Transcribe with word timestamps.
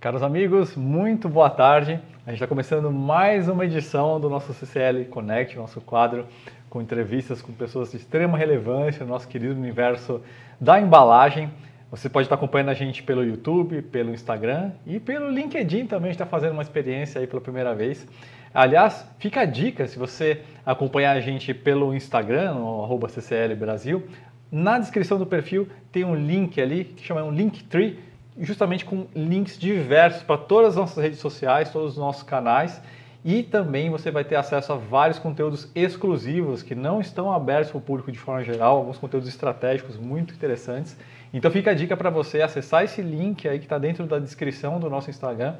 Caros 0.00 0.22
amigos, 0.22 0.76
muito 0.76 1.28
boa 1.28 1.50
tarde. 1.50 2.00
A 2.24 2.30
gente 2.30 2.34
está 2.34 2.46
começando 2.46 2.88
mais 2.88 3.48
uma 3.48 3.64
edição 3.64 4.20
do 4.20 4.30
nosso 4.30 4.54
CCL 4.54 5.06
Connect, 5.06 5.56
nosso 5.56 5.80
quadro 5.80 6.24
com 6.70 6.80
entrevistas 6.80 7.42
com 7.42 7.52
pessoas 7.52 7.90
de 7.90 7.96
extrema 7.96 8.38
relevância 8.38 9.04
no 9.04 9.10
nosso 9.10 9.26
querido 9.26 9.54
universo 9.54 10.22
da 10.60 10.80
embalagem. 10.80 11.50
Você 11.90 12.08
pode 12.08 12.26
estar 12.26 12.36
acompanhando 12.36 12.68
a 12.68 12.74
gente 12.74 13.02
pelo 13.02 13.24
YouTube, 13.24 13.82
pelo 13.82 14.14
Instagram 14.14 14.70
e 14.86 15.00
pelo 15.00 15.30
LinkedIn 15.30 15.88
também. 15.88 16.12
Está 16.12 16.24
fazendo 16.24 16.52
uma 16.52 16.62
experiência 16.62 17.20
aí 17.20 17.26
pela 17.26 17.40
primeira 17.40 17.74
vez. 17.74 18.06
Aliás, 18.54 19.04
fica 19.18 19.40
a 19.40 19.44
dica, 19.44 19.88
se 19.88 19.98
você 19.98 20.42
acompanhar 20.64 21.16
a 21.16 21.20
gente 21.20 21.52
pelo 21.52 21.92
Instagram, 21.92 22.54
no 22.54 22.84
arroba 22.84 23.08
CCL 23.08 23.56
Brasil, 23.56 24.06
na 24.50 24.78
descrição 24.78 25.18
do 25.18 25.26
perfil 25.26 25.68
tem 25.90 26.04
um 26.04 26.14
link 26.14 26.60
ali 26.60 26.84
que 26.84 27.04
chama 27.04 27.24
um 27.24 27.32
Linktree 27.32 27.98
justamente 28.40 28.84
com 28.84 29.06
links 29.14 29.58
diversos 29.58 30.22
para 30.22 30.38
todas 30.38 30.70
as 30.70 30.76
nossas 30.76 31.02
redes 31.02 31.18
sociais, 31.18 31.70
todos 31.70 31.92
os 31.92 31.98
nossos 31.98 32.22
canais. 32.22 32.80
E 33.24 33.42
também 33.42 33.90
você 33.90 34.10
vai 34.10 34.24
ter 34.24 34.36
acesso 34.36 34.72
a 34.72 34.76
vários 34.76 35.18
conteúdos 35.18 35.68
exclusivos 35.74 36.62
que 36.62 36.74
não 36.74 37.00
estão 37.00 37.32
abertos 37.32 37.70
para 37.70 37.78
o 37.78 37.80
público 37.80 38.12
de 38.12 38.18
forma 38.18 38.44
geral, 38.44 38.76
alguns 38.76 38.96
conteúdos 38.96 39.28
estratégicos 39.28 39.96
muito 39.96 40.32
interessantes. 40.32 40.96
Então 41.32 41.50
fica 41.50 41.72
a 41.72 41.74
dica 41.74 41.96
para 41.96 42.10
você 42.10 42.40
acessar 42.40 42.84
esse 42.84 43.02
link 43.02 43.46
aí 43.48 43.58
que 43.58 43.64
está 43.64 43.76
dentro 43.76 44.06
da 44.06 44.18
descrição 44.18 44.78
do 44.78 44.88
nosso 44.88 45.10
Instagram 45.10 45.54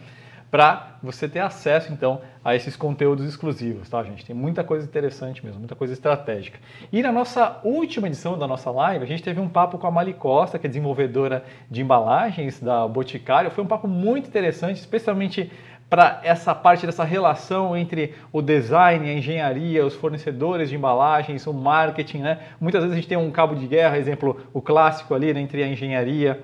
para 0.51 0.97
você 1.03 1.29
ter 1.29 1.41
acesso 1.41 1.93
então 1.93 2.21
a 2.43 2.55
esses 2.55 2.75
conteúdos 2.75 3.27
exclusivos, 3.27 3.89
tá, 3.89 4.03
gente? 4.03 4.25
Tem 4.25 4.35
muita 4.35 4.65
coisa 4.65 4.87
interessante 4.87 5.45
mesmo, 5.45 5.59
muita 5.59 5.75
coisa 5.75 5.93
estratégica. 5.93 6.59
E 6.91 7.03
na 7.03 7.13
nossa 7.13 7.61
última 7.63 8.07
edição 8.07 8.39
da 8.39 8.47
nossa 8.47 8.71
live, 8.71 9.05
a 9.05 9.07
gente 9.07 9.23
teve 9.23 9.41
um 9.41 9.49
papo 9.49 9.77
com 9.79 9.87
a 9.87 9.91
Mali 9.91 10.15
Costa, 10.15 10.59
que 10.59 10.67
é 10.67 10.69
desenvolvedora 10.69 11.45
de 11.71 11.83
embalagens 11.83 12.61
da 12.61 12.89
Boticário. 12.89 13.51
Foi 13.51 13.63
um 13.63 13.67
papo 13.67 13.87
muito 13.87 14.29
interessante, 14.29 14.79
especialmente 14.79 15.53
para 15.91 16.21
essa 16.23 16.55
parte 16.55 16.85
dessa 16.85 17.05
relação 17.05 17.77
entre 17.77 18.15
o 18.31 18.43
design, 18.43 19.09
a 19.09 19.13
engenharia, 19.13 19.87
os 19.87 19.95
fornecedores 19.95 20.69
de 20.69 20.77
embalagens, 20.77 21.47
o 21.47 21.53
marketing, 21.53 22.19
né? 22.19 22.39
Muitas 22.61 22.83
vezes 22.83 22.93
a 22.93 22.97
gente 22.97 23.09
tem 23.09 23.17
um 23.17 23.31
cabo 23.31 23.55
de 23.55 23.67
guerra, 23.67 23.97
exemplo, 23.97 24.39
o 24.53 24.61
clássico 24.61 25.15
ali 25.15 25.33
né, 25.33 25.41
entre 25.41 25.63
a 25.63 25.67
engenharia 25.67 26.43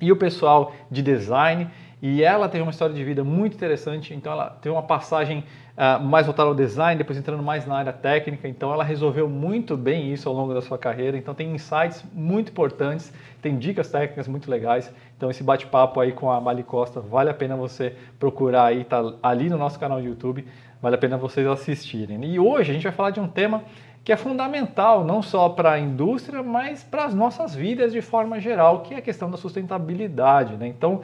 e 0.00 0.10
o 0.10 0.16
pessoal 0.16 0.72
de 0.90 1.02
design. 1.02 1.68
E 2.02 2.22
ela 2.22 2.48
teve 2.48 2.62
uma 2.62 2.70
história 2.70 2.94
de 2.94 3.04
vida 3.04 3.22
muito 3.22 3.54
interessante, 3.54 4.14
então 4.14 4.32
ela 4.32 4.50
teve 4.62 4.74
uma 4.74 4.82
passagem 4.82 5.44
uh, 5.76 6.02
mais 6.02 6.24
voltada 6.24 6.48
ao 6.48 6.54
design, 6.54 6.96
depois 6.96 7.18
entrando 7.18 7.42
mais 7.42 7.66
na 7.66 7.76
área 7.76 7.92
técnica, 7.92 8.48
então 8.48 8.72
ela 8.72 8.82
resolveu 8.82 9.28
muito 9.28 9.76
bem 9.76 10.10
isso 10.10 10.26
ao 10.26 10.34
longo 10.34 10.54
da 10.54 10.62
sua 10.62 10.78
carreira, 10.78 11.18
então 11.18 11.34
tem 11.34 11.54
insights 11.54 12.02
muito 12.14 12.52
importantes, 12.52 13.12
tem 13.42 13.58
dicas 13.58 13.90
técnicas 13.90 14.26
muito 14.26 14.50
legais, 14.50 14.90
então 15.14 15.30
esse 15.30 15.42
bate-papo 15.42 16.00
aí 16.00 16.12
com 16.12 16.30
a 16.30 16.40
Mali 16.40 16.62
Costa, 16.62 17.00
vale 17.00 17.28
a 17.28 17.34
pena 17.34 17.54
você 17.54 17.94
procurar 18.18 18.64
aí, 18.64 18.82
tá 18.82 19.02
ali 19.22 19.50
no 19.50 19.58
nosso 19.58 19.78
canal 19.78 20.00
de 20.00 20.06
YouTube, 20.06 20.46
vale 20.80 20.94
a 20.94 20.98
pena 20.98 21.18
vocês 21.18 21.46
assistirem. 21.46 22.24
E 22.24 22.40
hoje 22.40 22.70
a 22.70 22.74
gente 22.74 22.84
vai 22.84 22.92
falar 22.92 23.10
de 23.10 23.20
um 23.20 23.28
tema 23.28 23.62
que 24.02 24.12
é 24.12 24.16
fundamental 24.16 25.04
não 25.04 25.20
só 25.20 25.50
para 25.50 25.72
a 25.72 25.78
indústria, 25.78 26.42
mas 26.42 26.82
para 26.82 27.04
as 27.04 27.14
nossas 27.14 27.54
vidas 27.54 27.92
de 27.92 28.00
forma 28.00 28.40
geral, 28.40 28.80
que 28.80 28.94
é 28.94 28.96
a 28.96 29.02
questão 29.02 29.30
da 29.30 29.36
sustentabilidade. 29.36 30.56
Né? 30.56 30.66
Então, 30.68 31.02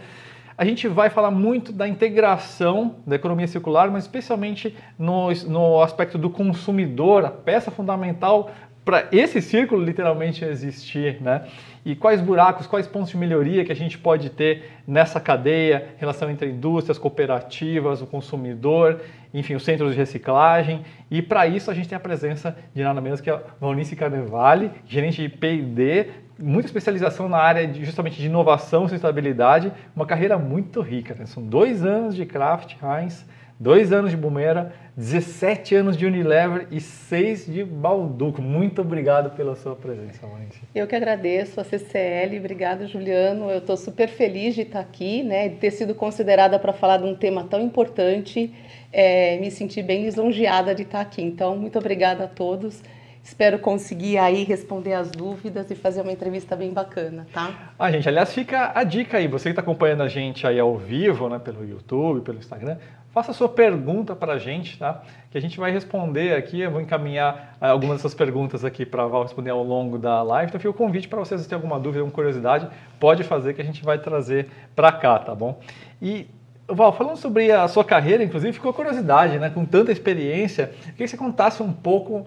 a 0.59 0.65
gente 0.65 0.89
vai 0.89 1.11
falar 1.11 1.31
muito 1.31 1.73
da 1.73 1.87
integração 1.87 2.97
da 3.07 3.17
economia 3.17 3.47
circular, 3.47 3.91
mas 3.91 4.05
especialmente 4.05 4.75
no, 4.99 5.31
no 5.47 5.83
aspecto 5.83 6.17
do 6.17 6.31
consumidor, 6.31 7.25
a 7.25 7.31
peça 7.31 7.71
fundamental 7.71 8.51
para 8.87 9.09
esse 9.11 9.43
círculo 9.43 9.85
literalmente 9.85 10.45
existir, 10.45 11.21
né? 11.21 11.45
E 11.85 11.97
quais 11.97 12.21
buracos, 12.21 12.69
quais 12.69 12.87
pontos 12.87 13.11
de 13.11 13.17
melhoria 13.17 13.65
que 13.65 13.73
a 13.73 13.77
gente 13.77 13.99
pode 13.99 14.31
ter 14.31 14.71
nessa 14.87 15.21
cadeia, 15.21 15.89
relação 15.99 16.31
entre 16.31 16.51
indústrias, 16.51 16.97
cooperativas, 16.97 18.01
o 18.01 18.07
consumidor, 18.07 19.01
enfim, 19.35 19.57
os 19.57 19.65
centros 19.65 19.91
de 19.91 19.99
reciclagem. 19.99 20.83
E 21.11 21.21
para 21.21 21.49
isso 21.49 21.69
a 21.69 21.75
gente 21.75 21.89
tem 21.89 21.97
a 21.97 22.01
presença 22.01 22.57
de 22.73 22.83
nada 22.83 23.01
menos 23.01 23.21
que 23.21 23.29
a 23.29 23.41
Valnice 23.61 23.97
Carnevale, 23.97 24.71
gerente 24.87 25.21
de 25.21 25.29
P&D 25.29 26.07
muita 26.39 26.69
especialização 26.69 27.29
na 27.29 27.39
área 27.39 27.67
de, 27.67 27.85
justamente 27.85 28.21
de 28.21 28.27
inovação 28.27 28.85
e 28.85 28.89
sustentabilidade, 28.89 29.73
uma 29.95 30.07
carreira 30.07 30.39
muito 30.39 30.81
rica. 30.81 31.15
Né? 31.15 31.27
São 31.27 31.43
dois 31.43 31.85
anos 31.85 32.15
de 32.15 32.27
Kraft 32.27 32.77
Heinz, 32.83 33.25
dois 33.59 33.93
anos 33.93 34.11
de 34.11 34.17
Bumera, 34.17 34.73
17 34.97 35.75
anos 35.75 35.97
de 35.97 36.07
Unilever 36.07 36.69
e 36.71 36.81
seis 36.81 37.47
de 37.47 37.65
Balduco. 37.65 38.43
Muito 38.43 38.83
obrigado 38.83 39.35
pela 39.35 39.57
sua 39.57 39.75
presença, 39.75 40.27
Maurício. 40.27 40.61
Eu 40.75 40.87
que 40.87 40.95
agradeço 40.95 41.61
a 41.61 41.65
CCL, 41.65 42.39
obrigado 42.39 42.87
Juliano. 42.87 43.51
Eu 43.51 43.59
estou 43.59 43.77
super 43.77 44.09
feliz 44.09 44.55
de 44.55 44.63
estar 44.63 44.81
aqui, 44.81 45.23
né, 45.23 45.49
de 45.49 45.57
ter 45.57 45.71
sido 45.71 45.95
considerada 45.95 46.59
para 46.59 46.73
falar 46.73 46.99
de 46.99 47.05
um 47.05 47.15
tema 47.15 47.45
tão 47.45 47.61
importante. 47.61 48.53
É, 48.93 49.39
me 49.39 49.51
senti 49.51 49.83
bem 49.83 50.05
lisonjeada 50.05 50.75
de 50.75 50.83
estar 50.83 51.01
aqui. 51.01 51.23
Então, 51.23 51.57
muito 51.57 51.79
obrigada 51.79 52.25
a 52.25 52.29
todos. 52.29 52.83
Espero 53.27 53.59
conseguir 53.59 54.19
aí 54.19 54.45
responder 54.45 54.93
as 54.93 55.11
dúvidas 55.11 55.69
e 55.69 55.75
fazer 55.75 56.01
uma 56.01 56.13
entrevista 56.13 56.55
bem 56.55 56.73
bacana, 56.73 57.27
tá? 57.33 57.73
Ah, 57.77 57.91
gente, 57.91 58.09
aliás, 58.09 58.33
fica 58.33 58.71
a 58.73 58.85
dica 58.85 59.17
aí. 59.17 59.27
Você 59.27 59.49
que 59.49 59.51
está 59.51 59.63
acompanhando 59.63 60.05
a 60.05 60.09
gente 60.09 60.47
aí 60.47 60.61
ao 60.61 60.77
vivo, 60.79 61.29
né, 61.29 61.41
pelo 61.41 61.69
YouTube, 61.69 62.21
pelo 62.21 62.39
Instagram, 62.39 62.77
faça 63.11 63.33
a 63.33 63.35
sua 63.35 63.49
pergunta 63.49 64.15
para 64.15 64.35
a 64.35 64.39
gente, 64.39 64.79
tá? 64.79 65.03
Que 65.29 65.37
a 65.37 65.41
gente 65.41 65.59
vai 65.59 65.73
responder 65.73 66.37
aqui. 66.37 66.61
Eu 66.61 66.71
vou 66.71 66.81
encaminhar 66.81 67.57
uh, 67.61 67.65
algumas 67.65 67.97
dessas 67.97 68.15
perguntas 68.15 68.65
aqui 68.65 68.87
para 68.87 69.03
a 69.03 69.09
Val 69.09 69.25
responder 69.25 69.51
ao 69.51 69.65
longo 69.65 69.99
da 69.99 70.23
live. 70.23 70.49
Então, 70.49 70.61
fica 70.61 70.71
o 70.71 70.75
convite 70.75 71.09
para 71.09 71.19
vocês, 71.19 71.41
se 71.41 71.49
tem 71.49 71.57
alguma 71.57 71.81
dúvida, 71.81 72.03
alguma 72.03 72.15
curiosidade, 72.15 72.69
pode 73.01 73.25
fazer 73.25 73.55
que 73.55 73.61
a 73.61 73.65
gente 73.65 73.83
vai 73.83 73.99
trazer 73.99 74.49
para 74.77 74.93
cá, 74.93 75.19
tá 75.19 75.35
bom? 75.35 75.59
E 76.01 76.29
Val, 76.69 76.93
falando 76.93 77.17
sobre 77.17 77.51
a 77.51 77.67
sua 77.67 77.85
carreira, 77.85 78.23
inclusive, 78.23 78.53
ficou 78.53 78.73
curiosidade, 78.73 79.37
né? 79.41 79.51
Com 79.51 79.65
tanta 79.65 79.91
experiência, 79.91 80.67
queria 80.67 80.95
que 80.97 81.09
você 81.09 81.17
contasse 81.17 81.61
um 81.61 81.73
pouco 81.73 82.25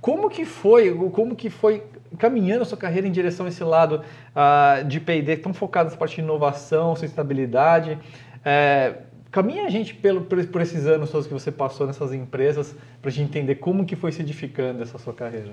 como 0.00 0.28
que 0.28 0.44
foi, 0.44 0.92
como 1.10 1.36
que 1.36 1.48
foi 1.48 1.82
caminhando 2.18 2.62
a 2.62 2.64
sua 2.64 2.78
carreira 2.78 3.06
em 3.06 3.12
direção 3.12 3.46
a 3.46 3.48
esse 3.48 3.62
lado 3.62 4.02
uh, 4.34 4.84
de 4.84 4.98
P&D 4.98 5.36
tão 5.36 5.54
focado 5.54 5.86
nessa 5.86 5.96
parte 5.96 6.16
de 6.16 6.22
inovação, 6.22 6.94
sustentabilidade? 6.96 7.98
É, 8.44 8.94
caminha 9.30 9.64
a 9.64 9.68
gente 9.68 9.94
pelo, 9.94 10.22
por, 10.22 10.44
por, 10.46 10.60
esses 10.60 10.86
anos 10.86 11.10
todos 11.10 11.26
que 11.26 11.32
você 11.32 11.52
passou 11.52 11.86
nessas 11.86 12.12
empresas 12.12 12.74
para 13.00 13.10
a 13.10 13.12
gente 13.12 13.28
entender 13.28 13.56
como 13.56 13.84
que 13.84 13.94
foi 13.94 14.12
se 14.12 14.22
edificando 14.22 14.82
essa 14.82 14.98
sua 14.98 15.12
carreira. 15.12 15.52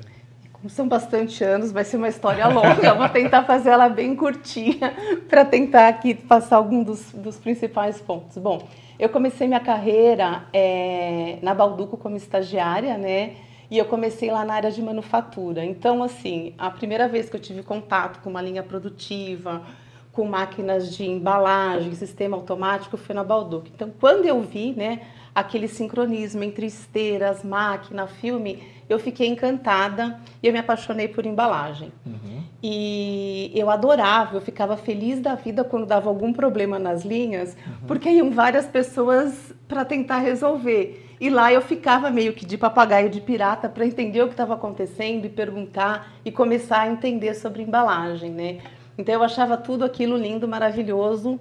Como 0.51 0.69
são 0.69 0.87
bastante 0.87 1.43
anos, 1.43 1.71
vai 1.71 1.83
ser 1.83 1.97
uma 1.97 2.07
história 2.07 2.47
longa. 2.47 2.87
Eu 2.87 2.97
vou 2.97 3.09
tentar 3.09 3.43
fazer 3.43 3.71
ela 3.71 3.89
bem 3.89 4.15
curtinha 4.15 4.93
para 5.27 5.43
tentar 5.43 5.89
aqui 5.89 6.15
passar 6.15 6.55
algum 6.55 6.83
dos, 6.83 7.11
dos, 7.11 7.37
principais 7.37 7.99
pontos. 7.99 8.37
Bom, 8.37 8.65
eu 8.97 9.09
comecei 9.09 9.45
minha 9.45 9.59
carreira 9.59 10.43
é, 10.53 11.37
na 11.41 11.53
Balduco 11.53 11.97
como 11.97 12.15
estagiária, 12.15 12.97
né? 12.97 13.33
E 13.73 13.79
eu 13.79 13.85
comecei 13.85 14.29
lá 14.29 14.45
na 14.45 14.53
área 14.53 14.69
de 14.69 14.79
manufatura. 14.83 15.65
Então, 15.65 16.03
assim, 16.03 16.53
a 16.59 16.69
primeira 16.69 17.07
vez 17.07 17.27
que 17.27 17.35
eu 17.35 17.39
tive 17.39 17.63
contato 17.63 18.21
com 18.21 18.29
uma 18.29 18.39
linha 18.39 18.61
produtiva, 18.61 19.63
com 20.11 20.25
máquinas 20.25 20.95
de 20.95 21.03
embalagem, 21.03 21.91
sistema 21.95 22.37
automático, 22.37 22.97
foi 22.97 23.15
na 23.15 23.23
Balduco. 23.23 23.65
Então, 23.73 23.91
quando 23.99 24.25
eu 24.25 24.39
vi, 24.41 24.73
né, 24.73 25.01
aquele 25.33 25.67
sincronismo 25.67 26.43
entre 26.43 26.67
esteiras, 26.67 27.43
máquina, 27.43 28.05
filme, 28.05 28.61
eu 28.87 28.99
fiquei 28.99 29.27
encantada 29.27 30.19
e 30.43 30.45
eu 30.45 30.53
me 30.53 30.59
apaixonei 30.59 31.07
por 31.07 31.25
embalagem. 31.25 31.91
Uhum. 32.05 32.43
E 32.61 33.51
eu 33.55 33.71
adorava, 33.71 34.37
eu 34.37 34.41
ficava 34.41 34.77
feliz 34.77 35.19
da 35.19 35.33
vida 35.33 35.63
quando 35.63 35.87
dava 35.87 36.09
algum 36.09 36.31
problema 36.31 36.77
nas 36.77 37.03
linhas, 37.03 37.57
uhum. 37.65 37.87
porque 37.87 38.07
iam 38.07 38.29
várias 38.29 38.67
pessoas 38.67 39.51
para 39.67 39.83
tentar 39.83 40.19
resolver. 40.19 41.12
E 41.23 41.29
lá 41.29 41.53
eu 41.53 41.61
ficava 41.61 42.09
meio 42.09 42.33
que 42.33 42.45
de 42.45 42.57
papagaio 42.57 43.09
de 43.09 43.21
pirata 43.21 43.69
para 43.69 43.85
entender 43.85 44.21
o 44.21 44.25
que 44.25 44.33
estava 44.33 44.55
acontecendo 44.55 45.23
e 45.23 45.29
perguntar 45.29 46.11
e 46.25 46.29
começar 46.29 46.81
a 46.81 46.89
entender 46.89 47.33
sobre 47.33 47.63
embalagem, 47.63 48.29
né? 48.29 48.57
Então 48.97 49.15
eu 49.15 49.23
achava 49.23 49.55
tudo 49.55 49.85
aquilo 49.85 50.17
lindo, 50.17 50.49
maravilhoso. 50.49 51.39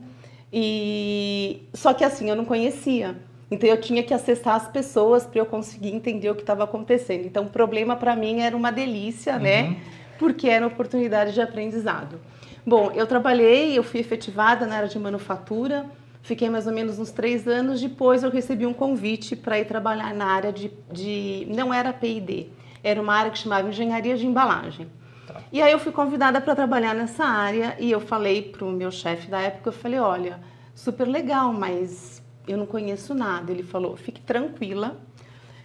E 0.53 1.62
só 1.75 1.93
que 1.93 2.05
assim, 2.05 2.31
eu 2.31 2.37
não 2.37 2.44
conhecia. 2.44 3.17
Então 3.50 3.69
eu 3.69 3.81
tinha 3.81 4.05
que 4.05 4.14
acessar 4.14 4.55
as 4.55 4.69
pessoas 4.69 5.26
para 5.26 5.40
eu 5.40 5.46
conseguir 5.46 5.93
entender 5.93 6.31
o 6.31 6.37
que 6.37 6.43
estava 6.43 6.62
acontecendo. 6.62 7.26
Então 7.26 7.46
o 7.46 7.50
problema 7.50 7.96
para 7.96 8.14
mim 8.14 8.40
era 8.40 8.56
uma 8.56 8.70
delícia, 8.70 9.37
né? 9.37 9.62
uhum. 9.62 9.70
né? 9.70 9.76
Porque 10.17 10.49
era 10.49 10.64
uma 10.64 10.73
oportunidade 10.73 11.32
de 11.32 11.40
aprendizado. 11.40 12.20
Bom, 12.64 12.93
eu 12.94 13.05
trabalhei, 13.05 13.76
eu 13.76 13.82
fui 13.82 13.99
efetivada 13.99 14.64
na 14.64 14.76
área 14.76 14.88
de 14.88 14.96
manufatura 14.96 15.87
Fiquei 16.23 16.49
mais 16.49 16.67
ou 16.69 16.73
menos 16.73 16.99
uns 16.99 17.11
três 17.11 17.49
anos. 17.49 17.81
Depois 17.81 18.23
eu 18.23 18.31
recebi 18.31 18.65
um 18.65 18.73
convite 18.73 19.35
para 19.35 19.59
ir 19.59 19.67
trabalhar 19.67 20.15
na 20.15 20.27
área 20.27 20.53
de, 20.53 20.71
de. 20.91 21.47
Não 21.51 21.75
era 21.75 21.93
PID, 21.93 22.49
era 22.83 23.03
uma 23.03 23.15
área 23.15 23.31
que 23.31 23.39
chamava 23.39 23.69
Engenharia 23.69 24.17
de 24.17 24.27
Embalagem. 24.27 24.87
Tá. 25.27 25.41
E 25.53 25.61
aí 25.61 25.73
eu 25.73 25.79
fui 25.81 25.93
convidada 25.93 26.41
para 26.41 26.55
trabalhar 26.55 26.95
nessa 26.95 27.25
área 27.25 27.77
e 27.79 27.91
eu 27.91 28.01
falei 28.01 28.43
para 28.43 28.65
o 28.65 28.71
meu 28.71 28.91
chefe 28.91 29.29
da 29.29 29.41
época, 29.41 29.69
eu 29.69 29.73
falei, 29.73 29.99
olha, 29.99 30.41
super 30.75 31.07
legal, 31.07 31.53
mas 31.53 32.23
eu 32.47 32.57
não 32.57 32.67
conheço 32.67 33.15
nada. 33.15 33.51
Ele 33.51 33.63
falou, 33.63 33.97
fique 33.97 34.21
tranquila, 34.21 35.01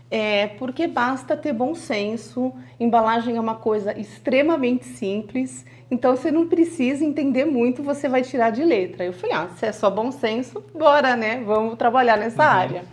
É 0.09 0.47
porque 0.47 0.87
basta 0.87 1.35
ter 1.35 1.51
bom 1.51 1.75
senso, 1.75 2.53
embalagem 2.79 3.35
é 3.35 3.39
uma 3.41 3.55
coisa 3.55 3.97
extremamente 3.99 4.85
simples, 4.85 5.65
então 5.89 6.15
você 6.15 6.31
não 6.31 6.47
precisa 6.47 7.03
entender 7.03 7.45
muito, 7.45 7.81
você 7.81 8.09
vai 8.09 8.21
tirar 8.21 8.49
de 8.49 8.63
letra. 8.63 9.05
Eu 9.05 9.13
falei, 9.13 9.35
ah, 9.35 9.47
se 9.57 9.65
é 9.65 9.71
só 9.71 9.89
bom 9.89 10.11
senso, 10.11 10.63
bora, 10.73 11.15
né? 11.15 11.41
Vamos 11.45 11.77
trabalhar 11.77 12.17
nessa 12.17 12.43
uhum. 12.43 12.49
área. 12.49 12.85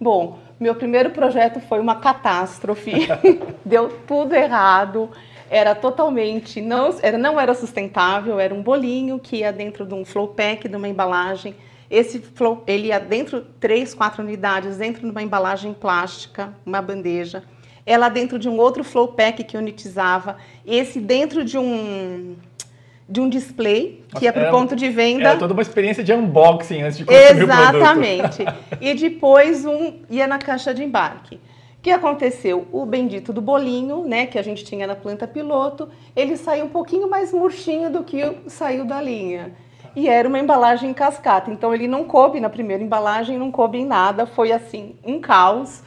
Bom, 0.00 0.38
meu 0.60 0.74
primeiro 0.74 1.10
projeto 1.10 1.60
foi 1.60 1.80
uma 1.80 1.96
catástrofe, 1.96 2.92
deu 3.64 3.88
tudo 4.06 4.34
errado, 4.34 5.10
era 5.50 5.74
totalmente, 5.74 6.60
não 6.60 6.94
era, 7.02 7.18
não 7.18 7.40
era 7.40 7.54
sustentável, 7.54 8.38
era 8.38 8.54
um 8.54 8.62
bolinho 8.62 9.18
que 9.18 9.38
ia 9.38 9.52
dentro 9.52 9.84
de 9.84 9.94
um 9.94 10.04
flow 10.04 10.28
pack, 10.28 10.68
de 10.68 10.76
uma 10.76 10.88
embalagem, 10.88 11.54
esse 11.90 12.18
flow, 12.18 12.62
ele 12.66 12.88
ia 12.88 13.00
dentro, 13.00 13.46
três, 13.58 13.94
quatro 13.94 14.22
unidades, 14.22 14.76
dentro 14.76 15.02
de 15.02 15.10
uma 15.10 15.22
embalagem 15.22 15.72
plástica, 15.72 16.54
uma 16.66 16.82
bandeja. 16.82 17.42
Ela 17.88 18.08
dentro 18.08 18.38
de 18.38 18.48
um 18.48 18.58
outro 18.58 18.84
flow 18.84 19.08
pack 19.08 19.42
que 19.44 19.56
unitizava. 19.56 20.36
Esse 20.66 21.00
dentro 21.00 21.44
de 21.44 21.56
um 21.56 22.36
de 23.08 23.22
um 23.22 23.28
display 23.28 24.04
que 24.14 24.26
ia 24.26 24.32
para 24.32 24.48
o 24.48 24.50
ponto 24.50 24.76
de 24.76 24.90
venda. 24.90 25.30
Era 25.30 25.38
toda 25.38 25.54
uma 25.54 25.62
experiência 25.62 26.04
de 26.04 26.12
unboxing 26.12 26.82
antes 26.82 26.98
de 26.98 27.06
consumir 27.06 27.42
Exatamente. 27.42 28.44
e 28.82 28.92
depois 28.92 29.64
um 29.64 30.00
ia 30.10 30.26
na 30.26 30.38
caixa 30.38 30.74
de 30.74 30.84
embarque. 30.84 31.36
O 31.36 31.80
que 31.80 31.90
aconteceu? 31.90 32.68
O 32.70 32.84
bendito 32.84 33.32
do 33.32 33.40
bolinho, 33.40 34.04
né, 34.04 34.26
que 34.26 34.38
a 34.38 34.42
gente 34.42 34.62
tinha 34.62 34.86
na 34.86 34.94
planta 34.94 35.26
piloto, 35.26 35.88
ele 36.14 36.36
saiu 36.36 36.66
um 36.66 36.68
pouquinho 36.68 37.08
mais 37.08 37.32
murchinho 37.32 37.88
do 37.88 38.04
que 38.04 38.20
saiu 38.46 38.84
da 38.84 39.00
linha 39.00 39.54
e 39.96 40.08
era 40.08 40.28
uma 40.28 40.38
embalagem 40.38 40.90
em 40.90 40.94
cascata. 40.94 41.50
Então 41.50 41.74
ele 41.74 41.88
não 41.88 42.04
coube 42.04 42.40
na 42.40 42.48
primeira 42.48 42.82
embalagem, 42.82 43.38
não 43.38 43.50
coube 43.50 43.78
em 43.78 43.86
nada, 43.86 44.26
foi 44.26 44.52
assim, 44.52 44.94
um 45.04 45.20
caos. 45.20 45.82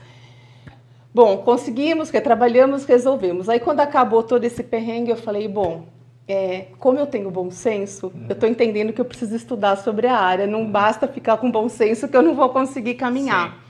Bom, 1.13 1.37
conseguimos, 1.39 2.09
trabalhamos, 2.09 2.85
resolvemos. 2.85 3.49
Aí 3.49 3.59
quando 3.59 3.81
acabou 3.81 4.23
todo 4.23 4.43
esse 4.45 4.63
perrengue, 4.63 5.11
eu 5.11 5.17
falei, 5.17 5.47
bom, 5.47 5.85
é, 6.27 6.67
como 6.79 6.97
eu 6.97 7.05
tenho 7.05 7.29
bom 7.29 7.51
senso, 7.51 8.13
eu 8.29 8.33
estou 8.33 8.47
entendendo 8.47 8.93
que 8.93 9.01
eu 9.01 9.05
preciso 9.05 9.35
estudar 9.35 9.75
sobre 9.75 10.07
a 10.07 10.17
área. 10.17 10.47
Não 10.47 10.65
basta 10.65 11.07
ficar 11.07 11.37
com 11.37 11.51
bom 11.51 11.67
senso 11.67 12.07
que 12.07 12.15
eu 12.15 12.21
não 12.21 12.33
vou 12.33 12.49
conseguir 12.49 12.93
caminhar. 12.93 13.49
Sim. 13.49 13.61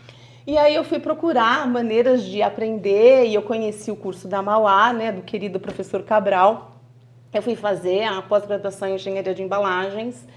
E 0.45 0.57
aí 0.57 0.75
eu 0.75 0.83
fui 0.83 0.99
procurar 0.99 1.67
maneiras 1.67 2.23
de 2.23 2.41
aprender 2.41 3.25
e 3.25 3.33
eu 3.33 3.41
conheci 3.41 3.89
o 3.91 3.95
curso 3.95 4.27
da 4.27 4.41
Mauá, 4.41 4.91
né, 4.93 5.11
do 5.11 5.21
querido 5.21 5.59
professor 5.59 6.03
Cabral. 6.03 6.75
Eu 7.33 7.41
fui 7.41 7.55
fazer 7.55 8.03
a 8.03 8.21
pós-graduação 8.21 8.89
em 8.89 8.95
engenharia 8.95 9.33
de 9.33 9.41
embalagens. 9.41 10.27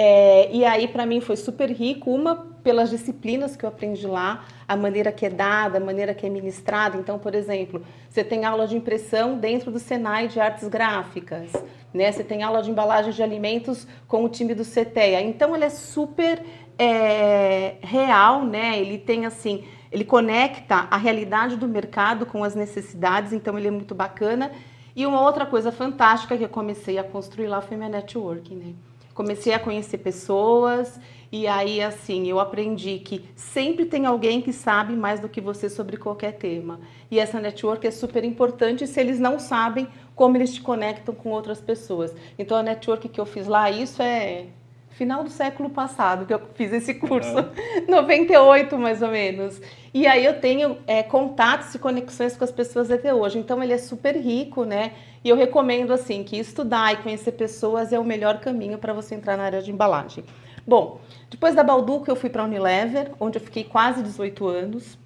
É, 0.00 0.48
e 0.52 0.64
aí, 0.64 0.86
para 0.86 1.04
mim, 1.04 1.20
foi 1.20 1.34
super 1.34 1.68
rico. 1.72 2.14
Uma, 2.14 2.36
pelas 2.62 2.88
disciplinas 2.88 3.56
que 3.56 3.64
eu 3.64 3.68
aprendi 3.68 4.06
lá, 4.06 4.44
a 4.68 4.76
maneira 4.76 5.10
que 5.10 5.26
é 5.26 5.28
dada, 5.28 5.78
a 5.78 5.80
maneira 5.80 6.14
que 6.14 6.24
é 6.24 6.30
ministrada. 6.30 6.96
Então, 6.96 7.18
por 7.18 7.34
exemplo, 7.34 7.82
você 8.08 8.22
tem 8.22 8.44
aula 8.44 8.68
de 8.68 8.76
impressão 8.76 9.36
dentro 9.36 9.72
do 9.72 9.80
Senai 9.80 10.28
de 10.28 10.38
Artes 10.38 10.68
Gráficas. 10.68 11.50
Né? 11.92 12.12
Você 12.12 12.22
tem 12.22 12.44
aula 12.44 12.62
de 12.62 12.70
embalagem 12.70 13.10
de 13.10 13.20
alimentos 13.24 13.88
com 14.06 14.24
o 14.24 14.28
time 14.28 14.54
do 14.54 14.62
CETEA. 14.62 15.20
Então, 15.20 15.52
ele 15.56 15.64
é 15.64 15.70
super 15.70 16.44
é, 16.78 17.78
real, 17.80 18.44
né? 18.44 18.78
Ele 18.78 18.98
tem, 18.98 19.26
assim, 19.26 19.64
ele 19.90 20.04
conecta 20.04 20.86
a 20.92 20.96
realidade 20.96 21.56
do 21.56 21.66
mercado 21.66 22.24
com 22.24 22.44
as 22.44 22.54
necessidades. 22.54 23.32
Então, 23.32 23.58
ele 23.58 23.66
é 23.66 23.72
muito 23.72 23.96
bacana. 23.96 24.52
E 24.94 25.04
uma 25.04 25.22
outra 25.22 25.44
coisa 25.44 25.72
fantástica 25.72 26.38
que 26.38 26.44
eu 26.44 26.48
comecei 26.48 26.98
a 26.98 27.02
construir 27.02 27.48
lá 27.48 27.60
foi 27.60 27.76
minha 27.76 27.88
networking, 27.88 28.54
né? 28.54 28.87
Comecei 29.18 29.52
a 29.52 29.58
conhecer 29.58 29.98
pessoas 29.98 31.00
e 31.32 31.48
aí 31.48 31.82
assim, 31.82 32.28
eu 32.28 32.38
aprendi 32.38 33.00
que 33.00 33.28
sempre 33.34 33.84
tem 33.84 34.06
alguém 34.06 34.40
que 34.40 34.52
sabe 34.52 34.94
mais 34.94 35.18
do 35.18 35.28
que 35.28 35.40
você 35.40 35.68
sobre 35.68 35.96
qualquer 35.96 36.34
tema. 36.34 36.78
E 37.10 37.18
essa 37.18 37.40
network 37.40 37.84
é 37.84 37.90
super 37.90 38.22
importante 38.22 38.86
se 38.86 39.00
eles 39.00 39.18
não 39.18 39.40
sabem 39.40 39.88
como 40.14 40.36
eles 40.36 40.54
te 40.54 40.60
conectam 40.60 41.12
com 41.12 41.30
outras 41.30 41.60
pessoas. 41.60 42.14
Então 42.38 42.56
a 42.56 42.62
network 42.62 43.08
que 43.08 43.20
eu 43.20 43.26
fiz 43.26 43.48
lá, 43.48 43.68
isso 43.68 44.00
é 44.00 44.46
final 44.90 45.24
do 45.24 45.30
século 45.30 45.68
passado 45.68 46.24
que 46.24 46.32
eu 46.32 46.40
fiz 46.54 46.72
esse 46.72 46.94
curso, 46.94 47.34
uhum. 47.34 47.86
98 47.88 48.78
mais 48.78 49.02
ou 49.02 49.08
menos. 49.08 49.60
E 49.92 50.06
aí 50.06 50.24
eu 50.24 50.40
tenho 50.40 50.78
é, 50.86 51.02
contatos 51.02 51.74
e 51.74 51.78
conexões 51.80 52.36
com 52.36 52.44
as 52.44 52.52
pessoas 52.52 52.88
até 52.88 53.12
hoje. 53.12 53.36
Então 53.36 53.60
ele 53.60 53.72
é 53.72 53.78
super 53.78 54.14
rico, 54.14 54.64
né? 54.64 54.92
E 55.24 55.28
eu 55.28 55.36
recomendo 55.36 55.92
assim 55.92 56.22
que 56.22 56.36
estudar 56.36 56.92
e 56.92 56.96
conhecer 56.98 57.32
pessoas 57.32 57.92
é 57.92 57.98
o 57.98 58.04
melhor 58.04 58.40
caminho 58.40 58.78
para 58.78 58.92
você 58.92 59.14
entrar 59.14 59.36
na 59.36 59.44
área 59.44 59.62
de 59.62 59.70
embalagem. 59.70 60.24
Bom, 60.66 61.00
depois 61.30 61.54
da 61.54 61.64
Balduco 61.64 62.10
eu 62.10 62.16
fui 62.16 62.30
para 62.30 62.42
a 62.42 62.44
Unilever, 62.44 63.10
onde 63.18 63.38
eu 63.38 63.42
fiquei 63.42 63.64
quase 63.64 64.02
18 64.02 64.46
anos. 64.46 64.98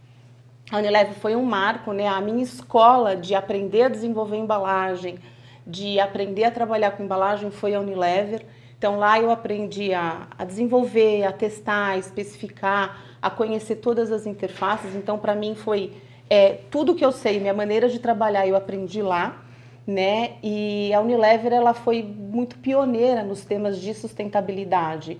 A 0.70 0.79
Unilever 0.79 1.14
foi 1.14 1.37
um 1.37 1.44
marco, 1.44 1.93
né? 1.93 2.09
A 2.09 2.20
minha 2.20 2.43
escola 2.43 3.17
de 3.17 3.35
aprender 3.35 3.82
a 3.82 3.88
desenvolver 3.88 4.37
embalagem, 4.37 5.19
de 5.67 6.00
aprender 6.00 6.44
a 6.44 6.50
trabalhar 6.50 6.93
com 6.93 7.03
embalagem 7.03 7.50
foi 7.50 7.75
a 7.75 7.81
Unilever. 7.81 8.44
Então 8.76 8.99
lá 8.99 9.20
eu 9.20 9.31
aprendi 9.31 9.94
a, 9.94 10.26
a 10.37 10.44
desenvolver, 10.44 11.25
a 11.25 11.32
testar, 11.32 11.91
a 11.91 11.99
especificar, 11.99 13.00
a 13.23 13.31
conhecer 13.31 13.76
todas 13.76 14.11
as 14.11 14.26
interfaces. 14.26 14.94
Então 14.97 15.19
para 15.19 15.35
mim 15.35 15.55
foi 15.55 15.93
é, 16.29 16.59
tudo 16.70 16.94
que 16.94 17.05
eu 17.05 17.12
sei, 17.12 17.38
minha 17.38 17.55
maneira 17.55 17.88
de 17.88 17.99
trabalhar 17.99 18.47
eu 18.47 18.56
aprendi 18.56 19.00
lá, 19.00 19.44
né? 19.87 20.32
E 20.43 20.93
a 20.93 21.00
Unilever 21.00 21.52
ela 21.52 21.75
foi 21.75 22.02
muito 22.02 22.56
pioneira 22.58 23.23
nos 23.23 23.44
temas 23.44 23.81
de 23.81 23.94
sustentabilidade. 23.94 25.19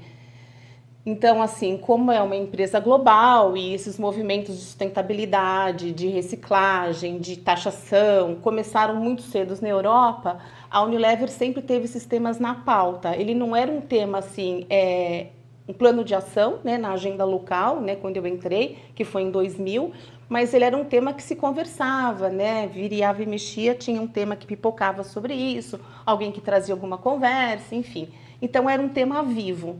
Então, 1.05 1.43
assim, 1.43 1.76
como 1.76 2.12
é 2.12 2.23
uma 2.23 2.37
empresa 2.37 2.79
global 2.79 3.56
e 3.56 3.75
esses 3.75 3.99
movimentos 3.99 4.55
de 4.55 4.61
sustentabilidade, 4.62 5.91
de 5.91 6.06
reciclagem, 6.06 7.19
de 7.19 7.37
taxação 7.38 8.37
começaram 8.37 8.94
muito 8.94 9.23
cedo 9.23 9.53
na 9.61 9.69
Europa, 9.69 10.38
a 10.70 10.81
Unilever 10.82 11.29
sempre 11.29 11.61
teve 11.61 11.87
esses 11.87 12.06
temas 12.06 12.38
na 12.38 12.55
pauta. 12.55 13.17
Ele 13.17 13.35
não 13.35 13.56
era 13.56 13.70
um 13.70 13.81
tema 13.81 14.19
assim, 14.19 14.65
é, 14.70 15.26
um 15.67 15.73
plano 15.73 16.05
de 16.05 16.14
ação 16.14 16.59
né, 16.64 16.76
na 16.76 16.93
agenda 16.93 17.25
local, 17.25 17.81
né, 17.81 17.97
quando 17.97 18.17
eu 18.17 18.26
entrei, 18.26 18.79
que 18.94 19.05
foi 19.05 19.23
em 19.23 19.31
2000, 19.31 19.93
mas 20.29 20.53
ele 20.55 20.64
era 20.64 20.76
um 20.76 20.85
tema 20.85 21.12
que 21.12 21.23
se 21.23 21.37
conversava, 21.37 22.29
né, 22.29 22.67
viriava 22.67 23.23
e 23.23 23.26
mexia, 23.26 23.75
tinha 23.75 24.00
um 24.00 24.06
tema 24.06 24.35
que 24.35 24.47
pipocava 24.47 25.05
sobre 25.05 25.35
isso, 25.35 25.79
alguém 26.05 26.32
que 26.32 26.41
trazia 26.41 26.75
alguma 26.75 26.99
conversa, 26.99 27.75
enfim. 27.75 28.09
Então 28.41 28.69
era 28.69 28.82
um 28.82 28.88
tema 28.88 29.23
vivo, 29.23 29.76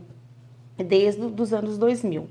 desde 0.77 1.21
os 1.21 1.53
anos 1.53 1.77
2000. 1.77 2.27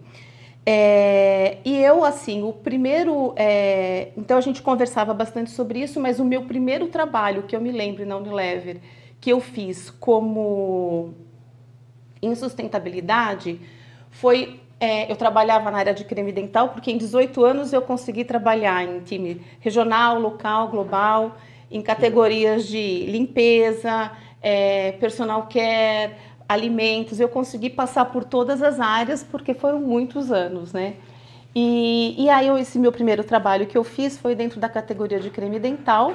É, 0.65 1.59
e 1.65 1.77
eu, 1.83 2.05
assim, 2.05 2.43
o 2.43 2.53
primeiro. 2.53 3.35
É, 3.37 4.13
então 4.17 4.39
a 4.39 4.41
gente 4.41 4.63
conversava 4.63 5.13
bastante 5.13 5.51
sobre 5.51 5.81
isso, 5.81 5.99
mas 5.99 6.21
o 6.21 6.25
meu 6.25 6.43
primeiro 6.43 6.87
trabalho 6.87 7.43
que 7.43 7.57
eu 7.57 7.61
me 7.61 7.73
lembro 7.73 8.07
na 8.07 8.17
Unilever, 8.17 8.77
que 9.21 9.31
eu 9.31 9.41
fiz 9.41 9.91
como 9.91 11.15
em 12.23 12.35
sustentabilidade, 12.35 13.61
foi. 14.11 14.61
É, 14.79 15.11
eu 15.11 15.15
trabalhava 15.15 15.71
na 15.71 15.79
área 15.79 15.95
de 15.95 16.05
creme 16.05 16.33
dental, 16.33 16.71
porque 16.71 16.91
em 16.91 16.99
18 16.99 17.45
anos 17.45 17.73
eu 17.73 17.81
consegui 17.83 18.25
trabalhar 18.25 18.83
em 18.83 18.99
time 19.01 19.41
regional, 19.61 20.19
local, 20.19 20.69
global, 20.69 21.37
em 21.71 21.81
categorias 21.81 22.67
de 22.67 23.07
limpeza, 23.07 24.11
é, 24.43 24.93
personal 24.93 25.49
care 25.49 26.17
alimentos, 26.49 27.19
eu 27.19 27.29
consegui 27.29 27.71
passar 27.71 28.07
por 28.07 28.25
todas 28.25 28.63
as 28.63 28.79
áreas 28.79 29.23
porque 29.23 29.55
foram 29.55 29.81
muitos 29.81 30.31
anos, 30.31 30.73
né? 30.73 30.95
E, 31.55 32.15
e 32.19 32.31
aí 32.31 32.49
esse 32.61 32.79
meu 32.79 32.93
primeiro 32.93 33.25
trabalho 33.25 33.67
que 33.67 33.77
eu 33.77 33.85
fiz 33.85 34.19
foi 34.19 34.35
dentro 34.35 34.59
da 34.59 34.69
categoria 34.69 35.21
de 35.21 35.31
creme 35.31 35.59
dental. 35.59 36.15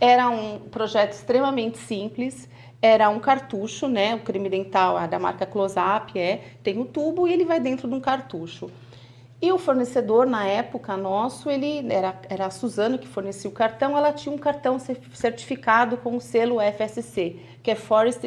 Era 0.00 0.28
um 0.30 0.58
projeto 0.58 1.12
extremamente 1.12 1.78
simples, 1.78 2.48
era 2.82 3.08
um 3.10 3.20
cartucho, 3.20 3.88
né? 3.88 4.14
O 4.14 4.20
creme 4.20 4.48
dental 4.48 5.06
da 5.06 5.18
marca 5.18 5.44
Close-Up 5.44 6.18
é, 6.18 6.42
tem 6.62 6.78
o 6.78 6.84
tubo 6.84 7.28
e 7.28 7.32
ele 7.32 7.44
vai 7.44 7.60
dentro 7.60 7.88
de 7.88 7.94
um 7.94 8.00
cartucho. 8.00 8.70
E 9.42 9.50
o 9.50 9.58
fornecedor, 9.58 10.26
na 10.26 10.46
época 10.46 10.96
nosso, 10.98 11.48
ele 11.48 11.90
era, 11.90 12.14
era 12.28 12.46
a 12.46 12.50
Suzano 12.50 12.98
que 12.98 13.08
fornecia 13.08 13.48
o 13.48 13.52
cartão, 13.52 13.96
ela 13.96 14.12
tinha 14.12 14.34
um 14.34 14.38
cartão 14.38 14.78
certificado 14.78 15.96
com 15.96 16.14
o 16.14 16.20
selo 16.20 16.58
FSC, 16.60 17.36
que 17.62 17.70
é 17.70 17.74
Forest 17.74 18.20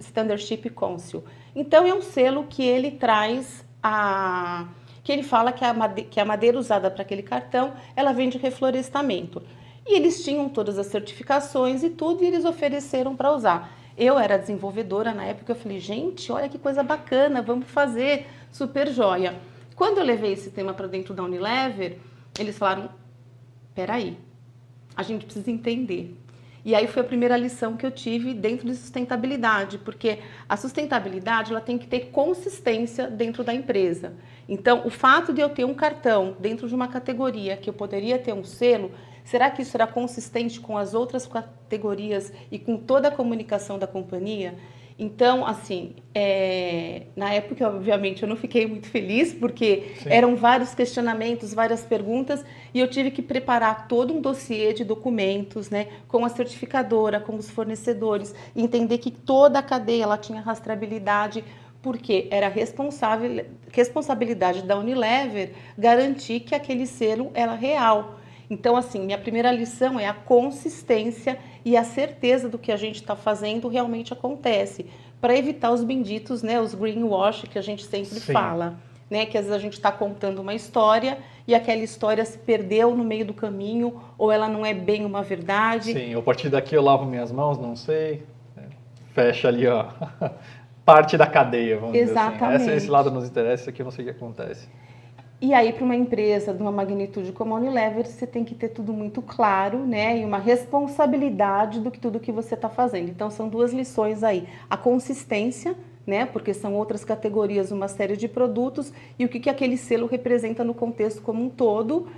Standardship 0.00 0.70
Council. 0.70 1.22
Então, 1.54 1.86
é 1.86 1.92
um 1.92 2.00
selo 2.00 2.44
que 2.44 2.62
ele 2.62 2.92
traz 2.92 3.62
a... 3.82 4.66
que 5.02 5.12
ele 5.12 5.22
fala 5.22 5.52
que 5.52 5.66
a 5.66 5.74
madeira, 5.74 6.10
que 6.10 6.18
a 6.18 6.24
madeira 6.24 6.58
usada 6.58 6.90
para 6.90 7.02
aquele 7.02 7.22
cartão, 7.22 7.74
ela 7.94 8.14
vem 8.14 8.30
de 8.30 8.38
reflorestamento. 8.38 9.42
E 9.86 9.94
eles 9.94 10.24
tinham 10.24 10.48
todas 10.48 10.78
as 10.78 10.86
certificações 10.86 11.82
e 11.82 11.90
tudo, 11.90 12.24
e 12.24 12.26
eles 12.26 12.46
ofereceram 12.46 13.14
para 13.14 13.30
usar. 13.30 13.83
Eu 13.96 14.18
era 14.18 14.36
desenvolvedora 14.36 15.14
na 15.14 15.24
época, 15.24 15.52
eu 15.52 15.56
falei, 15.56 15.78
gente, 15.78 16.30
olha 16.32 16.48
que 16.48 16.58
coisa 16.58 16.82
bacana, 16.82 17.40
vamos 17.40 17.70
fazer, 17.70 18.26
super 18.50 18.88
joia. 18.88 19.34
Quando 19.76 19.98
eu 19.98 20.04
levei 20.04 20.32
esse 20.32 20.50
tema 20.50 20.74
para 20.74 20.86
dentro 20.86 21.14
da 21.14 21.22
Unilever, 21.22 21.98
eles 22.38 22.58
falaram: 22.58 22.90
peraí, 23.74 24.18
a 24.96 25.02
gente 25.02 25.24
precisa 25.24 25.50
entender. 25.50 26.16
E 26.64 26.74
aí 26.74 26.86
foi 26.86 27.02
a 27.02 27.04
primeira 27.04 27.36
lição 27.36 27.76
que 27.76 27.84
eu 27.84 27.90
tive 27.90 28.32
dentro 28.32 28.66
de 28.66 28.74
sustentabilidade, 28.74 29.76
porque 29.78 30.20
a 30.48 30.56
sustentabilidade 30.56 31.50
ela 31.50 31.60
tem 31.60 31.76
que 31.76 31.86
ter 31.86 32.06
consistência 32.06 33.06
dentro 33.06 33.44
da 33.44 33.52
empresa. 33.52 34.14
Então, 34.48 34.82
o 34.86 34.90
fato 34.90 35.32
de 35.32 35.42
eu 35.42 35.50
ter 35.50 35.64
um 35.66 35.74
cartão 35.74 36.34
dentro 36.40 36.66
de 36.66 36.74
uma 36.74 36.88
categoria 36.88 37.56
que 37.56 37.68
eu 37.68 37.74
poderia 37.74 38.18
ter 38.18 38.32
um 38.32 38.42
selo, 38.42 38.92
será 39.24 39.50
que 39.50 39.62
isso 39.62 39.72
será 39.72 39.86
consistente 39.86 40.60
com 40.60 40.78
as 40.78 40.94
outras 40.94 41.26
categorias 41.26 42.32
e 42.52 42.58
com 42.58 42.76
toda 42.76 43.08
a 43.08 43.10
comunicação 43.10 43.78
da 43.78 43.86
companhia? 43.86 44.54
Então, 44.96 45.44
assim, 45.44 45.96
é, 46.14 47.06
na 47.16 47.32
época, 47.32 47.66
obviamente, 47.66 48.22
eu 48.22 48.28
não 48.28 48.36
fiquei 48.36 48.64
muito 48.64 48.86
feliz, 48.86 49.34
porque 49.34 49.92
Sim. 50.00 50.08
eram 50.08 50.36
vários 50.36 50.72
questionamentos, 50.72 51.52
várias 51.52 51.82
perguntas, 51.82 52.44
e 52.72 52.78
eu 52.78 52.88
tive 52.88 53.10
que 53.10 53.20
preparar 53.20 53.88
todo 53.88 54.14
um 54.14 54.20
dossiê 54.20 54.72
de 54.72 54.84
documentos, 54.84 55.68
né, 55.68 55.88
com 56.06 56.24
a 56.24 56.28
certificadora, 56.28 57.18
com 57.18 57.34
os 57.34 57.50
fornecedores, 57.50 58.32
e 58.54 58.62
entender 58.62 58.98
que 58.98 59.10
toda 59.10 59.58
a 59.58 59.62
cadeia 59.62 60.04
ela 60.04 60.16
tinha 60.16 60.40
rastreabilidade, 60.40 61.42
porque 61.82 62.28
era 62.30 62.48
responsável, 62.48 63.44
responsabilidade 63.72 64.62
da 64.62 64.78
Unilever 64.78 65.54
garantir 65.76 66.40
que 66.40 66.54
aquele 66.54 66.86
selo 66.86 67.32
era 67.34 67.54
real. 67.54 68.20
Então, 68.48 68.76
assim, 68.76 69.00
minha 69.00 69.18
primeira 69.18 69.50
lição 69.50 69.98
é 69.98 70.06
a 70.06 70.14
consistência 70.14 71.38
e 71.64 71.76
a 71.76 71.84
certeza 71.84 72.48
do 72.48 72.58
que 72.58 72.70
a 72.70 72.76
gente 72.76 72.96
está 72.96 73.16
fazendo 73.16 73.68
realmente 73.68 74.12
acontece, 74.12 74.86
para 75.20 75.36
evitar 75.36 75.70
os 75.70 75.82
benditos, 75.82 76.42
né, 76.42 76.60
os 76.60 76.74
greenwash 76.74 77.44
que 77.50 77.58
a 77.58 77.62
gente 77.62 77.84
sempre 77.84 78.20
Sim. 78.20 78.32
fala, 78.32 78.78
né, 79.08 79.24
que 79.24 79.38
às 79.38 79.44
vezes 79.44 79.56
a 79.56 79.60
gente 79.60 79.72
está 79.72 79.90
contando 79.90 80.40
uma 80.40 80.54
história 80.54 81.18
e 81.46 81.54
aquela 81.54 81.82
história 81.82 82.24
se 82.24 82.36
perdeu 82.36 82.94
no 82.94 83.02
meio 83.02 83.24
do 83.24 83.32
caminho 83.32 84.00
ou 84.18 84.30
ela 84.30 84.48
não 84.48 84.66
é 84.66 84.74
bem 84.74 85.04
uma 85.06 85.22
verdade. 85.22 85.94
Sim, 85.94 86.14
a 86.14 86.20
partir 86.20 86.50
daqui 86.50 86.74
eu 86.74 86.82
lavo 86.82 87.06
minhas 87.06 87.32
mãos, 87.32 87.58
não 87.58 87.74
sei, 87.74 88.22
fecha 89.14 89.48
ali, 89.48 89.66
ó, 89.66 89.86
parte 90.84 91.16
da 91.16 91.26
cadeia, 91.26 91.78
vamos 91.78 91.96
Exatamente. 91.96 92.38
dizer 92.38 92.54
assim. 92.54 92.64
Esse, 92.66 92.76
esse 92.76 92.90
lado 92.90 93.10
nos 93.10 93.26
interessa, 93.26 93.62
isso 93.62 93.70
aqui 93.70 93.80
eu 93.80 93.84
não 93.84 93.90
sei 93.90 94.04
o 94.04 94.08
que 94.08 94.14
acontece. 94.14 94.68
E 95.44 95.52
aí, 95.52 95.74
para 95.74 95.84
uma 95.84 95.94
empresa 95.94 96.54
de 96.54 96.62
uma 96.62 96.72
magnitude 96.72 97.30
como 97.30 97.54
a 97.54 97.58
Unilever, 97.58 98.06
você 98.06 98.26
tem 98.26 98.42
que 98.42 98.54
ter 98.54 98.70
tudo 98.70 98.94
muito 98.94 99.20
claro, 99.20 99.80
né? 99.80 100.18
E 100.18 100.24
uma 100.24 100.38
responsabilidade 100.38 101.80
do 101.80 101.90
que 101.90 102.00
tudo 102.00 102.18
que 102.18 102.32
você 102.32 102.54
está 102.54 102.70
fazendo. 102.70 103.10
Então, 103.10 103.30
são 103.30 103.46
duas 103.46 103.70
lições 103.70 104.24
aí: 104.24 104.48
a 104.70 104.76
consistência, 104.78 105.76
né? 106.06 106.24
Porque 106.24 106.54
são 106.54 106.72
outras 106.74 107.04
categorias, 107.04 107.70
uma 107.70 107.88
série 107.88 108.16
de 108.16 108.26
produtos, 108.26 108.90
e 109.18 109.26
o 109.26 109.28
que, 109.28 109.38
que 109.38 109.50
aquele 109.50 109.76
selo 109.76 110.06
representa 110.06 110.64
no 110.64 110.72
contexto 110.72 111.20
como 111.20 111.44
um 111.44 111.50
todo. 111.50 112.08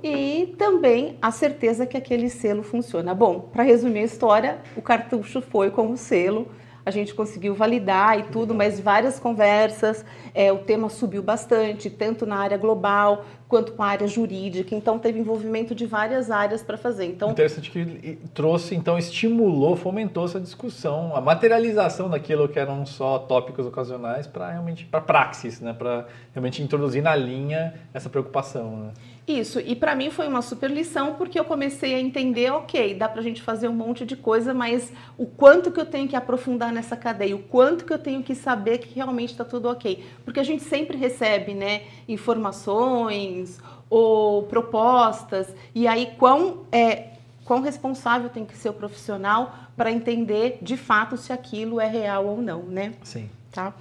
E 0.00 0.54
também 0.56 1.18
a 1.20 1.32
certeza 1.32 1.84
que 1.84 1.96
aquele 1.96 2.30
selo 2.30 2.62
funciona. 2.62 3.12
Bom, 3.12 3.40
para 3.40 3.64
resumir 3.64 3.98
a 3.98 4.04
história, 4.04 4.58
o 4.76 4.82
cartucho 4.82 5.42
foi 5.42 5.72
com 5.72 5.90
o 5.90 5.96
selo 5.96 6.46
a 6.88 6.90
gente 6.90 7.14
conseguiu 7.14 7.54
validar 7.54 8.18
e 8.18 8.22
tudo, 8.24 8.54
mas 8.54 8.80
várias 8.80 9.20
conversas, 9.20 10.04
é, 10.34 10.50
o 10.50 10.58
tema 10.58 10.88
subiu 10.88 11.22
bastante, 11.22 11.90
tanto 11.90 12.24
na 12.24 12.36
área 12.36 12.56
global 12.56 13.26
quanto 13.46 13.72
com 13.72 13.82
a 13.82 13.88
área 13.88 14.06
jurídica, 14.06 14.74
então 14.74 14.98
teve 14.98 15.18
envolvimento 15.18 15.74
de 15.74 15.84
várias 15.84 16.30
áreas 16.30 16.62
para 16.62 16.78
fazer. 16.78 17.06
Então, 17.06 17.30
Interessante 17.30 17.70
que 17.70 18.18
trouxe, 18.32 18.74
então 18.74 18.98
estimulou, 18.98 19.76
fomentou 19.76 20.24
essa 20.24 20.40
discussão, 20.40 21.14
a 21.14 21.20
materialização 21.20 22.08
daquilo 22.08 22.48
que 22.48 22.58
eram 22.58 22.86
só 22.86 23.18
tópicos 23.18 23.66
ocasionais 23.66 24.26
para 24.26 24.50
realmente, 24.50 24.86
para 24.86 25.00
praxis, 25.00 25.60
né? 25.60 25.74
para 25.74 26.06
realmente 26.32 26.62
introduzir 26.62 27.02
na 27.02 27.14
linha 27.14 27.74
essa 27.92 28.08
preocupação. 28.08 28.76
Né? 28.76 28.90
Isso, 29.28 29.60
e 29.60 29.76
para 29.76 29.94
mim 29.94 30.10
foi 30.10 30.26
uma 30.26 30.40
super 30.40 30.70
lição 30.70 31.14
porque 31.16 31.38
eu 31.38 31.44
comecei 31.44 31.94
a 31.94 32.00
entender, 32.00 32.50
ok, 32.50 32.94
dá 32.94 33.06
para 33.06 33.20
a 33.20 33.22
gente 33.22 33.42
fazer 33.42 33.68
um 33.68 33.74
monte 33.74 34.06
de 34.06 34.16
coisa, 34.16 34.54
mas 34.54 34.90
o 35.18 35.26
quanto 35.26 35.70
que 35.70 35.78
eu 35.78 35.84
tenho 35.84 36.08
que 36.08 36.16
aprofundar 36.16 36.72
nessa 36.72 36.96
cadeia, 36.96 37.36
o 37.36 37.42
quanto 37.42 37.84
que 37.84 37.92
eu 37.92 37.98
tenho 37.98 38.22
que 38.22 38.34
saber 38.34 38.78
que 38.78 38.94
realmente 38.94 39.32
está 39.32 39.44
tudo 39.44 39.68
ok. 39.68 40.02
Porque 40.24 40.40
a 40.40 40.42
gente 40.42 40.62
sempre 40.62 40.96
recebe 40.96 41.52
né, 41.52 41.82
informações 42.08 43.60
ou 43.90 44.44
propostas, 44.44 45.54
e 45.74 45.86
aí 45.86 46.14
quão, 46.18 46.64
é, 46.72 47.08
quão 47.44 47.60
responsável 47.60 48.30
tem 48.30 48.46
que 48.46 48.56
ser 48.56 48.70
o 48.70 48.74
profissional 48.74 49.54
para 49.76 49.92
entender 49.92 50.58
de 50.62 50.78
fato 50.78 51.18
se 51.18 51.34
aquilo 51.34 51.78
é 51.78 51.86
real 51.86 52.24
ou 52.24 52.40
não, 52.40 52.62
né? 52.62 52.94
Sim. 53.02 53.28
Tá? 53.52 53.74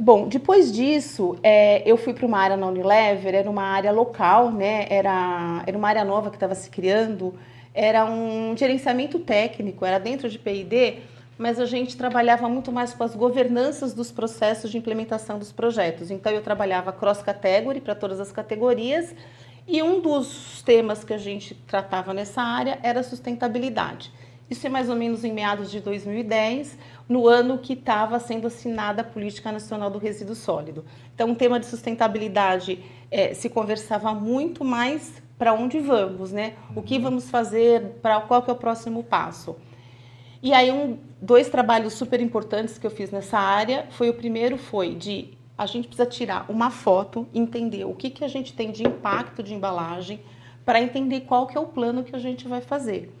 Bom, 0.00 0.26
depois 0.26 0.72
disso, 0.72 1.36
é, 1.40 1.88
eu 1.88 1.96
fui 1.96 2.12
para 2.12 2.26
uma 2.26 2.38
área 2.38 2.56
na 2.56 2.66
Unilever, 2.66 3.32
era 3.32 3.48
uma 3.48 3.62
área 3.62 3.92
local, 3.92 4.50
né? 4.50 4.86
Era, 4.90 5.62
era 5.64 5.78
uma 5.78 5.88
área 5.88 6.04
nova 6.04 6.30
que 6.30 6.36
estava 6.36 6.54
se 6.56 6.68
criando, 6.68 7.32
era 7.72 8.04
um 8.04 8.56
gerenciamento 8.56 9.20
técnico, 9.20 9.84
era 9.84 10.00
dentro 10.00 10.28
de 10.28 10.36
P&D, 10.36 10.98
mas 11.38 11.60
a 11.60 11.64
gente 11.64 11.96
trabalhava 11.96 12.48
muito 12.48 12.72
mais 12.72 12.92
com 12.92 13.04
as 13.04 13.14
governanças 13.14 13.94
dos 13.94 14.10
processos 14.10 14.72
de 14.72 14.78
implementação 14.78 15.38
dos 15.38 15.52
projetos. 15.52 16.10
Então, 16.10 16.32
eu 16.32 16.42
trabalhava 16.42 16.92
cross-category 16.92 17.80
para 17.80 17.94
todas 17.94 18.18
as 18.18 18.32
categorias, 18.32 19.14
e 19.66 19.80
um 19.80 20.00
dos 20.00 20.60
temas 20.62 21.04
que 21.04 21.14
a 21.14 21.18
gente 21.18 21.54
tratava 21.54 22.12
nessa 22.12 22.42
área 22.42 22.80
era 22.82 23.00
sustentabilidade. 23.04 24.10
Isso 24.50 24.66
é 24.66 24.70
mais 24.70 24.90
ou 24.90 24.96
menos 24.96 25.24
em 25.24 25.32
meados 25.32 25.70
de 25.70 25.80
2010, 25.80 26.76
no 27.08 27.26
ano 27.26 27.58
que 27.58 27.72
estava 27.72 28.18
sendo 28.18 28.46
assinada 28.46 29.00
a 29.00 29.04
Política 29.04 29.50
Nacional 29.50 29.90
do 29.90 29.98
Resíduo 29.98 30.34
Sólido. 30.34 30.84
Então, 31.14 31.32
o 31.32 31.34
tema 31.34 31.58
de 31.58 31.66
sustentabilidade 31.66 32.78
é, 33.10 33.32
se 33.32 33.48
conversava 33.48 34.12
muito 34.14 34.64
mais 34.64 35.22
para 35.38 35.52
onde 35.52 35.78
vamos, 35.80 36.30
né? 36.30 36.54
O 36.76 36.82
que 36.82 36.98
vamos 36.98 37.30
fazer, 37.30 37.96
para 38.02 38.20
qual 38.20 38.42
que 38.42 38.50
é 38.50 38.52
o 38.52 38.56
próximo 38.56 39.02
passo. 39.02 39.56
E 40.42 40.52
aí, 40.52 40.70
um, 40.70 40.98
dois 41.20 41.48
trabalhos 41.48 41.94
super 41.94 42.20
importantes 42.20 42.78
que 42.78 42.86
eu 42.86 42.90
fiz 42.90 43.10
nessa 43.10 43.38
área, 43.38 43.86
foi 43.90 44.10
o 44.10 44.14
primeiro 44.14 44.58
foi 44.58 44.94
de 44.94 45.38
a 45.56 45.66
gente 45.66 45.86
precisa 45.86 46.08
tirar 46.08 46.44
uma 46.50 46.70
foto, 46.70 47.26
entender 47.32 47.84
o 47.84 47.94
que, 47.94 48.10
que 48.10 48.24
a 48.24 48.28
gente 48.28 48.52
tem 48.52 48.70
de 48.70 48.86
impacto 48.86 49.42
de 49.42 49.54
embalagem, 49.54 50.20
para 50.64 50.80
entender 50.80 51.22
qual 51.22 51.46
que 51.46 51.56
é 51.56 51.60
o 51.60 51.66
plano 51.66 52.02
que 52.02 52.14
a 52.14 52.18
gente 52.18 52.46
vai 52.48 52.60
fazer. 52.60 53.12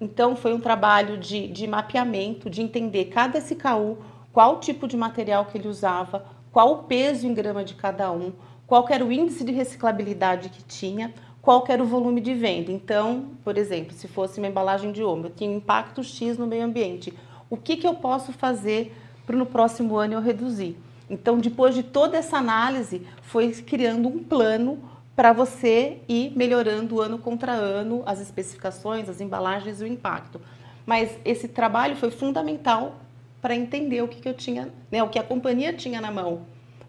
Então, 0.00 0.36
foi 0.36 0.52
um 0.52 0.60
trabalho 0.60 1.16
de, 1.16 1.48
de 1.48 1.66
mapeamento, 1.66 2.50
de 2.50 2.60
entender 2.60 3.06
cada 3.06 3.38
SKU, 3.38 3.98
qual 4.32 4.60
tipo 4.60 4.86
de 4.86 4.96
material 4.96 5.46
que 5.46 5.56
ele 5.56 5.68
usava, 5.68 6.26
qual 6.52 6.72
o 6.72 6.82
peso 6.84 7.26
em 7.26 7.32
grama 7.32 7.64
de 7.64 7.74
cada 7.74 8.10
um, 8.12 8.32
qual 8.66 8.86
era 8.90 9.04
o 9.04 9.12
índice 9.12 9.44
de 9.44 9.52
reciclabilidade 9.52 10.48
que 10.50 10.62
tinha, 10.62 11.14
qual 11.40 11.64
era 11.68 11.82
o 11.82 11.86
volume 11.86 12.20
de 12.20 12.34
venda. 12.34 12.72
Então, 12.72 13.30
por 13.44 13.56
exemplo, 13.56 13.94
se 13.94 14.08
fosse 14.08 14.38
uma 14.38 14.48
embalagem 14.48 14.90
de 14.90 15.02
ombro, 15.04 15.30
tinha 15.30 15.48
um 15.48 15.56
impacto 15.56 16.02
X 16.02 16.36
no 16.36 16.46
meio 16.46 16.64
ambiente. 16.64 17.14
O 17.48 17.56
que, 17.56 17.76
que 17.76 17.86
eu 17.86 17.94
posso 17.94 18.32
fazer 18.32 18.92
para 19.24 19.36
no 19.36 19.46
próximo 19.46 19.96
ano 19.96 20.14
eu 20.14 20.20
reduzir? 20.20 20.76
Então, 21.08 21.38
depois 21.38 21.74
de 21.74 21.84
toda 21.84 22.16
essa 22.16 22.36
análise, 22.36 23.06
foi 23.22 23.52
criando 23.52 24.08
um 24.08 24.24
plano 24.24 24.78
para 25.16 25.32
você 25.32 25.96
ir 26.06 26.36
melhorando 26.36 27.00
ano 27.00 27.18
contra 27.18 27.52
ano 27.52 28.02
as 28.04 28.20
especificações, 28.20 29.08
as 29.08 29.20
embalagens 29.20 29.80
e 29.80 29.84
o 29.84 29.86
impacto. 29.86 30.38
Mas 30.84 31.18
esse 31.24 31.48
trabalho 31.48 31.96
foi 31.96 32.10
fundamental 32.10 32.96
para 33.40 33.56
entender 33.56 34.02
o 34.02 34.08
que, 34.08 34.20
que 34.20 34.28
eu 34.28 34.34
tinha, 34.34 34.68
né, 34.92 35.02
o 35.02 35.08
que 35.08 35.18
a 35.18 35.22
companhia 35.22 35.72
tinha 35.72 36.00
na 36.00 36.10
mão. 36.10 36.42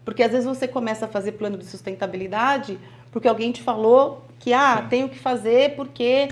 Porque 0.04 0.22
às 0.22 0.30
vezes 0.30 0.46
você 0.46 0.68
começa 0.68 1.06
a 1.06 1.08
fazer 1.08 1.32
plano 1.32 1.56
de 1.56 1.64
sustentabilidade 1.64 2.78
porque 3.10 3.26
alguém 3.26 3.50
te 3.50 3.62
falou 3.62 4.24
que 4.38 4.52
ah, 4.52 4.82
Sim. 4.82 4.88
tenho 4.88 5.08
que 5.08 5.18
fazer 5.18 5.74
porque 5.74 6.28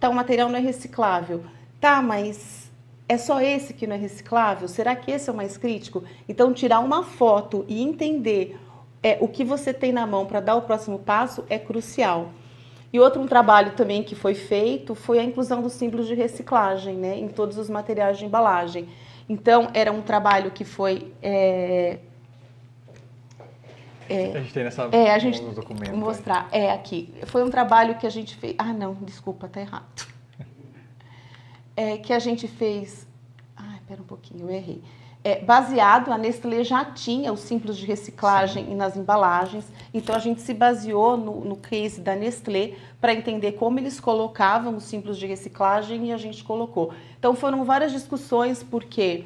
tal 0.00 0.12
material 0.12 0.48
não 0.48 0.56
é 0.56 0.62
reciclável. 0.62 1.44
Tá, 1.80 2.00
mas 2.00 2.70
é 3.08 3.18
só 3.18 3.40
esse 3.40 3.74
que 3.74 3.86
não 3.86 3.94
é 3.94 3.98
reciclável? 3.98 4.66
Será 4.66 4.96
que 4.96 5.10
esse 5.10 5.28
é 5.28 5.32
o 5.32 5.36
mais 5.36 5.58
crítico? 5.58 6.02
Então, 6.28 6.54
tirar 6.54 6.80
uma 6.80 7.02
foto 7.02 7.64
e 7.68 7.82
entender 7.82 8.58
é, 9.04 9.18
o 9.20 9.28
que 9.28 9.44
você 9.44 9.74
tem 9.74 9.92
na 9.92 10.06
mão 10.06 10.24
para 10.24 10.40
dar 10.40 10.56
o 10.56 10.62
próximo 10.62 10.98
passo 10.98 11.44
é 11.50 11.58
crucial. 11.58 12.30
E 12.90 12.98
outro 12.98 13.20
um 13.20 13.26
trabalho 13.26 13.72
também 13.72 14.02
que 14.02 14.14
foi 14.14 14.34
feito 14.34 14.94
foi 14.94 15.18
a 15.18 15.22
inclusão 15.22 15.60
dos 15.60 15.74
símbolos 15.74 16.06
de 16.06 16.14
reciclagem 16.14 16.96
né, 16.96 17.18
em 17.18 17.28
todos 17.28 17.58
os 17.58 17.68
materiais 17.68 18.16
de 18.16 18.24
embalagem. 18.24 18.88
Então, 19.28 19.68
era 19.74 19.92
um 19.92 20.00
trabalho 20.00 20.50
que 20.50 20.64
foi. 20.64 21.12
É, 21.22 21.98
é, 24.08 24.36
a 24.36 24.40
gente 24.40 24.54
tem 24.54 24.64
nessa 24.64 24.88
é, 24.92 25.10
a 25.10 25.18
gente 25.18 25.40
documento. 25.40 25.96
Mostrar. 25.96 26.48
Aí. 26.50 26.62
É, 26.62 26.72
aqui. 26.72 27.12
Foi 27.26 27.42
um 27.44 27.50
trabalho 27.50 27.96
que 27.96 28.06
a 28.06 28.10
gente 28.10 28.36
fez. 28.36 28.54
Ah, 28.56 28.72
não, 28.72 28.94
desculpa, 28.94 29.48
tá 29.48 29.60
errado. 29.60 30.06
É, 31.76 31.98
que 31.98 32.12
a 32.12 32.20
gente 32.20 32.46
fez. 32.46 33.04
Ai, 33.56 33.80
pera 33.88 34.00
um 34.00 34.04
pouquinho, 34.04 34.48
eu 34.48 34.50
errei 34.54 34.80
é, 35.24 35.40
baseado, 35.40 36.12
a 36.12 36.18
Nestlé 36.18 36.62
já 36.62 36.84
tinha 36.84 37.32
os 37.32 37.40
símbolos 37.40 37.78
de 37.78 37.86
reciclagem 37.86 38.66
Sim. 38.66 38.74
nas 38.74 38.94
embalagens, 38.94 39.64
então 39.92 40.14
a 40.14 40.18
gente 40.18 40.42
se 40.42 40.52
baseou 40.52 41.16
no, 41.16 41.40
no 41.40 41.56
case 41.56 42.02
da 42.02 42.14
Nestlé 42.14 42.74
para 43.00 43.14
entender 43.14 43.52
como 43.52 43.78
eles 43.78 43.98
colocavam 43.98 44.76
os 44.76 44.84
símbolos 44.84 45.16
de 45.16 45.26
reciclagem 45.26 46.08
e 46.08 46.12
a 46.12 46.18
gente 46.18 46.44
colocou. 46.44 46.92
Então 47.18 47.34
foram 47.34 47.64
várias 47.64 47.90
discussões, 47.90 48.62
porque 48.62 49.24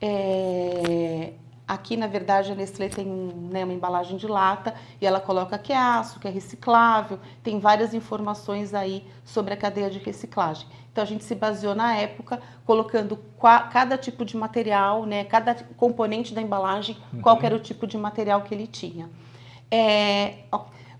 é, 0.00 1.32
Aqui, 1.70 1.96
na 1.96 2.08
verdade, 2.08 2.50
a 2.50 2.54
Nestlé 2.56 2.88
tem 2.88 3.06
né, 3.06 3.62
uma 3.62 3.72
embalagem 3.72 4.16
de 4.16 4.26
lata 4.26 4.74
e 5.00 5.06
ela 5.06 5.20
coloca 5.20 5.56
que 5.56 5.72
é 5.72 5.76
aço, 5.76 6.18
que 6.18 6.26
é 6.26 6.30
reciclável, 6.30 7.20
tem 7.44 7.60
várias 7.60 7.94
informações 7.94 8.74
aí 8.74 9.04
sobre 9.24 9.54
a 9.54 9.56
cadeia 9.56 9.88
de 9.88 10.00
reciclagem. 10.00 10.66
Então 10.90 11.04
a 11.04 11.06
gente 11.06 11.22
se 11.22 11.32
baseou 11.32 11.72
na 11.72 11.94
época 11.94 12.42
colocando 12.66 13.16
cada 13.72 13.96
tipo 13.96 14.24
de 14.24 14.36
material, 14.36 15.06
né, 15.06 15.22
cada 15.22 15.54
componente 15.76 16.34
da 16.34 16.42
embalagem, 16.42 16.96
uhum. 17.12 17.20
qual 17.20 17.38
era 17.40 17.54
o 17.54 17.60
tipo 17.60 17.86
de 17.86 17.96
material 17.96 18.42
que 18.42 18.52
ele 18.52 18.66
tinha. 18.66 19.08
É, 19.70 20.38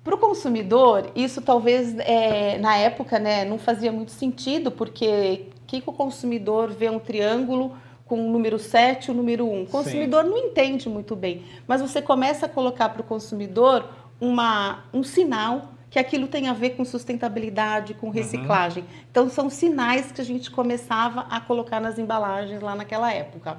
para 0.04 0.14
o 0.14 0.18
consumidor, 0.18 1.10
isso 1.16 1.42
talvez 1.42 1.98
é, 1.98 2.58
na 2.58 2.76
época 2.76 3.18
né, 3.18 3.44
não 3.44 3.58
fazia 3.58 3.90
muito 3.90 4.12
sentido, 4.12 4.70
porque 4.70 5.48
que, 5.66 5.80
que 5.80 5.90
o 5.90 5.92
consumidor 5.92 6.70
vê 6.70 6.88
um 6.88 7.00
triângulo 7.00 7.74
com 8.10 8.26
o 8.26 8.28
número 8.28 8.58
7 8.58 9.06
e 9.06 9.10
o 9.12 9.14
número 9.14 9.48
1. 9.48 9.62
O 9.62 9.66
consumidor 9.66 10.24
Sim. 10.24 10.30
não 10.30 10.36
entende 10.36 10.88
muito 10.88 11.14
bem, 11.14 11.44
mas 11.64 11.80
você 11.80 12.02
começa 12.02 12.46
a 12.46 12.48
colocar 12.48 12.88
para 12.88 13.02
o 13.02 13.04
consumidor 13.04 13.88
uma, 14.20 14.82
um 14.92 15.04
sinal 15.04 15.68
que 15.88 15.96
aquilo 15.96 16.26
tem 16.26 16.48
a 16.48 16.52
ver 16.52 16.70
com 16.70 16.84
sustentabilidade, 16.84 17.94
com 17.94 18.10
reciclagem. 18.10 18.82
Uhum. 18.82 18.88
Então, 19.08 19.30
são 19.30 19.48
sinais 19.48 20.10
que 20.10 20.20
a 20.20 20.24
gente 20.24 20.50
começava 20.50 21.20
a 21.30 21.40
colocar 21.40 21.78
nas 21.78 22.00
embalagens 22.00 22.60
lá 22.60 22.74
naquela 22.74 23.12
época. 23.12 23.58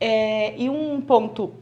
É, 0.00 0.56
e 0.56 0.70
um 0.70 1.00
ponto 1.00 1.52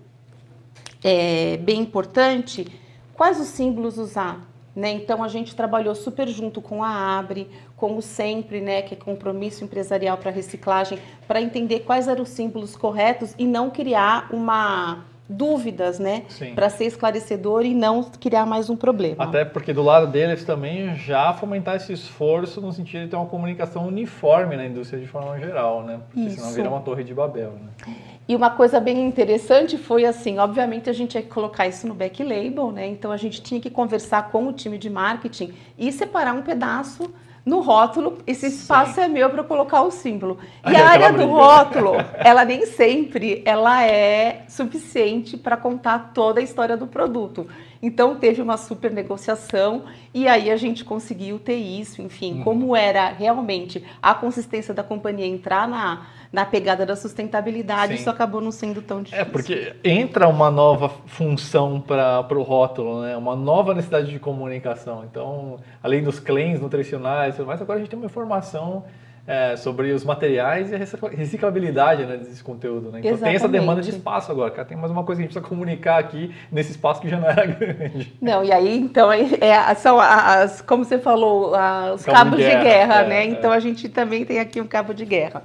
é, 1.03 1.57
bem 1.57 1.81
importante, 1.81 2.67
quais 3.15 3.41
os 3.41 3.49
símbolos 3.49 3.97
usar? 3.97 4.47
Né? 4.77 4.93
Então, 4.93 5.25
a 5.25 5.29
gente 5.29 5.57
trabalhou 5.57 5.95
super 5.95 6.29
junto 6.29 6.61
com 6.61 6.85
a 6.85 7.19
Abre, 7.19 7.49
como 7.81 8.03
sempre, 8.03 8.61
né, 8.61 8.83
que 8.83 8.93
é 8.93 8.97
compromisso 8.97 9.65
empresarial 9.65 10.19
para 10.19 10.31
reciclagem, 10.31 10.99
para 11.27 11.41
entender 11.41 11.81
quais 11.81 12.07
eram 12.07 12.23
os 12.23 12.29
símbolos 12.29 12.77
corretos 12.77 13.35
e 13.39 13.47
não 13.47 13.71
criar 13.71 14.29
uma 14.31 15.07
dúvidas, 15.27 16.01
né, 16.01 16.25
para 16.57 16.69
ser 16.69 16.87
esclarecedor 16.87 17.65
e 17.65 17.73
não 17.73 18.03
criar 18.03 18.45
mais 18.45 18.69
um 18.69 18.77
problema. 18.77 19.23
Até 19.23 19.45
porque 19.45 19.73
do 19.73 19.81
lado 19.81 20.09
deles 20.09 20.45
também 20.45 20.97
já 20.97 21.33
fomentar 21.33 21.77
esse 21.77 21.93
esforço 21.93 22.61
no 22.61 22.73
sentido 22.73 23.05
de 23.05 23.11
ter 23.11 23.17
uma 23.17 23.27
comunicação 23.27 23.87
uniforme 23.87 24.57
na 24.57 24.67
indústria 24.67 25.01
de 25.01 25.07
forma 25.07 25.39
geral, 25.39 25.85
né? 25.85 26.01
Porque 26.11 26.29
Isso. 26.29 26.37
senão 26.37 26.53
vira 26.53 26.69
uma 26.69 26.81
torre 26.81 27.05
de 27.05 27.15
Babel, 27.15 27.53
né? 27.53 27.95
E 28.29 28.35
uma 28.35 28.51
coisa 28.51 28.81
bem 28.81 29.07
interessante 29.07 29.79
foi 29.79 30.05
assim, 30.05 30.39
obviamente 30.39 30.91
a 30.91 30.93
gente 30.93 31.15
ia 31.15 31.23
colocar 31.23 31.69
isso 31.69 31.87
no 31.87 31.95
back 31.95 32.23
label, 32.25 32.73
né? 32.73 32.89
Então 32.89 33.13
a 33.13 33.17
gente 33.17 33.41
tinha 33.41 33.61
que 33.61 33.71
conversar 33.71 34.31
com 34.31 34.49
o 34.49 34.53
time 34.53 34.79
de 34.79 34.91
marketing 34.91 35.55
e 35.79 35.93
separar 35.93 36.35
um 36.35 36.43
pedaço 36.43 37.09
no 37.45 37.61
rótulo, 37.61 38.19
esse 38.27 38.47
espaço 38.47 38.95
Sim. 38.95 39.03
é 39.03 39.09
meu 39.09 39.31
para 39.31 39.43
colocar 39.43 39.83
o 39.83 39.91
símbolo. 39.91 40.39
E 40.71 40.77
a 40.77 40.89
área 40.89 41.13
do 41.13 41.27
rótulo, 41.27 41.93
ela 42.19 42.45
nem 42.45 42.67
sempre 42.67 43.43
ela 43.45 43.85
é 43.85 44.45
suficiente 44.49 45.37
para 45.37 45.57
contar 45.57 46.13
toda 46.13 46.41
a 46.41 46.43
história 46.43 46.77
do 46.77 46.87
produto. 46.87 47.47
Então 47.83 48.17
teve 48.17 48.43
uma 48.43 48.57
super 48.57 48.91
negociação 48.91 49.85
e 50.13 50.29
aí 50.29 50.51
a 50.51 50.57
gente 50.57 50.85
conseguiu 50.85 51.39
ter 51.39 51.57
isso, 51.57 52.03
enfim, 52.03 52.35
uhum. 52.35 52.45
como 52.45 52.77
era 52.77 53.09
realmente 53.09 53.83
a 54.03 54.15
consistência 54.15 54.75
da 54.75 54.83
companhia 54.83 55.27
entrar 55.27 55.67
na 55.67 56.07
na 56.33 56.45
pegada 56.45 56.87
da 56.87 56.95
sustentabilidade, 56.95 57.95
Sim. 57.95 58.01
isso 58.01 58.11
acabou 58.11 58.41
não 58.41 58.53
sendo 58.53 58.81
tão 58.81 58.99
é, 58.99 59.03
difícil. 59.03 59.23
É, 59.23 59.25
porque 59.25 59.75
entra 59.83 60.29
uma 60.29 60.51
nova 60.51 60.89
função 61.07 61.81
para 61.81 62.39
o 62.39 62.43
rótulo, 62.43 63.03
né? 63.03 63.17
uma 63.17 63.35
nova 63.35 63.75
necessidade 63.75 64.11
de 64.11 64.19
comunicação. 64.19 65.05
Então, 65.11 65.59
além 65.83 66.03
dos 66.03 66.21
claims 66.21 66.61
nutricionais, 66.61 67.37
mas 67.39 67.61
agora 67.61 67.79
a 67.79 67.81
gente 67.81 67.91
tem 67.91 67.99
uma 67.99 68.07
informação 68.07 68.85
é, 69.27 69.57
sobre 69.57 69.93
os 69.93 70.05
materiais 70.05 70.71
e 70.71 70.75
a 70.75 70.79
reciclabilidade 71.17 72.05
né, 72.05 72.17
desse 72.17 72.43
conteúdo. 72.43 72.91
Né? 72.91 73.01
Então 73.01 73.11
Exatamente. 73.13 73.23
tem 73.23 73.35
essa 73.37 73.49
demanda 73.49 73.81
de 73.81 73.91
espaço 73.91 74.31
agora, 74.33 74.51
cara. 74.51 74.67
Tem 74.67 74.77
mais 74.77 74.91
uma 74.91 75.05
coisa 75.05 75.21
que 75.21 75.25
a 75.25 75.27
gente 75.27 75.35
precisa 75.35 75.49
comunicar 75.49 75.99
aqui 75.99 76.35
nesse 76.51 76.71
espaço 76.71 77.01
que 77.01 77.09
já 77.09 77.19
não 77.19 77.29
era 77.29 77.45
grande. 77.47 78.13
Não, 78.21 78.43
e 78.45 78.53
aí 78.53 78.79
então 78.79 79.13
é, 79.13 79.75
são 79.75 79.99
as, 80.01 80.61
como 80.63 80.85
você 80.85 80.99
falou, 80.99 81.53
os 81.95 82.05
cabo 82.05 82.19
cabos 82.19 82.39
de 82.39 82.45
guerra, 82.45 82.59
de 82.59 82.65
guerra 82.65 83.03
é, 83.03 83.09
né? 83.09 83.21
É. 83.21 83.25
Então 83.27 83.53
a 83.53 83.61
gente 83.61 83.89
também 83.89 84.25
tem 84.25 84.41
aqui 84.41 84.61
um 84.61 84.67
cabo 84.67 84.93
de 84.93 85.05
guerra. 85.05 85.43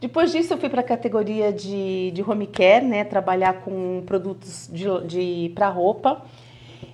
Depois 0.00 0.30
disso, 0.30 0.52
eu 0.52 0.58
fui 0.58 0.68
para 0.68 0.80
a 0.80 0.84
categoria 0.84 1.52
de, 1.52 2.10
de 2.10 2.22
home 2.22 2.46
care, 2.46 2.84
né? 2.84 3.04
Trabalhar 3.04 3.62
com 3.62 4.02
produtos 4.04 4.68
de, 4.72 4.84
de 5.06 5.52
para 5.54 5.68
roupa. 5.68 6.22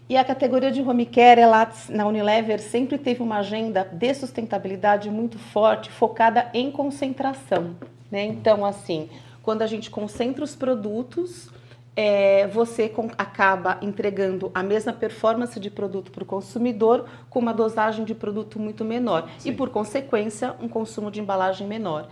E 0.09 0.17
a 0.17 0.25
categoria 0.25 0.71
de 0.71 0.83
home 0.83 1.07
care, 1.07 1.41
ela, 1.41 1.71
na 1.89 2.07
Unilever, 2.07 2.61
sempre 2.61 2.99
teve 2.99 3.23
uma 3.23 3.39
agenda 3.39 3.89
de 3.91 4.15
sustentabilidade 4.15 5.11
muito 5.11 5.39
forte, 5.39 5.91
focada 5.91 6.51
em 6.53 6.71
concentração. 6.71 7.75
Né? 8.11 8.25
Então, 8.25 8.65
assim, 8.65 9.09
quando 9.43 9.63
a 9.63 9.67
gente 9.67 9.91
concentra 9.91 10.45
os 10.45 10.55
produtos, 10.55 11.51
é, 11.97 12.47
você 12.49 12.89
com, 12.89 13.09
acaba 13.19 13.79
entregando 13.83 14.51
a 14.55 14.63
mesma 14.63 14.93
performance 14.93 15.59
de 15.59 15.71
produto 15.71 16.11
para 16.13 16.23
o 16.23 16.27
consumidor 16.27 17.07
com 17.29 17.39
uma 17.39 17.53
dosagem 17.53 18.05
de 18.05 18.15
produto 18.15 18.59
muito 18.59 18.85
menor 18.85 19.29
Sim. 19.39 19.51
e, 19.51 19.53
por 19.53 19.71
consequência, 19.71 20.55
um 20.61 20.69
consumo 20.69 21.11
de 21.11 21.21
embalagem 21.21 21.67
menor. 21.67 22.09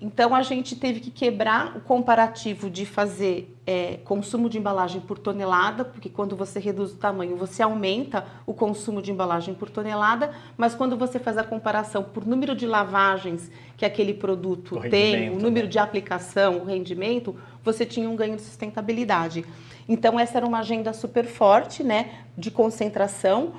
Então 0.00 0.32
a 0.32 0.42
gente 0.42 0.76
teve 0.76 1.00
que 1.00 1.10
quebrar 1.10 1.76
o 1.76 1.80
comparativo 1.80 2.70
de 2.70 2.86
fazer 2.86 3.52
é, 3.66 3.98
consumo 4.04 4.48
de 4.48 4.56
embalagem 4.56 5.00
por 5.00 5.18
tonelada, 5.18 5.84
porque 5.84 6.08
quando 6.08 6.36
você 6.36 6.60
reduz 6.60 6.92
o 6.92 6.96
tamanho, 6.96 7.36
você 7.36 7.62
aumenta 7.62 8.24
o 8.46 8.54
consumo 8.54 9.02
de 9.02 9.10
embalagem 9.10 9.54
por 9.54 9.68
tonelada, 9.68 10.32
mas 10.56 10.74
quando 10.74 10.96
você 10.96 11.18
faz 11.18 11.36
a 11.36 11.42
comparação 11.42 12.04
por 12.04 12.24
número 12.24 12.54
de 12.54 12.64
lavagens 12.64 13.50
que 13.76 13.84
aquele 13.84 14.14
produto 14.14 14.78
o 14.78 14.80
tem, 14.88 15.30
o 15.30 15.38
número 15.38 15.66
né? 15.66 15.72
de 15.72 15.78
aplicação, 15.80 16.58
o 16.58 16.64
rendimento, 16.64 17.34
você 17.64 17.84
tinha 17.84 18.08
um 18.08 18.14
ganho 18.14 18.36
de 18.36 18.42
sustentabilidade. 18.42 19.44
Então 19.88 20.18
essa 20.18 20.38
era 20.38 20.46
uma 20.46 20.60
agenda 20.60 20.92
super 20.92 21.24
forte, 21.24 21.82
né, 21.82 22.20
de 22.36 22.52
concentração. 22.52 23.54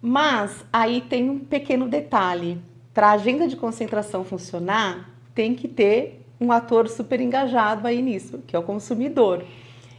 Mas 0.00 0.64
aí 0.72 1.00
tem 1.02 1.28
um 1.28 1.38
pequeno 1.40 1.88
detalhe. 1.88 2.58
Para 2.94 3.08
a 3.08 3.12
agenda 3.12 3.46
de 3.46 3.56
concentração 3.56 4.24
funcionar, 4.24 5.17
tem 5.38 5.54
que 5.54 5.68
ter 5.68 6.26
um 6.40 6.50
ator 6.50 6.88
super 6.88 7.20
engajado 7.20 7.86
aí 7.86 8.02
nisso, 8.02 8.40
que 8.44 8.56
é 8.56 8.58
o 8.58 8.62
consumidor. 8.64 9.44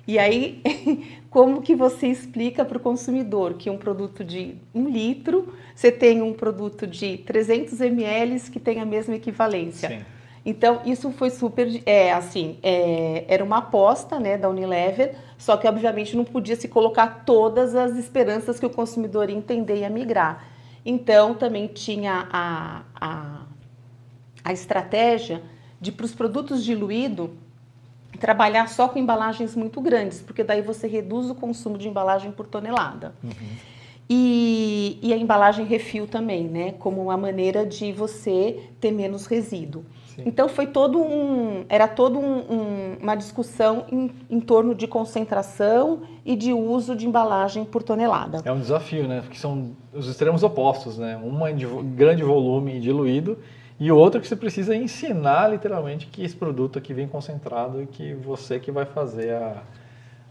E 0.05 0.19
aí, 0.19 0.61
como 1.31 1.61
que 1.61 1.73
você 1.73 2.07
explica 2.07 2.65
para 2.65 2.75
o 2.77 2.81
consumidor 2.81 3.53
que 3.53 3.69
um 3.69 3.77
produto 3.77 4.21
de 4.21 4.55
um 4.75 4.89
litro, 4.89 5.53
você 5.73 5.93
tem 5.93 6.21
um 6.21 6.33
produto 6.33 6.85
de 6.85 7.19
300 7.19 7.79
ml 7.79 8.37
que 8.51 8.59
tem 8.59 8.81
a 8.81 8.85
mesma 8.85 9.15
equivalência? 9.15 9.87
Sim. 9.87 9.99
Então, 10.45 10.81
isso 10.85 11.09
foi 11.11 11.29
super, 11.29 11.81
é, 11.85 12.11
assim, 12.11 12.57
é, 12.61 13.23
era 13.29 13.41
uma 13.41 13.59
aposta, 13.59 14.19
né, 14.19 14.37
da 14.37 14.49
Unilever, 14.49 15.15
só 15.37 15.55
que, 15.55 15.69
obviamente, 15.69 16.17
não 16.17 16.25
podia 16.25 16.57
se 16.57 16.67
colocar 16.67 17.23
todas 17.25 17.75
as 17.75 17.95
esperanças 17.95 18.59
que 18.59 18.65
o 18.65 18.69
consumidor 18.69 19.29
ia 19.29 19.37
entender 19.37 19.77
e 19.77 19.79
ia 19.79 19.89
migrar. 19.89 20.49
Então, 20.85 21.33
também 21.33 21.67
tinha 21.67 22.27
a, 22.29 22.83
a 22.99 23.48
a 24.43 24.53
estratégia 24.53 25.41
de 25.79 25.91
para 25.91 26.05
os 26.05 26.13
produtos 26.13 26.63
diluídos 26.63 27.29
trabalhar 28.19 28.67
só 28.67 28.87
com 28.87 28.99
embalagens 28.99 29.55
muito 29.55 29.79
grandes, 29.79 30.21
porque 30.21 30.43
daí 30.43 30.61
você 30.61 30.87
reduz 30.87 31.29
o 31.29 31.35
consumo 31.35 31.77
de 31.77 31.87
embalagem 31.87 32.31
por 32.31 32.47
tonelada. 32.47 33.13
Uhum. 33.23 33.31
E, 34.11 34.97
e, 35.03 35.13
a 35.13 35.17
embalagem 35.17 35.65
refil 35.65 36.07
também, 36.07 36.47
né? 36.47 36.71
Como 36.79 37.03
uma 37.03 37.15
maneira 37.15 37.63
de 37.63 37.91
você 37.91 38.59
ter 38.81 38.91
menos 38.91 39.27
resíduo. 39.27 39.85
Sim. 40.15 40.23
Então 40.25 40.49
foi 40.49 40.65
todo 40.65 40.99
um, 40.99 41.63
era 41.69 41.87
todo 41.87 42.17
um, 42.17 42.39
um, 42.39 42.97
uma 42.99 43.13
discussão 43.13 43.85
em, 43.91 44.09
em, 44.27 44.39
torno 44.39 44.73
de 44.73 44.87
concentração 44.87 46.01
e 46.25 46.35
de 46.35 46.51
uso 46.51 46.95
de 46.95 47.05
embalagem 47.05 47.63
por 47.63 47.83
tonelada. 47.83 48.41
É 48.43 48.51
um 48.51 48.59
desafio, 48.59 49.07
né? 49.07 49.21
Porque 49.21 49.37
são 49.37 49.73
os 49.93 50.07
extremos 50.07 50.41
opostos, 50.41 50.97
né? 50.97 51.15
Uma 51.23 51.53
de 51.53 51.67
grande 51.67 52.23
volume 52.23 52.79
diluído 52.79 53.37
e 53.79 53.91
outro 53.91 54.19
que 54.19 54.27
você 54.27 54.35
precisa 54.35 54.75
ensinar 54.75 55.47
literalmente 55.47 56.07
que 56.07 56.21
esse 56.21 56.35
produto 56.35 56.77
aqui 56.77 56.93
vem 56.93 57.07
concentrado 57.07 57.81
e 57.81 57.87
que 57.87 58.13
você 58.13 58.59
que 58.59 58.71
vai 58.71 58.85
fazer 58.85 59.33
a, 59.33 59.63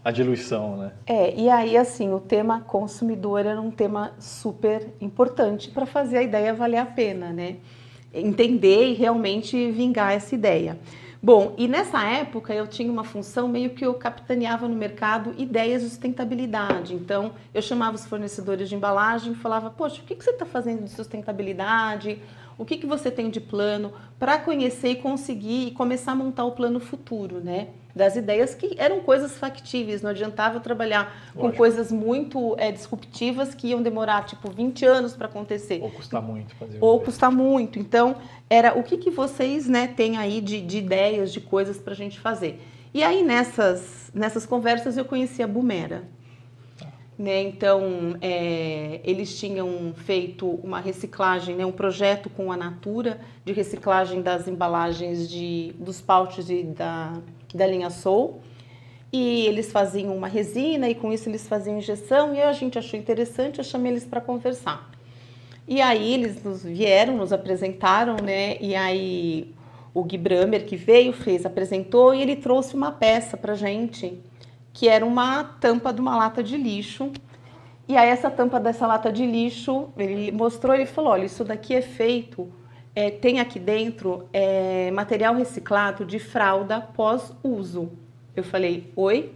a 0.03 0.11
diluição, 0.11 0.77
né? 0.77 0.91
É, 1.07 1.33
e 1.35 1.49
aí 1.49 1.75
assim, 1.75 2.13
o 2.13 2.19
tema 2.19 2.61
consumidor 2.61 3.45
era 3.45 3.59
um 3.59 3.71
tema 3.71 4.11
super 4.19 4.87
importante 5.01 5.71
para 5.71 5.87
fazer 5.87 6.17
a 6.17 6.23
ideia 6.23 6.53
valer 6.53 6.77
a 6.77 6.85
pena, 6.85 7.33
né? 7.33 7.57
Entender 8.13 8.89
e 8.89 8.93
realmente 8.93 9.71
vingar 9.71 10.13
essa 10.13 10.35
ideia. 10.35 10.77
Bom, 11.21 11.53
e 11.57 11.67
nessa 11.67 12.01
época 12.07 12.53
eu 12.53 12.65
tinha 12.65 12.89
uma 12.89 13.03
função 13.03 13.47
meio 13.49 13.71
que 13.71 13.85
eu 13.85 13.93
capitaneava 13.95 14.69
no 14.69 14.75
mercado 14.75 15.33
ideias 15.37 15.81
de 15.81 15.89
sustentabilidade. 15.89 16.93
Então, 16.93 17.33
eu 17.53 17.61
chamava 17.61 17.95
os 17.95 18.05
fornecedores 18.05 18.69
de 18.69 18.75
embalagem 18.75 19.33
e 19.33 19.35
falava: 19.35 19.69
Poxa, 19.69 20.01
o 20.01 20.05
que, 20.05 20.15
que 20.15 20.23
você 20.23 20.31
está 20.31 20.45
fazendo 20.45 20.85
de 20.85 20.91
sustentabilidade? 20.91 22.21
O 22.59 22.65
que, 22.65 22.75
que 22.75 22.85
você 22.85 23.09
tem 23.09 23.29
de 23.29 23.39
plano 23.39 23.93
para 24.19 24.37
conhecer 24.37 24.89
e 24.89 24.95
conseguir 24.97 25.67
e 25.67 25.71
começar 25.71 26.11
a 26.11 26.15
montar 26.15 26.43
o 26.43 26.51
plano 26.51 26.77
futuro, 26.77 27.39
né? 27.39 27.69
Das 27.95 28.17
ideias 28.17 28.53
que 28.53 28.75
eram 28.77 28.99
coisas 28.99 29.37
factíveis, 29.37 30.01
não 30.01 30.09
adiantava 30.09 30.59
trabalhar 30.59 31.31
Lógico. 31.33 31.39
com 31.39 31.51
coisas 31.57 31.89
muito 31.89 32.55
é, 32.57 32.69
disruptivas 32.69 33.55
que 33.55 33.69
iam 33.69 33.81
demorar 33.81 34.25
tipo 34.25 34.51
20 34.51 34.85
anos 34.85 35.15
para 35.15 35.27
acontecer. 35.27 35.79
Ou 35.81 35.89
custar 35.89 36.21
muito 36.21 36.53
fazer. 36.55 36.77
Ou 36.81 36.99
custar 36.99 37.31
muito. 37.31 37.79
Então, 37.79 38.17
era 38.49 38.77
o 38.77 38.83
que, 38.83 38.97
que 38.97 39.09
vocês 39.09 39.65
né, 39.65 39.87
têm 39.87 40.17
aí 40.17 40.41
de, 40.41 40.59
de 40.59 40.79
ideias, 40.79 41.31
de 41.31 41.39
coisas 41.39 41.77
para 41.77 41.93
a 41.93 41.95
gente 41.95 42.19
fazer. 42.19 42.61
E 42.93 43.03
aí 43.03 43.23
nessas, 43.23 44.11
nessas 44.13 44.45
conversas 44.45 44.97
eu 44.97 45.05
conheci 45.05 45.41
a 45.41 45.47
Bumera. 45.47 46.03
Né? 47.19 47.41
Então, 47.41 48.15
é, 48.21 49.01
eles 49.03 49.37
tinham 49.37 49.93
feito 49.93 50.47
uma 50.63 50.79
reciclagem, 50.79 51.53
né? 51.53 51.65
um 51.65 51.71
projeto 51.71 52.29
com 52.29 52.49
a 52.49 52.55
Natura 52.55 53.19
de 53.43 53.51
reciclagem 53.51 54.21
das 54.21 54.47
embalagens 54.47 55.29
de, 55.29 55.73
dos 55.77 55.99
pouches 55.99 56.47
da, 56.73 57.21
da 57.53 57.67
linha 57.67 57.89
Soul. 57.89 58.39
E 59.11 59.45
eles 59.47 59.69
faziam 59.69 60.15
uma 60.15 60.29
resina 60.29 60.87
e 60.87 60.95
com 60.95 61.11
isso 61.11 61.27
eles 61.27 61.45
faziam 61.45 61.77
injeção 61.77 62.33
e 62.33 62.41
a 62.41 62.53
gente 62.53 62.79
achou 62.79 62.97
interessante, 62.97 63.57
eu 63.57 63.65
chamei 63.65 63.91
eles 63.91 64.05
para 64.05 64.21
conversar. 64.21 64.89
E 65.67 65.81
aí 65.81 66.13
eles 66.13 66.41
nos 66.41 66.63
vieram, 66.63 67.17
nos 67.17 67.33
apresentaram, 67.33 68.15
né? 68.23 68.55
E 68.61 68.75
aí 68.75 69.53
o 69.93 70.05
Gui 70.05 70.17
Bramer 70.17 70.65
que 70.65 70.77
veio, 70.77 71.11
fez, 71.11 71.45
apresentou 71.45 72.13
e 72.13 72.21
ele 72.21 72.37
trouxe 72.37 72.75
uma 72.75 72.93
peça 72.93 73.35
para 73.35 73.55
gente 73.55 74.21
que 74.73 74.87
era 74.87 75.05
uma 75.05 75.43
tampa 75.43 75.91
de 75.91 76.01
uma 76.01 76.15
lata 76.15 76.43
de 76.43 76.57
lixo. 76.57 77.11
E 77.87 77.97
aí 77.97 78.09
essa 78.09 78.29
tampa 78.29 78.59
dessa 78.59 78.85
lata 78.85 79.11
de 79.11 79.25
lixo, 79.25 79.89
ele 79.97 80.31
mostrou, 80.31 80.75
ele 80.75 80.85
falou, 80.85 81.11
olha, 81.13 81.25
isso 81.25 81.43
daqui 81.43 81.73
é 81.73 81.81
feito, 81.81 82.47
é, 82.95 83.09
tem 83.09 83.39
aqui 83.39 83.59
dentro 83.59 84.27
é, 84.31 84.91
material 84.91 85.35
reciclado 85.35 86.05
de 86.05 86.19
fralda 86.19 86.81
pós-uso. 86.81 87.91
Eu 88.35 88.43
falei, 88.43 88.91
oi? 88.95 89.31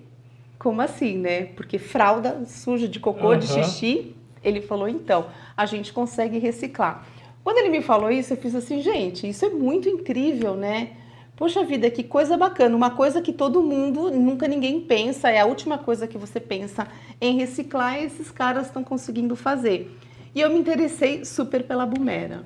Como 0.59 0.81
assim, 0.81 1.17
né? 1.17 1.45
Porque 1.45 1.77
fralda 1.77 2.45
suja 2.45 2.87
de 2.87 2.99
cocô, 2.99 3.29
uhum. 3.29 3.39
de 3.39 3.47
xixi. 3.47 4.15
Ele 4.43 4.61
falou, 4.61 4.87
então, 4.87 5.27
a 5.55 5.65
gente 5.65 5.93
consegue 5.93 6.37
reciclar. 6.37 7.05
Quando 7.43 7.57
ele 7.57 7.69
me 7.69 7.81
falou 7.81 8.09
isso, 8.09 8.33
eu 8.33 8.37
fiz 8.37 8.55
assim, 8.55 8.81
gente, 8.81 9.27
isso 9.27 9.45
é 9.45 9.49
muito 9.49 9.89
incrível, 9.89 10.55
né? 10.55 10.91
Poxa 11.35 11.63
vida, 11.63 11.89
que 11.89 12.03
coisa 12.03 12.37
bacana. 12.37 12.75
Uma 12.75 12.91
coisa 12.91 13.21
que 13.21 13.33
todo 13.33 13.63
mundo, 13.63 14.11
nunca 14.11 14.47
ninguém 14.47 14.79
pensa, 14.81 15.29
é 15.29 15.39
a 15.39 15.45
última 15.45 15.77
coisa 15.77 16.07
que 16.07 16.17
você 16.17 16.39
pensa 16.39 16.87
em 17.19 17.37
reciclar 17.37 17.99
e 17.99 18.05
esses 18.05 18.29
caras 18.29 18.67
estão 18.67 18.83
conseguindo 18.83 19.35
fazer. 19.35 19.97
E 20.35 20.41
eu 20.41 20.49
me 20.49 20.59
interessei 20.59 21.25
super 21.25 21.63
pela 21.63 21.85
Bumera. 21.85 22.45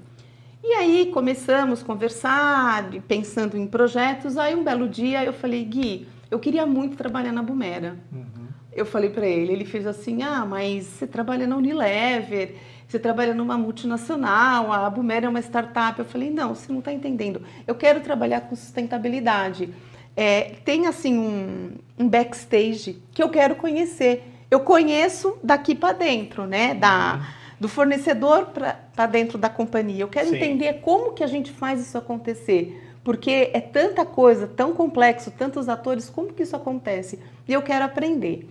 E 0.63 0.73
aí 0.73 1.05
começamos 1.13 1.81
a 1.81 1.85
conversar, 1.85 2.89
pensando 3.07 3.57
em 3.57 3.67
projetos. 3.67 4.37
Aí 4.37 4.55
um 4.55 4.63
belo 4.63 4.87
dia 4.87 5.23
eu 5.23 5.33
falei, 5.33 5.63
Gui, 5.63 6.07
eu 6.31 6.39
queria 6.39 6.65
muito 6.65 6.97
trabalhar 6.97 7.31
na 7.31 7.41
Bumera. 7.41 7.97
Uhum. 8.11 8.47
Eu 8.73 8.85
falei 8.85 9.09
para 9.09 9.25
ele, 9.25 9.53
ele 9.53 9.65
fez 9.65 9.87
assim, 9.87 10.21
ah, 10.21 10.45
mas 10.45 10.85
você 10.85 11.07
trabalha 11.07 11.47
na 11.47 11.57
Unilever 11.57 12.55
você 12.87 12.97
trabalha 12.97 13.33
numa 13.33 13.57
multinacional, 13.57 14.71
a 14.71 14.89
Bumera 14.89 15.25
é 15.25 15.29
uma 15.29 15.41
startup. 15.41 15.99
Eu 15.99 16.05
falei, 16.05 16.31
não, 16.31 16.55
você 16.55 16.71
não 16.71 16.79
está 16.79 16.93
entendendo. 16.93 17.41
Eu 17.67 17.75
quero 17.75 17.99
trabalhar 17.99 18.41
com 18.41 18.55
sustentabilidade. 18.55 19.73
É, 20.15 20.53
tem 20.63 20.87
assim 20.87 21.17
um, 21.17 21.71
um, 21.99 22.07
backstage 22.07 22.97
que 23.13 23.21
eu 23.21 23.29
quero 23.29 23.55
conhecer. 23.55 24.23
Eu 24.49 24.61
conheço 24.61 25.37
daqui 25.43 25.75
para 25.75 25.93
dentro, 25.93 26.47
né? 26.47 26.73
Da, 26.73 27.15
uhum. 27.15 27.21
do 27.59 27.67
fornecedor 27.67 28.47
para 28.47 29.05
dentro 29.05 29.37
da 29.37 29.49
companhia. 29.49 30.03
Eu 30.03 30.07
quero 30.07 30.29
Sim. 30.29 30.37
entender 30.37 30.75
como 30.75 31.11
que 31.11 31.23
a 31.23 31.27
gente 31.27 31.51
faz 31.51 31.81
isso 31.81 31.97
acontecer. 31.97 32.83
Porque 33.03 33.51
é 33.53 33.59
tanta 33.59 34.05
coisa, 34.05 34.47
tão 34.47 34.73
complexo, 34.73 35.29
tantos 35.29 35.67
atores, 35.67 36.09
como 36.09 36.33
que 36.33 36.43
isso 36.43 36.55
acontece? 36.55 37.19
E 37.47 37.51
eu 37.51 37.61
quero 37.61 37.83
aprender. 37.83 38.47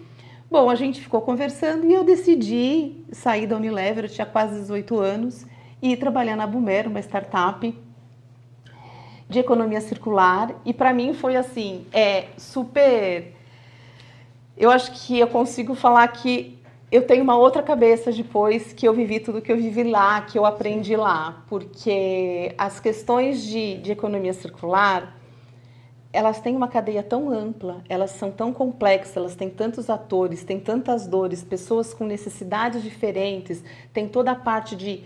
Bom, 0.49 0.71
a 0.71 0.77
gente 0.77 1.01
ficou 1.01 1.21
conversando 1.23 1.87
e 1.87 1.93
eu 1.93 2.05
decidi 2.05 3.05
sair 3.11 3.49
da 3.49 3.57
Unilever, 3.57 4.05
eu 4.05 4.09
tinha 4.09 4.25
quase 4.25 4.61
18 4.61 5.01
anos, 5.01 5.45
e 5.83 5.93
ir 5.93 5.97
trabalhar 5.97 6.37
na 6.37 6.47
Boomer, 6.47 6.87
uma 6.87 7.01
startup 7.01 7.77
de 9.29 9.39
economia 9.41 9.81
circular. 9.81 10.55
E 10.65 10.73
para 10.73 10.93
mim 10.93 11.15
foi 11.15 11.35
assim, 11.35 11.85
é 11.93 12.27
super. 12.37 13.35
Eu 14.57 14.71
acho 14.71 14.93
que 14.93 15.19
eu 15.19 15.27
consigo 15.27 15.75
falar 15.75 16.07
que 16.09 16.57
eu 16.93 17.05
tenho 17.05 17.25
uma 17.25 17.37
outra 17.37 17.61
cabeça 17.61 18.13
depois 18.13 18.73
que 18.73 18.87
eu 18.87 18.95
vivi 18.95 19.19
tudo 19.19 19.43
que 19.43 19.51
eu 19.51 19.57
vivi 19.57 19.83
lá, 19.83 20.21
que 20.21 20.39
eu 20.39 20.47
aprendi 20.47 20.95
lá, 20.95 21.43
porque 21.49 22.55
as 22.57 22.79
questões 22.79 23.43
de, 23.43 23.79
de 23.79 23.91
economia 23.91 24.33
circular 24.33 25.15
elas 26.16 26.40
têm 26.40 26.57
uma 26.57 26.66
cadeia 26.66 27.02
tão 27.02 27.31
ampla, 27.31 27.83
elas 27.90 28.11
são 28.12 28.31
tão 28.31 28.50
complexas, 28.50 29.16
elas 29.18 29.35
têm 29.35 29.50
tantos 29.50 29.90
atores, 29.90 30.42
têm 30.42 30.59
tantas 30.59 31.07
dores, 31.07 31.44
pessoas 31.44 31.92
com 31.92 32.07
necessidades 32.07 32.83
diferentes, 32.83 33.62
tem 33.92 34.09
toda 34.09 34.31
a 34.31 34.35
parte 34.35 34.74
de 34.74 35.05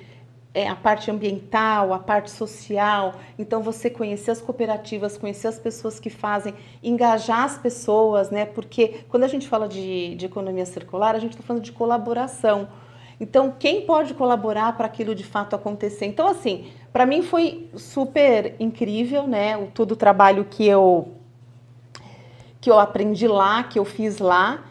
é, 0.54 0.68
a 0.68 0.76
parte 0.76 1.10
ambiental, 1.10 1.92
a 1.92 1.98
parte 1.98 2.30
social. 2.30 3.14
Então 3.36 3.60
você 3.60 3.90
conhecer 3.90 4.30
as 4.30 4.40
cooperativas, 4.40 5.18
conhecer 5.18 5.48
as 5.48 5.58
pessoas 5.58 5.98
que 5.98 6.10
fazem, 6.10 6.54
engajar 6.80 7.42
as 7.42 7.58
pessoas, 7.58 8.30
né? 8.30 8.44
Porque 8.44 9.00
quando 9.08 9.24
a 9.24 9.28
gente 9.28 9.48
fala 9.48 9.68
de, 9.68 10.14
de 10.14 10.26
economia 10.26 10.66
circular, 10.66 11.16
a 11.16 11.18
gente 11.18 11.32
está 11.32 11.42
falando 11.42 11.64
de 11.64 11.72
colaboração. 11.72 12.68
Então, 13.20 13.54
quem 13.58 13.82
pode 13.82 14.14
colaborar 14.14 14.76
para 14.76 14.86
aquilo 14.86 15.14
de 15.14 15.24
fato 15.24 15.54
acontecer? 15.54 16.06
Então, 16.06 16.26
assim, 16.26 16.68
para 16.92 17.06
mim 17.06 17.22
foi 17.22 17.68
super 17.76 18.54
incrível, 18.58 19.26
né? 19.26 19.56
Todo 19.74 19.92
o 19.92 19.96
trabalho 19.96 20.44
que 20.44 20.66
eu 20.66 21.08
que 22.60 22.70
eu 22.70 22.78
aprendi 22.78 23.26
lá, 23.26 23.62
que 23.62 23.78
eu 23.78 23.84
fiz 23.86 24.18
lá. 24.18 24.64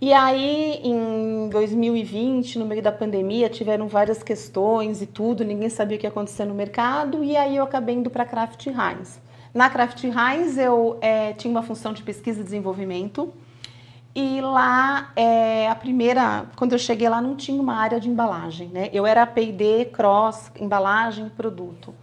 E 0.00 0.12
aí, 0.12 0.80
em 0.82 1.48
2020, 1.48 2.58
no 2.58 2.66
meio 2.66 2.82
da 2.82 2.92
pandemia, 2.92 3.48
tiveram 3.48 3.88
várias 3.88 4.22
questões 4.22 5.02
e 5.02 5.06
tudo, 5.06 5.44
ninguém 5.44 5.68
sabia 5.68 5.96
o 5.96 6.00
que 6.00 6.06
ia 6.06 6.10
acontecer 6.10 6.44
no 6.44 6.54
mercado, 6.54 7.22
e 7.22 7.36
aí 7.36 7.56
eu 7.56 7.64
acabei 7.64 7.94
indo 7.94 8.10
para 8.10 8.24
a 8.24 8.26
Kraft 8.26 8.66
Heinz. 8.66 9.20
Na 9.54 9.70
Kraft 9.70 10.02
Heinz, 10.02 10.58
eu 10.58 10.98
é, 11.00 11.32
tinha 11.34 11.50
uma 11.50 11.62
função 11.62 11.92
de 11.92 12.02
pesquisa 12.02 12.40
e 12.40 12.44
desenvolvimento, 12.44 13.32
e 14.14 14.42
lá, 14.42 15.10
é, 15.16 15.68
a 15.68 15.74
primeira, 15.74 16.44
quando 16.56 16.72
eu 16.72 16.78
cheguei 16.78 17.08
lá, 17.08 17.20
não 17.20 17.34
tinha 17.34 17.60
uma 17.60 17.76
área 17.76 17.98
de 17.98 18.10
embalagem, 18.10 18.68
né? 18.68 18.90
Eu 18.92 19.06
era 19.06 19.26
P&D, 19.26 19.86
cross, 19.86 20.52
embalagem, 20.60 21.30
produto. 21.30 21.94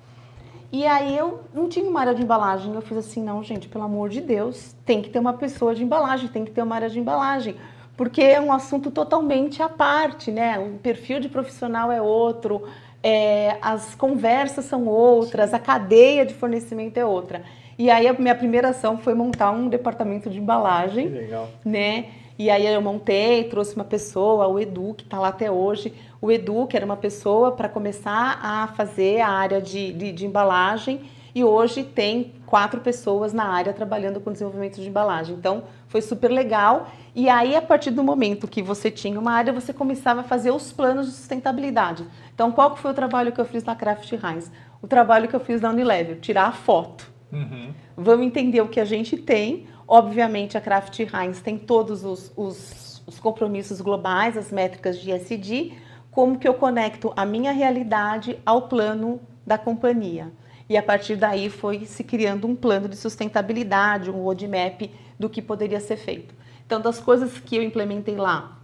E 0.71 0.85
aí 0.87 1.15
eu 1.15 1.41
não 1.53 1.69
tinha 1.69 1.87
uma 1.87 1.99
área 1.99 2.15
de 2.15 2.23
embalagem. 2.23 2.73
Eu 2.73 2.81
fiz 2.81 2.97
assim, 2.97 3.23
não, 3.23 3.43
gente, 3.43 3.67
pelo 3.67 3.83
amor 3.83 4.09
de 4.09 4.21
Deus, 4.21 4.75
tem 4.85 5.01
que 5.01 5.09
ter 5.09 5.19
uma 5.19 5.33
pessoa 5.33 5.75
de 5.75 5.83
embalagem, 5.83 6.27
tem 6.29 6.45
que 6.45 6.51
ter 6.51 6.63
uma 6.63 6.75
área 6.75 6.89
de 6.89 6.99
embalagem. 6.99 7.55
Porque 7.95 8.21
é 8.21 8.41
um 8.41 8.51
assunto 8.51 8.89
totalmente 8.89 9.61
à 9.61 9.69
parte, 9.69 10.31
né? 10.31 10.57
O 10.57 10.79
perfil 10.79 11.19
de 11.19 11.29
profissional 11.29 11.91
é 11.91 12.01
outro, 12.01 12.63
é, 13.03 13.57
as 13.61 13.93
conversas 13.93 14.65
são 14.65 14.87
outras, 14.87 15.53
a 15.53 15.59
cadeia 15.59 16.25
de 16.25 16.33
fornecimento 16.33 16.97
é 16.97 17.05
outra. 17.05 17.43
E 17.79 17.89
aí 17.89 18.09
a 18.09 18.13
minha 18.13 18.35
primeira 18.35 18.69
ação 18.69 18.97
foi 18.97 19.13
montar 19.13 19.51
um 19.51 19.69
departamento 19.69 20.29
de 20.29 20.37
embalagem. 20.37 21.07
Que 21.07 21.15
legal. 21.15 21.49
Né? 21.63 22.07
E 22.37 22.49
aí 22.49 22.67
eu 22.67 22.81
montei, 22.81 23.45
trouxe 23.45 23.73
uma 23.73 23.85
pessoa, 23.85 24.47
o 24.47 24.59
Edu, 24.59 24.93
que 24.95 25.05
está 25.05 25.17
lá 25.17 25.29
até 25.29 25.49
hoje. 25.49 25.93
O 26.21 26.29
Edu, 26.29 26.67
que 26.67 26.75
era 26.75 26.85
uma 26.85 26.97
pessoa 26.97 27.53
para 27.53 27.69
começar 27.69 28.37
a 28.43 28.67
fazer 28.67 29.21
a 29.21 29.29
área 29.29 29.61
de, 29.61 29.93
de, 29.93 30.11
de, 30.11 30.25
embalagem. 30.25 31.09
E 31.33 31.41
hoje 31.41 31.85
tem 31.85 32.33
quatro 32.45 32.81
pessoas 32.81 33.31
na 33.31 33.45
área 33.45 33.71
trabalhando 33.71 34.19
com 34.19 34.29
desenvolvimento 34.29 34.81
de 34.81 34.89
embalagem. 34.89 35.33
Então, 35.37 35.63
foi 35.87 36.01
super 36.01 36.31
legal. 36.31 36.89
E 37.15 37.29
aí, 37.29 37.55
a 37.55 37.61
partir 37.61 37.91
do 37.91 38.03
momento 38.03 38.45
que 38.45 38.61
você 38.61 38.91
tinha 38.91 39.17
uma 39.17 39.31
área, 39.31 39.53
você 39.53 39.71
começava 39.71 40.19
a 40.19 40.23
fazer 40.23 40.51
os 40.51 40.73
planos 40.73 41.05
de 41.07 41.13
sustentabilidade. 41.13 42.05
Então, 42.35 42.51
qual 42.51 42.75
foi 42.75 42.91
o 42.91 42.93
trabalho 42.93 43.31
que 43.31 43.39
eu 43.39 43.45
fiz 43.45 43.63
na 43.63 43.73
Kraft 43.73 44.11
Heinz? 44.11 44.51
O 44.81 44.87
trabalho 44.87 45.29
que 45.29 45.35
eu 45.35 45.39
fiz 45.39 45.61
na 45.61 45.69
Unilever, 45.69 46.19
tirar 46.19 46.47
a 46.47 46.51
foto. 46.51 47.18
Uhum. 47.31 47.73
Vamos 47.95 48.25
entender 48.25 48.61
o 48.61 48.67
que 48.67 48.79
a 48.79 48.85
gente 48.85 49.17
tem. 49.17 49.67
Obviamente, 49.87 50.57
a 50.57 50.61
Kraft 50.61 50.99
Heinz 50.99 51.41
tem 51.41 51.57
todos 51.57 52.03
os, 52.03 52.31
os, 52.35 53.03
os 53.05 53.19
compromissos 53.19 53.81
globais, 53.81 54.37
as 54.37 54.51
métricas 54.51 54.99
de 54.99 55.11
SD, 55.11 55.73
como 56.11 56.37
que 56.37 56.47
eu 56.47 56.53
conecto 56.53 57.13
a 57.15 57.25
minha 57.25 57.51
realidade 57.51 58.39
ao 58.45 58.63
plano 58.63 59.19
da 59.45 59.57
companhia. 59.57 60.31
E 60.67 60.77
a 60.77 60.83
partir 60.83 61.15
daí 61.15 61.49
foi 61.49 61.85
se 61.85 62.03
criando 62.03 62.47
um 62.47 62.55
plano 62.55 62.87
de 62.87 62.95
sustentabilidade, 62.95 64.11
um 64.11 64.23
roadmap 64.23 64.91
do 65.17 65.29
que 65.29 65.41
poderia 65.41 65.79
ser 65.79 65.97
feito. 65.97 66.35
Então, 66.65 66.79
das 66.79 66.99
coisas 66.99 67.39
que 67.39 67.55
eu 67.55 67.63
implementei 67.63 68.15
lá, 68.15 68.59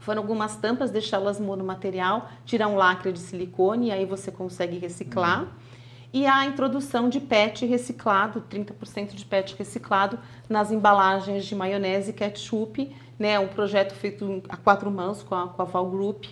foram 0.00 0.22
algumas 0.22 0.56
tampas, 0.56 0.90
deixá-las 0.90 1.38
monomaterial, 1.38 2.28
tirar 2.44 2.66
um 2.66 2.74
lacre 2.74 3.12
de 3.12 3.20
silicone, 3.20 3.88
e 3.88 3.92
aí 3.92 4.04
você 4.04 4.32
consegue 4.32 4.78
reciclar. 4.78 5.42
Uhum 5.42 5.67
e 6.12 6.26
a 6.26 6.46
introdução 6.46 7.08
de 7.08 7.20
PET 7.20 7.66
reciclado, 7.66 8.42
30% 8.50 9.14
de 9.14 9.24
PET 9.24 9.54
reciclado 9.58 10.18
nas 10.48 10.72
embalagens 10.72 11.44
de 11.44 11.54
maionese 11.54 12.10
e 12.10 12.12
ketchup, 12.14 12.94
né, 13.18 13.38
um 13.38 13.48
projeto 13.48 13.94
feito 13.94 14.42
a 14.48 14.56
quatro 14.56 14.90
mãos 14.90 15.22
com 15.22 15.34
a, 15.34 15.48
com 15.48 15.60
a 15.60 15.64
Val 15.64 15.86
Group, 15.90 16.24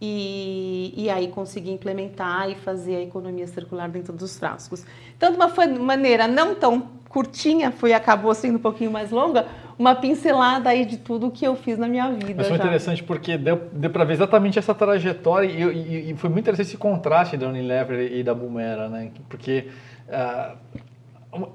e, 0.00 0.92
e 0.96 1.08
aí 1.08 1.28
conseguir 1.28 1.70
implementar 1.70 2.50
e 2.50 2.54
fazer 2.54 2.96
a 2.96 3.02
economia 3.02 3.46
circular 3.46 3.88
dentro 3.88 4.12
dos 4.12 4.38
frascos. 4.38 4.84
Então, 5.16 5.30
de 5.30 5.36
uma 5.36 5.48
maneira 5.78 6.26
não 6.26 6.54
tão 6.54 6.90
curtinha, 7.08 7.70
foi 7.70 7.92
acabou 7.92 8.34
sendo 8.34 8.56
um 8.56 8.60
pouquinho 8.60 8.90
mais 8.90 9.10
longa, 9.10 9.46
uma 9.78 9.94
pincelada 9.94 10.70
aí 10.70 10.84
de 10.84 10.96
tudo 10.96 11.30
que 11.30 11.44
eu 11.44 11.56
fiz 11.56 11.78
na 11.78 11.88
minha 11.88 12.10
vida. 12.12 12.34
Mas 12.36 12.48
foi 12.48 12.56
já. 12.56 12.64
interessante 12.64 13.02
porque 13.02 13.36
deu, 13.36 13.60
deu 13.72 13.90
para 13.90 14.04
ver 14.04 14.14
exatamente 14.14 14.58
essa 14.58 14.74
trajetória 14.74 15.46
e, 15.46 15.62
e, 15.62 16.10
e, 16.10 16.16
foi 16.16 16.30
muito 16.30 16.44
interessante 16.44 16.68
esse 16.68 16.76
contraste 16.76 17.36
da 17.36 17.48
Unilever 17.48 18.12
e 18.12 18.22
da 18.22 18.34
Bumera, 18.34 18.88
né? 18.88 19.10
Porque 19.28 19.68
uh, 20.08 20.56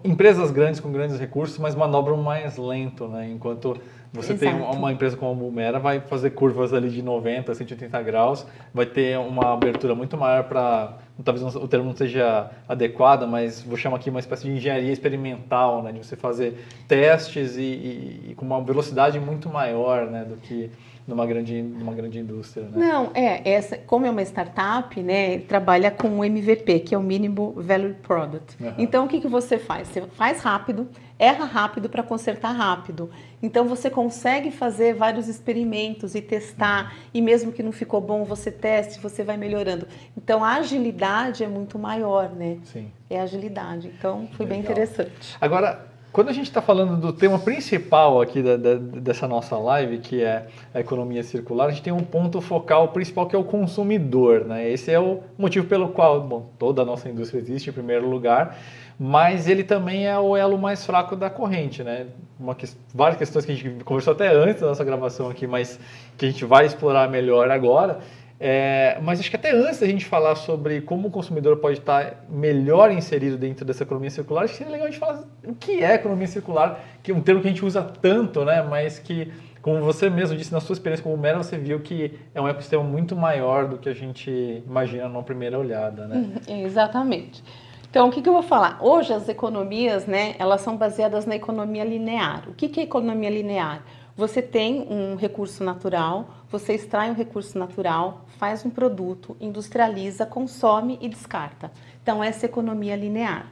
empresas 0.04 0.52
grandes 0.52 0.80
com 0.80 0.92
grandes 0.92 1.20
recursos, 1.20 1.58
mas 1.58 1.76
manobram 1.76 2.18
mais 2.18 2.58
lento, 2.58 3.08
né? 3.08 3.30
Enquanto 3.30 3.78
você 4.12 4.34
Exato. 4.34 4.52
tem 4.52 4.62
uma 4.62 4.92
empresa 4.92 5.16
como 5.16 5.32
a 5.32 5.36
Bumera, 5.36 5.80
vai 5.80 6.02
fazer 6.02 6.32
curvas 6.32 6.74
ali 6.74 6.90
de 6.90 7.02
90, 7.02 7.54
180 7.54 8.02
graus, 8.02 8.46
vai 8.74 8.86
ter 8.86 9.18
uma 9.20 9.54
abertura 9.54 9.94
muito 9.94 10.18
maior 10.18 10.46
para, 10.46 10.98
talvez 11.24 11.56
o 11.56 11.68
termo 11.68 11.86
não 11.86 11.96
seja 11.96 12.50
adequado, 12.68 13.28
mas 13.28 13.62
vou 13.62 13.78
chamar 13.78 13.98
aqui 13.98 14.10
uma 14.10 14.20
espécie 14.20 14.44
de 14.44 14.52
engenharia 14.52 14.92
experimental, 14.92 15.84
né? 15.84 15.92
De 15.92 16.00
você 16.00 16.16
fazer 16.16 16.66
testes 16.88 17.58
e, 17.58 17.62
e, 17.62 18.26
e 18.30 18.36
com 18.36 18.46
uma 18.46 18.62
velocidade 18.62 19.20
muito 19.20 19.50
maior, 19.50 20.08
né? 20.08 20.24
Do 20.24 20.38
que 20.38 20.72
numa 21.10 21.26
grande, 21.26 21.62
numa 21.62 21.94
grande 21.94 22.20
indústria, 22.20 22.66
né? 22.68 22.72
Não, 22.76 23.12
é, 23.14 23.50
essa, 23.50 23.78
como 23.78 24.06
é 24.06 24.12
uma 24.12 24.22
startup, 24.22 25.02
né, 25.02 25.34
ele 25.34 25.44
trabalha 25.44 25.90
com 25.90 26.20
o 26.20 26.24
MVP, 26.24 26.82
que 26.82 26.96
é 26.96 26.98
o 26.98 27.02
Mínimo 27.02 27.54
Value 27.58 27.96
Product. 27.96 28.56
Uhum. 28.64 28.74
Então, 28.78 29.06
o 29.06 29.08
que, 29.08 29.20
que 29.20 29.28
você 29.28 29.58
faz? 29.58 29.88
Você 29.88 30.02
faz 30.02 30.42
rápido, 30.42 30.88
erra 31.18 31.46
rápido 31.46 31.90
para 31.90 32.04
consertar 32.04 32.52
rápido. 32.52 33.10
Então, 33.42 33.66
você 33.66 33.90
consegue 33.90 34.52
fazer 34.52 34.94
vários 34.94 35.28
experimentos 35.28 36.14
e 36.14 36.22
testar, 36.22 36.94
uhum. 36.94 37.00
e 37.16 37.22
mesmo 37.22 37.52
que 37.52 37.64
não 37.64 37.72
ficou 37.72 38.00
bom, 38.00 38.24
você 38.24 38.52
teste, 38.52 39.00
você 39.00 39.24
vai 39.24 39.36
melhorando. 39.36 39.88
Então, 40.16 40.44
a 40.44 40.56
agilidade 40.56 41.44
é 41.44 41.48
muito 41.48 41.80
maior, 41.80 42.30
né? 42.30 42.60
Sim. 42.64 42.92
É 43.10 43.20
agilidade. 43.20 43.92
Então, 43.98 44.28
foi 44.34 44.46
Legal. 44.46 44.48
bem 44.48 44.60
interessante. 44.60 45.36
Agora, 45.42 45.89
quando 46.12 46.30
a 46.30 46.34
gente 46.34 46.48
está 46.48 46.62
falando 46.62 46.98
do 46.98 47.14
tema 47.14 47.38
principal 47.38 48.20
aqui 48.20 48.42
da, 48.42 48.58
da, 48.58 48.76
dessa 48.76 49.28
nossa 49.28 49.56
live, 49.58 50.00
que 50.00 50.24
é 50.24 50.48
a 50.74 50.80
economia 50.80 51.22
circular, 51.22 51.68
a 51.68 51.70
gente 51.70 51.84
tem 51.84 51.94
um 51.94 52.04
ponto 52.04 52.42
focal 52.42 52.88
principal 52.88 53.28
que 53.28 53.36
é 53.36 53.40
o 53.40 53.44
consumidor. 53.44 54.44
Né? 54.46 54.72
Esse 54.72 54.92
é 54.92 55.00
o 55.00 55.20
motivo 55.38 55.68
pelo 55.68 55.90
qual 55.90 56.20
bom, 56.22 56.50
toda 56.58 56.82
a 56.82 56.86
nossa 56.86 57.08
indústria 57.08 57.40
existe, 57.40 57.70
em 57.70 57.74
primeiro 57.74 58.10
lugar, 58.10 58.58
mas 59.00 59.48
ele 59.48 59.64
também 59.64 60.08
é 60.08 60.18
o 60.18 60.36
elo 60.36 60.58
mais 60.58 60.84
fraco 60.84 61.16
da 61.16 61.30
corrente. 61.30 61.84
Né? 61.84 62.08
Uma, 62.40 62.58
várias 62.94 63.20
questões 63.20 63.46
que 63.46 63.52
a 63.52 63.56
gente 63.56 63.84
conversou 63.84 64.14
até 64.14 64.34
antes 64.34 64.62
da 64.62 64.68
nossa 64.68 64.84
gravação 64.84 65.30
aqui, 65.30 65.46
mas 65.46 65.80
que 66.18 66.26
a 66.26 66.32
gente 66.32 66.44
vai 66.44 66.66
explorar 66.66 67.08
melhor 67.08 67.52
agora 67.52 68.00
é, 68.40 68.98
mas 69.02 69.20
acho 69.20 69.30
que 69.30 69.36
até 69.36 69.52
antes 69.52 69.82
da 69.82 69.88
gente 69.88 70.06
falar 70.06 70.36
sobre 70.36 70.80
como 70.80 71.10
o 71.10 71.12
consumidor 71.12 71.58
pode 71.58 71.80
estar 71.80 72.26
melhor 72.30 72.90
inserido 72.90 73.38
dentro 73.38 73.66
dessa 73.66 73.84
economia 73.84 74.10
circular, 74.10 74.46
acho 74.46 74.54
que 74.54 74.60
seria 74.60 74.72
legal 74.72 74.88
a 74.88 74.92
gente 74.92 75.00
falar 75.00 75.24
o 75.46 75.54
que 75.54 75.84
é 75.84 75.96
economia 75.96 76.28
circular, 76.28 76.80
que 77.04 77.12
é 77.12 77.16
um 77.16 77.20
termo 77.20 77.42
que 77.42 77.48
a 77.48 77.52
gente 77.52 77.66
usa 77.66 77.84
tanto, 77.84 78.46
né? 78.46 78.62
Mas 78.62 78.98
que, 78.98 79.30
como 79.62 79.82
você 79.82 80.10
mesmo 80.10 80.38
disse 80.38 80.54
na 80.54 80.62
sua 80.62 80.72
experiência 80.72 81.04
como 81.04 81.18
mera, 81.18 81.38
você 81.38 81.58
viu 81.58 81.82
que 81.82 82.18
é 82.34 82.40
um 82.40 82.48
ecossistema 82.48 82.84
muito 82.84 83.14
maior 83.14 83.68
do 83.68 83.78
que 83.78 83.90
a 83.90 83.94
gente 83.94 84.64
imagina 84.66 85.10
numa 85.10 85.24
primeira 85.24 85.60
olhada, 85.60 86.08
né? 86.08 86.16
Uhum, 86.48 86.64
exatamente. 86.64 87.44
Então, 87.90 88.08
o 88.08 88.12
que, 88.12 88.22
que 88.22 88.30
eu 88.30 88.34
vou 88.34 88.44
falar? 88.44 88.78
Hoje 88.80 89.12
as 89.12 89.28
economias, 89.28 90.06
né, 90.06 90.36
elas 90.40 90.62
são 90.62 90.78
baseadas 90.78 91.26
na 91.26 91.36
economia 91.36 91.84
linear. 91.84 92.48
O 92.48 92.54
que, 92.54 92.70
que 92.70 92.80
é 92.80 92.84
economia 92.84 93.30
linear? 93.30 93.84
Você 94.20 94.42
tem 94.42 94.86
um 94.90 95.16
recurso 95.16 95.64
natural, 95.64 96.44
você 96.50 96.74
extrai 96.74 97.10
um 97.10 97.14
recurso 97.14 97.58
natural, 97.58 98.26
faz 98.38 98.66
um 98.66 98.70
produto, 98.70 99.38
industrializa, 99.40 100.26
consome 100.26 101.00
e 101.00 101.08
descarta. 101.08 101.72
Então, 102.04 102.22
essa 102.22 102.46
economia 102.46 102.98
linear. 102.98 103.50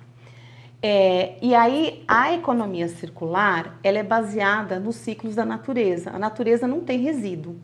É, 0.82 1.38
e 1.42 1.56
aí, 1.56 2.04
a 2.06 2.34
economia 2.34 2.90
circular, 2.90 3.80
ela 3.82 3.98
é 3.98 4.04
baseada 4.04 4.78
nos 4.78 4.98
ciclos 4.98 5.36
da 5.36 5.46
natureza. 5.46 6.10
A 6.10 6.20
natureza 6.20 6.68
não 6.68 6.82
tem 6.82 7.00
resíduo, 7.00 7.56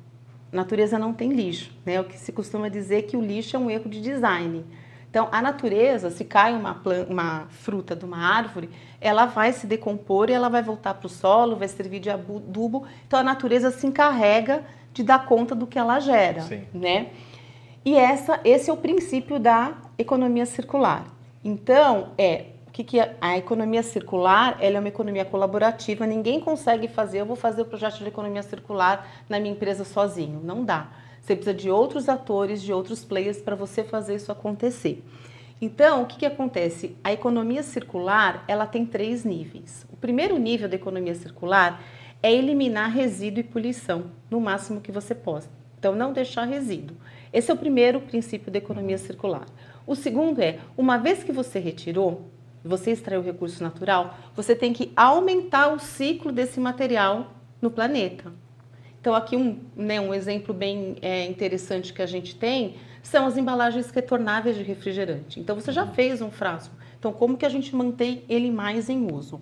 a 0.50 0.56
natureza 0.56 0.98
não 0.98 1.12
tem 1.12 1.34
lixo. 1.34 1.78
Né? 1.86 2.00
O 2.00 2.06
que 2.06 2.18
se 2.18 2.32
costuma 2.32 2.70
dizer 2.70 3.02
que 3.02 3.18
o 3.18 3.22
lixo 3.22 3.58
é 3.58 3.60
um 3.60 3.70
erro 3.70 3.90
de 3.90 4.00
design. 4.00 4.64
Então, 5.14 5.30
a 5.32 5.44
natureza, 5.44 6.10
se 6.10 6.26
cai 6.26 6.56
uma, 6.56 6.82
uma 7.08 7.46
fruta 7.52 7.96
de 7.96 8.04
uma 8.04 8.18
árvore, 8.18 8.68
ela 9.00 9.28
vai 9.28 9.54
se 9.54 9.68
decompor 9.68 10.28
e 10.28 10.34
ela 10.34 10.50
vai 10.50 10.64
voltar 10.64 10.96
para 10.96 11.06
o 11.06 11.10
solo, 11.10 11.56
vai 11.56 11.68
servir 11.68 12.00
de 12.00 12.10
adubo. 12.10 12.88
Então, 13.06 13.20
a 13.20 13.24
natureza 13.24 13.70
se 13.70 13.86
encarrega 13.86 14.66
de 14.92 15.04
dar 15.04 15.24
conta 15.28 15.54
do 15.54 15.68
que 15.68 15.78
ela 15.78 16.00
gera, 16.00 16.42
Sim. 16.42 16.64
né? 16.74 17.10
E 17.86 17.96
essa, 17.96 18.40
esse 18.44 18.72
é 18.72 18.74
o 18.74 18.78
princípio 18.78 19.40
da 19.40 19.74
economia 20.00 20.48
circular. 20.48 21.06
Então, 21.44 22.14
é 22.18 22.46
o 22.66 22.72
que, 22.72 22.84
que 22.84 23.00
é? 23.00 23.16
a 23.22 23.38
economia 23.38 23.84
circular 23.84 24.58
ela 24.60 24.78
é 24.78 24.80
uma 24.80 24.90
economia 24.90 25.26
colaborativa. 25.26 26.08
Ninguém 26.08 26.40
consegue 26.40 26.88
fazer. 26.88 27.22
Eu 27.22 27.28
vou 27.28 27.36
fazer 27.36 27.62
o 27.62 27.66
projeto 27.66 28.00
de 28.00 28.08
economia 28.08 28.42
circular 28.42 29.08
na 29.30 29.40
minha 29.40 29.54
empresa 29.54 29.84
sozinho. 29.84 30.42
Não 30.44 30.66
dá. 30.66 30.88
Você 31.24 31.38
precisa 31.38 31.54
de 31.54 31.72
outros 31.72 32.10
atores, 32.10 32.62
de 32.62 32.74
outros 32.74 33.06
players 33.06 33.42
para 33.42 33.56
você 33.56 33.82
fazer 33.82 34.16
isso 34.16 34.30
acontecer. 34.30 35.02
Então, 35.62 36.04
o 36.04 36.06
que, 36.06 36.18
que 36.18 36.26
acontece? 36.26 36.98
A 37.02 37.14
economia 37.14 37.64
circular 37.64 38.44
ela 38.46 38.66
tem 38.66 38.86
três 38.86 39.24
níveis. 39.24 39.88
O 39.90 39.96
primeiro 39.96 40.38
nível 40.38 40.68
da 40.68 40.76
economia 40.76 41.16
circular 41.16 41.82
é 42.22 42.34
eliminar 42.34 42.92
resíduo 42.92 43.40
e 43.40 43.44
poluição 43.44 44.12
no 44.30 44.42
máximo 44.42 44.82
que 44.82 44.92
você 44.92 45.16
possa. 45.16 45.50
Então, 45.80 45.96
não 45.96 46.12
deixar 46.12 46.44
resíduo. 46.44 46.98
Esse 47.32 47.50
é 47.50 47.54
o 47.54 47.58
primeiro 47.58 48.02
princípio 48.02 48.52
da 48.52 48.58
economia 48.58 48.98
circular. 48.98 49.46
O 49.88 49.96
segundo 49.96 50.42
é, 50.42 50.60
uma 50.76 50.98
vez 50.98 51.24
que 51.24 51.32
você 51.32 51.58
retirou, 51.58 52.28
você 52.66 52.92
extraiu 52.92 53.22
o 53.22 53.24
recurso 53.24 53.64
natural, 53.64 54.18
você 54.36 54.54
tem 54.54 54.74
que 54.74 54.92
aumentar 54.94 55.74
o 55.74 55.80
ciclo 55.80 56.34
desse 56.34 56.60
material 56.60 57.32
no 57.62 57.72
planeta. 57.72 58.43
Então, 59.04 59.14
aqui 59.14 59.36
um, 59.36 59.60
né, 59.76 60.00
um 60.00 60.14
exemplo 60.14 60.54
bem 60.54 60.96
é, 61.02 61.26
interessante 61.26 61.92
que 61.92 62.02
a 62.02 62.06
gente 62.06 62.38
tem 62.38 62.76
são 63.02 63.26
as 63.26 63.36
embalagens 63.36 63.90
retornáveis 63.90 64.56
de 64.56 64.64
refrigerante. 64.64 65.42
Então, 65.42 65.60
você 65.60 65.74
já 65.74 65.86
fez 65.86 66.22
um 66.22 66.32
frasco. 66.32 66.74
Então, 66.98 67.12
como 67.12 67.36
que 67.36 67.46
a 67.46 67.50
gente 67.50 67.76
mantém 67.76 68.24
ele 68.30 68.50
mais 68.50 68.88
em 68.88 69.12
uso? 69.12 69.42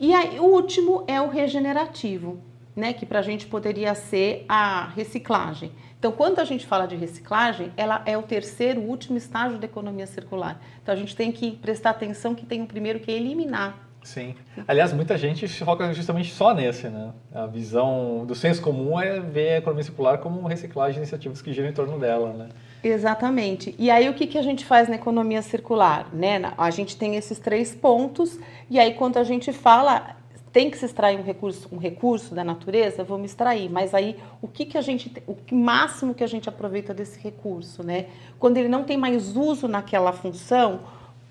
E 0.00 0.12
aí, 0.12 0.40
o 0.40 0.46
último 0.46 1.04
é 1.06 1.20
o 1.20 1.28
regenerativo, 1.28 2.40
né, 2.74 2.92
que 2.92 3.06
para 3.06 3.20
a 3.20 3.22
gente 3.22 3.46
poderia 3.46 3.94
ser 3.94 4.44
a 4.48 4.88
reciclagem. 4.88 5.70
Então, 5.96 6.10
quando 6.10 6.40
a 6.40 6.44
gente 6.44 6.66
fala 6.66 6.86
de 6.86 6.96
reciclagem, 6.96 7.72
ela 7.76 8.02
é 8.04 8.18
o 8.18 8.22
terceiro, 8.22 8.80
último 8.80 9.16
estágio 9.16 9.58
da 9.58 9.66
economia 9.66 10.08
circular. 10.08 10.60
Então, 10.82 10.92
a 10.92 10.98
gente 10.98 11.14
tem 11.14 11.30
que 11.30 11.52
prestar 11.52 11.90
atenção 11.90 12.34
que 12.34 12.44
tem 12.44 12.60
o 12.60 12.66
primeiro 12.66 12.98
que 12.98 13.12
é 13.12 13.14
eliminar 13.14 13.91
Sim. 14.02 14.34
Aliás, 14.66 14.92
muita 14.92 15.16
gente 15.16 15.46
foca 15.48 15.92
justamente 15.94 16.32
só 16.32 16.52
nesse, 16.52 16.88
né? 16.88 17.12
A 17.32 17.46
visão 17.46 18.24
do 18.26 18.34
senso 18.34 18.60
comum 18.60 19.00
é 19.00 19.20
ver 19.20 19.54
a 19.54 19.58
economia 19.58 19.84
circular 19.84 20.18
como 20.18 20.46
reciclagem 20.46 20.94
de 20.94 20.98
iniciativas 21.00 21.40
que 21.40 21.52
giram 21.52 21.68
em 21.68 21.72
torno 21.72 21.98
dela, 21.98 22.32
né? 22.32 22.48
Exatamente. 22.82 23.74
E 23.78 23.90
aí 23.90 24.08
o 24.08 24.14
que, 24.14 24.26
que 24.26 24.36
a 24.36 24.42
gente 24.42 24.64
faz 24.64 24.88
na 24.88 24.96
economia 24.96 25.40
circular? 25.40 26.08
Né? 26.12 26.52
A 26.58 26.70
gente 26.70 26.96
tem 26.96 27.14
esses 27.14 27.38
três 27.38 27.74
pontos, 27.74 28.38
e 28.68 28.78
aí 28.78 28.94
quando 28.94 29.18
a 29.18 29.24
gente 29.24 29.52
fala 29.52 30.16
tem 30.52 30.70
que 30.70 30.76
se 30.76 30.84
extrair 30.84 31.18
um 31.18 31.22
recurso, 31.22 31.66
um 31.72 31.78
recurso 31.78 32.34
da 32.34 32.44
natureza, 32.44 33.02
vamos 33.02 33.30
extrair. 33.30 33.70
Mas 33.70 33.94
aí 33.94 34.18
o 34.42 34.46
que, 34.46 34.66
que 34.66 34.76
a 34.76 34.82
gente, 34.82 35.10
o 35.26 35.36
máximo 35.54 36.12
que 36.12 36.22
a 36.22 36.26
gente 36.26 36.46
aproveita 36.48 36.92
desse 36.92 37.18
recurso, 37.18 37.82
né? 37.82 38.06
Quando 38.38 38.58
ele 38.58 38.68
não 38.68 38.84
tem 38.84 38.98
mais 38.98 39.34
uso 39.34 39.66
naquela 39.66 40.12
função, 40.12 40.80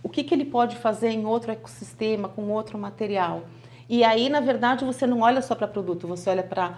o 0.04 0.10
que, 0.10 0.24
que 0.24 0.34
ele 0.34 0.46
pode 0.46 0.76
fazer 0.78 1.10
em 1.10 1.26
outro 1.26 1.52
ecossistema, 1.52 2.30
com 2.30 2.50
outro 2.50 2.78
material. 2.78 3.44
E 3.90 4.04
aí, 4.04 4.30
na 4.30 4.40
verdade, 4.40 4.86
você 4.86 5.06
não 5.06 5.22
olha 5.22 5.42
só 5.42 5.54
para 5.54 5.68
produto, 5.68 6.08
você 6.08 6.30
olha 6.30 6.44
para 6.44 6.78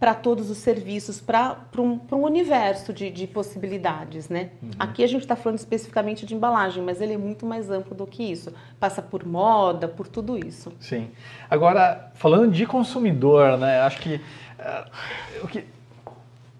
para 0.00 0.14
todos 0.14 0.48
os 0.48 0.56
serviços, 0.56 1.20
para 1.20 1.58
um, 1.76 2.00
um 2.10 2.22
universo 2.22 2.90
de, 2.90 3.10
de 3.10 3.26
possibilidades, 3.26 4.30
né? 4.30 4.48
Uhum. 4.62 4.70
Aqui 4.78 5.04
a 5.04 5.06
gente 5.06 5.20
está 5.20 5.36
falando 5.36 5.58
especificamente 5.58 6.24
de 6.24 6.34
embalagem, 6.34 6.82
mas 6.82 7.02
ele 7.02 7.12
é 7.12 7.18
muito 7.18 7.44
mais 7.44 7.70
amplo 7.70 7.94
do 7.94 8.06
que 8.06 8.22
isso. 8.22 8.50
Passa 8.80 9.02
por 9.02 9.26
moda, 9.26 9.86
por 9.86 10.08
tudo 10.08 10.38
isso. 10.38 10.72
Sim. 10.80 11.10
Agora, 11.50 12.10
falando 12.14 12.50
de 12.50 12.64
consumidor, 12.64 13.58
né? 13.58 13.82
Acho 13.82 14.00
que, 14.00 14.14
uh, 14.14 15.44
o 15.44 15.48
que 15.48 15.66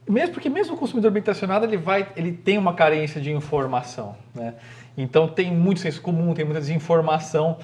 mesmo 0.07 0.35
porque 0.35 0.51
mesmo 0.51 0.75
o 0.75 0.77
consumidor 0.77 1.11
bem 1.11 1.21
intencionado 1.21 1.65
ele 1.65 1.79
vai, 1.79 2.09
ele 2.17 2.33
tem 2.33 2.59
uma 2.59 2.75
carência 2.75 3.21
de 3.21 3.31
informação, 3.31 4.17
né? 4.35 4.55
Então 4.97 5.29
tem 5.29 5.53
muito 5.53 5.81
senso 5.81 6.01
comum, 6.01 6.35
tem 6.35 6.45
muita 6.45 6.61
desinformação. 6.61 7.59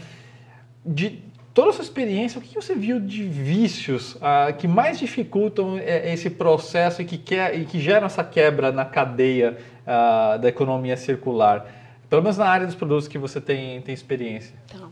De 0.84 1.22
toda 1.52 1.70
a 1.70 1.72
sua 1.72 1.82
experiência, 1.82 2.38
o 2.38 2.42
que 2.42 2.54
você 2.54 2.74
viu 2.74 3.00
de 3.00 3.24
vícios 3.24 4.16
ah, 4.20 4.52
que 4.52 4.68
mais 4.68 4.98
dificultam 4.98 5.78
é, 5.78 6.12
esse 6.12 6.28
processo 6.28 7.00
e 7.00 7.04
que, 7.04 7.16
quer, 7.16 7.58
e 7.58 7.64
que 7.64 7.80
geram 7.80 8.06
essa 8.06 8.22
quebra 8.22 8.70
na 8.70 8.84
cadeia 8.84 9.56
ah, 9.86 10.36
da 10.36 10.48
economia 10.48 10.96
circular? 10.96 11.66
Pelo 12.08 12.22
menos 12.22 12.36
na 12.36 12.46
área 12.46 12.66
dos 12.66 12.74
produtos 12.74 13.08
que 13.08 13.18
você 13.18 13.40
tem, 13.40 13.80
tem 13.80 13.94
experiência. 13.94 14.54
Tá. 14.70 14.86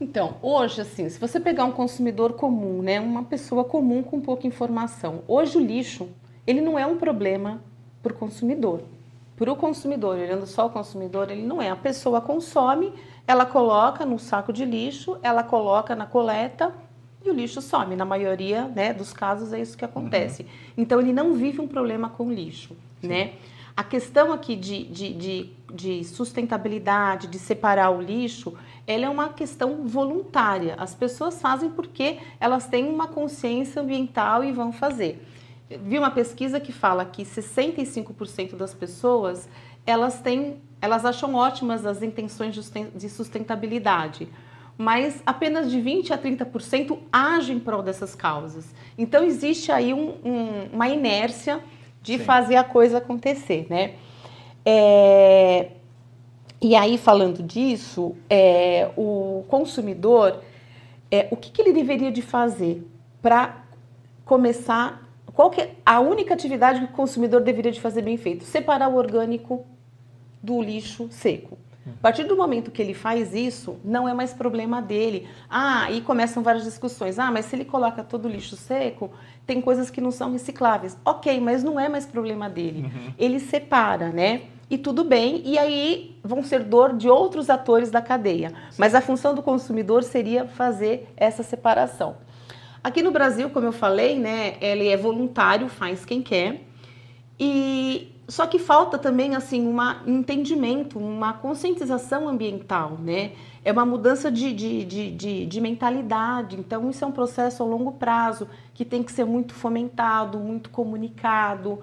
Então, 0.00 0.36
hoje, 0.42 0.80
assim, 0.80 1.08
se 1.08 1.20
você 1.20 1.38
pegar 1.38 1.64
um 1.64 1.70
consumidor 1.70 2.32
comum, 2.32 2.82
né, 2.82 2.98
uma 2.98 3.22
pessoa 3.22 3.62
comum 3.62 4.02
com 4.02 4.20
pouca 4.20 4.46
informação, 4.46 5.22
hoje 5.28 5.56
o 5.56 5.60
lixo, 5.60 6.08
ele 6.44 6.60
não 6.60 6.76
é 6.76 6.84
um 6.84 6.96
problema 6.96 7.62
para 8.02 8.12
o 8.12 8.16
consumidor 8.16 8.82
para 9.36 9.50
o 9.50 9.56
consumidor, 9.56 10.16
olhando 10.16 10.46
só 10.46 10.66
o 10.66 10.70
consumidor, 10.70 11.30
ele 11.30 11.42
não 11.42 11.60
é. 11.60 11.70
A 11.70 11.76
pessoa 11.76 12.20
consome, 12.20 12.92
ela 13.26 13.46
coloca 13.46 14.04
no 14.04 14.18
saco 14.18 14.52
de 14.52 14.64
lixo, 14.64 15.18
ela 15.22 15.42
coloca 15.42 15.96
na 15.96 16.06
coleta 16.06 16.72
e 17.24 17.30
o 17.30 17.32
lixo 17.32 17.62
some. 17.62 17.96
Na 17.96 18.04
maioria 18.04 18.66
né, 18.68 18.92
dos 18.92 19.12
casos 19.12 19.52
é 19.52 19.60
isso 19.60 19.76
que 19.76 19.84
acontece. 19.84 20.42
Uhum. 20.42 20.48
Então 20.78 21.00
ele 21.00 21.12
não 21.12 21.34
vive 21.34 21.60
um 21.60 21.68
problema 21.68 22.08
com 22.08 22.30
lixo, 22.30 22.76
Sim. 23.00 23.08
né? 23.08 23.32
A 23.74 23.82
questão 23.82 24.32
aqui 24.32 24.54
de, 24.54 24.84
de, 24.84 25.14
de, 25.14 25.50
de, 25.72 26.04
sustentabilidade, 26.04 27.26
de 27.26 27.38
separar 27.38 27.90
o 27.90 28.02
lixo, 28.02 28.52
ela 28.86 29.06
é 29.06 29.08
uma 29.08 29.30
questão 29.30 29.86
voluntária. 29.86 30.74
As 30.78 30.94
pessoas 30.94 31.40
fazem 31.40 31.70
porque 31.70 32.18
elas 32.38 32.66
têm 32.66 32.86
uma 32.86 33.06
consciência 33.06 33.80
ambiental 33.80 34.44
e 34.44 34.52
vão 34.52 34.72
fazer. 34.72 35.26
Vi 35.70 35.98
uma 35.98 36.10
pesquisa 36.10 36.60
que 36.60 36.72
fala 36.72 37.04
que 37.04 37.24
65% 37.24 38.56
das 38.56 38.74
pessoas 38.74 39.48
elas 39.86 40.20
têm, 40.20 40.60
elas 40.80 41.04
acham 41.04 41.34
ótimas 41.34 41.84
as 41.86 42.02
intenções 42.02 42.54
de 42.94 43.08
sustentabilidade, 43.08 44.28
mas 44.78 45.22
apenas 45.26 45.70
de 45.70 45.80
20 45.80 46.12
a 46.12 46.18
30% 46.18 46.98
agem 47.12 47.56
em 47.56 47.60
prol 47.60 47.82
dessas 47.82 48.14
causas. 48.14 48.74
Então 48.96 49.24
existe 49.24 49.72
aí 49.72 49.92
um, 49.92 50.14
um, 50.24 50.68
uma 50.72 50.88
inércia 50.88 51.60
de 52.02 52.18
Sim. 52.18 52.24
fazer 52.24 52.56
a 52.56 52.64
coisa 52.64 52.98
acontecer, 52.98 53.66
né? 53.70 53.94
É, 54.64 55.70
e 56.60 56.76
aí, 56.76 56.96
falando 56.96 57.42
disso, 57.42 58.14
é, 58.30 58.88
o 58.96 59.44
consumidor, 59.48 60.42
é, 61.10 61.26
o 61.30 61.36
que, 61.36 61.50
que, 61.50 61.60
ele 61.60 61.72
deveria 61.72 62.12
de 62.12 62.22
fazer 62.22 62.86
para 63.20 63.64
começar, 64.24 65.11
qual 65.34 65.50
que 65.50 65.60
é 65.60 65.74
a 65.84 66.00
única 66.00 66.34
atividade 66.34 66.80
que 66.80 66.86
o 66.86 66.88
consumidor 66.88 67.40
deveria 67.40 67.72
de 67.72 67.80
fazer 67.80 68.02
bem 68.02 68.16
feito? 68.16 68.44
Separar 68.44 68.88
o 68.88 68.96
orgânico 68.96 69.64
do 70.42 70.60
lixo 70.60 71.08
seco. 71.10 71.58
A 71.84 72.00
partir 72.00 72.24
do 72.24 72.36
momento 72.36 72.70
que 72.70 72.80
ele 72.80 72.94
faz 72.94 73.34
isso, 73.34 73.76
não 73.84 74.08
é 74.08 74.14
mais 74.14 74.32
problema 74.32 74.80
dele. 74.80 75.26
Ah, 75.50 75.90
e 75.90 76.00
começam 76.00 76.42
várias 76.42 76.64
discussões. 76.64 77.18
Ah, 77.18 77.30
mas 77.30 77.46
se 77.46 77.56
ele 77.56 77.64
coloca 77.64 78.04
todo 78.04 78.26
o 78.26 78.28
lixo 78.28 78.54
seco, 78.54 79.10
tem 79.44 79.60
coisas 79.60 79.90
que 79.90 80.00
não 80.00 80.12
são 80.12 80.30
recicláveis. 80.30 80.96
Ok, 81.04 81.40
mas 81.40 81.64
não 81.64 81.80
é 81.80 81.88
mais 81.88 82.06
problema 82.06 82.48
dele. 82.48 82.82
Uhum. 82.82 83.12
Ele 83.18 83.40
separa, 83.40 84.10
né? 84.10 84.42
E 84.70 84.78
tudo 84.78 85.04
bem, 85.04 85.42
e 85.44 85.58
aí 85.58 86.16
vão 86.22 86.42
ser 86.42 86.62
dor 86.62 86.94
de 86.94 87.08
outros 87.08 87.50
atores 87.50 87.90
da 87.90 88.00
cadeia. 88.00 88.52
Mas 88.78 88.94
a 88.94 89.00
função 89.00 89.34
do 89.34 89.42
consumidor 89.42 90.02
seria 90.02 90.46
fazer 90.46 91.12
essa 91.16 91.42
separação. 91.42 92.16
Aqui 92.82 93.02
no 93.02 93.10
Brasil, 93.12 93.48
como 93.50 93.66
eu 93.66 93.72
falei, 93.72 94.18
né, 94.18 94.56
ele 94.60 94.88
é 94.88 94.96
voluntário, 94.96 95.68
faz 95.68 96.04
quem 96.04 96.20
quer. 96.20 96.62
E 97.38 98.12
só 98.28 98.46
que 98.46 98.58
falta 98.58 98.98
também 98.98 99.34
assim 99.34 99.66
um 99.66 100.18
entendimento, 100.18 100.98
uma 100.98 101.32
conscientização 101.32 102.28
ambiental, 102.28 102.98
né? 102.98 103.32
É 103.64 103.70
uma 103.70 103.84
mudança 103.84 104.30
de, 104.32 104.52
de, 104.52 104.84
de, 104.84 105.10
de, 105.12 105.46
de 105.46 105.60
mentalidade. 105.60 106.56
Então, 106.58 106.88
isso 106.90 107.04
é 107.04 107.06
um 107.06 107.12
processo 107.12 107.62
a 107.62 107.66
longo 107.66 107.92
prazo 107.92 108.48
que 108.74 108.84
tem 108.84 109.02
que 109.02 109.12
ser 109.12 109.24
muito 109.24 109.54
fomentado, 109.54 110.38
muito 110.38 110.70
comunicado. 110.70 111.80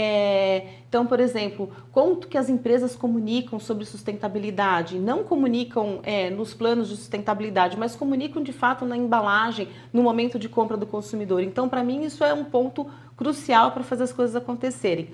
É, 0.00 0.64
então, 0.88 1.04
por 1.04 1.18
exemplo, 1.18 1.72
quanto 1.90 2.28
que 2.28 2.38
as 2.38 2.48
empresas 2.48 2.94
comunicam 2.94 3.58
sobre 3.58 3.84
sustentabilidade? 3.84 4.96
Não 4.96 5.24
comunicam 5.24 5.98
é, 6.04 6.30
nos 6.30 6.54
planos 6.54 6.88
de 6.88 6.96
sustentabilidade, 6.96 7.76
mas 7.76 7.96
comunicam 7.96 8.40
de 8.40 8.52
fato 8.52 8.86
na 8.86 8.96
embalagem, 8.96 9.66
no 9.92 10.00
momento 10.00 10.38
de 10.38 10.48
compra 10.48 10.76
do 10.76 10.86
consumidor. 10.86 11.42
Então, 11.42 11.68
para 11.68 11.82
mim, 11.82 12.04
isso 12.04 12.22
é 12.22 12.32
um 12.32 12.44
ponto 12.44 12.86
crucial 13.16 13.72
para 13.72 13.82
fazer 13.82 14.04
as 14.04 14.12
coisas 14.12 14.36
acontecerem. 14.36 15.10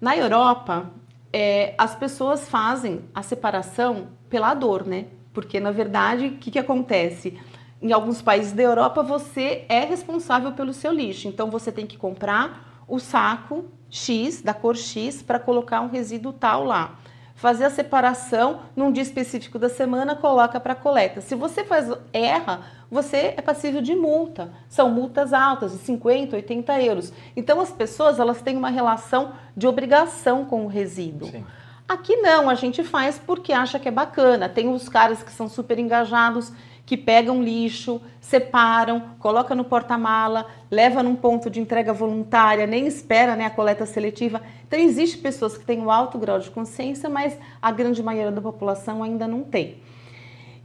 Na 0.00 0.16
Europa, 0.16 0.90
é, 1.32 1.74
as 1.78 1.94
pessoas 1.94 2.48
fazem 2.48 3.02
a 3.14 3.22
separação 3.22 4.08
pela 4.28 4.52
dor, 4.52 4.84
né? 4.84 5.06
Porque, 5.32 5.60
na 5.60 5.70
verdade, 5.70 6.26
o 6.26 6.32
que, 6.38 6.50
que 6.50 6.58
acontece? 6.58 7.38
Em 7.80 7.92
alguns 7.92 8.20
países 8.20 8.52
da 8.52 8.64
Europa, 8.64 9.00
você 9.00 9.64
é 9.68 9.84
responsável 9.84 10.50
pelo 10.50 10.72
seu 10.72 10.92
lixo. 10.92 11.28
Então, 11.28 11.48
você 11.48 11.70
tem 11.70 11.86
que 11.86 11.96
comprar 11.96 12.67
o 12.88 12.98
saco 12.98 13.66
X, 13.90 14.42
da 14.42 14.54
cor 14.54 14.76
X, 14.76 15.22
para 15.22 15.38
colocar 15.38 15.80
um 15.80 15.88
resíduo 15.88 16.32
tal 16.32 16.64
lá. 16.64 16.98
Fazer 17.34 17.66
a 17.66 17.70
separação 17.70 18.62
num 18.74 18.90
dia 18.90 19.02
específico 19.02 19.58
da 19.58 19.68
semana, 19.68 20.16
coloca 20.16 20.58
para 20.58 20.74
coleta. 20.74 21.20
Se 21.20 21.36
você 21.36 21.62
faz 21.62 21.88
erra, 22.12 22.62
você 22.90 23.34
é 23.36 23.42
passível 23.42 23.80
de 23.80 23.94
multa. 23.94 24.50
São 24.68 24.90
multas 24.90 25.32
altas, 25.32 25.70
de 25.72 25.78
50, 25.78 26.34
80 26.34 26.82
euros. 26.82 27.12
Então 27.36 27.60
as 27.60 27.70
pessoas 27.70 28.18
elas 28.18 28.42
têm 28.42 28.56
uma 28.56 28.70
relação 28.70 29.34
de 29.56 29.68
obrigação 29.68 30.44
com 30.44 30.64
o 30.64 30.68
resíduo. 30.68 31.30
Sim. 31.30 31.44
Aqui 31.88 32.16
não, 32.16 32.50
a 32.50 32.54
gente 32.54 32.82
faz 32.82 33.18
porque 33.24 33.52
acha 33.52 33.78
que 33.78 33.88
é 33.88 33.92
bacana. 33.92 34.48
Tem 34.48 34.68
os 34.68 34.88
caras 34.88 35.22
que 35.22 35.30
são 35.30 35.48
super 35.48 35.78
engajados, 35.78 36.52
que 36.88 36.96
pegam 36.96 37.42
lixo, 37.42 38.00
separam, 38.18 39.10
coloca 39.18 39.54
no 39.54 39.62
porta-mala, 39.62 40.46
leva 40.70 41.02
num 41.02 41.14
ponto 41.14 41.50
de 41.50 41.60
entrega 41.60 41.92
voluntária, 41.92 42.66
nem 42.66 42.86
espera 42.86 43.36
né, 43.36 43.44
a 43.44 43.50
coleta 43.50 43.84
seletiva. 43.84 44.40
Então, 44.66 44.78
existe 44.78 45.18
pessoas 45.18 45.58
que 45.58 45.66
têm 45.66 45.80
um 45.80 45.90
alto 45.90 46.16
grau 46.16 46.38
de 46.38 46.48
consciência, 46.48 47.10
mas 47.10 47.38
a 47.60 47.70
grande 47.70 48.02
maioria 48.02 48.32
da 48.32 48.40
população 48.40 49.02
ainda 49.02 49.28
não 49.28 49.44
tem. 49.44 49.82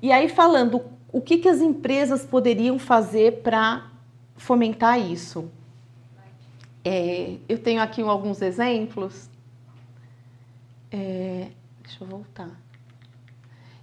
E 0.01 0.13
aí, 0.13 0.29
falando 0.29 0.85
o 1.11 1.19
que, 1.19 1.39
que 1.39 1.49
as 1.49 1.59
empresas 1.59 2.25
poderiam 2.25 2.79
fazer 2.79 3.41
para 3.41 3.91
fomentar 4.37 4.97
isso? 4.97 5.51
É, 6.85 7.35
eu 7.49 7.59
tenho 7.59 7.81
aqui 7.81 8.01
alguns 8.01 8.41
exemplos. 8.41 9.29
É, 10.89 11.49
deixa 11.83 12.01
eu 12.01 12.07
voltar. 12.07 12.62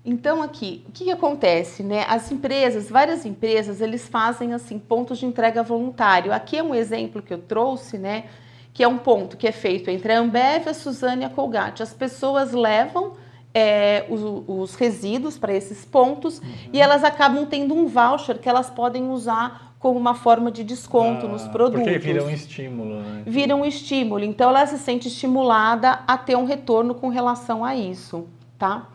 Então 0.05 0.43
aqui, 0.43 0.83
o 0.89 0.93
que, 0.93 1.05
que, 1.05 1.11
acontece, 1.11 1.83
né? 1.83 2.07
As 2.09 2.33
empresas, 2.33 2.89
várias 2.89 3.27
empresas, 3.27 3.81
eles 3.81 4.09
fazem 4.09 4.55
assim 4.55 4.79
pontos 4.79 5.19
de 5.19 5.27
entrega 5.27 5.63
voluntário. 5.63 6.33
Aqui 6.33 6.57
é 6.57 6.63
um 6.63 6.75
exemplo 6.75 7.21
que 7.21 7.35
eu 7.35 7.39
trouxe, 7.39 7.99
né? 7.99 8.25
Que 8.73 8.83
é 8.83 8.89
um 8.89 8.97
ponto 8.97 9.37
que 9.37 9.47
é 9.47 9.53
feito 9.53 9.91
entre 9.91 10.13
a 10.13 10.19
Ambev, 10.19 10.69
a 10.69 10.75
Suzane 10.75 11.23
e 11.23 11.25
a 11.27 11.29
Colgate. 11.29 11.83
As 11.83 11.93
pessoas 11.93 12.53
levam 12.53 13.13
é, 13.53 14.07
os, 14.09 14.21
os, 14.47 14.75
resíduos 14.75 15.37
para 15.37 15.53
esses 15.53 15.85
pontos 15.85 16.39
uhum. 16.39 16.47
e 16.73 16.81
elas 16.81 17.05
acabam 17.05 17.45
tendo 17.45 17.75
um 17.75 17.87
voucher 17.87 18.39
que 18.39 18.49
elas 18.49 18.71
podem 18.71 19.11
usar 19.11 19.75
como 19.79 19.99
uma 19.99 20.15
forma 20.15 20.51
de 20.51 20.63
desconto 20.63 21.27
ah, 21.27 21.29
nos 21.29 21.47
produtos. 21.49 21.83
Porque 21.83 21.99
vira 21.99 22.25
um 22.25 22.31
estímulo, 22.31 23.03
né? 23.03 23.23
Vira 23.27 23.57
um 23.57 23.65
estímulo. 23.65 24.23
Então 24.23 24.51
ela 24.51 24.65
se 24.67 24.79
sente 24.79 25.09
estimulada 25.09 26.01
a 26.07 26.17
ter 26.17 26.37
um 26.37 26.45
retorno 26.45 26.95
com 26.95 27.09
relação 27.09 27.65
a 27.65 27.75
isso, 27.75 28.27
tá? 28.59 28.89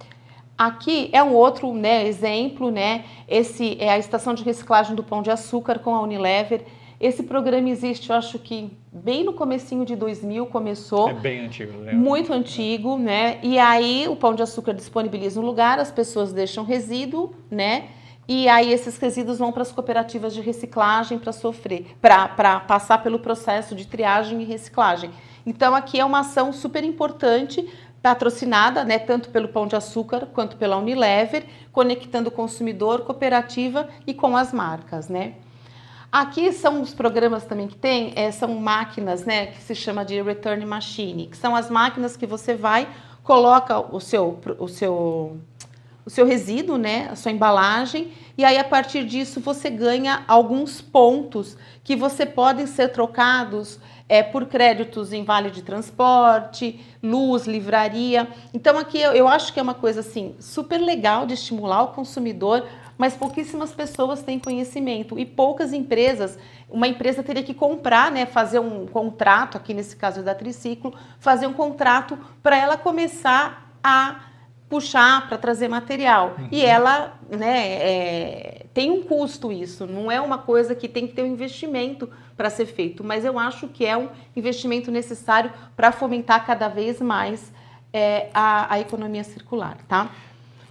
Aqui 0.58 1.10
é 1.12 1.22
um 1.22 1.34
outro 1.34 1.74
né, 1.74 2.08
exemplo, 2.08 2.72
né? 2.72 3.04
Esse 3.28 3.78
é 3.80 3.90
a 3.90 3.98
estação 3.98 4.34
de 4.34 4.44
reciclagem 4.44 4.96
do 4.96 5.04
Pão 5.04 5.22
de 5.22 5.30
Açúcar 5.30 5.80
com 5.80 5.94
a 5.94 6.02
Unilever. 6.02 6.64
Esse 7.00 7.24
programa 7.24 7.70
existe, 7.70 8.10
eu 8.10 8.16
acho 8.16 8.40
que 8.40 8.72
bem 8.92 9.26
no 9.26 9.34
comecinho 9.34 9.84
de 9.84 9.98
2000 9.98 10.46
começou. 10.46 11.10
É 11.10 11.14
bem 11.14 11.46
antigo, 11.46 11.74
né? 11.80 11.92
Muito 11.92 12.32
antigo, 12.32 12.98
né? 12.98 13.38
E 13.44 13.60
aí 13.60 14.08
o 14.08 14.16
Pão 14.16 14.34
de 14.34 14.42
Açúcar 14.42 14.74
disponibiliza 14.74 15.42
um 15.42 15.44
lugar, 15.44 15.78
as 15.78 15.92
pessoas 15.92 16.32
deixam 16.32 16.64
resíduo, 16.64 17.36
né? 17.52 17.90
E 18.28 18.48
aí 18.48 18.72
esses 18.72 18.98
resíduos 18.98 19.38
vão 19.38 19.52
para 19.52 19.62
as 19.62 19.72
cooperativas 19.72 20.34
de 20.34 20.42
reciclagem 20.42 21.20
para 21.20 21.32
sofrer, 21.32 21.86
para 22.02 22.60
passar 22.62 23.04
pelo 23.04 23.20
processo 23.20 23.76
de 23.76 23.86
triagem 23.86 24.42
e 24.42 24.46
reciclagem. 24.46 25.12
Então 25.46 25.76
aqui 25.76 26.00
é 26.00 26.06
uma 26.06 26.22
ação 26.22 26.52
super 26.52 26.84
importante 26.84 27.70
patrocinada, 28.06 28.84
né, 28.84 29.00
tanto 29.00 29.30
pelo 29.30 29.48
Pão 29.48 29.66
de 29.66 29.76
Açúcar 29.76 30.28
quanto 30.32 30.58
pela 30.58 30.78
Unilever, 30.78 31.44
conectando 31.72 32.30
o 32.30 32.32
consumidor, 32.32 33.02
cooperativa 33.02 33.90
e 34.06 34.14
com 34.14 34.38
as 34.38 34.54
marcas, 34.54 35.10
né? 35.10 35.34
Aqui 36.12 36.54
são 36.54 36.84
os 36.84 36.94
programas 36.94 37.46
também 37.46 37.68
que 37.68 37.76
tem, 37.76 38.14
é, 38.16 38.30
são 38.30 38.54
máquinas, 38.60 39.26
né, 39.26 39.48
que 39.48 39.60
se 39.60 39.74
chama 39.74 40.06
de 40.06 40.22
return 40.22 40.64
machine, 40.68 41.26
que 41.26 41.36
são 41.36 41.56
as 41.56 41.68
máquinas 41.68 42.16
que 42.16 42.28
você 42.28 42.54
vai, 42.54 42.88
coloca 43.24 43.80
o 43.80 44.00
seu, 44.00 44.40
o 44.60 44.68
seu, 44.68 45.40
o 46.06 46.10
seu 46.12 46.28
resíduo, 46.28 46.78
né, 46.78 47.10
a 47.12 47.16
sua 47.16 47.32
embalagem, 47.32 48.14
e 48.38 48.46
aí 48.46 48.60
a 48.60 48.64
partir 48.64 49.04
disso 49.04 49.40
você 49.40 49.68
ganha 49.68 50.24
alguns 50.28 50.80
pontos 50.80 51.58
que 51.84 51.96
você 51.96 52.24
podem 52.24 52.68
ser 52.68 52.90
trocados 52.90 53.80
é, 54.08 54.22
por 54.22 54.46
créditos 54.46 55.12
em 55.12 55.24
vale 55.24 55.50
de 55.50 55.62
transporte, 55.62 56.80
luz, 57.02 57.46
livraria. 57.48 58.28
Então 58.54 58.78
aqui 58.78 59.00
eu, 59.00 59.14
eu 59.14 59.28
acho 59.28 59.52
que 59.52 59.60
é 59.60 59.64
uma 59.64 59.74
coisa 59.74 60.02
assim 60.02 60.36
super 60.40 60.78
legal 60.78 61.26
de 61.26 61.34
estimular 61.34 61.84
o 61.84 61.88
consumidor, 61.88 62.68
mas 62.98 63.16
pouquíssimas 63.16 63.72
pessoas 63.72 64.22
têm 64.22 64.40
conhecimento 64.40 65.18
e 65.20 65.26
poucas 65.26 65.74
empresas. 65.74 66.38
Uma 66.70 66.88
empresa 66.88 67.24
teria 67.24 67.44
que 67.44 67.54
comprar, 67.54 68.12
né, 68.12 68.26
fazer 68.26 68.60
um 68.60 68.86
contrato, 68.86 69.58
aqui 69.58 69.74
nesse 69.74 69.96
caso 69.96 70.22
da 70.24 70.36
Triciclo, 70.36 70.94
fazer 71.20 71.48
um 71.48 71.54
contrato 71.54 72.18
para 72.42 72.58
ela 72.58 72.78
começar 72.78 73.72
a 73.84 74.22
puxar 74.70 75.28
para 75.28 75.38
trazer 75.38 75.68
material. 75.68 76.36
Uhum. 76.38 76.48
E 76.52 76.66
ela 76.66 77.20
né, 77.30 77.68
é, 77.74 78.65
tem 78.76 78.92
um 78.92 79.02
custo 79.02 79.54
isso, 79.54 79.88
não 79.88 80.12
é 80.12 80.20
uma 80.20 80.38
coisa 80.38 80.76
que 80.76 80.90
tem 80.90 81.08
que 81.08 81.14
ter 81.14 81.24
um 81.24 81.28
investimento 81.28 82.10
para 82.36 82.50
ser 82.50 82.66
feito, 82.66 83.06
mas 83.06 83.24
eu 83.24 83.40
acho 83.40 83.70
que 83.70 83.86
é 83.86 83.96
um 83.96 84.10
investimento 84.36 84.92
necessário 84.92 85.50
para 85.78 85.94
fomentar 85.94 86.46
cada 86.46 86.68
vez 86.68 87.00
mais 87.00 87.54
é, 87.94 88.28
a, 88.34 88.74
a, 88.74 88.80
economia 88.82 89.24
circular, 89.24 89.78
tá? 89.88 90.12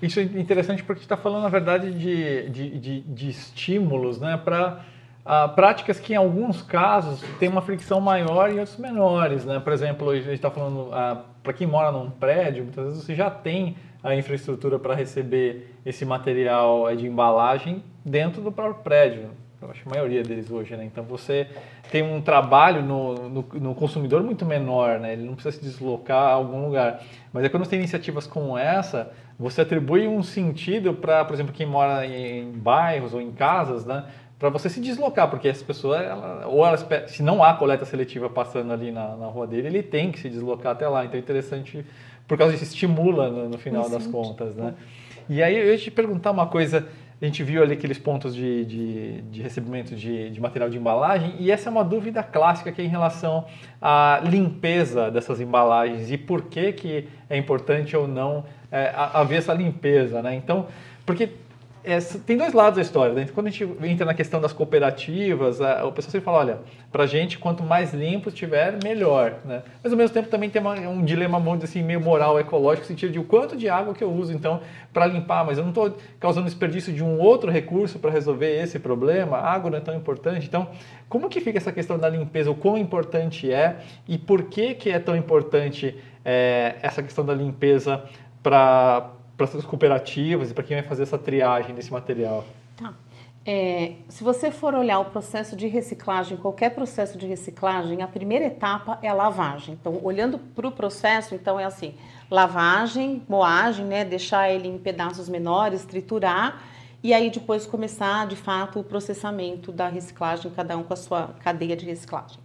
Isso 0.03 0.21
é 0.21 0.23
interessante 0.23 0.85
porque 0.85 1.01
está 1.01 1.17
falando, 1.17 1.45
na 1.45 1.49
verdade, 1.49 1.93
de, 1.93 2.51
de, 2.51 2.79
de, 2.79 3.01
de 3.01 3.29
estímulos 3.31 4.21
né, 4.21 4.37
para 4.37 4.85
ah, 5.25 5.49
práticas 5.49 5.99
que 5.99 6.13
em 6.13 6.17
alguns 6.17 6.61
casos 6.61 7.23
tem 7.39 7.49
uma 7.49 7.63
fricção 7.63 8.03
maior 8.03 8.53
e 8.53 8.59
outros 8.59 8.77
menores, 8.77 9.47
né? 9.47 9.59
Por 9.61 9.73
exemplo, 9.73 10.11
a 10.11 10.17
gente 10.17 10.35
está 10.35 10.51
falando 10.51 10.91
ah, 10.93 11.25
para 11.43 11.55
quem 11.55 11.67
mora 11.67 11.91
num 11.91 12.11
prédio, 12.11 12.65
muitas 12.65 12.85
vezes 12.85 13.03
você 13.03 13.15
já 13.15 13.31
tem 13.31 13.77
a 14.03 14.15
infraestrutura 14.15 14.79
para 14.79 14.95
receber 14.95 15.75
esse 15.87 16.05
material 16.05 16.91
eh, 16.91 16.97
de 16.97 17.07
embalagem 17.07 17.83
dentro 18.05 18.43
do 18.43 18.53
próprio 18.53 18.83
prédio. 18.83 19.31
Eu 19.63 19.71
acho 19.71 19.83
que 19.83 19.89
a 19.89 19.93
maioria 19.93 20.23
deles 20.23 20.51
hoje, 20.51 20.77
né? 20.77 20.85
Então 20.85 21.05
você 21.05 21.47
tem 21.91 22.03
um 22.03 22.21
trabalho 22.21 22.83
no, 22.83 23.29
no, 23.31 23.43
no, 23.55 23.75
consumidor 23.75 24.23
muito 24.23 24.45
menor, 24.45 25.01
né? 25.01 25.15
Ele 25.15 25.23
não 25.23 25.35
precisa 25.35 25.57
se 25.57 25.63
deslocar 25.63 26.23
a 26.23 26.33
algum 26.33 26.67
lugar. 26.67 27.03
Mas 27.33 27.45
é 27.45 27.49
quando 27.49 27.65
você 27.65 27.71
tem 27.71 27.79
iniciativas 27.79 28.27
como 28.27 28.59
essa, 28.59 29.11
você 29.39 29.63
atribui 29.63 30.07
um 30.07 30.23
sentido 30.23 30.93
para, 30.93 31.25
por 31.25 31.33
exemplo, 31.33 31.53
quem 31.53 31.67
mora 31.67 32.07
em 32.07 32.53
bairros 32.53 33.15
ou 33.15 33.23
em 33.23 33.33
casas, 33.33 33.87
né? 33.87 34.05
para 34.39 34.51
você 34.51 34.69
se 34.69 34.81
deslocar, 34.81 35.31
porque 35.31 35.49
essa 35.49 35.65
pessoa, 35.65 35.97
ela, 35.97 36.47
ou 36.47 36.67
ela, 36.67 36.77
se 37.07 37.23
não 37.23 37.43
há 37.43 37.55
coleta 37.55 37.87
seletiva 37.87 38.29
passando 38.29 38.73
ali 38.73 38.91
na, 38.91 39.17
na 39.17 39.27
rua 39.27 39.47
dele, 39.47 39.69
ele 39.69 39.83
tem 39.83 40.13
que 40.13 40.19
se 40.19 40.29
deslocar 40.29 40.73
até 40.73 40.87
lá. 40.87 41.05
Então 41.05 41.17
é 41.17 41.19
interessante, 41.19 41.85
por 42.29 42.37
causa 42.37 42.53
disso, 42.53 42.65
estimula 42.65 43.31
no, 43.31 43.49
no 43.49 43.59
final 43.59 43.89
das 43.89 44.07
contas. 44.07 44.55
Né? 44.55 44.75
E 45.29 45.43
aí 45.43 45.57
eu 45.57 45.71
ia 45.71 45.79
te 45.79 45.91
perguntar 45.91 46.31
uma 46.31 46.47
coisa, 46.47 46.87
gente 47.25 47.43
viu 47.43 47.63
ali 47.63 47.75
aqueles 47.75 47.99
pontos 47.99 48.35
de, 48.35 48.65
de, 48.65 49.23
de 49.23 49.43
recebimento 49.43 49.95
de, 49.95 50.31
de, 50.31 50.41
material 50.41 50.69
de 50.69 50.79
embalagem, 50.79 51.35
e 51.39 51.51
essa 51.51 51.69
é 51.69 51.73
uma 51.73 51.85
dúvida 51.85 52.23
clássica 52.23 52.73
que 52.73 52.83
é 52.83 52.85
em 52.85 52.89
relação 52.89 53.45
à 53.81 54.21
limpeza 54.25 55.11
dessas 55.11 55.41
embalagens 55.41 56.11
e 56.11 56.19
por 56.19 56.43
que, 56.43 56.73
que 56.73 57.09
é 57.29 57.37
importante 57.37 57.97
ou 57.97 58.09
não 58.09 58.45
é, 58.71 58.93
haver 58.95 59.39
essa 59.39 59.55
limpeza. 59.55 60.23
Né? 60.23 60.35
Então, 60.35 60.67
porque 61.07 61.29
é, 61.85 61.99
tem 62.01 62.37
dois 62.37 62.55
lados 62.55 62.77
da 62.77 62.83
história. 62.83 63.15
Né? 63.15 63.29
Quando 63.35 63.49
a 63.49 63.51
gente 63.51 63.69
entra 63.83 64.07
na 64.07 64.15
questão 64.15 64.41
das 64.41 64.53
cooperativas, 64.53 65.61
a, 65.61 65.85
o 65.85 65.93
pessoal 65.93 66.13
sempre 66.13 66.25
fala, 66.25 66.39
olha, 66.39 66.59
para 66.91 67.05
gente, 67.07 67.39
quanto 67.39 67.63
mais 67.63 67.93
limpo 67.93 68.31
estiver, 68.31 68.79
melhor. 68.83 69.37
Né? 69.45 69.63
Mas 69.83 69.93
ao 69.93 69.99
mesmo 69.99 70.15
tempo 70.15 70.29
também 70.29 70.49
tem 70.49 70.63
uma, 70.63 70.75
um 70.75 71.05
dilema 71.05 71.39
muito 71.39 71.65
assim, 71.65 71.83
meio 71.83 72.01
moral, 72.01 72.41
ecológico, 72.41 72.85
no 72.85 72.89
sentido 72.89 73.13
de 73.13 73.19
o 73.19 73.25
quanto 73.25 73.55
de 73.55 73.69
água 73.69 73.93
que 73.93 74.03
eu 74.03 74.11
uso, 74.11 74.33
então, 74.33 74.63
para 74.93 75.07
limpar, 75.07 75.45
mas 75.45 75.59
eu 75.59 75.65
não 75.65 75.71
estou 75.71 75.95
causando 76.19 76.47
desperdício 76.47 76.93
de 76.93 77.05
um 77.05 77.19
outro 77.19 77.51
recurso 77.51 77.99
para 77.99 78.11
resolver 78.11 78.63
esse 78.63 78.79
problema, 78.79 79.37
a 79.37 79.53
água 79.53 79.71
não 79.71 79.79
é 79.79 79.81
tão 79.81 79.95
importante. 79.95 80.47
Então, 80.47 80.69
como 81.09 81.29
que 81.29 81.41
fica 81.41 81.59
essa 81.59 81.71
questão 81.71 81.99
da 81.99 82.09
limpeza, 82.09 82.51
o 82.51 82.55
quão 82.55 82.79
importante 82.79 83.53
é 83.53 83.77
e 84.09 84.17
por 84.17 84.45
que, 84.45 84.75
que 84.75 84.89
é 84.89 84.99
tão 84.99 85.15
importante 85.15 85.95
é, 86.25 86.77
essa 86.81 87.03
questão 87.03 87.27
da 87.27 87.35
limpeza 87.35 88.03
para 88.43 89.14
para 89.37 89.47
as 89.47 89.65
cooperativas 89.65 90.51
e 90.51 90.55
para 90.55 90.65
quem 90.65 90.77
vai 90.77 90.87
fazer 90.87 91.03
essa 91.03 91.19
triagem 91.19 91.75
desse 91.75 91.93
material? 91.93 92.45
Tá. 92.77 92.95
É, 93.47 93.97
se 94.09 94.25
você 94.25 94.51
for 94.51 94.75
olhar 94.75 95.01
o 95.01 95.05
processo 95.07 95.55
de 95.55 95.67
reciclagem, 95.67 96.37
qualquer 96.39 96.71
processo 96.71 97.19
de 97.19 97.27
reciclagem, 97.27 98.01
a 98.01 98.09
primeira 98.09 98.47
etapa 98.47 98.99
é 99.03 99.09
a 99.09 99.13
lavagem. 99.13 99.77
Então, 99.79 100.01
olhando 100.03 100.39
para 100.39 100.67
o 100.67 100.73
processo, 100.73 101.35
então 101.35 101.61
é 101.61 101.65
assim: 101.65 101.95
lavagem, 102.31 103.23
moagem, 103.29 103.85
né, 103.85 104.05
deixar 104.05 104.51
ele 104.51 104.69
em 104.69 104.79
pedaços 104.79 105.29
menores, 105.29 105.85
triturar 105.85 106.63
e 107.03 107.13
aí 107.13 107.29
depois 107.29 107.67
começar 107.67 108.27
de 108.27 108.35
fato 108.35 108.81
o 108.81 108.83
processamento 108.83 109.71
da 109.71 109.89
reciclagem, 109.89 110.51
cada 110.51 110.75
um 110.79 110.83
com 110.83 110.95
a 110.95 110.97
sua 110.97 111.35
cadeia 111.41 111.77
de 111.77 111.85
reciclagem. 111.85 112.39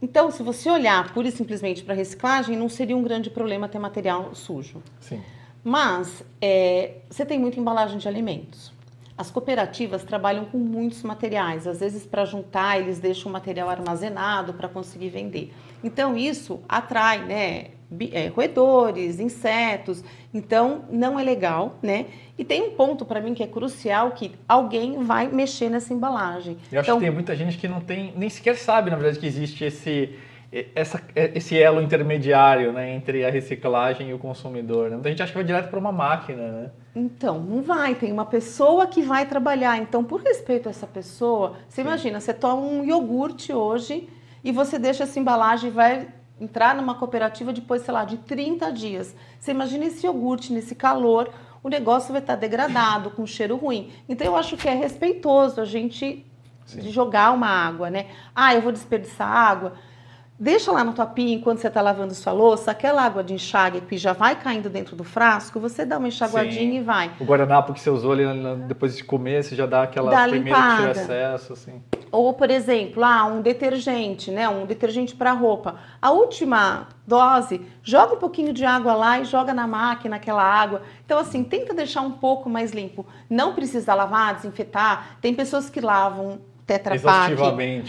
Então, 0.00 0.30
se 0.30 0.42
você 0.42 0.70
olhar 0.70 1.12
pura 1.12 1.28
e 1.28 1.30
simplesmente 1.30 1.84
para 1.84 1.94
reciclagem, 1.94 2.56
não 2.56 2.70
seria 2.70 2.96
um 2.96 3.02
grande 3.02 3.28
problema 3.28 3.68
ter 3.68 3.78
material 3.78 4.34
sujo. 4.34 4.82
Sim. 4.98 5.20
Mas 5.62 6.24
é, 6.40 6.92
você 7.08 7.24
tem 7.24 7.38
muita 7.38 7.60
embalagem 7.60 7.98
de 7.98 8.08
alimentos. 8.08 8.72
As 9.16 9.30
cooperativas 9.30 10.02
trabalham 10.02 10.46
com 10.46 10.56
muitos 10.56 11.02
materiais, 11.02 11.66
às 11.66 11.80
vezes 11.80 12.06
para 12.06 12.24
juntar 12.24 12.80
eles 12.80 12.98
deixam 12.98 13.28
o 13.28 13.32
material 13.32 13.68
armazenado 13.68 14.54
para 14.54 14.66
conseguir 14.66 15.10
vender. 15.10 15.52
Então 15.84 16.16
isso 16.16 16.60
atrai, 16.66 17.22
né, 17.26 17.66
é, 18.12 18.28
roedores, 18.28 19.20
insetos. 19.20 20.02
Então 20.32 20.84
não 20.90 21.18
é 21.18 21.22
legal, 21.22 21.78
né? 21.82 22.06
E 22.38 22.44
tem 22.44 22.62
um 22.62 22.70
ponto 22.70 23.04
para 23.04 23.20
mim 23.20 23.34
que 23.34 23.42
é 23.42 23.46
crucial 23.46 24.12
que 24.12 24.32
alguém 24.48 25.02
vai 25.02 25.28
mexer 25.28 25.68
nessa 25.68 25.92
embalagem. 25.92 26.56
Eu 26.72 26.80
acho 26.80 26.88
então, 26.88 26.98
que 26.98 27.04
tem 27.04 27.12
muita 27.12 27.36
gente 27.36 27.58
que 27.58 27.68
não 27.68 27.80
tem, 27.80 28.14
nem 28.16 28.30
sequer 28.30 28.56
sabe 28.56 28.90
na 28.90 28.96
verdade 28.96 29.18
que 29.18 29.26
existe 29.26 29.64
esse 29.64 30.16
essa, 30.74 31.00
esse 31.14 31.56
elo 31.56 31.80
intermediário 31.80 32.72
né, 32.72 32.92
entre 32.92 33.24
a 33.24 33.30
reciclagem 33.30 34.10
e 34.10 34.14
o 34.14 34.18
consumidor. 34.18 34.90
Né? 34.90 34.96
Muita 34.96 35.08
gente 35.10 35.22
acha 35.22 35.30
que 35.30 35.38
vai 35.38 35.44
direto 35.44 35.70
para 35.70 35.78
uma 35.78 35.92
máquina. 35.92 36.42
Né? 36.50 36.70
Então, 36.94 37.38
não 37.38 37.62
vai. 37.62 37.94
Tem 37.94 38.10
uma 38.10 38.26
pessoa 38.26 38.86
que 38.88 39.00
vai 39.00 39.26
trabalhar. 39.26 39.78
Então, 39.78 40.02
por 40.02 40.20
respeito 40.20 40.66
a 40.66 40.70
essa 40.70 40.88
pessoa, 40.88 41.56
você 41.68 41.82
Sim. 41.82 41.88
imagina, 41.88 42.20
você 42.20 42.34
toma 42.34 42.62
um 42.62 42.84
iogurte 42.84 43.52
hoje 43.52 44.08
e 44.42 44.50
você 44.50 44.76
deixa 44.76 45.04
essa 45.04 45.20
embalagem 45.20 45.70
e 45.70 45.72
vai 45.72 46.08
entrar 46.40 46.74
numa 46.74 46.96
cooperativa 46.96 47.52
depois, 47.52 47.82
sei 47.82 47.94
lá, 47.94 48.04
de 48.04 48.16
30 48.16 48.72
dias. 48.72 49.14
Você 49.38 49.52
imagina 49.52 49.84
esse 49.84 50.04
iogurte 50.04 50.52
nesse 50.52 50.74
calor, 50.74 51.30
o 51.62 51.68
negócio 51.68 52.10
vai 52.10 52.22
estar 52.22 52.34
degradado, 52.34 53.10
com 53.10 53.24
cheiro 53.24 53.56
ruim. 53.56 53.92
Então, 54.08 54.26
eu 54.26 54.34
acho 54.34 54.56
que 54.56 54.66
é 54.66 54.74
respeitoso 54.74 55.60
a 55.60 55.64
gente 55.64 56.26
Sim. 56.64 56.90
jogar 56.90 57.30
uma 57.30 57.46
água, 57.46 57.88
né? 57.88 58.06
Ah, 58.34 58.52
eu 58.52 58.62
vou 58.62 58.72
desperdiçar 58.72 59.28
água 59.28 59.74
Deixa 60.42 60.72
lá 60.72 60.82
na 60.82 60.94
tua 60.94 61.04
pia, 61.04 61.34
enquanto 61.34 61.58
você 61.58 61.68
está 61.68 61.82
lavando 61.82 62.14
sua 62.14 62.32
louça, 62.32 62.70
aquela 62.70 63.02
água 63.02 63.22
de 63.22 63.34
enxágue 63.34 63.82
que 63.82 63.98
já 63.98 64.14
vai 64.14 64.34
caindo 64.34 64.70
dentro 64.70 64.96
do 64.96 65.04
frasco, 65.04 65.60
você 65.60 65.84
dá 65.84 65.98
uma 65.98 66.08
enxaguadinha 66.08 66.70
Sim. 66.70 66.78
e 66.78 66.80
vai. 66.80 67.10
O 67.20 67.24
guardanapo 67.26 67.74
que 67.74 67.80
você 67.80 67.90
usou 67.90 68.12
ali 68.12 68.24
depois 68.66 68.96
de 68.96 69.04
comer, 69.04 69.44
você 69.44 69.54
já 69.54 69.66
dá 69.66 69.82
aquela 69.82 70.10
dá 70.10 70.26
primeira 70.26 70.58
limpada. 70.58 70.76
que 70.76 70.92
tira 70.92 71.02
excesso, 71.02 71.52
assim. 71.52 71.82
Ou, 72.10 72.32
por 72.32 72.50
exemplo, 72.50 73.04
ah, 73.04 73.26
um 73.26 73.42
detergente, 73.42 74.30
né? 74.30 74.48
Um 74.48 74.64
detergente 74.64 75.14
para 75.14 75.32
roupa. 75.32 75.76
A 76.00 76.10
última 76.10 76.88
dose, 77.06 77.60
joga 77.82 78.14
um 78.14 78.18
pouquinho 78.18 78.54
de 78.54 78.64
água 78.64 78.94
lá 78.94 79.20
e 79.20 79.26
joga 79.26 79.52
na 79.52 79.66
máquina 79.66 80.16
aquela 80.16 80.42
água. 80.42 80.80
Então, 81.04 81.18
assim, 81.18 81.44
tenta 81.44 81.74
deixar 81.74 82.00
um 82.00 82.12
pouco 82.12 82.48
mais 82.48 82.72
limpo. 82.72 83.04
Não 83.28 83.54
precisa 83.54 83.92
lavar, 83.92 84.36
desinfetar. 84.36 85.18
Tem 85.20 85.34
pessoas 85.34 85.68
que 85.68 85.82
lavam 85.82 86.40
Tetra 86.70 86.96
Pak, 87.00 87.34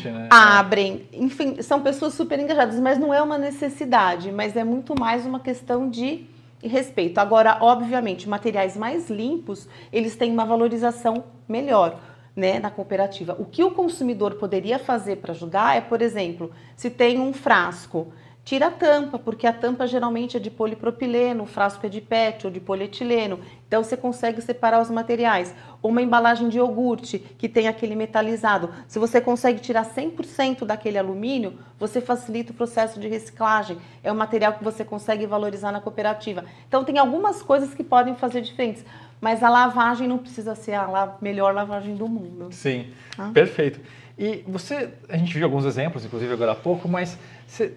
né? 0.10 0.28
abrem, 0.32 1.08
enfim, 1.14 1.62
são 1.62 1.82
pessoas 1.82 2.16
super 2.16 2.40
engajadas, 2.40 2.80
mas 2.80 2.98
não 2.98 3.14
é 3.14 3.22
uma 3.22 3.38
necessidade, 3.38 4.32
mas 4.32 4.56
é 4.58 4.64
muito 4.64 5.00
mais 5.00 5.24
uma 5.24 5.40
questão 5.40 5.88
de 5.88 6.26
respeito. 6.64 7.20
Agora, 7.20 7.60
obviamente, 7.62 8.28
materiais 8.28 8.76
mais 8.76 9.08
limpos, 9.08 9.70
eles 9.94 10.16
têm 10.16 10.32
uma 10.32 10.46
valorização 10.46 11.26
melhor. 11.48 12.00
Né, 12.34 12.60
na 12.60 12.72
cooperativa. 12.72 13.36
O 13.38 13.44
que 13.44 13.62
o 13.62 13.72
consumidor 13.72 14.36
poderia 14.36 14.80
fazer 14.80 15.18
para 15.18 15.34
ajudar 15.34 15.76
é, 15.76 15.82
por 15.82 16.02
exemplo, 16.02 16.50
se 16.78 16.90
tem 16.90 17.20
um 17.20 17.34
frasco 17.34 18.08
Tira 18.44 18.68
a 18.68 18.72
tampa, 18.72 19.20
porque 19.20 19.46
a 19.46 19.54
tampa 19.54 19.86
geralmente 19.86 20.36
é 20.36 20.39
de 20.39 20.50
polipropileno, 20.50 21.44
o 21.44 21.46
frasco 21.46 21.86
é 21.86 21.89
de 21.89 22.02
PET 22.02 22.48
ou 22.48 22.52
de 22.52 22.60
polietileno. 22.60 23.39
Então 23.68 23.84
você 23.84 23.96
consegue 23.96 24.42
separar 24.42 24.82
os 24.82 24.89
materiais. 24.89 25.54
Uma 25.82 26.02
embalagem 26.02 26.50
de 26.50 26.58
iogurte 26.58 27.20
que 27.20 27.48
tem 27.48 27.68
aquele 27.68 27.96
metalizado. 27.96 28.70
Se 28.88 28.98
você 28.98 29.22
consegue 29.22 29.60
tirar 29.60 29.86
100% 29.86 30.66
daquele 30.66 30.98
alumínio, 30.98 31.54
você 31.80 32.02
facilita 32.02 32.52
o 32.52 32.56
processo 32.56 33.00
de 33.00 33.08
reciclagem. 33.08 33.78
É 34.04 34.12
um 34.12 34.16
material 34.16 34.54
que 34.54 34.64
você 34.64 34.84
consegue 34.84 35.28
valorizar 35.28 35.72
na 35.72 35.80
cooperativa. 35.80 36.44
Então 36.68 36.84
tem 36.84 36.98
algumas 36.98 37.44
coisas 37.44 37.76
que 37.76 37.84
podem 37.84 38.16
fazer 38.16 38.42
diferentes. 38.42 38.84
Mas 39.22 39.44
a 39.44 39.50
lavagem 39.50 40.08
não 40.08 40.18
precisa 40.18 40.56
ser 40.56 40.74
a 40.74 41.16
melhor 41.22 41.54
lavagem 41.54 41.96
do 41.96 42.08
mundo. 42.08 42.48
Sim, 42.50 42.88
ah? 43.20 43.30
perfeito. 43.32 43.80
E 44.18 44.44
você, 44.48 44.89
a 45.08 45.16
gente 45.16 45.34
viu 45.34 45.46
alguns 45.46 45.64
exemplos, 45.64 46.04
inclusive 46.04 46.34
agora 46.34 46.52
há 46.52 46.56
pouco, 46.56 46.88
mas 46.88 47.18
você, 47.48 47.74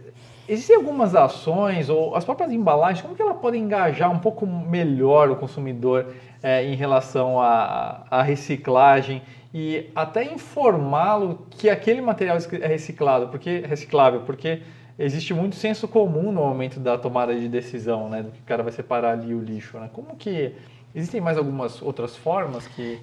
Existem 0.47 0.77
algumas 0.77 1.15
ações 1.15 1.89
ou 1.89 2.15
as 2.15 2.25
próprias 2.25 2.53
embalagens, 2.53 3.01
como 3.01 3.15
que 3.15 3.23
ela 3.23 3.35
pode 3.35 3.57
engajar 3.57 4.11
um 4.11 4.19
pouco 4.19 4.47
melhor 4.47 5.31
o 5.31 5.37
consumidor 5.37 6.07
é, 6.43 6.63
em 6.63 6.75
relação 6.75 7.41
à, 7.41 8.23
reciclagem 8.23 9.23
e 9.55 9.91
até 9.95 10.23
informá-lo 10.25 11.47
que 11.49 11.71
aquele 11.71 12.03
material 12.03 12.37
é 12.61 12.67
reciclado, 12.67 13.29
porque 13.29 13.61
reciclável, 13.61 14.21
porque 14.21 14.61
existe 14.99 15.33
muito 15.33 15.57
senso 15.57 15.89
comum 15.89 16.31
no 16.31 16.43
momento 16.43 16.79
da 16.79 16.99
tomada 16.99 17.35
de 17.35 17.49
decisão, 17.49 18.11
né, 18.11 18.23
do 18.23 18.31
que 18.31 18.41
o 18.41 18.45
cara 18.45 18.63
vai 18.63 18.73
separar 18.73 19.13
ali 19.13 19.35
o 19.35 19.41
lixo, 19.41 19.79
né? 19.79 19.89
Como 19.93 20.15
que 20.17 20.55
existem 20.95 21.21
mais 21.21 21.39
algumas 21.39 21.81
outras 21.81 22.15
formas 22.15 22.67
que 22.69 23.01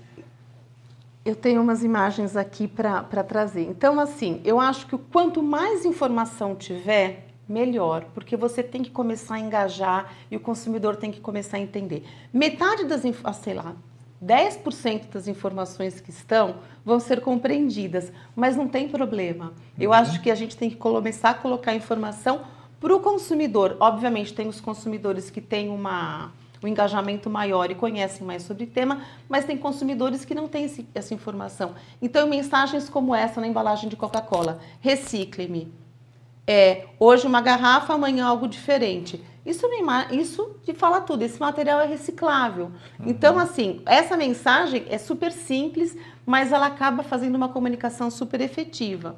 eu 1.23 1.35
tenho 1.35 1.61
umas 1.61 1.83
imagens 1.83 2.35
aqui 2.35 2.67
para 2.67 3.23
trazer. 3.23 3.61
Então, 3.61 3.99
assim, 3.99 4.41
eu 4.43 4.59
acho 4.59 4.87
que 4.87 4.97
quanto 4.97 5.41
mais 5.43 5.85
informação 5.85 6.55
tiver, 6.55 7.30
melhor, 7.51 8.05
porque 8.13 8.37
você 8.37 8.63
tem 8.63 8.81
que 8.81 8.89
começar 8.89 9.35
a 9.35 9.39
engajar 9.39 10.13
e 10.31 10.37
o 10.37 10.39
consumidor 10.39 10.95
tem 10.95 11.11
que 11.11 11.19
começar 11.19 11.57
a 11.57 11.59
entender. 11.59 12.05
Metade 12.33 12.85
das, 12.85 13.03
ah, 13.23 13.33
sei 13.33 13.53
lá, 13.53 13.75
10% 14.23 15.09
das 15.11 15.27
informações 15.27 15.99
que 15.99 16.11
estão 16.11 16.55
vão 16.85 16.99
ser 16.99 17.21
compreendidas, 17.21 18.11
mas 18.35 18.55
não 18.55 18.67
tem 18.67 18.87
problema. 18.87 19.53
Eu 19.79 19.89
uhum. 19.89 19.95
acho 19.95 20.21
que 20.21 20.29
a 20.29 20.35
gente 20.35 20.55
tem 20.55 20.69
que 20.69 20.75
começar 20.75 21.31
a 21.31 21.33
colocar 21.33 21.73
informação 21.75 22.41
para 22.79 22.95
o 22.95 22.99
consumidor. 22.99 23.77
Obviamente, 23.79 24.33
tem 24.33 24.47
os 24.47 24.61
consumidores 24.61 25.29
que 25.29 25.41
têm 25.41 25.69
uma, 25.69 26.31
um 26.63 26.67
engajamento 26.67 27.29
maior 27.29 27.71
e 27.71 27.75
conhecem 27.75 28.25
mais 28.25 28.43
sobre 28.43 28.65
o 28.65 28.67
tema, 28.67 29.01
mas 29.27 29.45
tem 29.45 29.57
consumidores 29.57 30.23
que 30.23 30.35
não 30.35 30.47
têm 30.47 30.65
esse, 30.65 30.87
essa 30.93 31.13
informação. 31.13 31.73
Então, 32.01 32.27
mensagens 32.27 32.89
como 32.89 33.15
essa 33.15 33.41
na 33.41 33.47
embalagem 33.47 33.89
de 33.89 33.95
Coca-Cola: 33.95 34.59
recicle-me. 34.79 35.71
É, 36.47 36.85
hoje 36.99 37.27
uma 37.27 37.41
garrafa, 37.41 37.93
amanhã 37.93 38.25
algo 38.25 38.47
diferente. 38.47 39.23
Isso, 39.45 39.67
isso 40.11 40.55
te 40.63 40.73
fala 40.73 41.01
tudo, 41.01 41.23
esse 41.23 41.39
material 41.39 41.79
é 41.79 41.85
reciclável. 41.85 42.65
Uhum. 42.99 43.07
Então, 43.07 43.39
assim, 43.39 43.81
essa 43.85 44.15
mensagem 44.15 44.85
é 44.89 44.97
super 44.97 45.31
simples, 45.31 45.97
mas 46.25 46.51
ela 46.51 46.67
acaba 46.67 47.01
fazendo 47.01 47.35
uma 47.35 47.49
comunicação 47.49 48.11
super 48.11 48.39
efetiva. 48.39 49.15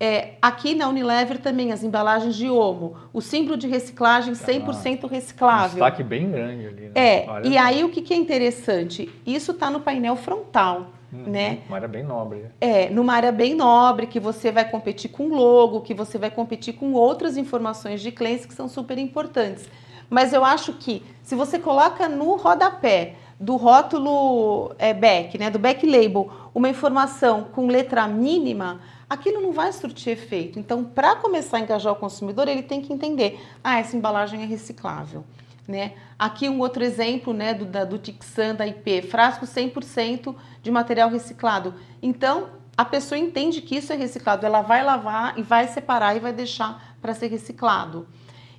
É, 0.00 0.34
aqui 0.40 0.76
na 0.76 0.88
Unilever 0.88 1.38
também 1.38 1.72
as 1.72 1.82
embalagens 1.82 2.36
de 2.36 2.48
Omo, 2.48 2.96
o 3.12 3.20
símbolo 3.20 3.56
de 3.56 3.66
reciclagem 3.66 4.32
100% 4.34 5.00
ah, 5.02 5.08
reciclável. 5.08 5.66
Um 5.66 5.70
destaque 5.70 6.04
bem 6.04 6.30
grande 6.30 6.66
ali. 6.68 6.82
Né? 6.82 6.92
É, 6.94 7.26
Olha 7.28 7.48
e 7.48 7.58
aí 7.58 7.82
o 7.82 7.88
que, 7.88 8.00
que 8.00 8.14
é 8.14 8.16
interessante? 8.16 9.10
Isso 9.26 9.50
está 9.50 9.68
no 9.70 9.80
painel 9.80 10.14
frontal. 10.14 10.92
Uhum, 11.12 11.24
né? 11.24 11.60
Uma 11.68 11.76
área 11.76 11.88
bem 11.88 12.02
nobre. 12.02 12.46
É, 12.60 12.90
numa 12.90 13.14
área 13.14 13.32
bem 13.32 13.54
nobre, 13.54 14.06
que 14.06 14.20
você 14.20 14.52
vai 14.52 14.68
competir 14.68 15.10
com 15.10 15.28
logo, 15.28 15.80
que 15.80 15.94
você 15.94 16.18
vai 16.18 16.30
competir 16.30 16.74
com 16.74 16.92
outras 16.92 17.36
informações 17.36 18.00
de 18.00 18.12
clientes 18.12 18.44
que 18.44 18.54
são 18.54 18.68
super 18.68 18.98
importantes. 18.98 19.68
Mas 20.10 20.32
eu 20.32 20.44
acho 20.44 20.74
que 20.74 21.02
se 21.22 21.34
você 21.34 21.58
coloca 21.58 22.08
no 22.08 22.36
rodapé 22.36 23.14
do 23.40 23.56
rótulo 23.56 24.74
é, 24.78 24.92
back, 24.92 25.38
né, 25.38 25.50
do 25.50 25.58
back 25.58 25.86
label, 25.86 26.30
uma 26.54 26.68
informação 26.68 27.44
com 27.44 27.66
letra 27.68 28.06
mínima, 28.08 28.80
aquilo 29.08 29.40
não 29.40 29.52
vai 29.52 29.72
surtir 29.72 30.12
efeito. 30.12 30.58
Então, 30.58 30.84
para 30.84 31.16
começar 31.16 31.58
a 31.58 31.60
engajar 31.60 31.92
o 31.92 31.96
consumidor, 31.96 32.48
ele 32.48 32.62
tem 32.62 32.80
que 32.80 32.92
entender: 32.92 33.40
ah, 33.62 33.78
essa 33.78 33.96
embalagem 33.96 34.42
é 34.42 34.46
reciclável. 34.46 35.24
Né? 35.68 35.92
Aqui 36.18 36.48
um 36.48 36.60
outro 36.60 36.82
exemplo 36.82 37.34
né, 37.34 37.52
do, 37.52 37.66
da, 37.66 37.84
do 37.84 37.98
Tixan, 37.98 38.54
da 38.54 38.66
IP, 38.66 39.02
frasco 39.02 39.44
100% 39.44 40.34
de 40.62 40.70
material 40.70 41.10
reciclado. 41.10 41.74
Então, 42.00 42.48
a 42.74 42.86
pessoa 42.86 43.18
entende 43.18 43.60
que 43.60 43.76
isso 43.76 43.92
é 43.92 43.96
reciclado, 43.96 44.46
ela 44.46 44.62
vai 44.62 44.82
lavar 44.82 45.38
e 45.38 45.42
vai 45.42 45.68
separar 45.68 46.16
e 46.16 46.20
vai 46.20 46.32
deixar 46.32 46.96
para 47.02 47.12
ser 47.12 47.26
reciclado. 47.26 48.06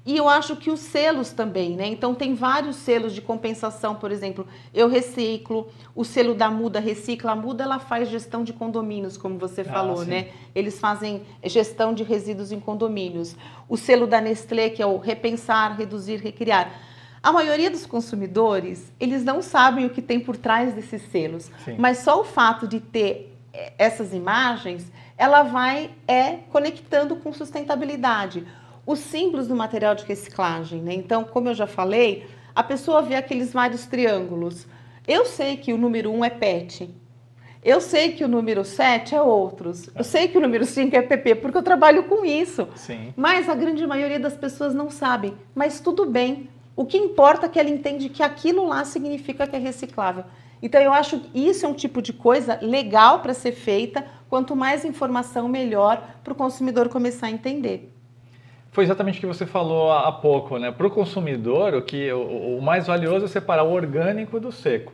E 0.06 0.18
eu 0.18 0.28
acho 0.28 0.56
que 0.56 0.72
os 0.72 0.80
selos 0.80 1.32
também, 1.32 1.76
né? 1.76 1.86
Então 1.88 2.16
tem 2.16 2.34
vários 2.34 2.78
selos 2.78 3.14
de 3.14 3.22
compensação, 3.22 3.96
por 3.96 4.12
exemplo, 4.12 4.48
eu 4.74 4.88
reciclo, 4.88 5.68
o 5.94 6.04
selo 6.04 6.34
da 6.34 6.50
Muda 6.50 6.80
recicla, 6.80 7.34
a 7.34 7.36
Muda 7.36 7.64
ela 7.64 7.80
faz 7.80 8.10
gestão 8.10 8.44
de 8.44 8.52
condomínios, 8.52 9.18
como 9.18 9.38
você 9.38 9.62
ah, 9.62 9.66
falou, 9.66 9.98
sim. 9.98 10.10
né? 10.10 10.30
Eles 10.56 10.80
fazem 10.80 11.24
gestão 11.44 11.94
de 11.94 12.04
resíduos 12.04 12.52
em 12.52 12.60
condomínios. 12.60 13.36
O 13.68 13.78
selo 13.78 14.08
da 14.08 14.20
Nestlé, 14.20 14.70
que 14.70 14.82
é 14.82 14.86
o 14.86 14.98
repensar, 14.98 15.78
reduzir, 15.78 16.18
recriar. 16.18 16.89
A 17.22 17.32
maioria 17.32 17.70
dos 17.70 17.86
consumidores, 17.86 18.92
eles 19.00 19.24
não 19.24 19.42
sabem 19.42 19.86
o 19.86 19.90
que 19.90 20.02
tem 20.02 20.20
por 20.20 20.38
trás 20.38 20.74
desses 20.74 21.02
selos, 21.12 21.52
sim. 21.66 21.76
mas 21.78 22.00
só 22.00 22.22
o 22.22 22.24
fato 22.24 22.68
de 22.68 22.80
ter 22.80 23.36
eh, 23.54 23.74
essas 23.78 24.14
imagens, 24.14 24.92
ela 25.18 25.44
vai 25.44 25.92
é 26.08 26.38
conectando 26.50 27.16
com 27.18 27.34
sustentabilidade 27.34 28.46
os 28.86 29.00
símbolos 29.00 29.48
do 29.48 29.56
material 29.56 29.94
de 29.94 30.04
reciclagem. 30.04 30.82
Né? 30.82 30.96
Então, 30.96 31.24
como 31.24 31.50
eu 31.50 31.54
já 31.54 31.68
falei, 31.68 32.26
a 32.56 32.64
pessoa 32.64 33.04
vê 33.04 33.16
aqueles 33.16 33.54
vários 33.54 33.86
triângulos. 33.86 34.66
Eu 35.08 35.26
sei 35.26 35.58
que 35.58 35.72
o 35.72 35.78
número 35.78 36.10
1 36.12 36.18
um 36.18 36.26
é 36.26 36.30
PET. 36.30 36.90
Eu 37.64 37.82
sei 37.82 38.14
que 38.14 38.24
o 38.24 38.28
número 38.28 38.64
7 38.64 39.14
é 39.14 39.22
outros. 39.22 39.90
Eu 39.94 40.04
sei 40.04 40.28
que 40.28 40.38
o 40.38 40.42
número 40.42 40.66
5 40.66 40.96
é 40.96 41.02
PP, 41.02 41.36
porque 41.36 41.58
eu 41.58 41.62
trabalho 41.62 42.06
com 42.06 42.26
isso. 42.26 42.68
Sim. 42.76 43.14
Mas 43.16 43.48
a 43.50 43.54
grande 43.54 43.86
maioria 43.86 44.20
das 44.20 44.36
pessoas 44.36 44.74
não 44.74 44.90
sabe. 44.90 45.36
Mas 45.54 45.80
tudo 45.80 46.06
bem. 46.06 46.50
O 46.80 46.86
que 46.86 46.98
importa 46.98 47.46
é 47.46 47.50
que 47.50 47.60
ela 47.60 47.70
entende 47.70 48.08
que 48.08 48.24
aquilo 48.24 48.66
lá 48.66 48.86
significa 48.86 49.46
que 49.46 49.54
é 49.54 49.60
reciclável. 49.60 50.24
Então 50.62 50.80
eu 50.80 50.94
acho 50.94 51.20
que 51.20 51.50
isso 51.50 51.66
é 51.66 51.68
um 51.68 51.74
tipo 51.74 52.02
de 52.02 52.14
coisa 52.14 52.58
legal 52.62 53.20
para 53.20 53.34
ser 53.34 53.52
feita. 53.52 54.06
Quanto 54.30 54.56
mais 54.56 54.86
informação, 54.86 55.50
melhor 55.50 56.02
para 56.24 56.32
o 56.32 56.36
consumidor 56.38 56.88
começar 56.88 57.28
a 57.28 57.32
entender 57.32 57.92
foi 58.72 58.84
exatamente 58.84 59.18
o 59.18 59.22
que 59.22 59.26
você 59.26 59.46
falou 59.46 59.92
há 59.92 60.12
pouco, 60.12 60.58
né? 60.58 60.72
Para 60.72 60.86
o 60.86 60.92
consumidor, 60.92 61.74
o 61.74 61.82
que 61.82 62.10
o, 62.14 62.60
o, 62.60 62.62
mais 62.62 62.86
valioso 62.86 63.26
é 63.26 63.28
separar 63.28 63.64
o 63.64 63.72
orgânico 63.72 64.40
do 64.40 64.52
seco. 64.52 64.94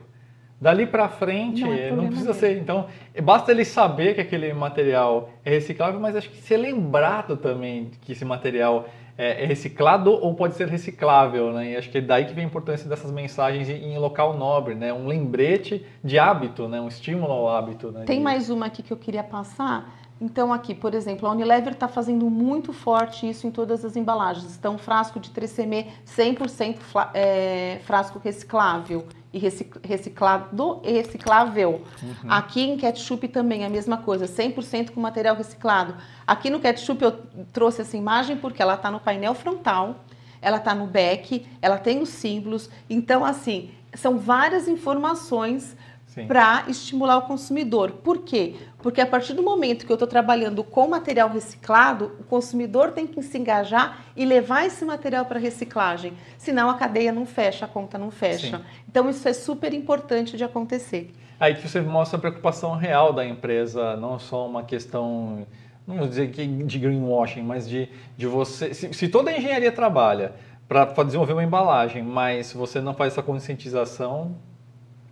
Dali 0.59 0.85
para 0.85 1.09
frente, 1.09 1.61
não, 1.61 1.73
é 1.73 1.91
não 1.91 2.07
precisa 2.07 2.33
dele. 2.33 2.55
ser. 2.55 2.61
Então, 2.61 2.87
basta 3.23 3.51
ele 3.51 3.65
saber 3.65 4.15
que 4.15 4.21
aquele 4.21 4.53
material 4.53 5.29
é 5.43 5.49
reciclável, 5.49 5.99
mas 5.99 6.15
acho 6.15 6.29
que 6.29 6.37
ser 6.37 6.57
lembrado 6.57 7.35
também 7.35 7.91
que 8.01 8.13
esse 8.13 8.23
material 8.23 8.87
é, 9.17 9.43
é 9.43 9.45
reciclado 9.45 10.11
ou 10.11 10.33
pode 10.33 10.55
ser 10.55 10.67
reciclável, 10.67 11.51
né? 11.51 11.71
E 11.71 11.77
acho 11.77 11.89
que 11.89 11.97
é 11.97 12.01
daí 12.01 12.25
que 12.25 12.33
vem 12.33 12.45
a 12.45 12.47
importância 12.47 12.87
dessas 12.87 13.11
mensagens 13.11 13.69
em 13.69 13.97
local 13.97 14.37
nobre, 14.37 14.75
né? 14.75 14.93
Um 14.93 15.07
lembrete 15.07 15.85
de 16.03 16.19
hábito, 16.19 16.67
né? 16.67 16.79
Um 16.79 16.87
estímulo 16.87 17.31
ao 17.31 17.49
hábito. 17.49 17.91
Né? 17.91 18.03
Tem 18.05 18.21
mais 18.21 18.49
uma 18.49 18.67
aqui 18.67 18.81
que 18.83 18.91
eu 18.91 18.97
queria 18.97 19.23
passar 19.23 20.04
então, 20.19 20.53
aqui, 20.53 20.73
por 20.73 20.93
exemplo, 20.93 21.27
a 21.27 21.31
Unilever 21.31 21.73
está 21.73 21.89
fazendo 21.89 22.29
muito 22.29 22.71
forte 22.71 23.29
isso 23.29 23.45
em 23.45 23.51
todas 23.51 23.83
as 23.83 23.97
embalagens. 23.97 24.55
Então, 24.55 24.77
frasco 24.77 25.19
de 25.19 25.29
3CM 25.29 25.87
100% 26.07 26.77
é, 27.13 27.79
frasco 27.83 28.17
reciclável 28.23 29.05
e 29.33 29.37
reciclado 29.37 30.79
e 30.83 30.91
reciclável. 30.93 31.81
Uhum. 32.01 32.31
Aqui 32.31 32.61
em 32.61 32.77
ketchup 32.77 33.27
também 33.27 33.65
a 33.65 33.69
mesma 33.69 33.97
coisa, 33.97 34.25
100% 34.25 34.91
com 34.91 35.01
material 35.01 35.35
reciclado. 35.35 35.95
Aqui 36.25 36.49
no 36.49 36.61
ketchup 36.61 37.03
eu 37.03 37.11
trouxe 37.51 37.81
essa 37.81 37.97
imagem 37.97 38.37
porque 38.37 38.61
ela 38.61 38.75
está 38.75 38.89
no 38.89 39.01
painel 39.01 39.35
frontal, 39.35 40.05
ela 40.41 40.57
está 40.57 40.73
no 40.73 40.87
back, 40.87 41.45
ela 41.61 41.77
tem 41.77 42.01
os 42.01 42.07
símbolos. 42.07 42.69
Então, 42.89 43.25
assim, 43.25 43.71
são 43.93 44.17
várias 44.17 44.69
informações 44.69 45.75
para 46.23 46.63
estimular 46.69 47.17
o 47.17 47.23
consumidor. 47.23 47.91
Por 47.91 48.19
quê? 48.19 48.55
Porque 48.85 49.01
a 49.01 49.07
partir 49.07 49.33
do 49.33 49.41
momento 49.41 49.83
que 49.83 49.91
eu 49.91 49.95
estou 49.95 50.07
trabalhando 50.07 50.63
com 50.63 50.87
material 50.87 51.27
reciclado, 51.27 52.11
o 52.19 52.23
consumidor 52.23 52.91
tem 52.91 53.07
que 53.07 53.19
se 53.23 53.35
engajar 53.35 54.05
e 54.15 54.23
levar 54.23 54.63
esse 54.67 54.85
material 54.85 55.25
para 55.25 55.39
reciclagem. 55.39 56.13
Senão 56.37 56.69
a 56.69 56.75
cadeia 56.75 57.11
não 57.11 57.25
fecha, 57.25 57.65
a 57.65 57.67
conta 57.67 57.97
não 57.97 58.11
fecha. 58.11 58.59
Sim. 58.59 58.63
Então 58.87 59.09
isso 59.09 59.27
é 59.27 59.33
super 59.33 59.73
importante 59.73 60.37
de 60.37 60.43
acontecer. 60.43 61.11
Aí 61.39 61.55
que 61.55 61.67
você 61.67 61.81
mostra 61.81 62.17
a 62.17 62.21
preocupação 62.21 62.75
real 62.75 63.11
da 63.11 63.25
empresa, 63.25 63.97
não 63.97 64.19
só 64.19 64.45
uma 64.45 64.61
questão, 64.61 65.47
não 65.87 65.97
vou 65.97 66.07
dizer 66.07 66.27
de 66.27 66.77
greenwashing, 66.77 67.41
mas 67.41 67.67
de, 67.67 67.89
de 68.15 68.27
você. 68.27 68.71
Se, 68.71 68.93
se 68.93 69.07
toda 69.07 69.31
a 69.31 69.35
engenharia 69.35 69.71
trabalha 69.71 70.35
para 70.67 70.85
desenvolver 71.03 71.33
uma 71.33 71.43
embalagem, 71.43 72.03
mas 72.03 72.53
você 72.53 72.79
não 72.79 72.93
faz 72.93 73.13
essa 73.13 73.23
conscientização, 73.23 74.35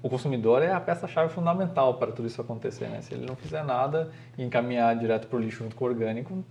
o 0.04 0.10
consumidor 0.10 0.62
é 0.62 0.74
a 0.74 0.82
peça-chave 0.82 1.34
fundamental 1.34 1.94
para 1.94 2.12
tudo 2.12 2.28
isso 2.28 2.42
acontecer. 2.42 2.90
Né? 2.90 3.02
Se 3.02 3.14
ele 3.14 3.26
não 3.26 3.38
fizer 3.38 3.64
nada 3.64 4.12
e 4.38 4.44
encaminhar 4.44 4.94
direto 4.98 5.28
para 5.28 5.38
o 5.38 5.40
lixo 5.40 5.64
junto 5.64 5.78
com 5.78 5.86
o 5.86 5.88
orgânico, 5.88 6.44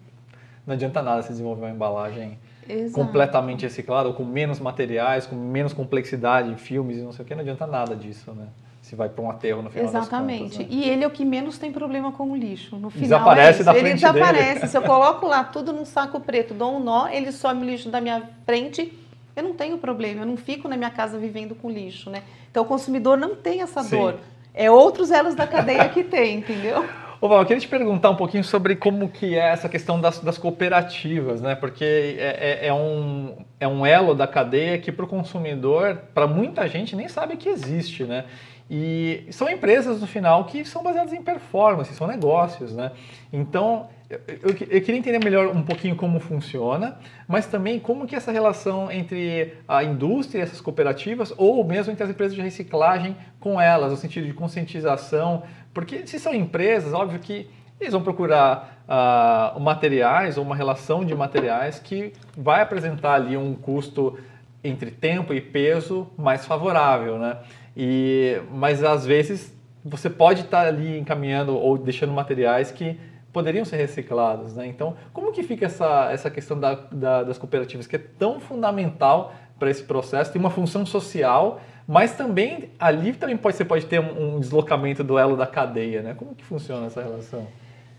não 0.67 0.73
adianta 0.75 1.03
nada 1.03 1.21
se 1.21 1.29
desenvolver 1.29 1.67
uma 1.67 1.71
embalagem 1.71 2.39
Exato. 2.67 2.95
completamente 2.95 3.63
reciclada, 3.63 4.09
ou 4.09 4.15
com 4.15 4.25
menos 4.25 4.59
materiais, 4.59 5.27
com 5.27 5.37
menos 5.37 5.75
complexidade, 5.75 6.55
filmes 6.55 6.97
e 6.97 7.03
não 7.03 7.13
sei 7.13 7.25
o 7.25 7.29
que, 7.29 7.35
não 7.35 7.43
adianta 7.43 7.67
nada 7.67 7.95
disso, 7.95 8.33
né? 8.33 8.47
Se 8.81 8.97
vai 8.97 9.09
para 9.09 9.23
um 9.23 9.31
aterro 9.31 9.63
no 9.63 9.71
final 9.71 9.87
Exatamente. 9.87 10.57
Contas, 10.57 10.59
né? 10.59 10.67
E 10.71 10.89
ele 10.89 11.05
é 11.05 11.07
o 11.07 11.11
que 11.11 11.25
menos 11.25 11.59
tem 11.59 11.71
problema 11.71 12.11
com 12.11 12.31
o 12.33 12.37
lixo. 12.37 12.77
No 12.77 12.91
final 12.91 13.03
desaparece 13.03 13.61
é 13.61 13.65
da 13.65 13.73
frente 13.73 13.87
Ele 13.87 13.95
desaparece. 13.95 14.55
Dele. 14.55 14.67
Se 14.69 14.77
eu 14.77 14.83
coloco 14.83 15.27
lá 15.27 15.45
tudo 15.45 15.73
num 15.73 15.85
saco 15.85 16.19
preto, 16.21 16.55
dou 16.55 16.77
um 16.77 16.81
nó, 16.81 17.07
ele 17.09 17.31
some 17.31 17.63
o 17.63 17.65
lixo 17.65 17.91
da 17.91 18.01
minha 18.01 18.29
frente 18.45 18.93
eu 19.35 19.43
não 19.43 19.55
tenho 19.55 19.79
problema, 19.79 20.23
eu 20.23 20.27
não 20.27 20.37
fico 20.37 20.69
na 20.69 20.77
minha 20.77 20.91
casa 20.91 21.19
vivendo 21.19 21.55
com 21.55 21.71
lixo, 21.71 22.11
né? 22.11 22.23
Então 22.51 22.63
o 22.63 22.67
consumidor 22.67 23.17
não 23.17 23.35
tem 23.35 23.63
essa 23.63 23.83
Sim. 23.83 23.97
dor. 23.97 24.17
É 24.55 24.71
outros 24.71 25.11
elos 25.11 25.35
da 25.35 25.47
cadeia 25.47 25.89
que 25.89 26.05
tem, 26.05 26.39
entendeu? 26.39 26.85
Ô 27.23 27.29
Val, 27.29 27.39
eu 27.39 27.47
queria 27.47 27.61
te 27.61 27.69
perguntar 27.69 28.11
um 28.11 28.17
pouquinho 28.17 28.43
sobre 28.43 28.75
como 28.75 29.09
que 29.09 29.37
é 29.37 29.51
essa 29.51 29.69
questão 29.69 30.01
das, 30.01 30.19
das 30.19 30.37
cooperativas, 30.37 31.41
né? 31.41 31.55
Porque 31.55 31.85
é, 31.85 32.61
é, 32.65 32.67
é, 32.67 32.75
um, 32.75 33.37
é 33.61 33.69
um 33.69 33.87
elo 33.87 34.13
da 34.13 34.27
cadeia 34.27 34.77
que 34.77 34.91
para 34.91 35.05
o 35.05 35.09
consumidor, 35.09 35.99
para 36.13 36.27
muita 36.27 36.67
gente, 36.67 36.97
nem 36.97 37.07
sabe 37.07 37.37
que 37.37 37.49
existe, 37.49 38.03
né? 38.03 38.25
E 38.69 39.27
são 39.31 39.49
empresas, 39.49 40.01
no 40.01 40.07
final, 40.07 40.47
que 40.47 40.65
são 40.65 40.83
baseadas 40.83 41.13
em 41.13 41.23
performance, 41.23 41.95
são 41.95 42.09
negócios, 42.09 42.75
né? 42.75 42.91
Então, 43.33 43.89
eu, 44.13 44.21
eu, 44.29 44.51
eu, 44.51 44.83
queria 44.83 44.99
entender 44.99 45.19
melhor 45.19 45.49
um 45.49 45.63
pouquinho 45.63 45.97
como 45.97 46.21
funciona, 46.21 46.99
mas 47.27 47.47
também 47.47 47.79
como 47.79 48.07
que 48.07 48.15
essa 48.15 48.31
relação 48.31 48.91
entre 48.91 49.55
a 49.67 49.83
indústria 49.83 50.41
e 50.41 50.43
essas 50.43 50.61
cooperativas, 50.61 51.33
ou 51.39 51.65
mesmo 51.65 51.93
entre 51.93 52.05
as 52.05 52.11
empresas 52.11 52.35
de 52.35 52.43
reciclagem 52.43 53.17
com 53.41 53.59
elas, 53.59 53.91
no 53.91 53.97
sentido 53.97 54.27
de 54.27 54.35
conscientização, 54.35 55.45
porque 55.73 56.07
se 56.07 56.19
são 56.19 56.35
empresas, 56.35 56.93
óbvio 56.93 57.19
que 57.21 57.49
eles 57.81 57.93
vão 57.93 58.03
procurar 58.03 58.85
uh, 58.87 59.59
materiais 59.59 60.37
ou 60.37 60.45
uma 60.45 60.55
relação 60.55 61.05
de 61.05 61.15
materiais 61.15 61.79
que 61.79 62.13
vai 62.37 62.61
apresentar 62.61 63.15
ali 63.15 63.37
um 63.37 63.55
custo 63.55 64.19
entre 64.63 64.91
tempo 64.91 65.33
e 65.33 65.41
peso 65.41 66.07
mais 66.17 66.45
favorável, 66.45 67.19
né? 67.19 67.39
E, 67.75 68.41
mas 68.53 68.85
às 68.85 69.07
vezes 69.07 69.57
você 69.85 70.09
pode 70.11 70.43
estar 70.43 70.67
ali 70.67 70.99
encaminhando 70.99 71.57
ou 71.57 71.77
deixando 71.79 72.13
materiais 72.13 72.71
que 72.71 72.97
poderiam 73.33 73.65
ser 73.65 73.77
reciclados. 73.77 74.55
Né? 74.55 74.67
Então, 74.67 74.97
como 75.13 75.33
que 75.33 75.43
fica 75.43 75.67
essa, 75.67 76.11
essa 76.13 76.31
questão 76.31 76.59
da, 76.59 76.75
da, 76.75 77.23
das 77.25 77.39
cooperativas, 77.39 77.87
que 77.87 77.97
é 77.97 77.99
tão 78.19 78.39
fundamental 78.41 79.33
para 79.59 79.71
esse 79.71 79.83
processo, 79.83 80.33
tem 80.33 80.41
uma 80.41 80.51
função 80.51 80.85
social, 80.85 81.61
mas 81.87 82.17
também 82.17 82.71
ali 82.79 83.13
também 83.13 83.37
pode, 83.37 83.57
você 83.57 83.65
pode 83.65 83.87
ter 83.87 84.01
um, 84.01 84.37
um 84.37 84.41
deslocamento 84.41 85.03
do 85.03 85.19
elo 85.19 85.37
da 85.37 85.47
cadeia, 85.47 86.03
né? 86.03 86.15
Como 86.15 86.35
que 86.35 86.45
funciona 86.45 86.87
essa 86.87 87.03
relação? 87.03 87.47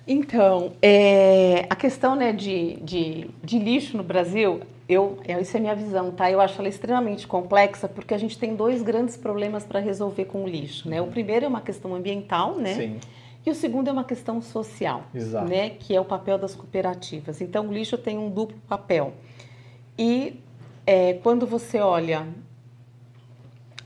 Então, 0.05 0.73
é, 0.81 1.65
a 1.69 1.75
questão 1.75 2.15
né, 2.15 2.33
de, 2.33 2.75
de, 2.81 3.29
de, 3.41 3.57
lixo 3.57 3.95
no 3.95 4.03
Brasil, 4.03 4.59
eu, 4.87 5.17
essa 5.25 5.57
é 5.57 5.59
a 5.59 5.61
minha 5.61 5.75
visão, 5.75 6.11
tá? 6.11 6.29
Eu 6.29 6.41
acho 6.41 6.59
ela 6.59 6.67
extremamente 6.67 7.25
complexa 7.25 7.87
porque 7.87 8.13
a 8.13 8.17
gente 8.17 8.37
tem 8.37 8.53
dois 8.53 8.81
grandes 8.81 9.15
problemas 9.15 9.63
para 9.63 9.79
resolver 9.79 10.25
com 10.25 10.43
o 10.43 10.47
lixo, 10.47 10.89
né? 10.89 11.01
O 11.01 11.07
primeiro 11.07 11.45
é 11.45 11.47
uma 11.47 11.61
questão 11.61 11.95
ambiental, 11.95 12.57
né? 12.57 12.73
Sim. 12.73 12.99
E 13.45 13.49
o 13.49 13.55
segundo 13.55 13.89
é 13.89 13.91
uma 13.91 14.03
questão 14.03 14.41
social, 14.41 15.03
Exato. 15.13 15.49
né? 15.49 15.71
Que 15.71 15.95
é 15.95 15.99
o 15.99 16.05
papel 16.05 16.37
das 16.37 16.55
cooperativas. 16.55 17.41
Então, 17.41 17.67
o 17.67 17.73
lixo 17.73 17.97
tem 17.97 18.17
um 18.17 18.29
duplo 18.29 18.57
papel. 18.67 19.13
E 19.97 20.39
é, 20.85 21.13
quando 21.15 21.45
você 21.45 21.79
olha 21.79 22.27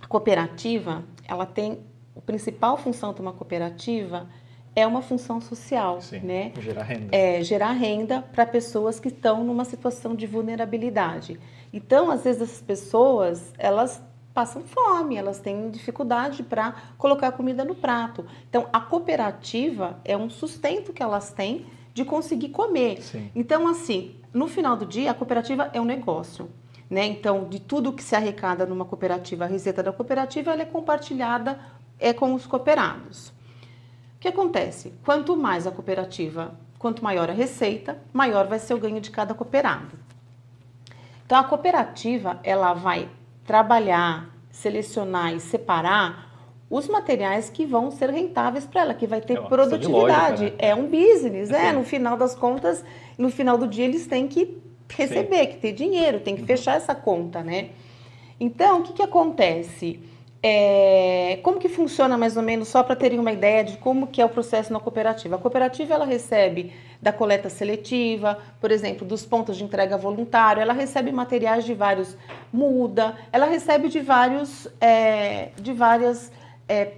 a 0.01 0.07
cooperativa, 0.07 1.03
ela 1.27 1.45
tem 1.45 1.79
a 2.15 2.21
principal 2.21 2.77
função 2.77 3.13
de 3.13 3.21
uma 3.21 3.33
cooperativa 3.33 4.27
é 4.77 4.85
uma 4.85 5.01
função 5.01 5.41
social, 5.41 5.99
Sim, 6.01 6.19
né? 6.19 6.51
Gerar 6.59 6.83
renda. 6.83 7.07
É, 7.11 7.43
gerar 7.43 7.71
renda 7.71 8.21
para 8.21 8.45
pessoas 8.45 8.99
que 8.99 9.07
estão 9.07 9.43
numa 9.43 9.65
situação 9.65 10.13
de 10.13 10.27
vulnerabilidade. 10.27 11.39
Então, 11.73 12.11
às 12.11 12.23
vezes, 12.23 12.43
essas 12.43 12.61
pessoas, 12.61 13.51
elas 13.57 13.99
passam 14.37 14.61
fome, 14.61 15.15
elas 15.15 15.39
têm 15.39 15.71
dificuldade 15.71 16.43
para 16.43 16.75
colocar 16.95 17.31
comida 17.31 17.65
no 17.65 17.73
prato. 17.73 18.23
Então, 18.47 18.69
a 18.71 18.79
cooperativa 18.79 19.99
é 20.05 20.15
um 20.15 20.29
sustento 20.29 20.93
que 20.93 21.01
elas 21.01 21.33
têm 21.33 21.65
de 21.91 22.05
conseguir 22.05 22.49
comer. 22.49 23.01
Sim. 23.01 23.31
Então, 23.35 23.67
assim, 23.67 24.15
no 24.31 24.47
final 24.47 24.77
do 24.77 24.85
dia, 24.85 25.09
a 25.09 25.13
cooperativa 25.15 25.71
é 25.73 25.81
um 25.81 25.85
negócio. 25.85 26.51
Né? 26.87 27.07
Então, 27.07 27.49
de 27.49 27.59
tudo 27.59 27.91
que 27.91 28.03
se 28.03 28.15
arrecada 28.15 28.63
numa 28.63 28.85
cooperativa, 28.85 29.45
a 29.45 29.47
receita 29.47 29.81
da 29.81 29.91
cooperativa 29.91 30.51
ela 30.51 30.61
é 30.61 30.65
compartilhada 30.65 31.59
é 31.97 32.13
com 32.13 32.35
os 32.35 32.45
cooperados. 32.45 33.29
O 33.29 34.19
que 34.19 34.27
acontece? 34.27 34.93
Quanto 35.03 35.35
mais 35.35 35.65
a 35.65 35.71
cooperativa, 35.71 36.53
quanto 36.77 37.03
maior 37.03 37.27
a 37.27 37.33
receita, 37.33 37.97
maior 38.13 38.45
vai 38.45 38.59
ser 38.59 38.75
o 38.75 38.79
ganho 38.79 39.01
de 39.01 39.09
cada 39.09 39.33
cooperado. 39.33 39.97
Então 41.25 41.39
a 41.39 41.43
cooperativa, 41.43 42.39
ela 42.43 42.75
vai 42.75 43.09
trabalhar, 43.47 44.29
selecionar 44.51 45.33
e 45.33 45.39
separar 45.39 46.27
os 46.69 46.87
materiais 46.89 47.49
que 47.49 47.65
vão 47.65 47.89
ser 47.89 48.09
rentáveis 48.09 48.65
para 48.65 48.81
ela, 48.81 48.93
que 48.93 49.07
vai 49.07 49.21
ter 49.21 49.37
é 49.37 49.41
produtividade. 49.41 50.43
Lógica, 50.43 50.57
né? 50.57 50.69
É 50.69 50.75
um 50.75 50.85
business, 50.87 51.49
é, 51.49 51.71
no 51.71 51.83
final 51.83 52.17
das 52.17 52.35
contas, 52.35 52.83
no 53.17 53.29
final 53.29 53.57
do 53.57 53.65
dia 53.65 53.85
eles 53.85 54.05
têm 54.05 54.27
que 54.27 54.61
receber, 54.89 55.45
Sim. 55.45 55.47
que 55.47 55.57
ter 55.57 55.71
dinheiro, 55.71 56.19
tem 56.19 56.35
que 56.35 56.41
uhum. 56.41 56.47
fechar 56.47 56.75
essa 56.75 56.93
conta, 56.93 57.41
né? 57.41 57.69
Então, 58.37 58.81
o 58.81 58.83
que, 58.83 58.93
que 58.93 59.01
acontece? 59.01 59.99
É, 60.41 61.39
como 61.41 61.59
que 61.59 61.67
funciona 61.67 62.17
mais 62.17 62.37
ou 62.37 62.43
menos, 62.43 62.67
só 62.67 62.83
para 62.83 62.95
terem 62.95 63.19
uma 63.19 63.31
ideia 63.31 63.63
de 63.63 63.77
como 63.77 64.07
que 64.07 64.21
é 64.21 64.25
o 64.25 64.29
processo 64.29 64.71
na 64.71 64.79
cooperativa? 64.79 65.35
A 65.35 65.39
cooperativa 65.39 65.93
ela 65.93 66.05
recebe 66.05 66.73
da 67.01 67.11
coleta 67.11 67.49
seletiva, 67.49 68.37
por 68.61 68.71
exemplo, 68.71 69.05
dos 69.05 69.25
pontos 69.25 69.57
de 69.57 69.63
entrega 69.63 69.97
voluntário, 69.97 70.61
ela 70.61 70.73
recebe 70.73 71.11
materiais 71.11 71.65
de 71.65 71.73
vários 71.73 72.15
muda, 72.53 73.15
ela 73.31 73.45
recebe 73.45 73.89
de 73.89 73.99
vários 73.99 74.67
é, 74.79 75.49
de 75.57 75.73
várias 75.73 76.31
é, 76.67 76.93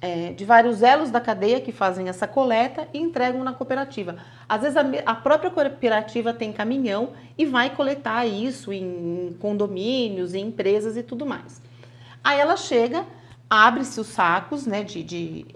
é, 0.00 0.32
de 0.32 0.44
vários 0.44 0.82
elos 0.82 1.10
da 1.10 1.20
cadeia 1.20 1.60
que 1.60 1.72
fazem 1.72 2.08
essa 2.08 2.26
coleta 2.26 2.88
e 2.92 2.98
entregam 2.98 3.42
na 3.42 3.52
cooperativa. 3.52 4.16
Às 4.48 4.62
vezes 4.62 4.76
a, 4.76 4.82
a 5.04 5.14
própria 5.14 5.50
cooperativa 5.50 6.32
tem 6.32 6.52
caminhão 6.52 7.10
e 7.36 7.44
vai 7.44 7.70
coletar 7.70 8.26
isso 8.26 8.72
em 8.72 9.36
condomínios, 9.40 10.34
em 10.34 10.46
empresas 10.46 10.96
e 10.96 11.02
tudo 11.02 11.26
mais. 11.26 11.65
Aí 12.26 12.40
ela 12.40 12.56
chega, 12.56 13.06
abre-se 13.48 14.00
os 14.00 14.08
sacos, 14.08 14.66
né? 14.66 14.82
De, 14.82 15.00
de 15.04 15.46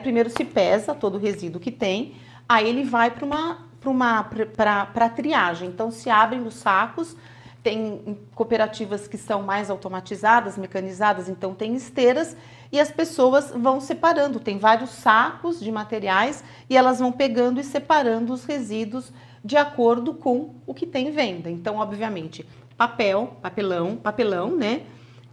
primeiro 0.00 0.30
se 0.30 0.44
pesa 0.44 0.94
todo 0.94 1.16
o 1.16 1.18
resíduo 1.18 1.60
que 1.60 1.72
tem, 1.72 2.14
aí 2.48 2.68
ele 2.68 2.84
vai 2.84 3.10
para 3.10 3.24
uma 3.24 3.58
para 3.80 3.90
uma 3.90 4.22
para 4.22 5.08
triagem. 5.08 5.68
Então 5.68 5.90
se 5.90 6.08
abrem 6.08 6.46
os 6.46 6.54
sacos, 6.54 7.16
tem 7.64 8.16
cooperativas 8.32 9.08
que 9.08 9.18
são 9.18 9.42
mais 9.42 9.70
automatizadas, 9.70 10.56
mecanizadas, 10.56 11.28
então 11.28 11.52
tem 11.52 11.74
esteiras 11.74 12.36
e 12.70 12.78
as 12.78 12.92
pessoas 12.92 13.50
vão 13.50 13.80
separando. 13.80 14.38
Tem 14.38 14.56
vários 14.56 14.90
sacos 14.90 15.58
de 15.58 15.72
materiais 15.72 16.44
e 16.68 16.76
elas 16.76 17.00
vão 17.00 17.10
pegando 17.10 17.58
e 17.58 17.64
separando 17.64 18.32
os 18.32 18.44
resíduos 18.44 19.12
de 19.44 19.56
acordo 19.56 20.14
com 20.14 20.54
o 20.64 20.72
que 20.74 20.86
tem 20.86 21.10
venda. 21.10 21.50
Então, 21.50 21.78
obviamente, 21.78 22.46
papel, 22.76 23.36
papelão, 23.42 23.96
papelão, 23.96 24.54
né? 24.54 24.82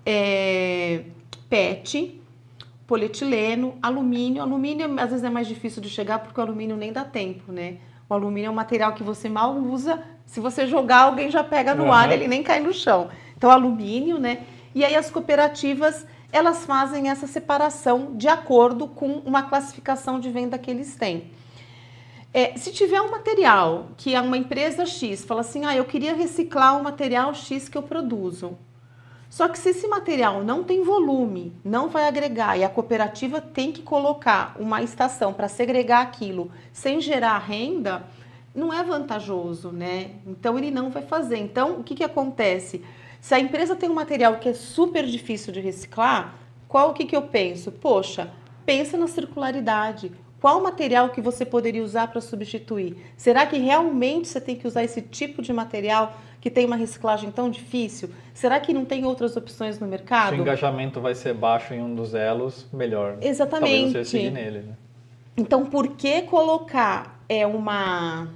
É, 0.09 1.03
PET, 1.49 2.21
polietileno, 2.87 3.77
alumínio. 3.81 4.41
Alumínio 4.41 4.97
às 4.97 5.09
vezes 5.09 5.23
é 5.25 5.29
mais 5.29 5.47
difícil 5.47 5.81
de 5.81 5.89
chegar 5.89 6.19
porque 6.19 6.39
o 6.39 6.43
alumínio 6.43 6.77
nem 6.77 6.93
dá 6.93 7.03
tempo, 7.03 7.51
né? 7.51 7.79
O 8.09 8.13
alumínio 8.13 8.47
é 8.47 8.49
um 8.49 8.55
material 8.55 8.93
que 8.93 9.03
você 9.03 9.27
mal 9.27 9.53
usa. 9.57 10.01
Se 10.25 10.39
você 10.39 10.65
jogar, 10.65 11.01
alguém 11.01 11.29
já 11.29 11.43
pega 11.43 11.75
no 11.75 11.85
uhum. 11.85 11.91
ar, 11.91 12.09
ele 12.09 12.25
nem 12.25 12.41
cai 12.41 12.61
no 12.61 12.73
chão. 12.73 13.09
Então, 13.35 13.51
alumínio, 13.51 14.17
né? 14.17 14.45
E 14.73 14.85
aí 14.85 14.95
as 14.95 15.11
cooperativas, 15.11 16.07
elas 16.31 16.65
fazem 16.65 17.09
essa 17.09 17.27
separação 17.27 18.15
de 18.15 18.29
acordo 18.29 18.87
com 18.87 19.21
uma 19.25 19.43
classificação 19.43 20.21
de 20.21 20.29
venda 20.31 20.57
que 20.57 20.71
eles 20.71 20.95
têm. 20.95 21.31
É, 22.33 22.55
se 22.57 22.71
tiver 22.71 23.01
um 23.01 23.11
material 23.11 23.89
que 23.97 24.17
uma 24.17 24.37
empresa 24.37 24.85
X 24.85 25.25
fala 25.25 25.41
assim, 25.41 25.65
ah, 25.65 25.75
eu 25.75 25.83
queria 25.83 26.13
reciclar 26.13 26.79
o 26.79 26.83
material 26.83 27.33
X 27.33 27.67
que 27.67 27.77
eu 27.77 27.83
produzo. 27.83 28.57
Só 29.37 29.47
que 29.47 29.59
se 29.59 29.69
esse 29.69 29.87
material 29.87 30.43
não 30.43 30.63
tem 30.63 30.81
volume, 30.81 31.53
não 31.63 31.89
vai 31.89 32.07
agregar 32.07 32.57
e 32.57 32.63
a 32.63 32.69
cooperativa 32.69 33.39
tem 33.39 33.71
que 33.71 33.83
colocar 33.83 34.55
uma 34.59 34.81
estação 34.81 35.31
para 35.31 35.47
segregar 35.47 36.01
aquilo 36.01 36.49
sem 36.73 36.99
gerar 36.99 37.37
renda, 37.37 38.03
não 38.55 38.73
é 38.73 38.83
vantajoso, 38.83 39.71
né? 39.71 40.15
Então 40.25 40.57
ele 40.57 40.71
não 40.71 40.89
vai 40.89 41.03
fazer. 41.03 41.37
Então 41.37 41.79
o 41.79 41.83
que, 41.83 41.93
que 41.93 42.03
acontece? 42.03 42.83
Se 43.21 43.35
a 43.35 43.39
empresa 43.39 43.75
tem 43.75 43.87
um 43.87 43.93
material 43.93 44.37
que 44.39 44.49
é 44.49 44.55
super 44.55 45.05
difícil 45.05 45.53
de 45.53 45.59
reciclar, 45.59 46.33
qual 46.67 46.89
o 46.89 46.93
que, 46.95 47.05
que 47.05 47.15
eu 47.15 47.21
penso? 47.21 47.71
Poxa, 47.71 48.31
pensa 48.65 48.97
na 48.97 49.05
circularidade. 49.05 50.11
Qual 50.39 50.61
material 50.61 51.09
que 51.09 51.19
você 51.19 51.45
poderia 51.45 51.83
usar 51.83 52.07
para 52.07 52.21
substituir? 52.21 52.95
Será 53.17 53.45
que 53.45 53.57
realmente 53.57 54.27
você 54.27 54.39
tem 54.39 54.55
que 54.55 54.67
usar 54.67 54.83
esse 54.83 55.01
tipo 55.01 55.41
de 55.41 55.51
material 55.51 56.15
que 56.39 56.51
tem 56.51 56.65
uma 56.65 56.75
reciclagem 56.75 57.31
tão 57.31 57.49
difícil? 57.49 58.09
Será 58.33 58.59
que 58.59 58.71
não 58.71 58.85
tem 58.85 59.03
outras 59.03 59.35
opções 59.35 59.79
no 59.79 59.87
mercado? 59.87 60.35
Se 60.35 60.39
o 60.39 60.41
engajamento 60.41 61.01
vai 61.01 61.15
ser 61.15 61.33
baixo 61.33 61.73
em 61.73 61.81
um 61.81 61.95
dos 61.95 62.13
elos, 62.13 62.67
melhor. 62.71 63.17
Exatamente. 63.19 63.93
Talvez 63.93 64.07
você 64.07 64.17
seguir 64.17 64.31
nele. 64.31 64.59
Né? 64.59 64.73
Então, 65.35 65.65
por 65.65 65.89
que 65.89 66.21
colocar 66.23 67.19
é 67.27 67.45
uma, 67.45 68.27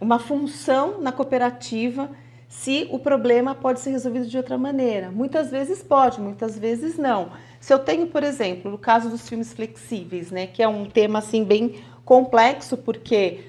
uma 0.00 0.20
função 0.20 1.00
na 1.00 1.10
cooperativa 1.10 2.08
se 2.48 2.88
o 2.90 2.98
problema 2.98 3.54
pode 3.54 3.80
ser 3.80 3.90
resolvido 3.90 4.26
de 4.26 4.36
outra 4.36 4.56
maneira? 4.56 5.10
Muitas 5.10 5.50
vezes 5.50 5.82
pode, 5.82 6.20
muitas 6.20 6.56
vezes 6.56 6.96
não. 6.96 7.30
Se 7.68 7.74
eu 7.74 7.78
tenho, 7.78 8.06
por 8.06 8.22
exemplo, 8.22 8.70
no 8.70 8.78
caso 8.78 9.10
dos 9.10 9.28
filmes 9.28 9.52
flexíveis, 9.52 10.30
né, 10.30 10.46
que 10.46 10.62
é 10.62 10.66
um 10.66 10.86
tema 10.86 11.18
assim 11.18 11.44
bem 11.44 11.84
complexo, 12.02 12.78
porque 12.78 13.40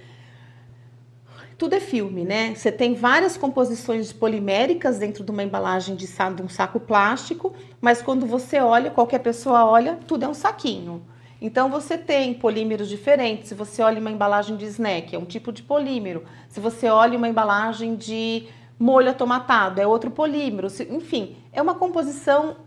tudo 1.58 1.76
é 1.76 1.80
filme, 1.80 2.26
né? 2.26 2.54
Você 2.54 2.70
tem 2.70 2.96
várias 2.96 3.38
composições 3.38 4.12
poliméricas 4.12 5.00
dentro 5.00 5.24
de 5.24 5.32
uma 5.32 5.42
embalagem 5.42 5.96
de, 5.96 6.06
de 6.06 6.44
um 6.44 6.50
saco 6.50 6.82
plástico, 6.82 7.54
mas 7.80 8.02
quando 8.02 8.26
você 8.26 8.60
olha, 8.60 8.92
qualquer 8.92 9.20
pessoa 9.20 9.64
olha, 9.64 9.98
tudo 10.06 10.26
é 10.26 10.28
um 10.28 10.34
saquinho. 10.34 11.02
Então 11.42 11.70
você 11.70 11.98
tem 11.98 12.34
polímeros 12.34 12.90
diferentes. 12.90 13.48
Se 13.48 13.56
você 13.56 13.82
olha 13.82 14.02
uma 14.02 14.12
embalagem 14.12 14.58
de 14.58 14.66
snack, 14.66 15.16
é 15.16 15.18
um 15.18 15.24
tipo 15.24 15.50
de 15.54 15.64
polímero. 15.64 16.26
Se 16.50 16.60
você 16.60 16.90
olha 16.90 17.18
uma 17.18 17.30
embalagem 17.30 17.96
de 17.96 18.48
molho 18.78 19.12
atomatado, 19.12 19.80
é 19.80 19.88
outro 19.88 20.12
polímero. 20.12 20.68
Enfim, 20.90 21.38
é 21.54 21.62
uma 21.62 21.76
composição, 21.76 22.58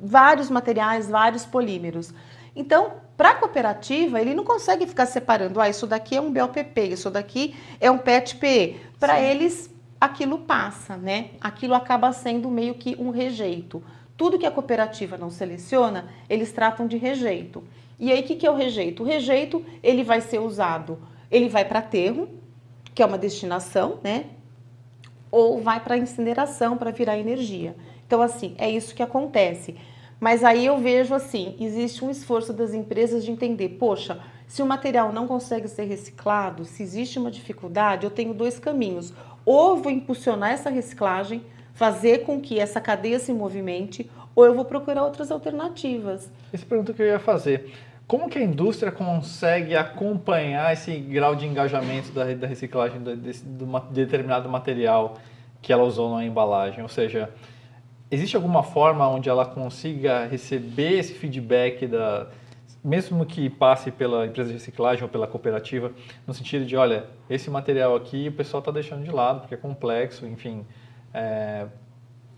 vários 0.00 0.50
materiais, 0.50 1.08
vários 1.08 1.44
polímeros. 1.44 2.12
Então, 2.54 2.92
para 3.16 3.30
a 3.30 3.34
cooperativa, 3.34 4.20
ele 4.20 4.34
não 4.34 4.44
consegue 4.44 4.86
ficar 4.86 5.06
separando, 5.06 5.60
ah, 5.60 5.68
isso 5.68 5.86
daqui 5.86 6.16
é 6.16 6.20
um 6.20 6.32
BOPP, 6.32 6.80
isso 6.82 7.10
daqui 7.10 7.54
é 7.80 7.90
um 7.90 7.98
PET-PE. 7.98 8.80
Para 8.98 9.20
eles, 9.20 9.70
aquilo 10.00 10.38
passa, 10.38 10.96
né? 10.96 11.30
Aquilo 11.40 11.74
acaba 11.74 12.12
sendo 12.12 12.48
meio 12.48 12.74
que 12.74 12.96
um 12.98 13.10
rejeito. 13.10 13.82
Tudo 14.16 14.38
que 14.38 14.46
a 14.46 14.50
cooperativa 14.50 15.16
não 15.16 15.30
seleciona, 15.30 16.08
eles 16.28 16.52
tratam 16.52 16.86
de 16.86 16.96
rejeito. 16.96 17.62
E 17.98 18.12
aí, 18.12 18.20
o 18.20 18.22
que, 18.22 18.36
que 18.36 18.46
é 18.46 18.50
o 18.50 18.54
rejeito? 18.54 19.02
O 19.02 19.06
rejeito, 19.06 19.64
ele 19.82 20.04
vai 20.04 20.20
ser 20.20 20.38
usado, 20.38 20.98
ele 21.30 21.48
vai 21.48 21.64
para 21.64 21.80
aterro, 21.80 22.28
que 22.94 23.02
é 23.02 23.06
uma 23.06 23.18
destinação, 23.18 23.98
né? 24.02 24.26
Ou 25.30 25.60
vai 25.60 25.80
para 25.80 25.96
incineração, 25.96 26.76
para 26.76 26.90
virar 26.90 27.18
energia. 27.18 27.76
Então, 28.08 28.22
assim, 28.22 28.54
é 28.56 28.70
isso 28.70 28.94
que 28.94 29.02
acontece. 29.02 29.76
Mas 30.18 30.42
aí 30.42 30.64
eu 30.64 30.78
vejo 30.78 31.14
assim, 31.14 31.54
existe 31.60 32.02
um 32.02 32.10
esforço 32.10 32.54
das 32.54 32.72
empresas 32.72 33.22
de 33.22 33.30
entender, 33.30 33.68
poxa, 33.78 34.18
se 34.46 34.62
o 34.62 34.66
material 34.66 35.12
não 35.12 35.28
consegue 35.28 35.68
ser 35.68 35.84
reciclado, 35.84 36.64
se 36.64 36.82
existe 36.82 37.18
uma 37.18 37.30
dificuldade, 37.30 38.04
eu 38.04 38.10
tenho 38.10 38.32
dois 38.32 38.58
caminhos. 38.58 39.12
Ou 39.44 39.76
vou 39.76 39.92
impulsionar 39.92 40.52
essa 40.52 40.70
reciclagem, 40.70 41.42
fazer 41.74 42.24
com 42.24 42.40
que 42.40 42.58
essa 42.58 42.80
cadeia 42.80 43.18
se 43.18 43.30
movimente 43.32 44.10
ou 44.34 44.46
eu 44.46 44.54
vou 44.54 44.64
procurar 44.64 45.04
outras 45.04 45.30
alternativas. 45.30 46.32
Essa 46.50 46.64
pergunta 46.64 46.94
que 46.94 47.02
eu 47.02 47.06
ia 47.06 47.18
fazer. 47.18 47.70
Como 48.06 48.30
que 48.30 48.38
a 48.38 48.42
indústria 48.42 48.90
consegue 48.90 49.76
acompanhar 49.76 50.72
esse 50.72 50.96
grau 50.96 51.36
de 51.36 51.46
engajamento 51.46 52.10
da, 52.10 52.24
da 52.32 52.46
reciclagem 52.46 53.02
de, 53.02 53.16
de, 53.16 53.32
de, 53.32 53.66
determinado 53.92 54.48
material 54.48 55.18
que 55.60 55.72
ela 55.72 55.84
usou 55.84 56.16
na 56.16 56.24
embalagem? 56.24 56.82
Ou 56.82 56.88
seja, 56.88 57.28
existe 58.10 58.36
alguma 58.36 58.62
forma 58.62 59.08
onde 59.08 59.28
ela 59.28 59.44
consiga 59.46 60.26
receber 60.26 60.98
esse 60.98 61.14
feedback 61.14 61.86
da 61.86 62.28
mesmo 62.82 63.26
que 63.26 63.50
passe 63.50 63.90
pela 63.90 64.26
empresa 64.26 64.48
de 64.48 64.54
reciclagem 64.54 65.02
ou 65.02 65.08
pela 65.08 65.26
cooperativa, 65.26 65.92
no 66.26 66.32
sentido 66.32 66.64
de, 66.64 66.76
olha, 66.76 67.06
esse 67.28 67.50
material 67.50 67.94
aqui 67.94 68.28
o 68.28 68.32
pessoal 68.32 68.60
está 68.60 68.70
deixando 68.70 69.04
de 69.04 69.10
lado 69.10 69.40
porque 69.40 69.54
é 69.54 69.58
complexo, 69.58 70.24
enfim. 70.26 70.64
É, 71.12 71.66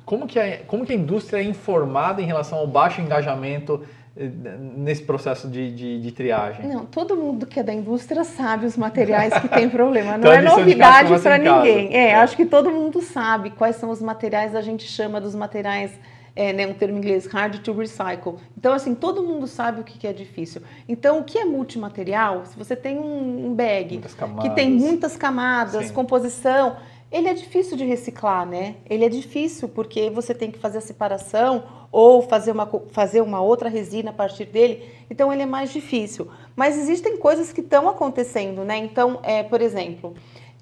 como, 0.05 0.27
que 0.27 0.39
a, 0.39 0.59
como 0.65 0.85
que 0.85 0.93
a 0.93 0.97
indústria 0.97 1.41
é 1.41 1.45
informada 1.45 2.23
em 2.23 2.25
relação 2.25 2.59
ao 2.59 2.67
baixo 2.67 3.01
engajamento 3.01 3.85
nesse 4.17 5.03
processo 5.03 5.49
de, 5.49 5.71
de, 5.73 6.01
de, 6.01 6.13
triagem? 6.13 6.67
Não, 6.67 6.85
todo 6.85 7.17
mundo 7.17 7.47
que 7.47 7.61
é 7.61 7.63
da 7.63 7.73
indústria 7.73 8.25
sabe 8.25 8.67
os 8.67 8.77
materiais 8.77 9.33
que 9.39 9.49
tem 9.49 9.71
problema. 9.71 10.19
Não 10.19 10.33
é 10.33 10.43
novidade 10.43 11.17
para 11.21 11.39
ninguém. 11.39 11.95
É, 11.95 12.09
é, 12.09 12.15
acho 12.17 12.37
que 12.37 12.45
todo 12.45 12.71
mundo 12.71 13.01
sabe 13.01 13.51
quais 13.51 13.77
são 13.77 13.91
os 13.91 14.03
materiais, 14.03 14.55
a 14.55 14.61
gente 14.61 14.85
chama 14.85 15.21
dos 15.21 15.35
materiais 15.35 15.93
é, 16.35 16.53
né, 16.53 16.67
um 16.67 16.75
termo 16.75 16.97
em 16.97 16.99
inglês, 16.99 17.27
hard 17.27 17.59
to 17.61 17.73
recycle. 17.73 18.37
Então, 18.57 18.73
assim, 18.73 18.95
todo 18.95 19.23
mundo 19.23 19.47
sabe 19.47 19.81
o 19.81 19.85
que 19.85 20.07
é 20.07 20.13
difícil. 20.13 20.63
Então, 20.89 21.21
o 21.21 21.25
que 21.25 21.39
é 21.39 21.45
multimaterial? 21.45 22.45
Se 22.47 22.57
você 22.57 22.75
tem 22.75 22.99
um 22.99 23.55
bag 23.55 24.01
que 24.41 24.51
tem 24.51 24.71
muitas 24.71 25.17
camadas, 25.17 25.87
Sim. 25.87 25.93
composição, 25.93 26.77
ele 27.11 27.29
é 27.29 27.35
difícil 27.35 27.77
de 27.77 27.85
reciclar, 27.85 28.47
né? 28.47 28.77
Ele 28.89 29.05
é 29.05 29.09
difícil 29.09 29.69
porque 29.69 30.11
você 30.11 30.33
tem 30.33 30.51
que 30.51 30.59
fazer 30.59 30.79
a 30.79 30.81
separação 30.81 31.65
ou 31.91 32.23
fazer 32.23 32.53
uma, 32.53 32.67
fazer 32.91 33.21
uma 33.21 33.41
outra 33.41 33.69
resina 33.69 34.11
a 34.11 34.13
partir 34.13 34.45
dele. 34.45 34.89
Então, 35.11 35.33
ele 35.33 35.43
é 35.43 35.47
mais 35.47 35.73
difícil. 35.73 36.29
Mas 36.55 36.79
existem 36.79 37.17
coisas 37.17 37.53
que 37.53 37.61
estão 37.61 37.89
acontecendo, 37.89 38.65
né? 38.65 38.77
Então, 38.79 39.19
é, 39.23 39.43
por 39.43 39.61
exemplo, 39.61 40.15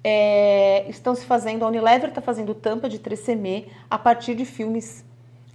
é, 0.03 0.89
estão 0.89 1.13
se 1.13 1.25
fazendo, 1.25 1.63
a 1.63 1.67
Unilever 1.67 2.09
está 2.09 2.21
fazendo 2.21 2.53
tampa 2.55 2.89
de 2.89 2.99
3CM 2.99 3.65
a 3.89 3.97
partir 3.97 4.33
de 4.33 4.45
filmes 4.45 5.05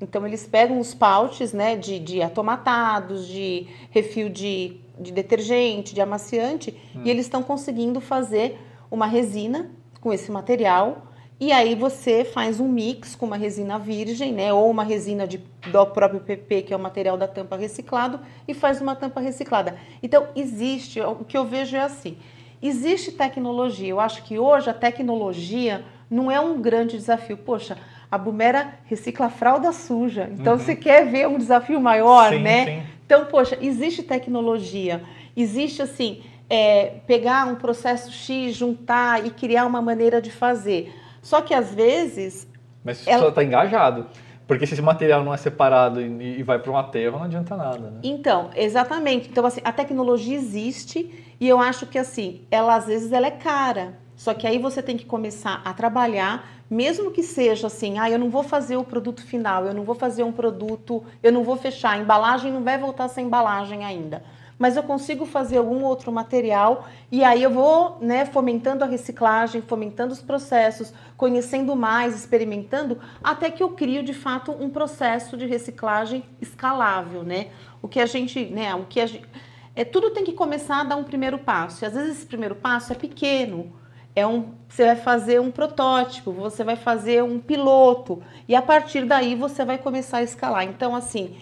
então 0.00 0.26
eles 0.26 0.46
pegam 0.46 0.78
os 0.78 0.94
pouches 0.94 1.52
né, 1.52 1.76
de, 1.76 1.98
de 1.98 2.22
atomatados, 2.22 3.26
de 3.26 3.66
refil 3.90 4.28
de, 4.28 4.76
de 4.98 5.12
detergente, 5.12 5.94
de 5.94 6.00
amaciante, 6.00 6.76
hum. 6.94 7.02
e 7.04 7.10
eles 7.10 7.26
estão 7.26 7.42
conseguindo 7.42 8.00
fazer 8.00 8.58
uma 8.90 9.06
resina 9.06 9.70
com 10.00 10.12
esse 10.12 10.30
material. 10.30 11.13
E 11.40 11.50
aí 11.50 11.74
você 11.74 12.24
faz 12.24 12.60
um 12.60 12.68
mix 12.68 13.16
com 13.16 13.26
uma 13.26 13.36
resina 13.36 13.78
virgem, 13.78 14.32
né, 14.32 14.52
ou 14.52 14.70
uma 14.70 14.84
resina 14.84 15.26
de, 15.26 15.38
do 15.70 15.86
próprio 15.86 16.20
PP, 16.20 16.62
que 16.62 16.72
é 16.72 16.76
o 16.76 16.80
material 16.80 17.16
da 17.16 17.26
tampa 17.26 17.56
reciclado, 17.56 18.20
e 18.46 18.54
faz 18.54 18.80
uma 18.80 18.94
tampa 18.94 19.20
reciclada. 19.20 19.76
Então 20.02 20.28
existe, 20.36 21.00
o 21.00 21.24
que 21.24 21.36
eu 21.36 21.44
vejo 21.44 21.76
é 21.76 21.80
assim, 21.80 22.16
existe 22.62 23.12
tecnologia. 23.12 23.88
Eu 23.88 24.00
acho 24.00 24.22
que 24.22 24.38
hoje 24.38 24.70
a 24.70 24.74
tecnologia 24.74 25.84
não 26.10 26.30
é 26.30 26.38
um 26.40 26.60
grande 26.60 26.96
desafio. 26.96 27.36
Poxa, 27.36 27.76
a 28.10 28.16
Bumera 28.16 28.74
recicla 28.86 29.28
fralda 29.28 29.72
suja. 29.72 30.30
Então, 30.32 30.54
uhum. 30.54 30.58
você 30.58 30.76
quer 30.76 31.06
ver 31.06 31.26
um 31.26 31.36
desafio 31.36 31.80
maior, 31.80 32.32
sim, 32.32 32.38
né? 32.38 32.64
Sim. 32.64 32.82
Então, 33.04 33.26
poxa, 33.26 33.58
existe 33.60 34.02
tecnologia, 34.02 35.02
existe 35.36 35.82
assim, 35.82 36.22
é, 36.48 37.00
pegar 37.06 37.46
um 37.46 37.56
processo 37.56 38.10
X, 38.10 38.54
juntar 38.54 39.26
e 39.26 39.30
criar 39.30 39.66
uma 39.66 39.82
maneira 39.82 40.22
de 40.22 40.30
fazer. 40.30 40.94
Só 41.24 41.40
que 41.40 41.52
às 41.52 41.74
vezes. 41.74 42.46
Mas 42.84 42.98
se 42.98 43.10
ela 43.10 43.30
está 43.30 43.42
engajado. 43.42 44.06
Porque 44.46 44.66
se 44.66 44.74
esse 44.74 44.82
material 44.82 45.24
não 45.24 45.32
é 45.32 45.38
separado 45.38 46.02
e, 46.02 46.38
e 46.38 46.42
vai 46.42 46.58
para 46.58 46.70
um 46.70 46.76
aterro, 46.76 47.18
não 47.18 47.24
adianta 47.24 47.56
nada, 47.56 47.90
né? 47.90 48.00
Então, 48.02 48.50
exatamente. 48.54 49.30
Então, 49.30 49.44
assim, 49.46 49.62
a 49.64 49.72
tecnologia 49.72 50.36
existe 50.36 51.34
e 51.40 51.48
eu 51.48 51.58
acho 51.58 51.86
que, 51.86 51.98
assim, 51.98 52.42
ela 52.50 52.74
às 52.76 52.86
vezes 52.86 53.10
ela 53.10 53.26
é 53.26 53.30
cara. 53.30 53.98
Só 54.14 54.34
que 54.34 54.46
aí 54.46 54.58
você 54.58 54.82
tem 54.82 54.98
que 54.98 55.06
começar 55.06 55.62
a 55.64 55.72
trabalhar 55.72 56.46
mesmo 56.68 57.10
que 57.10 57.22
seja 57.22 57.66
assim, 57.66 57.98
ah, 57.98 58.10
eu 58.10 58.18
não 58.18 58.30
vou 58.30 58.42
fazer 58.42 58.76
o 58.76 58.84
produto 58.84 59.24
final, 59.24 59.66
eu 59.66 59.74
não 59.74 59.84
vou 59.84 59.94
fazer 59.94 60.22
um 60.22 60.32
produto, 60.32 61.04
eu 61.22 61.30
não 61.30 61.44
vou 61.44 61.56
fechar, 61.56 61.90
a 61.90 61.98
embalagem 61.98 62.50
não 62.50 62.64
vai 62.64 62.78
voltar 62.78 63.08
sem 63.08 63.26
embalagem 63.26 63.84
ainda. 63.84 64.24
Mas 64.58 64.76
eu 64.76 64.82
consigo 64.82 65.26
fazer 65.26 65.58
algum 65.58 65.82
outro 65.82 66.12
material 66.12 66.86
e 67.10 67.24
aí 67.24 67.42
eu 67.42 67.50
vou 67.50 67.98
né, 68.00 68.24
fomentando 68.24 68.84
a 68.84 68.86
reciclagem, 68.86 69.60
fomentando 69.60 70.12
os 70.12 70.22
processos, 70.22 70.92
conhecendo 71.16 71.74
mais, 71.74 72.14
experimentando, 72.14 72.98
até 73.22 73.50
que 73.50 73.62
eu 73.62 73.70
crio 73.70 74.02
de 74.02 74.14
fato 74.14 74.52
um 74.52 74.70
processo 74.70 75.36
de 75.36 75.46
reciclagem 75.46 76.24
escalável, 76.40 77.22
né? 77.22 77.48
O 77.82 77.88
que 77.88 78.00
a 78.00 78.06
gente, 78.06 78.44
né, 78.46 78.74
o 78.74 78.84
que 78.84 79.00
a 79.00 79.06
gente, 79.06 79.26
é, 79.74 79.84
tudo 79.84 80.10
tem 80.10 80.24
que 80.24 80.32
começar 80.32 80.80
a 80.80 80.84
dar 80.84 80.96
um 80.96 81.04
primeiro 81.04 81.38
passo. 81.38 81.84
E 81.84 81.86
às 81.86 81.94
vezes 81.94 82.18
esse 82.18 82.26
primeiro 82.26 82.54
passo 82.54 82.92
é 82.92 82.96
pequeno, 82.96 83.72
é 84.14 84.24
um, 84.26 84.52
você 84.68 84.84
vai 84.84 84.96
fazer 84.96 85.40
um 85.40 85.50
protótipo, 85.50 86.30
você 86.30 86.62
vai 86.62 86.76
fazer 86.76 87.22
um 87.22 87.40
piloto 87.40 88.22
e 88.46 88.54
a 88.54 88.62
partir 88.62 89.04
daí 89.04 89.34
você 89.34 89.64
vai 89.64 89.78
começar 89.78 90.18
a 90.18 90.22
escalar. 90.22 90.64
Então, 90.64 90.94
assim, 90.94 91.36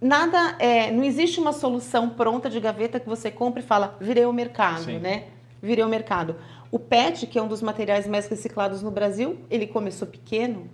nada, 0.00 0.56
é, 0.58 0.90
não 0.90 1.04
existe 1.04 1.38
uma 1.38 1.52
solução 1.52 2.08
pronta 2.10 2.48
de 2.48 2.58
gaveta 2.58 2.98
que 2.98 3.08
você 3.08 3.30
compra 3.30 3.60
e 3.60 3.64
fala, 3.64 3.96
virei 4.00 4.24
o 4.24 4.32
mercado, 4.32 4.84
Sim. 4.84 4.98
né? 4.98 5.24
Virei 5.62 5.84
o 5.84 5.88
mercado. 5.88 6.36
O 6.70 6.78
PET, 6.78 7.26
que 7.26 7.38
é 7.38 7.42
um 7.42 7.48
dos 7.48 7.60
materiais 7.60 8.06
mais 8.06 8.26
reciclados 8.28 8.82
no 8.82 8.90
Brasil, 8.90 9.38
ele 9.50 9.66
começou 9.66 10.06
pequeno 10.06 10.68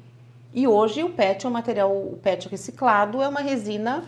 e 0.54 0.66
hoje 0.66 1.02
o 1.02 1.10
PET 1.10 1.44
é 1.44 1.48
um 1.48 1.52
material, 1.52 1.90
o 1.90 2.18
PET 2.22 2.48
reciclado 2.48 3.20
é 3.20 3.28
uma 3.28 3.40
resina 3.40 4.04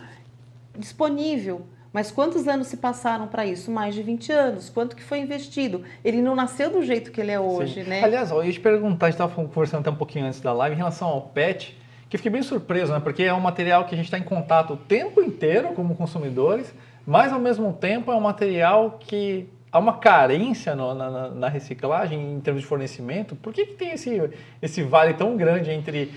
disponível. 0.77 1.61
Mas 1.91 2.11
quantos 2.11 2.47
anos 2.47 2.67
se 2.67 2.77
passaram 2.77 3.27
para 3.27 3.45
isso? 3.45 3.71
Mais 3.71 3.95
de 3.95 4.03
20 4.03 4.31
anos. 4.31 4.69
Quanto 4.69 4.95
que 4.95 5.01
foi 5.01 5.19
investido? 5.19 5.83
Ele 6.03 6.21
não 6.21 6.35
nasceu 6.35 6.69
do 6.69 6.83
jeito 6.83 7.11
que 7.11 7.19
ele 7.19 7.31
é 7.31 7.39
hoje, 7.39 7.83
Sim. 7.83 7.89
né? 7.89 8.03
Aliás, 8.03 8.29
eu 8.29 8.43
ia 8.43 8.51
te 8.51 8.59
perguntar, 8.59 9.07
a 9.07 9.09
gente 9.09 9.15
estava 9.15 9.33
conversando 9.33 9.81
até 9.81 9.89
um 9.89 9.95
pouquinho 9.95 10.25
antes 10.25 10.39
da 10.39 10.53
live, 10.53 10.75
em 10.75 10.77
relação 10.77 11.07
ao 11.07 11.21
PET, 11.21 11.75
que 12.09 12.17
fiquei 12.17 12.31
bem 12.31 12.41
surpreso, 12.41 12.91
né? 12.91 12.99
Porque 12.99 13.23
é 13.23 13.33
um 13.33 13.39
material 13.39 13.85
que 13.85 13.93
a 13.93 13.97
gente 13.97 14.05
está 14.05 14.17
em 14.17 14.23
contato 14.23 14.73
o 14.73 14.77
tempo 14.77 15.21
inteiro 15.21 15.69
como 15.69 15.95
consumidores, 15.95 16.73
mas 17.05 17.31
ao 17.31 17.39
mesmo 17.39 17.71
tempo 17.71 18.11
é 18.11 18.15
um 18.15 18.21
material 18.21 18.97
que 18.99 19.47
há 19.71 19.77
uma 19.77 19.93
carência 19.93 20.75
no, 20.75 20.95
na, 20.95 21.29
na, 21.29 21.47
reciclagem 21.47 22.33
em 22.33 22.39
termos 22.39 22.63
de 22.63 22.67
fornecimento. 22.67 23.35
Por 23.35 23.53
que, 23.53 23.67
que 23.67 23.73
tem 23.73 23.91
esse, 23.91 24.29
esse 24.61 24.81
vale 24.81 25.13
tão 25.13 25.37
grande 25.37 25.69
entre 25.69 26.11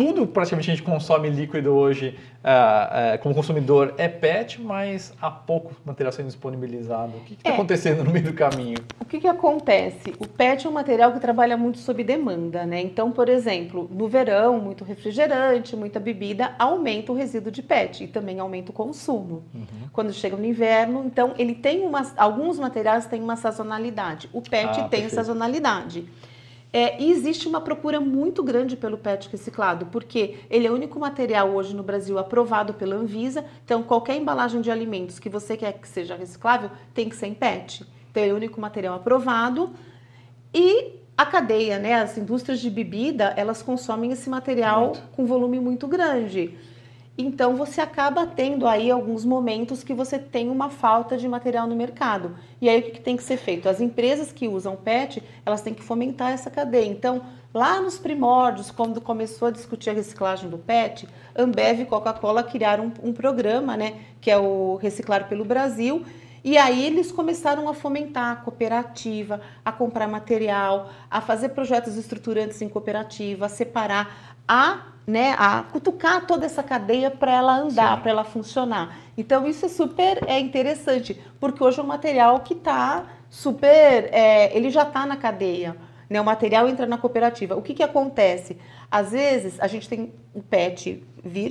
tudo 0.00 0.26
praticamente 0.26 0.70
a 0.70 0.74
gente 0.74 0.82
consome 0.82 1.28
líquido 1.28 1.74
hoje 1.74 2.18
uh, 2.42 3.16
uh, 3.16 3.22
como 3.22 3.34
consumidor 3.34 3.92
é 3.98 4.08
PET, 4.08 4.58
mas 4.58 5.12
há 5.20 5.30
pouco 5.30 5.76
material 5.84 6.10
sendo 6.10 6.28
disponibilizado. 6.28 7.18
O 7.18 7.20
que 7.20 7.34
está 7.34 7.50
é. 7.50 7.52
acontecendo 7.52 8.02
no 8.02 8.10
meio 8.10 8.24
do 8.24 8.32
caminho? 8.32 8.78
O 8.98 9.04
que, 9.04 9.20
que 9.20 9.28
acontece? 9.28 10.14
O 10.18 10.26
PET 10.26 10.66
é 10.66 10.70
um 10.70 10.72
material 10.72 11.12
que 11.12 11.20
trabalha 11.20 11.54
muito 11.54 11.76
sob 11.76 12.02
demanda, 12.02 12.64
né? 12.64 12.80
Então, 12.80 13.12
por 13.12 13.28
exemplo, 13.28 13.90
no 13.92 14.08
verão, 14.08 14.58
muito 14.58 14.84
refrigerante, 14.84 15.76
muita 15.76 16.00
bebida, 16.00 16.54
aumenta 16.58 17.12
o 17.12 17.14
resíduo 17.14 17.52
de 17.52 17.62
PET 17.62 18.04
e 18.04 18.08
também 18.08 18.40
aumenta 18.40 18.70
o 18.70 18.74
consumo. 18.74 19.44
Uhum. 19.54 19.88
Quando 19.92 20.14
chega 20.14 20.34
no 20.34 20.46
inverno, 20.46 21.04
então 21.04 21.34
ele 21.36 21.54
tem 21.54 21.84
uma, 21.84 22.10
alguns 22.16 22.58
materiais 22.58 23.04
têm 23.04 23.20
uma 23.22 23.36
sazonalidade. 23.36 24.30
O 24.32 24.40
PET 24.40 24.64
ah, 24.64 24.74
tem 24.74 24.88
perfeito. 24.88 25.14
sazonalidade. 25.14 26.08
É, 26.72 27.02
e 27.02 27.10
existe 27.10 27.48
uma 27.48 27.60
procura 27.60 28.00
muito 28.00 28.42
grande 28.44 28.76
pelo 28.76 28.96
PET 28.96 29.28
reciclado, 29.28 29.86
porque 29.86 30.38
ele 30.48 30.66
é 30.66 30.70
o 30.70 30.74
único 30.74 31.00
material 31.00 31.50
hoje 31.50 31.74
no 31.74 31.82
Brasil 31.82 32.16
aprovado 32.18 32.74
pela 32.74 32.94
Anvisa. 32.94 33.44
Então, 33.64 33.82
qualquer 33.82 34.16
embalagem 34.16 34.60
de 34.60 34.70
alimentos 34.70 35.18
que 35.18 35.28
você 35.28 35.56
quer 35.56 35.72
que 35.72 35.88
seja 35.88 36.14
reciclável 36.14 36.70
tem 36.94 37.08
que 37.08 37.16
ser 37.16 37.26
em 37.26 37.34
PET. 37.34 37.84
Então, 38.10 38.22
ele 38.22 38.30
é 38.30 38.34
o 38.34 38.36
único 38.36 38.60
material 38.60 38.94
aprovado. 38.94 39.70
E 40.54 41.00
a 41.16 41.26
cadeia, 41.26 41.78
né, 41.78 41.94
as 41.94 42.16
indústrias 42.16 42.60
de 42.60 42.70
bebida, 42.70 43.34
elas 43.36 43.62
consomem 43.62 44.12
esse 44.12 44.30
material 44.30 44.86
muito. 44.86 45.02
com 45.12 45.26
volume 45.26 45.58
muito 45.58 45.88
grande. 45.88 46.56
Então 47.16 47.56
você 47.56 47.80
acaba 47.80 48.26
tendo 48.26 48.66
aí 48.66 48.90
alguns 48.90 49.24
momentos 49.24 49.84
que 49.84 49.92
você 49.92 50.18
tem 50.18 50.48
uma 50.48 50.70
falta 50.70 51.16
de 51.16 51.28
material 51.28 51.66
no 51.66 51.76
mercado. 51.76 52.36
E 52.60 52.68
aí 52.68 52.80
o 52.80 52.82
que 52.82 53.00
tem 53.00 53.16
que 53.16 53.22
ser 53.22 53.36
feito? 53.36 53.68
As 53.68 53.80
empresas 53.80 54.32
que 54.32 54.48
usam 54.48 54.76
PET, 54.76 55.22
elas 55.44 55.60
têm 55.60 55.74
que 55.74 55.82
fomentar 55.82 56.32
essa 56.32 56.50
cadeia. 56.50 56.86
Então, 56.86 57.22
lá 57.52 57.80
nos 57.80 57.98
primórdios, 57.98 58.70
quando 58.70 59.00
começou 59.00 59.48
a 59.48 59.50
discutir 59.50 59.90
a 59.90 59.92
reciclagem 59.92 60.48
do 60.48 60.56
PET, 60.56 61.06
Ambev 61.36 61.82
e 61.82 61.84
Coca-Cola 61.84 62.42
criaram 62.42 62.92
um, 63.02 63.10
um 63.10 63.12
programa, 63.12 63.76
né, 63.76 64.00
que 64.20 64.30
é 64.30 64.38
o 64.38 64.76
Reciclar 64.76 65.28
pelo 65.28 65.44
Brasil, 65.44 66.04
e 66.42 66.56
aí 66.56 66.86
eles 66.86 67.12
começaram 67.12 67.68
a 67.68 67.74
fomentar 67.74 68.32
a 68.32 68.36
cooperativa, 68.36 69.42
a 69.62 69.70
comprar 69.70 70.08
material, 70.08 70.90
a 71.10 71.20
fazer 71.20 71.50
projetos 71.50 71.96
estruturantes 71.96 72.62
em 72.62 72.68
cooperativa, 72.68 73.44
a 73.44 73.48
separar, 73.48 74.36
a 74.48 74.89
né, 75.06 75.34
a 75.38 75.62
cutucar 75.62 76.26
toda 76.26 76.46
essa 76.46 76.62
cadeia 76.62 77.10
para 77.10 77.32
ela 77.32 77.56
andar, 77.56 78.00
para 78.00 78.10
ela 78.10 78.24
funcionar. 78.24 78.98
Então 79.16 79.46
isso 79.46 79.66
é 79.66 79.68
super 79.68 80.20
é 80.26 80.38
interessante, 80.38 81.20
porque 81.38 81.62
hoje 81.62 81.80
é 81.80 81.82
um 81.82 81.86
material 81.86 82.40
que 82.40 82.54
está 82.54 83.06
super, 83.28 84.08
é, 84.12 84.56
ele 84.56 84.70
já 84.70 84.82
está 84.82 85.06
na 85.06 85.16
cadeia. 85.16 85.76
né? 86.08 86.20
O 86.20 86.24
material 86.24 86.68
entra 86.68 86.86
na 86.86 86.98
cooperativa. 86.98 87.56
O 87.56 87.62
que, 87.62 87.74
que 87.74 87.82
acontece? 87.82 88.58
Às 88.90 89.12
vezes 89.12 89.58
a 89.60 89.66
gente 89.68 89.88
tem 89.88 90.12
o 90.34 90.42
PET 90.42 91.04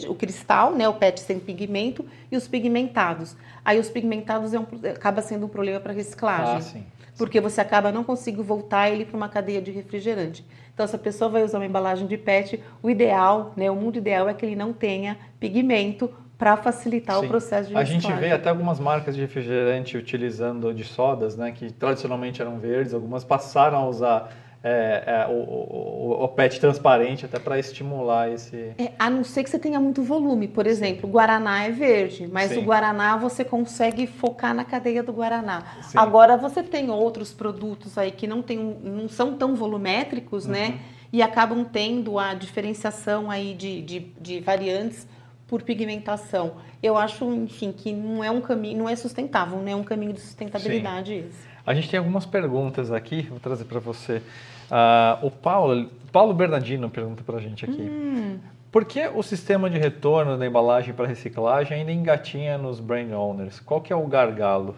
o 0.08 0.16
cristal, 0.16 0.74
né? 0.74 0.88
O 0.88 0.94
PET 0.94 1.20
sem 1.20 1.40
pigmento 1.40 2.06
e 2.32 2.38
os 2.38 2.48
pigmentados. 2.48 3.36
Aí 3.64 3.80
os 3.80 3.90
pigmentados 3.90 4.54
é 4.54 4.60
um, 4.60 4.66
acaba 4.92 5.22
sendo 5.22 5.46
um 5.46 5.50
problema 5.50 5.80
para 5.80 5.94
reciclagem. 5.94 6.58
Ah, 6.58 6.62
sim. 6.62 6.86
Porque 7.18 7.42
você 7.42 7.60
acaba 7.60 7.92
não 7.92 8.04
conseguindo 8.04 8.44
voltar 8.44 8.90
ele 8.90 9.06
para 9.06 9.18
uma 9.18 9.28
cadeia 9.28 9.62
de 9.62 9.72
refrigerante. 9.72 10.46
Então, 10.74 10.88
se 10.88 10.96
a 10.96 11.00
pessoa 11.00 11.30
vai 11.30 11.44
usar 11.44 11.58
uma 11.58 11.66
embalagem 11.66 12.08
de 12.08 12.18
PET, 12.18 12.64
o 12.82 12.90
ideal, 12.90 13.54
né, 13.58 13.70
o 13.70 13.76
mundo 13.76 13.98
ideal 13.98 14.30
é 14.30 14.34
que 14.34 14.46
ele 14.46 14.56
não 14.56 14.72
tenha 14.72 15.18
pigmento 15.38 16.10
para 16.38 16.56
facilitar 16.56 17.20
Sim. 17.20 17.26
o 17.26 17.28
processo 17.28 17.68
de 17.68 17.76
reciclagem. 17.76 17.98
A 17.98 18.00
gente 18.00 18.22
vê 18.22 18.32
até 18.32 18.50
algumas 18.50 18.80
marcas 18.80 19.14
de 19.14 19.20
refrigerante 19.20 19.98
utilizando 19.98 20.74
de 20.74 20.86
sodas, 20.86 21.36
né, 21.36 21.52
que 21.52 21.70
tradicionalmente 21.74 22.42
eram 22.42 22.58
verdes, 22.58 22.94
algumas 22.94 23.26
passaram 23.26 23.80
a 23.80 23.88
usar 23.90 24.32
é, 24.62 25.04
é, 25.06 25.28
o, 25.28 25.32
o, 25.32 26.24
o, 26.24 26.28
PET 26.28 26.60
transparente 26.60 27.26
até 27.26 27.40
para 27.40 27.58
estimular 27.58 28.30
esse. 28.30 28.74
É, 28.78 28.92
a 29.00 29.10
não 29.10 29.24
ser 29.24 29.44
que 29.44 29.50
você 29.50 29.58
tenha 29.58 29.80
muito 29.80 30.04
volume. 30.04 30.50
Por 30.50 30.68
exemplo, 30.68 31.08
o 31.08 31.12
Guaraná 31.12 31.64
é 31.64 31.72
verde, 31.72 32.28
mas 32.28 32.52
Sim. 32.52 32.60
o 32.60 32.62
Guaraná 32.64 33.16
você 33.16 33.46
consegue 33.46 34.06
focar 34.06 34.54
na 34.54 34.66
cadeia 34.66 35.02
do 35.02 35.14
Guaraná. 35.14 35.64
Sim. 35.84 35.98
Agora 35.98 36.36
você 36.36 36.62
tem 36.62 36.90
outros 36.90 37.32
produtos 37.32 37.98
aí 37.98 38.12
que 38.12 38.28
não, 38.28 38.42
tem, 38.42 38.58
não 38.58 39.08
são 39.08 39.36
tão 39.36 39.56
volumétricos, 39.56 40.46
né, 40.46 40.66
uhum. 40.66 40.72
né? 40.72 40.80
E 41.12 41.24
acabam 41.24 41.64
tendo 41.64 42.20
a 42.20 42.36
diferenciação 42.36 43.32
aí 43.32 43.56
de, 43.56 43.82
de, 43.82 44.00
de 44.22 44.40
variantes 44.42 45.08
por 45.48 45.64
pigmentação. 45.64 46.58
Eu 46.84 46.96
acho, 46.96 47.34
enfim, 47.34 47.72
que 47.72 47.92
não 47.92 48.24
é 48.24 48.30
um 48.30 48.42
caminho, 48.42 48.78
não 48.78 48.90
é 48.90 48.96
sustentável, 48.96 49.60
não 49.60 49.72
é 49.72 49.76
um 49.76 49.84
caminho 49.84 50.14
de 50.14 50.20
sustentabilidade 50.20 51.14
Sim. 51.14 51.28
esse. 51.28 51.49
A 51.70 51.76
gente 51.76 51.88
tem 51.88 52.00
algumas 52.00 52.26
perguntas 52.26 52.92
aqui, 52.92 53.22
vou 53.30 53.40
trazer 53.40 53.66
para 53.66 53.80
você. 53.80 54.24
Uh, 54.72 55.28
o 55.28 55.30
Paulo, 55.30 55.88
Paulo 56.12 56.34
Bernardino 56.34 56.90
pergunta 56.90 57.22
para 57.24 57.38
a 57.38 57.40
gente 57.40 57.64
aqui. 57.64 57.84
Hum. 57.84 58.40
Por 58.72 58.86
que 58.86 59.08
o 59.08 59.22
sistema 59.22 59.70
de 59.70 59.78
retorno 59.78 60.36
da 60.36 60.48
embalagem 60.48 60.96
para 60.96 61.06
reciclagem 61.06 61.78
ainda 61.78 61.92
engatinha 61.92 62.58
nos 62.58 62.80
brand 62.80 63.12
owners? 63.12 63.60
Qual 63.60 63.82
que 63.82 63.94
é 63.94 63.96
o 63.96 64.08
gargalo? 64.08 64.76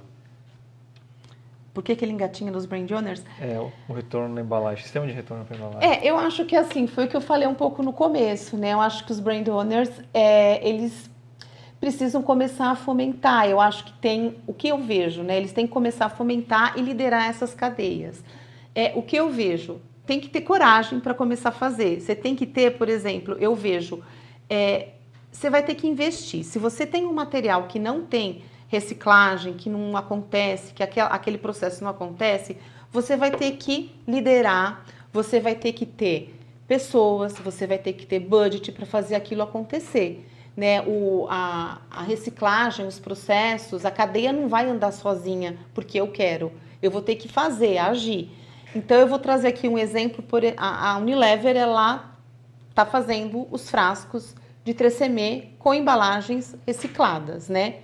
Por 1.74 1.82
que, 1.82 1.96
que 1.96 2.04
ele 2.04 2.12
engatinha 2.12 2.52
nos 2.52 2.66
brand 2.66 2.92
owners? 2.92 3.24
É, 3.40 3.58
o 3.88 3.94
retorno 3.94 4.36
da 4.36 4.42
embalagem, 4.42 4.84
sistema 4.84 5.08
de 5.08 5.14
retorno 5.14 5.46
para 5.46 5.56
embalagem. 5.56 5.90
É, 5.90 6.06
eu 6.06 6.18
acho 6.18 6.44
que 6.44 6.58
assim, 6.58 6.88
foi 6.88 7.06
o 7.06 7.08
que 7.08 7.16
eu 7.16 7.22
falei 7.22 7.48
um 7.48 7.56
pouco 7.56 7.82
no 7.82 7.94
começo, 7.94 8.58
né? 8.58 8.74
Eu 8.74 8.82
acho 8.82 9.06
que 9.06 9.14
os 9.14 9.20
brand 9.22 9.48
owners, 9.48 9.92
é, 10.14 10.68
eles 10.68 11.10
precisam 11.82 12.22
começar 12.22 12.70
a 12.70 12.76
fomentar. 12.76 13.50
Eu 13.50 13.60
acho 13.60 13.84
que 13.84 13.94
tem, 13.94 14.38
o 14.46 14.54
que 14.54 14.68
eu 14.68 14.78
vejo, 14.78 15.24
né? 15.24 15.36
Eles 15.36 15.52
têm 15.52 15.66
que 15.66 15.74
começar 15.74 16.06
a 16.06 16.10
fomentar 16.10 16.78
e 16.78 16.82
liderar 16.82 17.28
essas 17.28 17.56
cadeias. 17.56 18.24
É, 18.76 18.94
o 18.96 19.02
que 19.02 19.16
eu 19.16 19.32
vejo, 19.32 19.82
tem 20.06 20.20
que 20.20 20.30
ter 20.30 20.42
coragem 20.42 21.00
para 21.00 21.16
começar 21.16 21.50
a 21.50 21.52
fazer. 21.52 22.00
Você 22.00 22.14
tem 22.14 22.36
que 22.36 22.46
ter, 22.46 22.78
por 22.78 22.88
exemplo, 22.88 23.36
eu 23.40 23.56
vejo, 23.56 24.04
é, 24.48 24.90
você 25.32 25.50
vai 25.50 25.64
ter 25.64 25.74
que 25.74 25.88
investir. 25.88 26.44
Se 26.44 26.60
você 26.60 26.86
tem 26.86 27.08
um 27.08 27.14
material 27.14 27.64
que 27.64 27.80
não 27.80 28.06
tem 28.06 28.44
reciclagem, 28.68 29.54
que 29.54 29.70
não 29.70 29.98
acontece, 29.98 30.74
que 30.74 30.84
aquele 30.84 31.40
processo 31.40 31.84
não 31.84 31.90
acontece, 31.90 32.56
você 32.92 33.18
vai 33.18 33.32
ter 33.32 33.54
que 33.54 33.92
liderar, 34.08 34.86
você 35.12 35.40
vai 35.40 35.56
ter 35.56 35.74
que 35.74 35.86
ter 35.86 36.36
pessoas, 36.68 37.34
você 37.40 37.66
vai 37.66 37.80
ter 37.80 37.94
que 37.94 38.06
ter 38.06 38.20
budget 38.20 38.72
para 38.72 38.86
fazer 38.86 39.16
aquilo 39.16 39.42
acontecer 39.42 40.28
né, 40.56 40.82
o, 40.82 41.28
a, 41.30 41.80
a 41.90 42.04
reciclagem, 42.04 42.86
os 42.86 43.00
processos, 43.00 43.86
a 43.86 43.92
cadeia 43.92 44.32
não 44.32 44.48
vai 44.48 44.70
andar 44.70 44.92
sozinha 44.92 45.58
porque 45.74 46.00
eu 46.00 46.08
quero. 46.12 46.52
Eu 46.82 46.92
vou 46.92 47.02
ter 47.02 47.16
que 47.16 47.28
fazer, 47.28 47.78
agir. 47.78 48.30
Então 48.76 48.98
eu 48.98 49.08
vou 49.08 49.20
trazer 49.20 49.50
aqui 49.50 49.68
um 49.68 49.78
exemplo 49.78 50.24
por 50.24 50.42
a, 50.46 50.92
a 50.92 50.98
Unilever 50.98 51.56
ela 51.56 52.12
está 52.70 52.86
fazendo 52.86 53.48
os 53.52 53.70
frascos 53.70 54.36
de 54.64 54.74
3M 54.74 55.50
com 55.60 55.74
embalagens 55.74 56.56
recicladas, 56.66 57.50
né? 57.50 57.80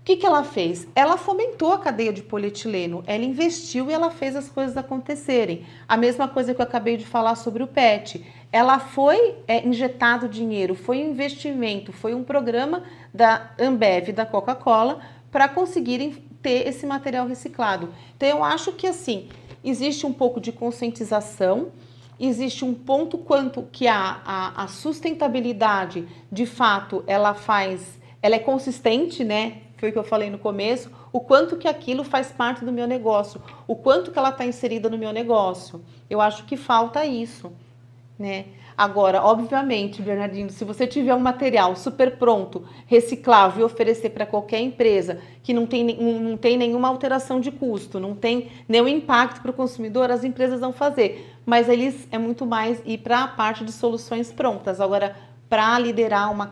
O 0.00 0.04
que, 0.04 0.16
que 0.16 0.26
ela 0.26 0.42
fez? 0.42 0.88
Ela 0.94 1.18
fomentou 1.18 1.72
a 1.72 1.78
cadeia 1.78 2.12
de 2.12 2.22
polietileno, 2.22 3.04
ela 3.06 3.22
investiu 3.22 3.90
e 3.90 3.92
ela 3.92 4.10
fez 4.10 4.34
as 4.34 4.48
coisas 4.48 4.76
acontecerem. 4.76 5.66
A 5.86 5.96
mesma 5.96 6.26
coisa 6.26 6.54
que 6.54 6.60
eu 6.60 6.64
acabei 6.64 6.96
de 6.96 7.04
falar 7.04 7.34
sobre 7.34 7.62
o 7.62 7.66
PET. 7.66 8.24
Ela 8.52 8.78
foi 8.78 9.36
é, 9.46 9.66
injetado 9.66 10.28
dinheiro, 10.28 10.74
foi 10.74 10.98
um 10.98 11.10
investimento, 11.10 11.92
foi 11.92 12.14
um 12.14 12.24
programa 12.24 12.82
da 13.14 13.50
Ambev, 13.58 14.12
da 14.12 14.26
Coca-Cola, 14.26 15.00
para 15.30 15.48
conseguirem 15.48 16.12
ter 16.42 16.66
esse 16.66 16.86
material 16.86 17.26
reciclado. 17.26 17.92
Então 18.16 18.28
eu 18.28 18.42
acho 18.42 18.72
que 18.72 18.86
assim, 18.86 19.28
existe 19.62 20.04
um 20.06 20.12
pouco 20.12 20.40
de 20.40 20.50
conscientização, 20.50 21.68
existe 22.18 22.64
um 22.64 22.74
ponto 22.74 23.16
quanto 23.18 23.62
que 23.70 23.86
a, 23.86 24.20
a, 24.24 24.64
a 24.64 24.66
sustentabilidade, 24.66 26.06
de 26.30 26.44
fato, 26.46 27.04
ela 27.06 27.34
faz, 27.34 27.98
ela 28.20 28.34
é 28.34 28.38
consistente, 28.38 29.24
né? 29.24 29.62
foi 29.80 29.88
o 29.88 29.92
que 29.92 29.98
eu 29.98 30.04
falei 30.04 30.28
no 30.28 30.38
começo, 30.38 30.90
o 31.10 31.20
quanto 31.20 31.56
que 31.56 31.66
aquilo 31.66 32.04
faz 32.04 32.30
parte 32.30 32.62
do 32.66 32.70
meu 32.70 32.86
negócio, 32.86 33.40
o 33.66 33.74
quanto 33.74 34.10
que 34.10 34.18
ela 34.18 34.28
está 34.28 34.44
inserida 34.44 34.90
no 34.90 34.98
meu 34.98 35.10
negócio. 35.10 35.82
Eu 36.08 36.20
acho 36.20 36.44
que 36.44 36.54
falta 36.54 37.06
isso, 37.06 37.50
né? 38.20 38.44
Agora, 38.76 39.22
obviamente, 39.22 40.00
Bernardino, 40.00 40.50
se 40.50 40.64
você 40.64 40.86
tiver 40.86 41.14
um 41.14 41.20
material 41.20 41.74
super 41.74 42.16
pronto, 42.16 42.64
reciclável 42.86 43.62
e 43.62 43.64
oferecer 43.64 44.10
para 44.10 44.24
qualquer 44.24 44.60
empresa 44.60 45.18
que 45.42 45.52
não 45.52 45.66
tem, 45.66 45.84
não 46.20 46.36
tem 46.36 46.56
nenhuma 46.56 46.88
alteração 46.88 47.40
de 47.40 47.50
custo, 47.50 47.98
não 47.98 48.14
tem 48.14 48.48
nenhum 48.68 48.88
impacto 48.88 49.42
para 49.42 49.50
o 49.50 49.54
consumidor, 49.54 50.10
as 50.10 50.22
empresas 50.22 50.60
vão 50.60 50.72
fazer. 50.72 51.34
Mas 51.44 51.68
eles 51.68 52.06
é 52.12 52.18
muito 52.18 52.46
mais 52.46 52.80
ir 52.86 52.98
para 52.98 53.24
a 53.24 53.28
parte 53.28 53.64
de 53.64 53.72
soluções 53.72 54.32
prontas. 54.32 54.80
Agora, 54.80 55.16
para 55.48 55.78
liderar 55.78 56.30
uma 56.30 56.46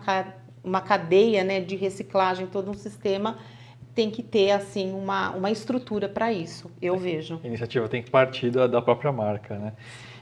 uma 0.63 0.81
cadeia 0.81 1.43
né, 1.45 1.61
de 1.61 1.77
reciclagem, 1.77 2.47
todo 2.47 2.71
um 2.71 2.75
sistema, 2.75 3.39
tem 3.95 4.11
que 4.11 4.23
ter 4.23 4.51
assim 4.51 4.93
uma, 4.93 5.31
uma 5.31 5.51
estrutura 5.51 6.09
para 6.09 6.33
isso, 6.33 6.71
eu 6.81 6.97
vejo. 6.97 7.41
A 7.43 7.47
iniciativa 7.47 7.89
tem 7.89 8.03
que 8.03 8.11
partir 8.11 8.51
da, 8.51 8.67
da 8.67 8.81
própria 8.81 9.11
marca. 9.11 9.59
Né? 9.59 9.73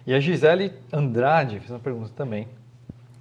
E 0.07 0.15
a 0.15 0.21
Gisele 0.21 0.73
Andrade 0.93 1.59
fez 1.59 1.71
uma 1.71 1.81
pergunta 1.81 2.11
também, 2.15 2.47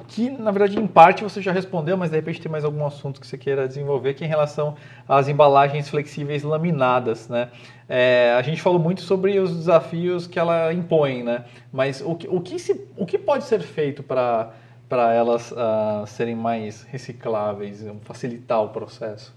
que 0.07 0.29
na 0.29 0.51
verdade 0.51 0.77
em 0.77 0.85
parte 0.85 1.23
você 1.23 1.41
já 1.41 1.51
respondeu, 1.51 1.97
mas 1.97 2.11
de 2.11 2.15
repente 2.15 2.39
tem 2.39 2.51
mais 2.51 2.63
algum 2.63 2.85
assunto 2.85 3.19
que 3.19 3.25
você 3.25 3.37
queira 3.37 3.67
desenvolver, 3.67 4.13
que 4.13 4.23
é 4.23 4.27
em 4.27 4.29
relação 4.29 4.75
às 5.07 5.27
embalagens 5.27 5.89
flexíveis 5.89 6.43
laminadas, 6.43 7.27
né? 7.27 7.49
É, 7.89 8.35
a 8.37 8.41
gente 8.43 8.61
falou 8.61 8.79
muito 8.79 9.01
sobre 9.01 9.39
os 9.39 9.55
desafios 9.55 10.27
que 10.27 10.37
ela 10.37 10.71
impõe, 10.73 11.23
né? 11.23 11.45
Mas 11.73 12.01
o 12.01 12.13
que, 12.13 12.27
o 12.27 12.39
que, 12.39 12.59
se, 12.59 12.87
o 12.95 13.05
que 13.05 13.17
pode 13.17 13.45
ser 13.45 13.61
feito 13.61 14.03
para 14.03 14.51
para 14.87 15.11
elas 15.13 15.51
uh, 15.51 16.05
serem 16.05 16.35
mais 16.35 16.83
recicláveis, 16.83 17.83
facilitar 18.03 18.61
o 18.61 18.69
processo? 18.69 19.33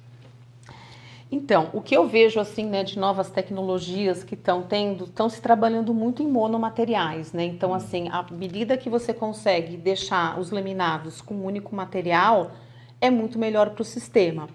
Então, 1.31 1.69
o 1.75 1.83
que 1.83 1.95
eu 1.95 2.09
vejo 2.09 2.41
assim, 2.41 2.65
né, 2.65 2.83
de 2.83 2.99
novas 2.99 3.31
tecnologias 3.31 4.25
que 4.25 4.35
estão 4.35 4.63
tendo, 4.63 5.05
estão 5.05 5.29
se 5.29 5.43
trabalhando 5.43 5.93
muito 5.93 6.23
em 6.23 6.27
monomateriais, 6.27 7.35
né? 7.35 7.45
Então, 7.45 7.75
assim, 7.75 8.09
à 8.09 8.25
medida 8.31 8.79
que 8.79 8.89
você 8.89 9.13
consegue 9.13 9.77
deixar 9.77 10.41
os 10.41 10.51
laminados 10.51 11.21
com 11.21 11.35
um 11.35 11.45
único 11.45 11.77
material, 11.77 12.53
é 12.99 13.11
muito 13.11 13.39
melhor 13.39 13.71
para 13.71 13.83
o 13.83 13.85
sistema. 13.85 14.49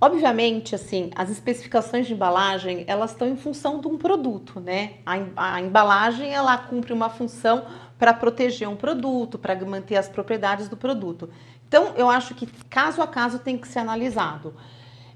Obviamente, 0.00 0.74
assim, 0.74 1.10
as 1.16 1.30
especificações 1.30 2.06
de 2.06 2.14
embalagem, 2.14 2.84
elas 2.86 3.10
estão 3.10 3.28
em 3.28 3.36
função 3.36 3.80
de 3.80 3.88
um 3.88 3.98
produto, 3.98 4.60
né? 4.60 4.94
A, 5.04 5.56
a 5.56 5.60
embalagem, 5.60 6.32
ela 6.32 6.56
cumpre 6.56 6.92
uma 6.92 7.10
função 7.10 7.66
para 7.98 8.14
proteger 8.14 8.68
um 8.68 8.76
produto, 8.76 9.36
para 9.36 9.54
manter 9.64 9.96
as 9.96 10.08
propriedades 10.08 10.68
do 10.68 10.76
produto. 10.76 11.28
Então, 11.68 11.92
eu 11.96 12.08
acho 12.08 12.34
que 12.34 12.46
caso 12.46 13.02
a 13.02 13.06
caso 13.06 13.40
tem 13.40 13.58
que 13.58 13.68
ser 13.68 13.80
analisado. 13.80 14.54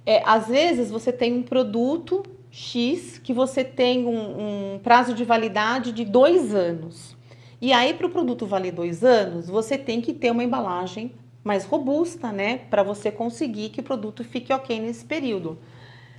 É, 0.06 0.22
às 0.24 0.48
vezes 0.48 0.90
você 0.90 1.12
tem 1.12 1.32
um 1.32 1.42
produto 1.42 2.22
X 2.50 3.18
que 3.18 3.32
você 3.32 3.64
tem 3.64 4.06
um, 4.06 4.74
um 4.74 4.78
prazo 4.78 5.14
de 5.14 5.24
validade 5.24 5.92
de 5.92 6.04
dois 6.04 6.54
anos. 6.54 7.16
E 7.60 7.72
aí, 7.72 7.94
para 7.94 8.06
o 8.06 8.10
produto 8.10 8.46
valer 8.46 8.72
dois 8.72 9.02
anos, 9.02 9.48
você 9.48 9.78
tem 9.78 10.00
que 10.00 10.12
ter 10.12 10.30
uma 10.30 10.44
embalagem 10.44 11.12
mais 11.42 11.64
robusta, 11.64 12.30
né? 12.30 12.58
Para 12.58 12.82
você 12.82 13.10
conseguir 13.10 13.70
que 13.70 13.80
o 13.80 13.82
produto 13.82 14.22
fique 14.22 14.52
ok 14.52 14.80
nesse 14.80 15.04
período. 15.04 15.58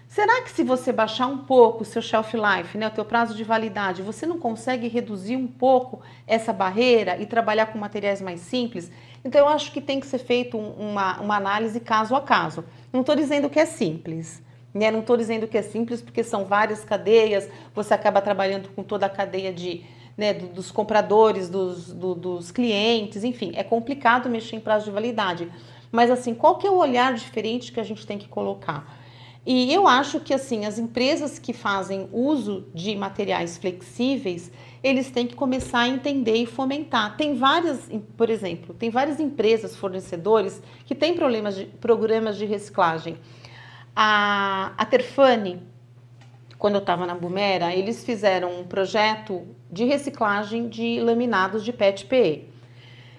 Será 0.07 0.41
que 0.41 0.51
se 0.51 0.63
você 0.63 0.91
baixar 0.91 1.27
um 1.27 1.39
pouco 1.39 1.81
o 1.81 1.85
seu 1.85 2.01
shelf 2.01 2.33
life, 2.35 2.77
né, 2.77 2.87
o 2.87 2.91
teu 2.91 3.03
prazo 3.03 3.35
de 3.35 3.43
validade, 3.43 4.01
você 4.01 4.25
não 4.25 4.39
consegue 4.39 4.87
reduzir 4.87 5.35
um 5.35 5.47
pouco 5.47 6.01
essa 6.27 6.53
barreira 6.53 7.17
e 7.17 7.25
trabalhar 7.25 7.67
com 7.67 7.77
materiais 7.77 8.21
mais 8.21 8.39
simples? 8.39 8.91
Então 9.25 9.41
eu 9.41 9.47
acho 9.47 9.71
que 9.71 9.81
tem 9.81 9.99
que 9.99 10.05
ser 10.05 10.19
feito 10.19 10.55
uma, 10.55 11.19
uma 11.19 11.35
análise 11.35 11.79
caso 11.79 12.15
a 12.15 12.21
caso. 12.21 12.63
Não 12.93 13.01
estou 13.01 13.15
dizendo 13.15 13.49
que 13.49 13.59
é 13.59 13.65
simples, 13.65 14.39
né? 14.71 14.91
Não 14.91 14.99
estou 14.99 15.17
dizendo 15.17 15.47
que 15.47 15.57
é 15.57 15.63
simples 15.63 15.99
porque 15.99 16.23
são 16.23 16.45
várias 16.45 16.85
cadeias, 16.85 17.49
você 17.73 17.95
acaba 17.95 18.21
trabalhando 18.21 18.69
com 18.69 18.83
toda 18.83 19.07
a 19.07 19.09
cadeia 19.09 19.51
de, 19.51 19.83
né, 20.15 20.31
dos 20.31 20.69
compradores, 20.69 21.49
dos, 21.49 21.91
do, 21.91 22.13
dos 22.13 22.51
clientes, 22.51 23.23
enfim, 23.23 23.51
é 23.55 23.63
complicado 23.63 24.29
mexer 24.29 24.57
em 24.57 24.59
prazo 24.59 24.85
de 24.85 24.91
validade. 24.91 25.51
Mas 25.91 26.11
assim, 26.11 26.35
qual 26.35 26.59
que 26.59 26.67
é 26.67 26.69
o 26.69 26.75
olhar 26.75 27.15
diferente 27.15 27.71
que 27.71 27.79
a 27.79 27.83
gente 27.83 28.05
tem 28.05 28.19
que 28.19 28.27
colocar? 28.27 29.01
E 29.43 29.73
eu 29.73 29.87
acho 29.87 30.19
que 30.19 30.35
assim, 30.35 30.65
as 30.65 30.77
empresas 30.77 31.39
que 31.39 31.53
fazem 31.53 32.07
uso 32.11 32.67
de 32.75 32.95
materiais 32.95 33.57
flexíveis, 33.57 34.51
eles 34.85 35.09
têm 35.09 35.25
que 35.25 35.33
começar 35.33 35.79
a 35.79 35.87
entender 35.87 36.35
e 36.35 36.45
fomentar. 36.45 37.17
Tem 37.17 37.33
várias, 37.33 37.89
por 38.15 38.29
exemplo, 38.29 38.71
tem 38.75 38.91
várias 38.91 39.19
empresas, 39.19 39.75
fornecedores, 39.75 40.61
que 40.85 40.93
têm 40.93 41.15
problemas 41.15 41.55
de, 41.55 41.65
programas 41.65 42.37
de 42.37 42.45
reciclagem. 42.45 43.17
A, 43.95 44.73
a 44.77 44.85
Terfane, 44.85 45.59
quando 46.59 46.75
eu 46.75 46.81
estava 46.81 47.07
na 47.07 47.15
Bumera, 47.15 47.73
eles 47.73 48.05
fizeram 48.05 48.59
um 48.59 48.63
projeto 48.63 49.47
de 49.71 49.85
reciclagem 49.85 50.69
de 50.69 50.99
laminados 50.99 51.65
de 51.65 51.73
PET-PE. 51.73 52.47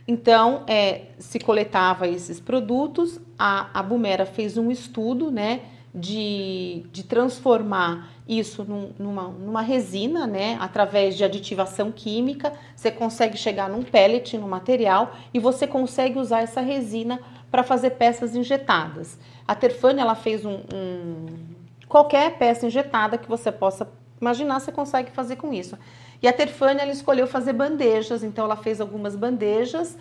Então, 0.07 0.62
é, 0.69 1.07
se 1.19 1.41
coletava 1.41 2.07
esses 2.07 2.39
produtos, 2.39 3.21
a, 3.37 3.77
a 3.77 3.83
Bumera 3.83 4.25
fez 4.25 4.57
um 4.57 4.71
estudo, 4.71 5.33
né, 5.33 5.62
de, 5.97 6.85
de 6.93 7.03
transformar 7.03 8.11
isso 8.29 8.65
num, 8.65 8.91
numa, 8.99 9.29
numa 9.29 9.63
resina, 9.63 10.27
né, 10.27 10.59
através 10.61 11.17
de 11.17 11.25
aditivação 11.25 11.91
química, 11.91 12.53
você 12.75 12.91
consegue 12.91 13.37
chegar 13.39 13.71
num 13.71 13.83
pellet, 13.83 14.37
no 14.37 14.47
material, 14.47 15.17
e 15.33 15.39
você 15.39 15.67
consegue 15.67 16.19
usar 16.19 16.43
essa 16.43 16.61
resina 16.61 17.19
para 17.51 17.63
fazer 17.63 17.91
peças 17.91 18.37
injetadas. 18.37 19.19
A 19.49 19.55
Terfane, 19.55 20.01
ela 20.01 20.15
fez 20.15 20.45
um, 20.45 20.61
um, 20.75 21.27
qualquer 21.89 22.37
peça 22.37 22.67
injetada 22.67 23.17
que 23.17 23.29
você 23.29 23.51
possa 23.51 23.89
imaginar, 24.21 24.61
você 24.61 24.73
consegue 24.73 25.11
fazer 25.13 25.37
com 25.37 25.51
isso. 25.51 25.79
E 26.21 26.29
a 26.29 26.33
Terfane, 26.33 26.81
ela 26.81 26.93
escolheu 26.93 27.27
fazer 27.27 27.55
bandejas, 27.55 28.23
então 28.23 28.45
ela 28.45 28.57
fez 28.57 28.83
algumas 28.83 29.17
bandejas 29.17 29.97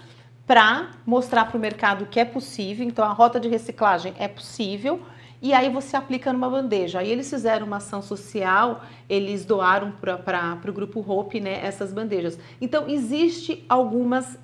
para 0.46 0.92
mostrar 1.06 1.46
para 1.46 1.58
o 1.58 1.60
mercado 1.60 2.06
que 2.06 2.20
é 2.20 2.26
possível, 2.26 2.86
então 2.86 3.06
a 3.06 3.14
rota 3.14 3.40
de 3.40 3.48
reciclagem 3.48 4.14
é 4.20 4.28
possível, 4.28 5.02
e 5.42 5.54
aí 5.54 5.70
você 5.70 5.96
aplica 5.96 6.32
numa 6.32 6.50
bandeja. 6.50 7.00
Aí 7.00 7.12
eles 7.12 7.30
fizeram 7.30 7.68
uma 7.68 7.78
ação 7.78 8.02
social, 8.02 8.84
eles 9.10 9.46
doaram 9.46 9.92
para 9.92 10.60
o 10.68 10.74
grupo 10.74 11.00
Hope 11.00 11.40
né, 11.40 11.60
essas 11.64 11.94
bandejas. 11.94 12.40
Então, 12.60 12.88
existe 12.88 13.66
algumas 13.70 14.38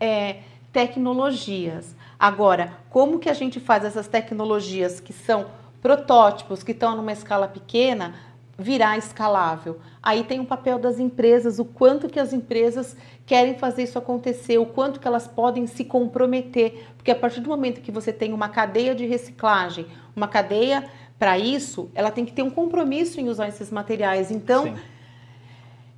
é, 0.00 0.38
tecnologias. 0.72 1.94
Agora, 2.18 2.72
como 2.90 3.18
que 3.18 3.28
a 3.28 3.34
gente 3.34 3.60
faz 3.60 3.84
essas 3.84 4.08
tecnologias 4.08 5.00
que 5.00 5.12
são 5.12 5.46
protótipos, 5.80 6.62
que 6.62 6.72
estão 6.72 6.96
numa 6.96 7.12
escala 7.12 7.46
pequena, 7.46 8.14
virar 8.58 8.98
escalável? 8.98 9.78
Aí 10.02 10.24
tem 10.24 10.40
o 10.40 10.44
papel 10.44 10.78
das 10.78 10.98
empresas, 10.98 11.58
o 11.58 11.64
quanto 11.64 12.08
que 12.08 12.18
as 12.18 12.32
empresas 12.32 12.96
querem 13.24 13.54
fazer 13.56 13.84
isso 13.84 13.98
acontecer, 13.98 14.58
o 14.58 14.66
quanto 14.66 14.98
que 14.98 15.06
elas 15.06 15.28
podem 15.28 15.66
se 15.66 15.84
comprometer, 15.84 16.86
porque 16.96 17.10
a 17.10 17.14
partir 17.14 17.40
do 17.40 17.50
momento 17.50 17.80
que 17.80 17.92
você 17.92 18.12
tem 18.12 18.32
uma 18.32 18.48
cadeia 18.48 18.94
de 18.94 19.06
reciclagem, 19.06 19.86
uma 20.18 20.28
cadeia 20.28 20.84
para 21.18 21.38
isso, 21.38 21.90
ela 21.94 22.10
tem 22.10 22.24
que 22.24 22.32
ter 22.32 22.42
um 22.42 22.50
compromisso 22.50 23.20
em 23.20 23.28
usar 23.28 23.48
esses 23.48 23.70
materiais. 23.70 24.30
Então, 24.30 24.74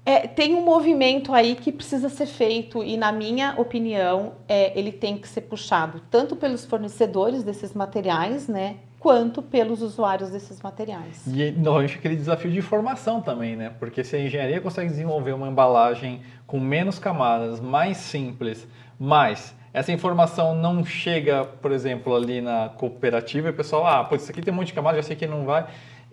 é, 0.05 0.27
tem 0.27 0.55
um 0.55 0.65
movimento 0.65 1.35
aí 1.35 1.55
que 1.55 1.71
precisa 1.71 2.09
ser 2.09 2.27
feito 2.27 2.83
e, 2.83 2.97
na 2.97 3.13
minha 3.13 3.55
opinião, 3.59 4.33
é, 4.49 4.79
ele 4.79 4.93
tem 4.93 5.19
que 5.19 5.29
ser 5.29 5.43
puxado 5.43 6.01
tanto 6.11 6.37
pelos 6.37 6.65
fornecedores 6.65 7.43
desses 7.43 7.75
materiais, 7.75 8.49
né, 8.49 8.77
quanto 8.99 9.43
pelos 9.43 9.83
usuários 9.83 10.31
desses 10.31 10.61
materiais. 10.63 11.27
E 11.27 11.51
normalmente 11.53 11.97
aquele 11.97 12.17
desafio 12.17 12.51
de 12.51 12.59
informação 12.59 13.21
também, 13.21 13.57
né? 13.57 13.73
Porque 13.79 14.05
se 14.05 14.15
a 14.15 14.21
engenharia 14.21 14.61
consegue 14.61 14.91
desenvolver 14.91 15.33
uma 15.33 15.49
embalagem 15.49 16.21
com 16.47 16.61
menos 16.61 16.99
camadas, 16.99 17.61
mais 17.61 17.97
simples, 17.97 18.67
mas 18.99 19.55
essa 19.73 19.93
informação 19.93 20.55
não 20.55 20.85
chega, 20.85 21.45
por 21.45 21.71
exemplo, 21.71 22.15
ali 22.15 22.41
na 22.41 22.71
cooperativa 22.71 23.49
e 23.49 23.51
o 23.51 23.55
pessoal, 23.55 23.87
ah, 23.87 24.05
pô, 24.05 24.17
isso 24.17 24.31
aqui 24.31 24.43
tem 24.43 24.53
um 24.53 24.57
monte 24.57 24.69
de 24.69 24.73
camada, 24.73 24.97
já 24.97 25.03
sei 25.03 25.17
que 25.17 25.27
não 25.27 25.45
vai. 25.45 25.67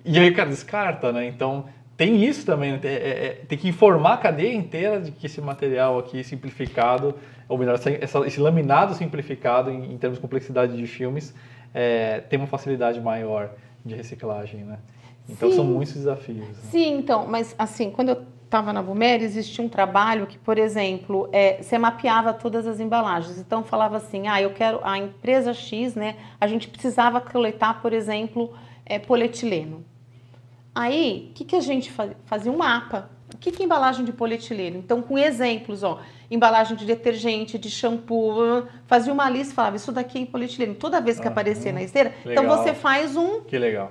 E 0.06 0.18
aí 0.18 0.30
o 0.30 0.36
cara 0.36 0.50
descarta, 0.50 1.12
né? 1.12 1.26
Então 1.28 1.66
tem 1.98 2.24
isso 2.24 2.46
também, 2.46 2.74
né? 2.74 2.78
tem, 2.78 2.92
é, 2.92 2.96
é, 2.96 3.30
tem 3.48 3.58
que 3.58 3.68
informar 3.68 4.14
a 4.14 4.18
cadeia 4.18 4.54
inteira 4.54 5.02
de 5.02 5.12
que 5.12 5.26
esse 5.26 5.42
material 5.42 5.98
aqui 5.98 6.24
simplificado, 6.24 7.16
ou 7.50 7.58
melhor, 7.58 7.80
essa, 8.00 8.28
esse 8.28 8.40
laminado 8.40 8.94
simplificado 8.94 9.72
em, 9.72 9.94
em, 9.94 9.98
termos 9.98 10.20
de 10.20 10.22
complexidade 10.22 10.78
de 10.78 10.86
filmes, 10.86 11.34
é, 11.74 12.20
tem 12.22 12.38
uma 12.38 12.48
facilidade 12.48 13.02
maior 13.02 13.50
de 13.84 13.96
reciclagem, 13.96 14.64
né? 14.64 14.78
Então 15.28 15.50
Sim. 15.50 15.56
são 15.56 15.66
muitos 15.66 15.96
desafios. 15.96 16.48
Né? 16.48 16.54
Sim, 16.70 16.98
então, 17.00 17.26
mas 17.28 17.56
assim, 17.58 17.90
quando 17.90 18.10
eu 18.10 18.22
estava 18.48 18.72
na 18.72 18.82
Bumer, 18.82 19.22
existia 19.22 19.64
um 19.64 19.70
trabalho 19.70 20.26
que, 20.26 20.38
por 20.38 20.58
exemplo, 20.58 21.30
é, 21.34 21.62
você 21.62 21.78
mapeava 21.78 22.34
todas 22.34 22.66
as 22.66 22.80
embalagens. 22.80 23.38
Então, 23.38 23.64
falava 23.64 23.98
assim, 23.98 24.28
ah, 24.28 24.42
eu 24.42 24.52
quero, 24.52 24.80
a 24.84 24.98
empresa 24.98 25.54
X, 25.54 25.96
né, 25.96 26.16
a 26.40 26.48
gente 26.48 26.68
precisava 26.68 27.20
coletar, 27.20 27.82
por 27.82 27.94
exemplo, 27.94 28.54
é, 28.86 28.98
polietileno. 28.98 29.86
Aí, 30.74 31.30
o 31.30 31.34
que, 31.34 31.44
que 31.44 31.56
a 31.56 31.60
gente 31.60 31.92
fazia? 31.92 32.16
Fazia 32.26 32.52
um 32.52 32.58
mapa. 32.58 33.10
O 33.34 33.38
que, 33.38 33.52
que 33.52 33.62
é 33.62 33.66
embalagem 33.66 34.06
de 34.06 34.14
polietileno? 34.14 34.78
Então, 34.78 35.02
com 35.02 35.18
exemplos, 35.18 35.84
ó, 35.84 36.00
embalagem 36.30 36.76
de 36.76 36.86
detergente, 36.86 37.58
de 37.58 37.70
shampoo, 37.70 38.64
fazia 38.86 39.12
uma 39.14 39.30
lista 39.30 39.54
e 39.54 39.56
falava, 39.56 39.76
isso 39.76 39.92
daqui 39.92 40.22
é 40.22 40.26
polietileno. 40.26 40.76
Toda 40.76 41.00
vez 41.00 41.20
que 41.20 41.28
aparecer 41.28 41.74
na 41.74 41.82
esteira, 41.82 42.14
então 42.22 42.30
legal. 42.30 42.46
então 42.46 42.64
você 42.64 42.74
faz 42.74 43.16
um, 43.16 43.42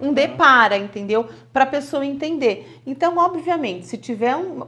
um 0.01 0.13
depara, 0.13 0.77
entendeu? 0.77 1.29
Para 1.53 1.65
a 1.65 1.67
pessoa 1.67 2.05
entender. 2.05 2.81
Então, 2.87 3.17
obviamente, 3.17 3.87
se 3.87 3.97
tiver 3.97 4.37
um 4.37 4.67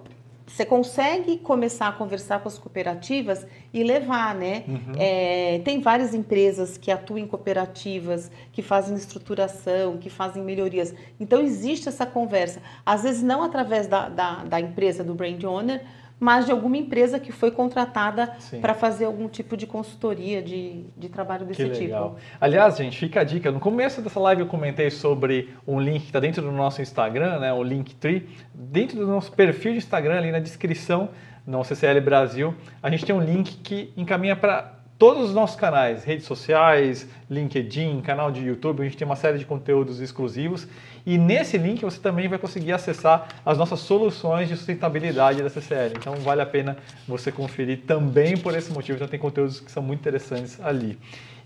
você 0.48 0.64
consegue 0.64 1.36
começar 1.36 1.88
a 1.88 1.92
conversar 1.92 2.40
com 2.40 2.48
as 2.48 2.58
cooperativas 2.58 3.46
e 3.72 3.84
levar, 3.84 4.34
né? 4.34 4.64
Uhum. 4.66 4.92
É, 4.96 5.60
tem 5.62 5.80
várias 5.80 6.14
empresas 6.14 6.78
que 6.78 6.90
atuam 6.90 7.18
em 7.18 7.26
cooperativas, 7.26 8.30
que 8.50 8.62
fazem 8.62 8.96
estruturação, 8.96 9.98
que 9.98 10.08
fazem 10.08 10.42
melhorias. 10.42 10.94
Então, 11.20 11.42
existe 11.42 11.88
essa 11.88 12.06
conversa. 12.06 12.62
Às 12.84 13.02
vezes, 13.02 13.22
não 13.22 13.42
através 13.42 13.86
da, 13.86 14.08
da, 14.08 14.44
da 14.44 14.58
empresa, 14.58 15.04
do 15.04 15.14
brand 15.14 15.42
owner, 15.44 15.84
mas 16.20 16.46
de 16.46 16.52
alguma 16.52 16.76
empresa 16.76 17.18
que 17.18 17.30
foi 17.30 17.50
contratada 17.50 18.36
para 18.60 18.74
fazer 18.74 19.04
algum 19.04 19.28
tipo 19.28 19.56
de 19.56 19.66
consultoria, 19.66 20.42
de, 20.42 20.84
de 20.96 21.08
trabalho 21.08 21.46
desse 21.46 21.62
que 21.62 21.80
legal. 21.80 22.16
tipo. 22.16 22.20
Aliás, 22.40 22.76
gente, 22.76 22.98
fica 22.98 23.20
a 23.20 23.24
dica. 23.24 23.50
No 23.50 23.60
começo 23.60 24.02
dessa 24.02 24.18
live 24.20 24.42
eu 24.42 24.46
comentei 24.46 24.90
sobre 24.90 25.54
um 25.66 25.80
link 25.80 26.00
que 26.00 26.06
está 26.06 26.20
dentro 26.20 26.42
do 26.42 26.50
nosso 26.50 26.82
Instagram, 26.82 27.38
né, 27.38 27.52
o 27.52 27.62
Linktree. 27.62 28.28
Dentro 28.52 28.98
do 28.98 29.06
nosso 29.06 29.32
perfil 29.32 29.72
de 29.72 29.78
Instagram, 29.78 30.18
ali 30.18 30.32
na 30.32 30.40
descrição, 30.40 31.10
no 31.46 31.64
CCL 31.64 32.00
Brasil, 32.00 32.54
a 32.82 32.90
gente 32.90 33.06
tem 33.06 33.14
um 33.14 33.22
link 33.22 33.56
que 33.58 33.90
encaminha 33.96 34.36
para 34.36 34.77
todos 34.99 35.28
os 35.28 35.34
nossos 35.34 35.55
canais, 35.55 36.03
redes 36.03 36.26
sociais, 36.26 37.09
LinkedIn, 37.30 38.01
canal 38.01 38.32
de 38.32 38.44
YouTube, 38.44 38.80
a 38.80 38.84
gente 38.84 38.96
tem 38.96 39.07
uma 39.07 39.14
série 39.14 39.38
de 39.38 39.44
conteúdos 39.44 40.01
exclusivos 40.01 40.66
e 41.07 41.16
nesse 41.16 41.57
link 41.57 41.82
você 41.84 42.01
também 42.01 42.26
vai 42.26 42.38
conseguir 42.38 42.72
acessar 42.72 43.28
as 43.46 43.57
nossas 43.57 43.78
soluções 43.78 44.49
de 44.49 44.57
sustentabilidade 44.57 45.40
da 45.40 45.49
CCL. 45.49 45.94
Então 45.96 46.16
vale 46.16 46.42
a 46.42 46.46
pena 46.46 46.76
você 47.07 47.30
conferir 47.30 47.82
também 47.86 48.36
por 48.36 48.57
esse 48.57 48.72
motivo, 48.72 48.96
então 48.96 49.07
tem 49.07 49.20
conteúdos 49.20 49.61
que 49.61 49.70
são 49.70 49.82
muito 49.82 50.01
interessantes 50.01 50.61
ali. 50.61 50.99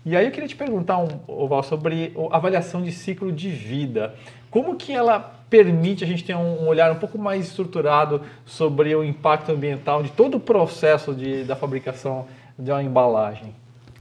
E 0.05 0.17
aí 0.17 0.25
eu 0.25 0.31
queria 0.31 0.49
te 0.49 0.55
perguntar, 0.55 0.97
Oval, 1.27 1.63
sobre 1.63 2.13
avaliação 2.31 2.81
de 2.81 2.91
ciclo 2.91 3.31
de 3.31 3.49
vida. 3.49 4.15
Como 4.49 4.75
que 4.75 4.91
ela 4.91 5.19
permite 5.49 6.03
a 6.03 6.07
gente 6.07 6.23
ter 6.23 6.35
um 6.35 6.67
olhar 6.67 6.91
um 6.91 6.95
pouco 6.95 7.17
mais 7.17 7.45
estruturado 7.47 8.21
sobre 8.43 8.93
o 8.95 9.03
impacto 9.03 9.51
ambiental 9.51 10.01
de 10.01 10.09
todo 10.11 10.35
o 10.37 10.39
processo 10.39 11.13
de, 11.13 11.43
da 11.43 11.55
fabricação 11.55 12.25
de 12.57 12.71
uma 12.71 12.83
embalagem? 12.83 13.55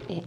É. 0.09 0.23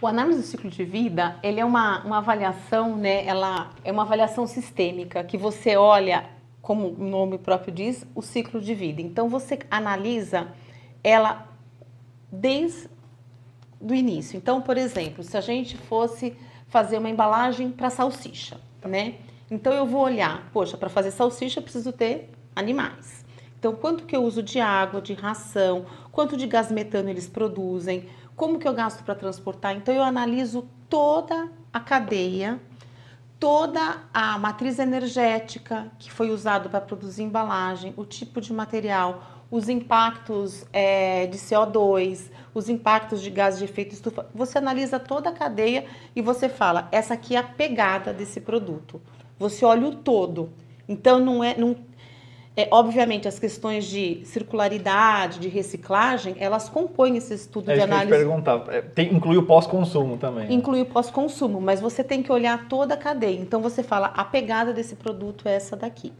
O 0.00 0.06
análise 0.06 0.40
do 0.40 0.46
ciclo 0.46 0.68
de 0.68 0.84
vida, 0.84 1.36
ele 1.42 1.58
é 1.58 1.64
uma, 1.64 2.04
uma 2.04 2.18
avaliação, 2.18 2.96
né? 2.96 3.24
Ela 3.26 3.70
é 3.82 3.90
uma 3.90 4.02
avaliação 4.02 4.46
sistêmica 4.46 5.24
que 5.24 5.38
você 5.38 5.76
olha, 5.76 6.28
como 6.60 6.88
o 6.88 7.04
nome 7.04 7.38
próprio 7.38 7.72
diz, 7.72 8.06
o 8.14 8.20
ciclo 8.20 8.60
de 8.60 8.74
vida. 8.74 9.00
Então 9.00 9.28
você 9.28 9.58
analisa 9.70 10.48
ela 11.02 11.48
desde 12.30 12.90
do 13.80 13.94
início. 13.94 14.36
Então, 14.36 14.60
por 14.60 14.76
exemplo, 14.76 15.22
se 15.22 15.36
a 15.36 15.40
gente 15.40 15.76
fosse 15.76 16.36
fazer 16.68 16.98
uma 16.98 17.08
embalagem 17.08 17.70
para 17.70 17.88
salsicha, 17.88 18.60
né? 18.84 19.14
Então 19.50 19.72
eu 19.72 19.86
vou 19.86 20.02
olhar, 20.02 20.50
poxa, 20.52 20.76
para 20.76 20.88
fazer 20.88 21.10
salsicha 21.10 21.60
eu 21.60 21.62
preciso 21.62 21.92
ter 21.92 22.30
animais. 22.54 23.24
Então, 23.58 23.74
quanto 23.74 24.04
que 24.04 24.14
eu 24.14 24.22
uso 24.22 24.42
de 24.42 24.60
água, 24.60 25.00
de 25.00 25.14
ração, 25.14 25.86
quanto 26.16 26.34
de 26.34 26.46
gás 26.46 26.72
metano 26.72 27.10
eles 27.10 27.28
produzem, 27.28 28.06
como 28.34 28.58
que 28.58 28.66
eu 28.66 28.72
gasto 28.72 29.04
para 29.04 29.14
transportar? 29.14 29.76
Então 29.76 29.94
eu 29.94 30.02
analiso 30.02 30.66
toda 30.88 31.52
a 31.70 31.78
cadeia, 31.78 32.58
toda 33.38 33.98
a 34.14 34.38
matriz 34.38 34.78
energética 34.78 35.92
que 35.98 36.10
foi 36.10 36.30
usado 36.30 36.70
para 36.70 36.80
produzir 36.80 37.22
embalagem, 37.22 37.92
o 37.98 38.06
tipo 38.06 38.40
de 38.40 38.50
material, 38.50 39.44
os 39.50 39.68
impactos 39.68 40.64
é, 40.72 41.26
de 41.26 41.36
CO2, 41.36 42.30
os 42.54 42.70
impactos 42.70 43.20
de 43.20 43.28
gás 43.28 43.58
de 43.58 43.64
efeito 43.64 43.92
estufa. 43.92 44.26
Você 44.34 44.56
analisa 44.56 44.98
toda 44.98 45.28
a 45.28 45.32
cadeia 45.32 45.84
e 46.16 46.22
você 46.22 46.48
fala, 46.48 46.88
essa 46.90 47.12
aqui 47.12 47.36
é 47.36 47.40
a 47.40 47.42
pegada 47.42 48.14
desse 48.14 48.40
produto. 48.40 49.02
Você 49.38 49.66
olha 49.66 49.88
o 49.88 49.94
todo. 49.94 50.50
Então 50.88 51.18
não 51.20 51.44
é, 51.44 51.54
não, 51.58 51.76
É, 52.56 52.66
obviamente, 52.70 53.28
as 53.28 53.38
questões 53.38 53.84
de 53.84 54.22
circularidade, 54.24 55.38
de 55.40 55.48
reciclagem, 55.48 56.36
elas 56.38 56.70
compõem 56.70 57.18
esse 57.18 57.34
estudo 57.34 57.70
é 57.70 57.74
de 57.74 57.82
análise. 57.82 58.06
Que 58.06 58.14
eu 58.14 58.18
ia 58.18 58.26
perguntar. 58.26 58.64
É, 58.74 58.80
tem, 58.80 59.14
inclui 59.14 59.36
o 59.36 59.42
pós-consumo 59.42 60.16
também. 60.16 60.46
Né? 60.48 60.54
Inclui 60.54 60.80
o 60.80 60.86
pós-consumo, 60.86 61.60
mas 61.60 61.82
você 61.82 62.02
tem 62.02 62.22
que 62.22 62.32
olhar 62.32 62.66
toda 62.66 62.94
a 62.94 62.96
cadeia. 62.96 63.38
Então 63.38 63.60
você 63.60 63.82
fala, 63.82 64.06
a 64.06 64.24
pegada 64.24 64.72
desse 64.72 64.96
produto 64.96 65.46
é 65.46 65.54
essa 65.54 65.76
daqui. 65.76 66.14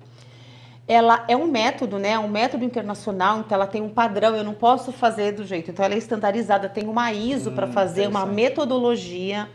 Ela 0.87 1.24
é 1.26 1.34
um 1.34 1.47
método, 1.47 1.99
né? 1.99 2.18
Um 2.18 2.28
método 2.28 2.64
internacional, 2.64 3.41
então 3.41 3.57
ela 3.57 3.66
tem 3.66 3.80
um 3.80 3.89
padrão, 3.89 4.37
eu 4.37 4.45
não 4.45 4.55
posso 4.55 4.93
fazer 4.93 5.32
do 5.32 5.43
jeito. 5.43 5.70
Então 5.70 5.84
ela 5.84 5.95
é 5.95 5.99
estandarizada, 5.99 6.68
tem 6.68 6.87
uma 6.87 7.12
ISO 7.12 7.49
hum, 7.49 7.55
para 7.55 7.66
fazer, 7.66 8.07
uma 8.07 8.26
metodologia 8.26 9.49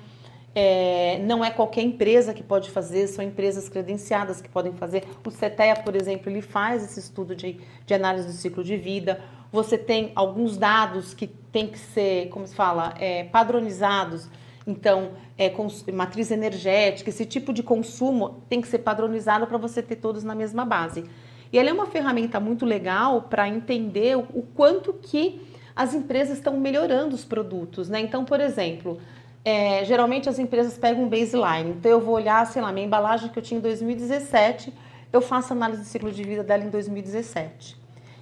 é, 0.53 1.19
não 1.19 1.43
é 1.43 1.49
qualquer 1.49 1.81
empresa 1.81 2.33
que 2.33 2.43
pode 2.43 2.69
fazer, 2.69 3.07
são 3.07 3.23
empresas 3.23 3.69
credenciadas 3.69 4.41
que 4.41 4.49
podem 4.49 4.73
fazer. 4.73 5.03
O 5.25 5.31
CETEA, 5.31 5.77
por 5.77 5.95
exemplo, 5.95 6.29
ele 6.29 6.41
faz 6.41 6.83
esse 6.83 6.99
estudo 6.99 7.35
de, 7.35 7.59
de 7.85 7.93
análise 7.93 8.27
do 8.27 8.33
ciclo 8.33 8.63
de 8.63 8.75
vida. 8.75 9.21
Você 9.51 9.77
tem 9.77 10.11
alguns 10.13 10.57
dados 10.57 11.13
que 11.13 11.27
tem 11.27 11.67
que 11.67 11.79
ser, 11.79 12.29
como 12.29 12.45
se 12.45 12.55
fala, 12.55 12.93
é, 12.99 13.23
padronizados. 13.25 14.29
Então, 14.67 15.11
é, 15.37 15.51
matriz 15.91 16.31
energética, 16.31 17.09
esse 17.09 17.25
tipo 17.25 17.53
de 17.53 17.63
consumo 17.63 18.43
tem 18.49 18.61
que 18.61 18.67
ser 18.67 18.79
padronizado 18.79 19.47
para 19.47 19.57
você 19.57 19.81
ter 19.81 19.95
todos 19.95 20.23
na 20.23 20.35
mesma 20.35 20.65
base. 20.65 21.05
E 21.51 21.59
ela 21.59 21.69
é 21.69 21.73
uma 21.73 21.85
ferramenta 21.85 22.39
muito 22.39 22.65
legal 22.65 23.23
para 23.23 23.47
entender 23.47 24.17
o, 24.17 24.21
o 24.33 24.43
quanto 24.53 24.93
que 24.93 25.41
as 25.75 25.93
empresas 25.93 26.37
estão 26.37 26.59
melhorando 26.59 27.15
os 27.15 27.25
produtos. 27.25 27.89
Né? 27.89 28.01
Então, 28.01 28.23
por 28.23 28.39
exemplo, 28.39 28.99
é, 29.43 29.83
geralmente 29.85 30.29
as 30.29 30.39
empresas 30.39 30.77
pegam 30.77 31.03
um 31.03 31.09
baseline. 31.09 31.71
Então 31.71 31.91
eu 31.91 31.99
vou 31.99 32.15
olhar, 32.15 32.45
sei 32.47 32.61
lá, 32.61 32.71
minha 32.71 32.85
embalagem 32.85 33.29
que 33.29 33.37
eu 33.37 33.43
tinha 33.43 33.57
em 33.57 33.61
2017, 33.61 34.73
eu 35.11 35.21
faço 35.21 35.53
análise 35.53 35.81
do 35.81 35.87
ciclo 35.87 36.11
de 36.11 36.23
vida 36.23 36.43
dela 36.43 36.63
em 36.63 36.69
2017. 36.69 37.77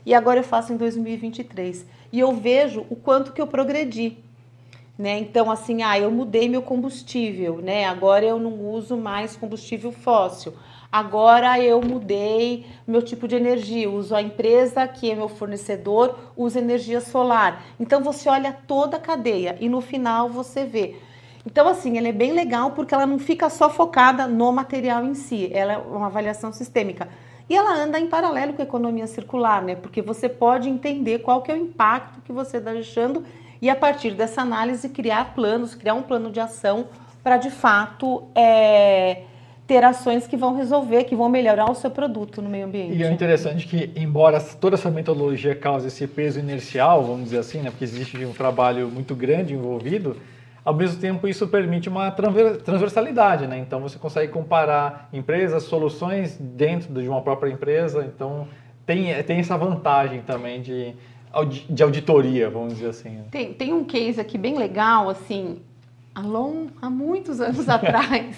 E 0.06 0.14
agora 0.14 0.40
eu 0.40 0.44
faço 0.44 0.74
em 0.74 0.78
2023. 0.78 1.86
E 2.12 2.20
eu 2.20 2.32
vejo 2.34 2.86
o 2.90 2.96
quanto 2.96 3.32
que 3.32 3.42
eu 3.42 3.48
progredi. 3.48 4.18
Né? 4.98 5.20
Então, 5.20 5.50
assim, 5.50 5.82
ah, 5.84 5.98
eu 5.98 6.12
mudei 6.12 6.50
meu 6.50 6.62
combustível, 6.62 7.58
né? 7.62 7.86
Agora 7.86 8.26
eu 8.26 8.38
não 8.38 8.70
uso 8.70 8.98
mais 8.98 9.36
combustível 9.36 9.92
fóssil. 9.94 10.54
Agora 10.92 11.60
eu 11.60 11.80
mudei 11.82 12.66
meu 12.88 13.02
tipo 13.02 13.28
de 13.28 13.36
energia, 13.36 13.90
uso 13.90 14.16
a 14.16 14.22
empresa 14.22 14.88
que 14.88 15.12
é 15.12 15.16
meu 15.16 15.30
fornecedor, 15.30 16.18
usa 16.36 16.60
energia 16.60 17.00
solar. 17.00 17.64
Então 17.80 18.02
você 18.02 18.28
olha 18.28 18.52
toda 18.52 18.98
a 18.98 19.00
cadeia 19.00 19.56
e 19.60 19.70
no 19.70 19.82
final 19.82 20.30
você 20.30 20.66
vê 20.66 20.96
então, 21.46 21.68
assim, 21.68 21.98
ela 21.98 22.08
é 22.08 22.12
bem 22.12 22.34
legal 22.34 22.72
porque 22.72 22.94
ela 22.94 23.06
não 23.06 23.18
fica 23.18 23.50
só 23.50 23.70
focada 23.70 24.28
no 24.28 24.52
material 24.52 25.04
em 25.06 25.14
si, 25.14 25.50
ela 25.54 25.74
é 25.74 25.78
uma 25.78 26.08
avaliação 26.08 26.52
sistêmica. 26.52 27.08
E 27.50 27.56
ela 27.56 27.74
anda 27.74 28.00
em 28.00 28.08
paralelo 28.08 28.54
com 28.54 28.62
a 28.62 28.66
economia 28.66 29.08
circular, 29.08 29.64
né? 29.64 29.76
Porque 29.76 30.02
você 30.02 30.30
pode 30.30 30.70
entender 30.70 31.20
qual 31.20 31.42
que 31.42 31.52
é 31.52 31.56
o 31.56 31.58
impacto 31.58 32.22
que 32.22 32.32
você 32.32 32.58
está 32.58 32.72
deixando 32.72 33.24
e 33.62 33.70
a 33.70 33.76
partir 33.76 34.12
dessa 34.12 34.42
análise 34.42 34.88
criar 34.90 35.34
planos, 35.34 35.74
criar 35.74 35.96
um 35.96 36.04
plano 36.04 36.32
de 36.32 36.40
ação 36.40 36.88
para 37.24 37.38
de 37.38 37.50
fato 37.50 38.24
é, 38.36 39.24
ter 39.66 39.84
ações 39.84 40.28
que 40.28 40.38
vão 40.38 40.56
resolver, 40.56 41.06
que 41.06 41.16
vão 41.16 41.28
melhorar 41.28 41.70
o 41.70 41.76
seu 41.76 41.90
produto 41.90 42.42
no 42.42 42.50
meio 42.50 42.66
ambiente. 42.66 42.96
E 42.96 43.04
é 43.04 43.12
interessante 43.12 43.68
que, 43.68 43.92
embora 43.96 44.40
toda 44.40 44.76
essa 44.76 44.92
metodologia 44.92 45.56
cause 45.56 45.88
esse 45.88 46.06
peso 46.06 46.40
inercial, 46.40 47.04
vamos 47.04 47.26
dizer 47.26 47.40
assim, 47.40 47.62
né? 47.62 47.72
Porque 47.72 47.84
existe 47.84 48.24
um 48.24 48.34
trabalho 48.34 48.88
muito 48.90 49.16
grande 49.16 49.56
envolvido 49.56 50.16
ao 50.70 50.76
mesmo 50.76 51.02
tempo, 51.02 51.28
isso 51.28 51.48
permite 51.48 51.90
uma 51.90 52.12
transversalidade, 52.12 53.48
né? 53.48 53.58
Então, 53.58 53.82
você 53.82 53.98
consegue 53.98 54.32
comparar 54.32 55.10
empresas, 55.12 55.64
soluções 55.64 56.38
dentro 56.38 56.94
de 56.94 57.10
uma 57.10 57.24
própria 57.24 57.50
empresa. 57.52 58.06
Então, 58.06 58.48
tem, 58.86 59.24
tem 59.24 59.40
essa 59.40 59.58
vantagem 59.58 60.22
também 60.22 60.62
de, 60.62 60.94
de 61.68 61.82
auditoria, 61.82 62.52
vamos 62.52 62.76
dizer 62.76 62.90
assim. 62.90 63.18
Tem, 63.32 63.52
tem 63.52 63.74
um 63.74 63.84
case 63.84 64.22
aqui 64.22 64.38
bem 64.38 64.60
legal, 64.60 65.10
assim, 65.10 65.58
há, 66.14 66.22
long, 66.22 66.68
há 66.80 66.88
muitos 66.88 67.42
anos 67.42 67.66
atrás, 67.68 68.38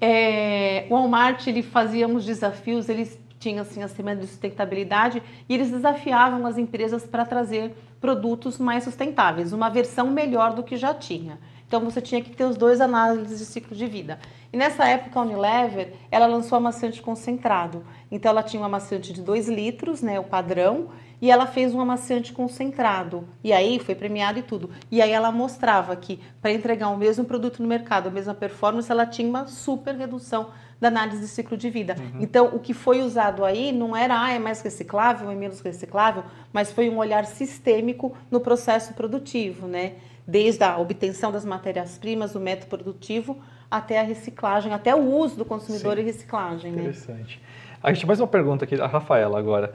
é, 0.00 0.84
o 0.90 0.94
Walmart 0.94 1.46
ele 1.46 1.62
fazia 1.62 2.08
uns 2.08 2.24
desafios, 2.24 2.88
eles 2.88 3.16
tinham 3.38 3.62
assim 3.62 3.84
a 3.84 3.88
semana 3.88 4.20
de 4.20 4.26
sustentabilidade 4.26 5.22
e 5.48 5.54
eles 5.54 5.70
desafiavam 5.70 6.44
as 6.44 6.58
empresas 6.58 7.06
para 7.06 7.24
trazer 7.24 7.72
produtos 8.00 8.58
mais 8.58 8.82
sustentáveis, 8.82 9.52
uma 9.52 9.68
versão 9.68 10.10
melhor 10.10 10.54
do 10.54 10.64
que 10.64 10.76
já 10.76 10.92
tinha. 10.92 11.38
Então 11.68 11.80
você 11.80 12.00
tinha 12.00 12.22
que 12.22 12.34
ter 12.34 12.44
os 12.44 12.56
dois 12.56 12.80
análises 12.80 13.38
de 13.38 13.44
ciclo 13.44 13.76
de 13.76 13.86
vida. 13.86 14.18
E 14.50 14.56
nessa 14.56 14.88
época 14.88 15.20
a 15.20 15.22
Unilever, 15.22 15.92
ela 16.10 16.26
lançou 16.26 16.56
amaciante 16.56 17.02
concentrado. 17.02 17.84
Então 18.10 18.30
ela 18.30 18.42
tinha 18.42 18.62
um 18.62 18.64
amaciante 18.64 19.12
de 19.12 19.20
2 19.20 19.48
litros, 19.48 20.00
né, 20.00 20.18
o 20.18 20.24
padrão, 20.24 20.88
e 21.20 21.30
ela 21.30 21.46
fez 21.46 21.74
um 21.74 21.80
amaciante 21.80 22.32
concentrado. 22.32 23.28
E 23.44 23.52
aí 23.52 23.78
foi 23.78 23.94
premiado 23.94 24.38
e 24.38 24.42
tudo. 24.42 24.70
E 24.90 25.02
aí 25.02 25.10
ela 25.10 25.30
mostrava 25.30 25.94
que 25.94 26.18
para 26.40 26.50
entregar 26.50 26.88
o 26.88 26.96
mesmo 26.96 27.26
produto 27.26 27.60
no 27.60 27.68
mercado, 27.68 28.08
a 28.08 28.10
mesma 28.10 28.32
performance, 28.32 28.90
ela 28.90 29.04
tinha 29.04 29.28
uma 29.28 29.46
super 29.46 29.94
redução 29.94 30.48
da 30.80 30.88
análise 30.88 31.20
de 31.20 31.28
ciclo 31.28 31.56
de 31.56 31.68
vida. 31.68 31.96
Uhum. 31.98 32.22
Então, 32.22 32.46
o 32.54 32.60
que 32.60 32.72
foi 32.72 33.02
usado 33.02 33.44
aí 33.44 33.72
não 33.72 33.96
era 33.96 34.22
ah, 34.22 34.30
é 34.30 34.38
mais 34.38 34.62
reciclável, 34.62 35.30
é 35.30 35.34
menos 35.34 35.60
reciclável, 35.60 36.22
mas 36.52 36.70
foi 36.70 36.88
um 36.88 36.98
olhar 36.98 37.26
sistêmico 37.26 38.16
no 38.30 38.40
processo 38.40 38.94
produtivo, 38.94 39.66
né? 39.66 39.94
Desde 40.28 40.62
a 40.62 40.76
obtenção 40.76 41.32
das 41.32 41.42
matérias-primas, 41.42 42.34
o 42.34 42.40
método 42.40 42.66
produtivo, 42.66 43.38
até 43.70 43.98
a 43.98 44.02
reciclagem, 44.02 44.74
até 44.74 44.94
o 44.94 44.98
uso 44.98 45.36
do 45.36 45.44
consumidor 45.44 45.96
Sim. 45.96 46.02
e 46.02 46.04
reciclagem. 46.04 46.70
Né? 46.70 46.82
Interessante. 46.82 47.40
Né? 47.40 47.78
A 47.82 47.92
gente 47.94 48.06
mais 48.06 48.20
uma 48.20 48.26
pergunta 48.26 48.66
aqui 48.66 48.76
da 48.76 48.86
Rafaela 48.86 49.38
agora. 49.38 49.72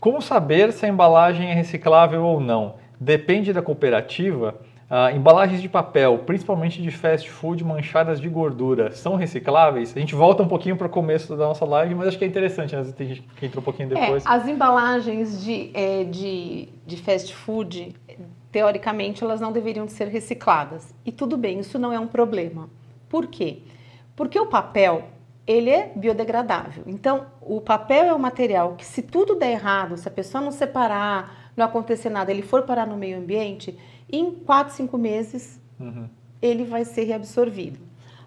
Como 0.00 0.22
saber 0.22 0.72
se 0.72 0.86
a 0.86 0.88
embalagem 0.88 1.50
é 1.50 1.54
reciclável 1.54 2.24
ou 2.24 2.40
não? 2.40 2.76
Depende 2.98 3.52
da 3.52 3.60
cooperativa? 3.60 4.58
Ah, 4.94 5.10
embalagens 5.10 5.62
de 5.62 5.70
papel, 5.70 6.18
principalmente 6.18 6.82
de 6.82 6.90
fast 6.90 7.30
food 7.30 7.64
manchadas 7.64 8.20
de 8.20 8.28
gordura, 8.28 8.90
são 8.90 9.16
recicláveis? 9.16 9.96
A 9.96 9.98
gente 9.98 10.14
volta 10.14 10.42
um 10.42 10.48
pouquinho 10.48 10.76
para 10.76 10.86
o 10.86 10.90
começo 10.90 11.34
da 11.34 11.46
nossa 11.46 11.64
live, 11.64 11.94
mas 11.94 12.08
acho 12.08 12.18
que 12.18 12.24
é 12.26 12.28
interessante, 12.28 12.76
né? 12.76 12.84
Tem 12.94 13.08
gente 13.08 13.22
que 13.22 13.46
entrou 13.46 13.62
um 13.62 13.64
pouquinho 13.64 13.90
é, 13.96 14.00
depois. 14.00 14.26
É, 14.26 14.28
as 14.28 14.46
embalagens 14.46 15.42
de, 15.42 15.70
é, 15.72 16.04
de, 16.04 16.68
de 16.86 16.96
fast 16.98 17.34
food, 17.34 17.94
teoricamente, 18.52 19.24
elas 19.24 19.40
não 19.40 19.50
deveriam 19.50 19.88
ser 19.88 20.08
recicladas. 20.08 20.94
E 21.04 21.10
tudo 21.10 21.38
bem, 21.38 21.58
isso 21.58 21.78
não 21.78 21.92
é 21.92 21.98
um 21.98 22.06
problema. 22.06 22.68
Por 23.08 23.26
quê? 23.26 23.62
Porque 24.14 24.38
o 24.38 24.46
papel, 24.46 25.08
ele 25.46 25.70
é 25.70 25.90
biodegradável. 25.96 26.84
Então, 26.86 27.26
o 27.40 27.62
papel 27.62 28.04
é 28.04 28.14
um 28.14 28.18
material 28.18 28.74
que 28.76 28.84
se 28.84 29.00
tudo 29.00 29.34
der 29.34 29.52
errado, 29.52 29.96
se 29.96 30.06
a 30.06 30.10
pessoa 30.10 30.44
não 30.44 30.52
separar, 30.52 31.50
não 31.56 31.64
acontecer 31.64 32.10
nada, 32.10 32.30
ele 32.30 32.42
for 32.42 32.62
parar 32.62 32.86
no 32.86 32.96
meio 32.96 33.18
ambiente, 33.18 33.76
em 34.10 34.30
4, 34.30 34.74
5 34.74 34.98
meses, 34.98 35.58
uhum. 35.80 36.06
ele 36.40 36.64
vai 36.64 36.84
ser 36.84 37.04
reabsorvido. 37.04 37.80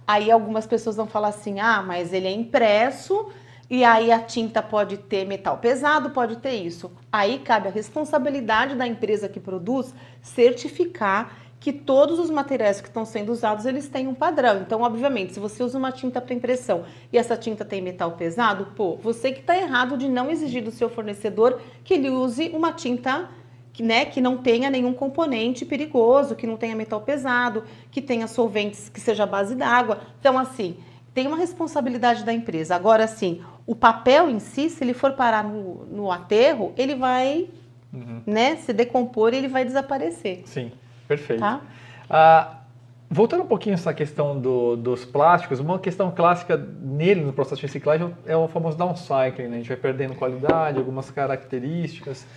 Aí 0.07 0.32
algumas 0.32 0.65
pessoas 0.65 0.95
vão 0.95 1.07
falar 1.07 1.30
assim, 1.30 1.59
ah, 1.59 1.84
mas 1.86 2.11
ele 2.11 2.28
é 2.28 2.32
impresso 2.32 3.30
e 3.70 3.84
aí 3.84 4.11
a 4.11 4.20
tinta 4.20 4.61
pode 4.61 4.97
ter 4.97 5.26
metal 5.26 5.57
pesado, 5.57 6.11
pode 6.11 6.38
ter 6.38 6.53
isso. 6.53 6.91
Aí 7.11 7.39
cabe 7.39 7.68
a 7.68 7.72
responsabilidade 7.72 8.76
da 8.76 8.86
empresa 8.86 9.28
que 9.28 9.39
produz 9.39 9.93
certificar 10.22 11.45
que 11.59 11.74
todos 11.74 12.20
os 12.20 12.30
materiais 12.30 12.80
que 12.80 12.88
estão 12.88 13.03
sendo 13.03 13.32
usados 13.32 13.66
eles 13.66 13.89
têm 13.89 14.07
um 14.07 14.13
padrão. 14.13 14.61
Então, 14.61 14.82
obviamente, 14.82 15.34
se 15.34 15.39
você 15.39 15.63
usa 15.63 15.80
uma 15.80 15.91
tinta 15.91 16.22
para 16.22 16.36
impressão 16.36 16.84
e 17.11 17.18
essa 17.18 17.36
tinta 17.36 17.66
tem 17.66 17.82
metal 17.82 18.11
pesado, 18.11 18.68
pô, 18.76 18.97
você 18.97 19.32
que 19.32 19.39
está 19.39 19.57
errado 19.57 19.97
de 19.97 20.07
não 20.07 20.30
exigir 20.30 20.63
do 20.63 20.70
seu 20.70 20.89
fornecedor 20.89 21.59
que 21.84 21.95
ele 21.95 22.09
use 22.09 22.49
uma 22.49 22.72
tinta 22.72 23.30
que, 23.74 23.82
né, 23.82 24.05
que 24.05 24.22
não 24.22 24.38
tenha 24.38 24.70
nenhum 24.70 24.93
componente 24.93 25.66
perigoso, 25.66 26.36
que 26.36 26.45
não 26.45 26.55
tenha 26.55 26.76
metal 26.76 27.01
pesado, 27.01 27.63
que 27.89 28.01
tenha 28.01 28.28
solventes 28.28 28.88
que 28.88 29.01
seja 29.01 29.26
base 29.26 29.55
d'água. 29.55 30.01
Então, 30.20 30.38
assim, 30.38 30.78
tem 31.16 31.26
uma 31.28 31.38
responsabilidade 31.38 32.26
da 32.26 32.34
empresa. 32.34 32.76
Agora, 32.76 33.05
assim, 33.05 33.41
o 33.66 33.74
papel 33.74 34.30
em 34.30 34.38
si, 34.38 34.70
se 34.70 34.84
ele 34.84 34.93
for 34.93 35.13
parar 35.13 35.45
no, 35.45 35.86
no 35.86 36.11
aterro, 36.11 36.74
ele 36.78 36.93
vai 36.93 37.47
uhum. 37.93 38.22
né, 38.28 38.57
se 38.57 38.74
decompor 38.74 39.34
e 39.34 39.38
ele 39.38 39.47
vai 39.47 39.63
desaparecer. 39.63 40.41
Sim, 40.43 40.74
perfeito. 41.07 41.39
Tá? 41.39 41.61
Ah, 42.09 42.57
voltando 43.09 43.43
um 43.43 43.47
pouquinho 43.47 43.76
essa 43.76 43.93
questão 43.93 44.38
do, 44.38 44.76
dos 44.76 45.05
plásticos, 45.05 45.61
uma 45.61 45.80
questão 45.80 46.11
clássica 46.11 46.57
nele, 46.57 47.22
no 47.22 47.32
processo 47.32 47.61
de 47.61 47.68
reciclagem, 47.68 48.13
é 48.26 48.36
o 48.36 48.49
famoso 48.49 48.78
downcycling. 48.78 49.47
Né? 49.47 49.55
A 49.55 49.59
gente 49.59 49.70
vai 49.70 49.78
perdendo 49.78 50.16
qualidade, 50.16 50.78
algumas 50.78 51.09
características. 51.09 52.28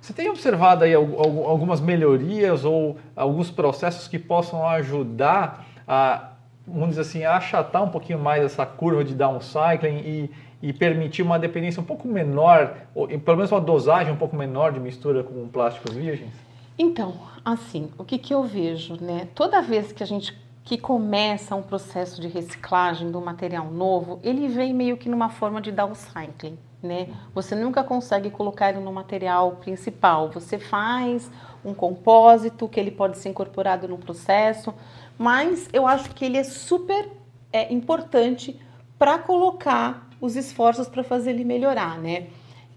Você 0.00 0.14
tem 0.14 0.30
observado 0.30 0.84
aí 0.84 0.94
algumas 0.94 1.78
melhorias 1.78 2.64
ou 2.64 2.96
alguns 3.14 3.50
processos 3.50 4.08
que 4.08 4.18
possam 4.18 4.66
ajudar 4.66 5.66
a, 5.86 6.33
vamos 6.66 6.90
dizer 6.90 7.02
assim, 7.02 7.24
achatar 7.24 7.82
um 7.82 7.90
pouquinho 7.90 8.18
mais 8.18 8.42
essa 8.42 8.64
curva 8.64 9.04
de 9.04 9.14
downcycling 9.14 9.98
e 9.98 10.30
e 10.64 10.72
permitir 10.72 11.20
uma 11.20 11.38
dependência 11.38 11.78
um 11.78 11.84
pouco 11.84 12.08
menor, 12.08 12.74
ou 12.94 13.06
pelo 13.06 13.36
menos 13.36 13.52
uma 13.52 13.60
dosagem 13.60 14.14
um 14.14 14.16
pouco 14.16 14.34
menor 14.34 14.72
de 14.72 14.80
mistura 14.80 15.22
com 15.22 15.46
plásticos 15.46 15.94
virgens? 15.94 16.32
Então, 16.78 17.16
assim, 17.44 17.90
o 17.98 18.04
que, 18.04 18.16
que 18.16 18.32
eu 18.32 18.42
vejo, 18.44 18.96
né? 18.98 19.28
Toda 19.34 19.60
vez 19.60 19.92
que 19.92 20.02
a 20.02 20.06
gente 20.06 20.34
que 20.64 20.78
começa 20.78 21.54
um 21.54 21.60
processo 21.60 22.18
de 22.18 22.28
reciclagem 22.28 23.10
do 23.10 23.20
material 23.20 23.70
novo, 23.70 24.18
ele 24.22 24.48
vem 24.48 24.72
meio 24.72 24.96
que 24.96 25.06
numa 25.06 25.28
forma 25.28 25.60
de 25.60 25.70
downcycling, 25.70 26.58
né? 26.82 27.08
Você 27.34 27.54
nunca 27.54 27.84
consegue 27.84 28.30
colocar 28.30 28.70
ele 28.70 28.80
no 28.80 28.90
material 28.90 29.56
principal. 29.56 30.30
Você 30.30 30.58
faz 30.58 31.30
um 31.62 31.74
compósito 31.74 32.66
que 32.66 32.80
ele 32.80 32.90
pode 32.90 33.18
ser 33.18 33.28
incorporado 33.28 33.86
no 33.86 33.98
processo, 33.98 34.72
mas 35.18 35.68
eu 35.72 35.86
acho 35.86 36.10
que 36.10 36.24
ele 36.24 36.36
é 36.36 36.44
super 36.44 37.08
é, 37.52 37.72
importante 37.72 38.58
para 38.98 39.18
colocar 39.18 40.08
os 40.20 40.36
esforços 40.36 40.88
para 40.88 41.04
fazer 41.04 41.30
ele 41.30 41.44
melhorar, 41.44 41.98
né? 41.98 42.26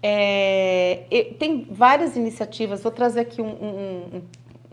É, 0.02 1.34
tem 1.38 1.66
várias 1.68 2.14
iniciativas, 2.14 2.82
vou 2.82 2.92
trazer 2.92 3.20
aqui 3.20 3.42
um, 3.42 3.48
um, 3.48 4.22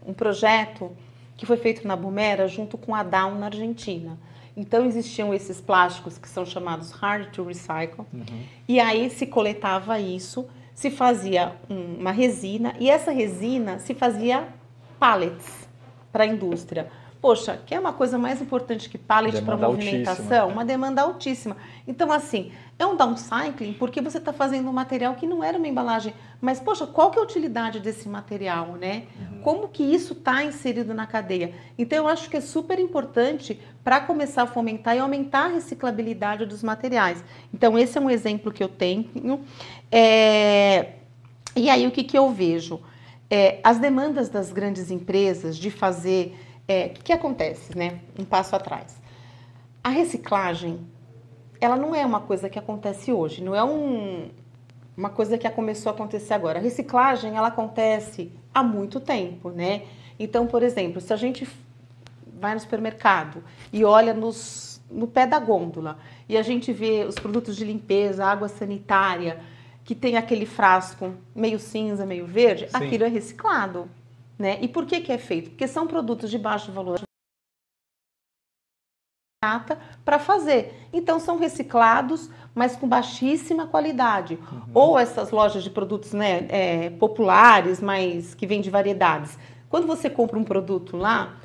um, 0.07 0.13
projeto 0.13 0.91
que 1.35 1.47
foi 1.47 1.57
feito 1.57 1.87
na 1.87 1.95
Bumera 1.95 2.47
junto 2.47 2.77
com 2.77 2.93
a 2.93 3.01
Down 3.01 3.35
na 3.35 3.47
Argentina. 3.47 4.19
Então 4.55 4.85
existiam 4.85 5.33
esses 5.33 5.59
plásticos 5.59 6.17
que 6.17 6.29
são 6.29 6.45
chamados 6.45 6.91
hard 6.91 7.31
to 7.31 7.43
recycle, 7.43 8.05
uhum. 8.13 8.43
e 8.67 8.79
aí 8.79 9.09
se 9.09 9.25
coletava 9.25 9.99
isso, 9.99 10.47
se 10.73 10.91
fazia 10.91 11.55
uma 11.69 12.11
resina, 12.11 12.75
e 12.79 12.89
essa 12.89 13.11
resina 13.11 13.79
se 13.79 13.93
fazia 13.93 14.47
pallets 14.99 15.67
para 16.11 16.23
a 16.23 16.27
indústria. 16.27 16.89
Poxa, 17.25 17.59
que 17.65 17.73
é 17.73 17.79
uma 17.79 17.91
coisa 17.91 18.19
mais 18.19 18.39
importante 18.39 18.87
que 18.87 18.99
pallet 18.99 19.41
para 19.41 19.57
movimentação? 19.57 20.25
Altíssima. 20.25 20.45
Uma 20.45 20.63
demanda 20.63 21.01
altíssima. 21.01 21.57
Então, 21.87 22.11
assim, 22.11 22.51
é 22.77 22.85
um 22.85 22.95
downcycling 22.95 23.73
porque 23.73 23.99
você 23.99 24.19
está 24.19 24.31
fazendo 24.31 24.69
um 24.69 24.71
material 24.71 25.15
que 25.15 25.25
não 25.25 25.43
era 25.43 25.57
uma 25.57 25.67
embalagem. 25.67 26.13
Mas, 26.39 26.59
poxa, 26.59 26.85
qual 26.85 27.09
que 27.09 27.17
é 27.17 27.21
a 27.21 27.23
utilidade 27.23 27.79
desse 27.79 28.07
material, 28.07 28.73
né? 28.73 29.05
Uhum. 29.19 29.41
Como 29.41 29.67
que 29.69 29.81
isso 29.81 30.13
está 30.13 30.43
inserido 30.43 30.93
na 30.93 31.07
cadeia? 31.07 31.51
Então, 31.79 31.97
eu 31.97 32.07
acho 32.07 32.29
que 32.29 32.37
é 32.37 32.41
super 32.41 32.77
importante 32.77 33.59
para 33.83 33.99
começar 34.01 34.43
a 34.43 34.47
fomentar 34.47 34.95
e 34.95 34.99
aumentar 34.99 35.45
a 35.45 35.47
reciclabilidade 35.47 36.45
dos 36.45 36.61
materiais. 36.61 37.23
Então, 37.51 37.75
esse 37.75 37.97
é 37.97 38.01
um 38.01 38.11
exemplo 38.11 38.51
que 38.51 38.63
eu 38.63 38.69
tenho. 38.69 39.41
É... 39.91 40.89
E 41.55 41.71
aí, 41.71 41.87
o 41.87 41.91
que, 41.91 42.03
que 42.03 42.15
eu 42.15 42.29
vejo? 42.29 42.79
É, 43.31 43.59
as 43.63 43.79
demandas 43.79 44.29
das 44.29 44.51
grandes 44.51 44.91
empresas 44.91 45.57
de 45.57 45.71
fazer 45.71 46.44
é, 46.67 46.87
o 46.87 46.89
que, 46.89 47.03
que 47.03 47.13
acontece, 47.13 47.77
né? 47.77 47.99
Um 48.17 48.25
passo 48.25 48.55
atrás. 48.55 48.99
A 49.83 49.89
reciclagem, 49.89 50.79
ela 51.61 51.75
não 51.75 51.93
é 51.93 52.05
uma 52.05 52.19
coisa 52.19 52.49
que 52.49 52.57
acontece 52.57 53.11
hoje, 53.11 53.43
não 53.43 53.55
é 53.55 53.63
um, 53.63 54.29
uma 54.97 55.09
coisa 55.09 55.37
que 55.37 55.49
começou 55.49 55.91
a 55.91 55.95
acontecer 55.95 56.33
agora. 56.33 56.59
A 56.59 56.61
reciclagem, 56.61 57.35
ela 57.35 57.47
acontece 57.49 58.31
há 58.53 58.63
muito 58.63 58.99
tempo, 58.99 59.49
né? 59.49 59.83
Então, 60.17 60.47
por 60.47 60.63
exemplo, 60.63 61.01
se 61.01 61.13
a 61.13 61.15
gente 61.17 61.47
vai 62.39 62.53
no 62.53 62.59
supermercado 62.59 63.43
e 63.71 63.83
olha 63.83 64.13
nos, 64.13 64.81
no 64.89 65.07
pé 65.07 65.27
da 65.27 65.39
gôndola 65.39 65.97
e 66.27 66.37
a 66.37 66.41
gente 66.41 66.71
vê 66.71 67.05
os 67.07 67.15
produtos 67.15 67.55
de 67.55 67.65
limpeza, 67.65 68.25
água 68.25 68.47
sanitária, 68.47 69.39
que 69.83 69.93
tem 69.93 70.17
aquele 70.17 70.45
frasco 70.45 71.13
meio 71.35 71.59
cinza, 71.59 72.05
meio 72.05 72.25
verde, 72.25 72.67
Sim. 72.69 72.77
aquilo 72.77 73.03
é 73.03 73.07
reciclado. 73.07 73.89
Né? 74.37 74.57
E 74.61 74.67
por 74.67 74.85
que, 74.85 75.01
que 75.01 75.11
é 75.11 75.17
feito? 75.17 75.51
Porque 75.51 75.67
são 75.67 75.87
produtos 75.87 76.29
de 76.29 76.37
baixo 76.37 76.71
valor 76.71 76.99
para 80.03 80.19
fazer. 80.19 80.73
Então 80.91 81.19
são 81.19 81.37
reciclados, 81.37 82.29
mas 82.53 82.75
com 82.75 82.87
baixíssima 82.87 83.67
qualidade. 83.67 84.39
Uhum. 84.51 84.61
Ou 84.73 84.99
essas 84.99 85.31
lojas 85.31 85.63
de 85.63 85.69
produtos 85.69 86.13
né, 86.13 86.45
é, 86.49 86.89
populares, 86.91 87.79
mas 87.79 88.33
que 88.33 88.47
vêm 88.47 88.61
de 88.61 88.69
variedades. 88.69 89.37
Quando 89.69 89.87
você 89.87 90.09
compra 90.09 90.37
um 90.37 90.43
produto 90.43 90.97
lá, 90.97 91.35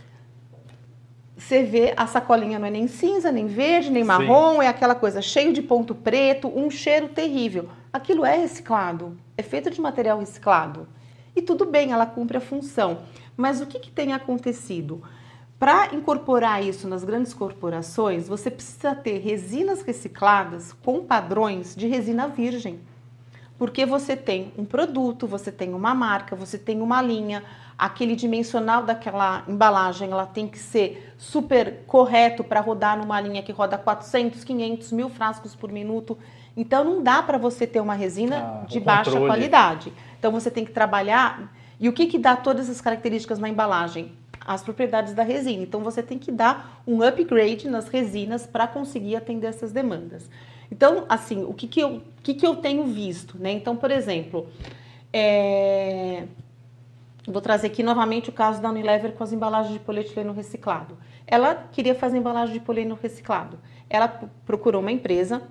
você 1.37 1.63
vê 1.63 1.95
a 1.97 2.07
sacolinha 2.07 2.59
não 2.59 2.67
é 2.67 2.71
nem 2.71 2.87
cinza, 2.87 3.33
nem 3.33 3.47
verde, 3.47 3.91
nem 3.91 4.05
marrom, 4.05 4.61
Sim. 4.61 4.65
é 4.65 4.69
aquela 4.69 4.95
coisa 4.95 5.23
cheio 5.23 5.53
de 5.53 5.63
ponto 5.63 5.95
preto, 5.95 6.49
um 6.49 6.71
cheiro 6.71 7.09
terrível. 7.09 7.69
Aquilo 7.93 8.25
é 8.25 8.37
reciclado, 8.37 9.17
é 9.37 9.43
feito 9.43 9.71
de 9.71 9.81
material 9.81 10.19
reciclado. 10.19 10.87
E 11.35 11.43
tudo 11.43 11.67
bem, 11.67 11.93
ela 11.93 12.07
cumpre 12.07 12.37
a 12.37 12.41
função. 12.41 12.99
Mas 13.37 13.61
o 13.61 13.67
que, 13.67 13.79
que 13.79 13.91
tem 13.91 14.13
acontecido? 14.13 15.03
Para 15.59 15.95
incorporar 15.95 16.65
isso 16.65 16.89
nas 16.89 17.05
grandes 17.05 17.35
corporações, 17.35 18.27
você 18.27 18.51
precisa 18.51 18.95
ter 18.95 19.19
resinas 19.19 19.83
recicladas 19.83 20.73
com 20.73 21.05
padrões 21.05 21.77
de 21.77 21.87
resina 21.87 22.29
virgem. 22.29 22.81
Porque 23.59 23.85
você 23.85 24.17
tem 24.17 24.55
um 24.57 24.65
produto, 24.65 25.27
você 25.27 25.53
tem 25.53 25.75
uma 25.75 25.95
marca, 25.95 26.35
você 26.35 26.57
tem 26.57 26.81
uma 26.81 27.03
linha, 27.03 27.45
aquele 27.77 28.17
dimensional 28.17 28.85
daquela 28.85 29.45
embalagem, 29.47 30.11
ela 30.11 30.25
tem 30.25 30.49
que 30.49 30.59
ser 30.59 31.15
super 31.19 31.85
correto 31.87 32.43
para 32.43 32.61
rodar 32.61 32.97
numa 32.97 33.21
linha 33.21 33.43
que 33.43 33.53
roda 33.53 33.77
400, 33.77 34.43
500 34.45 34.93
mil 34.93 35.11
frascos 35.11 35.55
por 35.55 35.71
minuto. 35.71 36.17
Então 36.57 36.85
não 36.85 37.03
dá 37.03 37.23
para 37.23 37.39
você 37.39 37.67
ter 37.67 37.81
uma 37.81 37.95
resina 37.95 38.63
ah, 38.63 38.67
de 38.67 38.81
baixa 38.81 39.11
controle. 39.11 39.27
qualidade. 39.27 39.93
Então 40.19 40.33
você 40.33 40.51
tem 40.51 40.65
que 40.65 40.73
trabalhar. 40.73 41.53
E 41.79 41.89
o 41.89 41.93
que, 41.93 42.07
que 42.07 42.19
dá 42.19 42.37
todas 42.37 42.67
essas 42.69 42.81
características 42.81 43.39
na 43.39 43.49
embalagem? 43.49 44.13
As 44.45 44.63
propriedades 44.63 45.15
da 45.15 45.23
resina. 45.23 45.63
Então 45.63 45.81
você 45.81 46.03
tem 46.03 46.19
que 46.19 46.31
dar 46.33 46.83
um 46.87 47.03
upgrade 47.03 47.69
nas 47.69 47.89
resinas 47.89 48.47
para 48.47 48.67
conseguir 48.67 49.17
atender 49.17 49.47
essas 49.47 49.73
demandas. 49.73 50.29
Então, 50.71 51.05
assim, 51.09 51.45
o 51.45 51.53
que, 51.53 51.67
que, 51.67 51.81
eu, 51.81 52.01
que, 52.23 52.35
que 52.35 52.47
eu 52.47 52.57
tenho 52.57 52.85
visto? 52.85 53.37
Né? 53.39 53.51
Então, 53.53 53.77
por 53.77 53.91
exemplo, 53.91 54.47
é... 55.13 56.25
vou 57.27 57.41
trazer 57.41 57.67
aqui 57.67 57.83
novamente 57.83 58.31
o 58.31 58.33
caso 58.33 58.63
da 58.63 58.69
Unilever 58.71 59.13
com 59.13 59.25
as 59.25 59.33
embalagens 59.33 59.73
de 59.73 59.81
polietileno 59.81 60.33
reciclado. 60.33 60.97
Ela 61.27 61.55
queria 61.73 61.95
fazer 61.95 62.19
embalagem 62.19 62.55
de 62.55 62.61
polietileno 62.61 62.99
reciclado. 63.01 63.59
Ela 63.89 64.09
procurou 64.47 64.81
uma 64.81 64.93
empresa, 64.93 65.43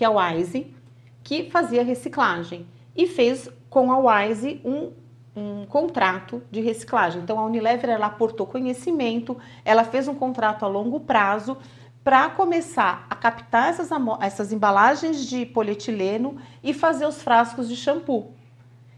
que 0.00 0.04
é 0.04 0.06
a 0.06 0.10
Wise, 0.10 0.74
que 1.22 1.50
fazia 1.50 1.84
reciclagem 1.84 2.66
e 2.96 3.06
fez 3.06 3.50
com 3.68 3.92
a 3.92 3.98
Wise 3.98 4.58
um, 4.64 4.92
um 5.36 5.66
contrato 5.66 6.42
de 6.50 6.62
reciclagem. 6.62 7.20
Então 7.20 7.38
a 7.38 7.44
Unilever 7.44 7.90
ela 7.90 8.06
aportou 8.06 8.46
conhecimento, 8.46 9.36
ela 9.62 9.84
fez 9.84 10.08
um 10.08 10.14
contrato 10.14 10.64
a 10.64 10.68
longo 10.68 11.00
prazo 11.00 11.58
para 12.02 12.30
começar 12.30 13.06
a 13.10 13.14
captar 13.14 13.68
essas, 13.68 13.90
essas 14.22 14.54
embalagens 14.54 15.26
de 15.26 15.44
polietileno 15.44 16.38
e 16.64 16.72
fazer 16.72 17.04
os 17.04 17.22
frascos 17.22 17.68
de 17.68 17.76
shampoo. 17.76 18.32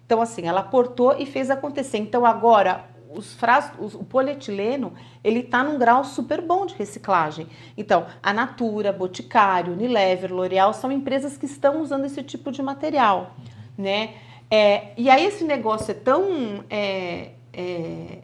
Então, 0.07 0.23
assim, 0.23 0.47
ela 0.47 0.61
aportou 0.61 1.17
e 1.19 1.27
fez 1.27 1.51
acontecer. 1.51 1.99
Então, 1.99 2.25
agora, 2.25 2.85
os 3.15 3.37
o 3.95 4.05
polietileno, 4.05 4.93
ele 5.23 5.41
está 5.41 5.63
num 5.63 5.79
grau 5.79 6.05
super 6.05 6.41
bom 6.41 6.67
de 6.67 6.75
reciclagem. 6.75 7.47
Então, 7.77 8.07
a 8.23 8.33
Natura, 8.33 8.93
Boticário, 8.93 9.73
Unilever, 9.73 10.33
L'Oréal 10.33 10.73
são 10.73 10.91
empresas 10.91 11.37
que 11.37 11.47
estão 11.47 11.81
usando 11.81 12.05
esse 12.05 12.23
tipo 12.23 12.51
de 12.51 12.63
material, 12.63 13.35
né? 13.77 14.15
É, 14.51 14.93
e 14.99 15.09
aí 15.09 15.25
esse 15.25 15.45
negócio 15.45 15.93
é 15.93 15.95
tão, 15.95 16.63
é, 16.69 17.31
é, 17.53 18.19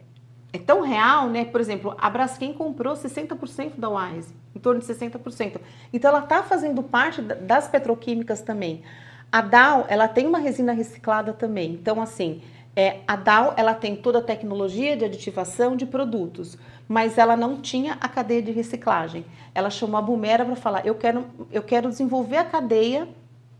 é, 0.53 0.59
tão 0.59 0.81
real, 0.81 1.27
né? 1.27 1.45
Por 1.45 1.59
exemplo, 1.59 1.95
a 1.97 2.09
Braskem 2.09 2.53
comprou 2.53 2.93
60% 2.93 3.71
da 3.77 3.89
Wise, 3.89 4.33
em 4.55 4.59
torno 4.59 4.79
de 4.79 4.85
60%. 4.85 5.59
Então 5.91 6.09
ela 6.09 6.23
está 6.23 6.43
fazendo 6.43 6.83
parte 6.83 7.21
das 7.21 7.67
petroquímicas 7.67 8.41
também. 8.41 8.83
A 9.31 9.41
Dow, 9.41 9.85
ela 9.87 10.07
tem 10.07 10.25
uma 10.25 10.39
resina 10.39 10.71
reciclada 10.71 11.33
também. 11.33 11.71
Então, 11.73 12.01
assim, 12.01 12.41
é, 12.75 12.99
a 13.07 13.15
Dow, 13.15 13.53
ela 13.57 13.73
tem 13.73 13.95
toda 13.95 14.19
a 14.19 14.21
tecnologia 14.21 14.95
de 14.95 15.05
aditivação 15.05 15.75
de 15.75 15.85
produtos, 15.85 16.57
mas 16.87 17.17
ela 17.17 17.35
não 17.35 17.61
tinha 17.61 17.97
a 17.99 18.07
cadeia 18.07 18.41
de 18.41 18.51
reciclagem. 18.51 19.25
Ela 19.53 19.69
chamou 19.69 19.97
a 19.97 20.01
Bumera 20.01 20.45
para 20.45 20.55
falar, 20.55 20.85
eu 20.85 20.95
quero, 20.95 21.25
eu 21.51 21.61
quero 21.61 21.89
desenvolver 21.89 22.37
a 22.37 22.45
cadeia 22.45 23.07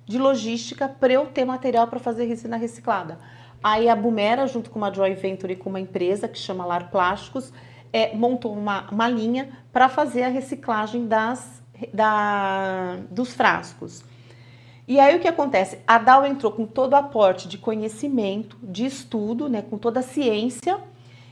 de 0.06 0.18
logística 0.18 0.88
para 0.88 1.14
eu 1.14 1.27
ter 1.27 1.45
material 1.45 1.88
para 1.88 1.99
fazer 1.99 2.26
resina 2.26 2.57
reciclada. 2.57 3.19
Aí 3.64 3.90
a 3.90 3.95
Bumera, 3.95 4.48
junto 4.48 4.69
com 4.69 4.80
uma 4.80 4.94
joint 4.94 5.19
venture 5.19 5.56
com 5.56 5.69
uma 5.69 5.80
empresa 5.80 6.27
que 6.27 6.38
chama 6.38 6.65
Lar 6.65 6.90
Plásticos, 6.90 7.52
é, 7.91 8.15
montou 8.15 8.53
uma, 8.53 8.90
uma 8.90 9.07
linha 9.10 9.49
para 9.72 9.90
fazer 9.90 10.23
a 10.23 10.30
reciclagem 10.30 11.07
das, 11.07 11.61
da, 11.94 12.98
dos 13.11 13.34
frascos. 13.34 14.03
E 14.89 14.99
aí 14.99 15.15
o 15.15 15.19
que 15.19 15.27
acontece? 15.27 15.77
A 15.85 15.99
Dow 15.99 16.25
entrou 16.25 16.51
com 16.51 16.65
todo 16.65 16.93
o 16.93 16.95
aporte 16.95 17.47
de 17.47 17.59
conhecimento, 17.59 18.57
de 18.63 18.87
estudo, 18.87 19.47
né, 19.47 19.61
com 19.61 19.77
toda 19.77 19.99
a 19.99 20.03
ciência, 20.03 20.79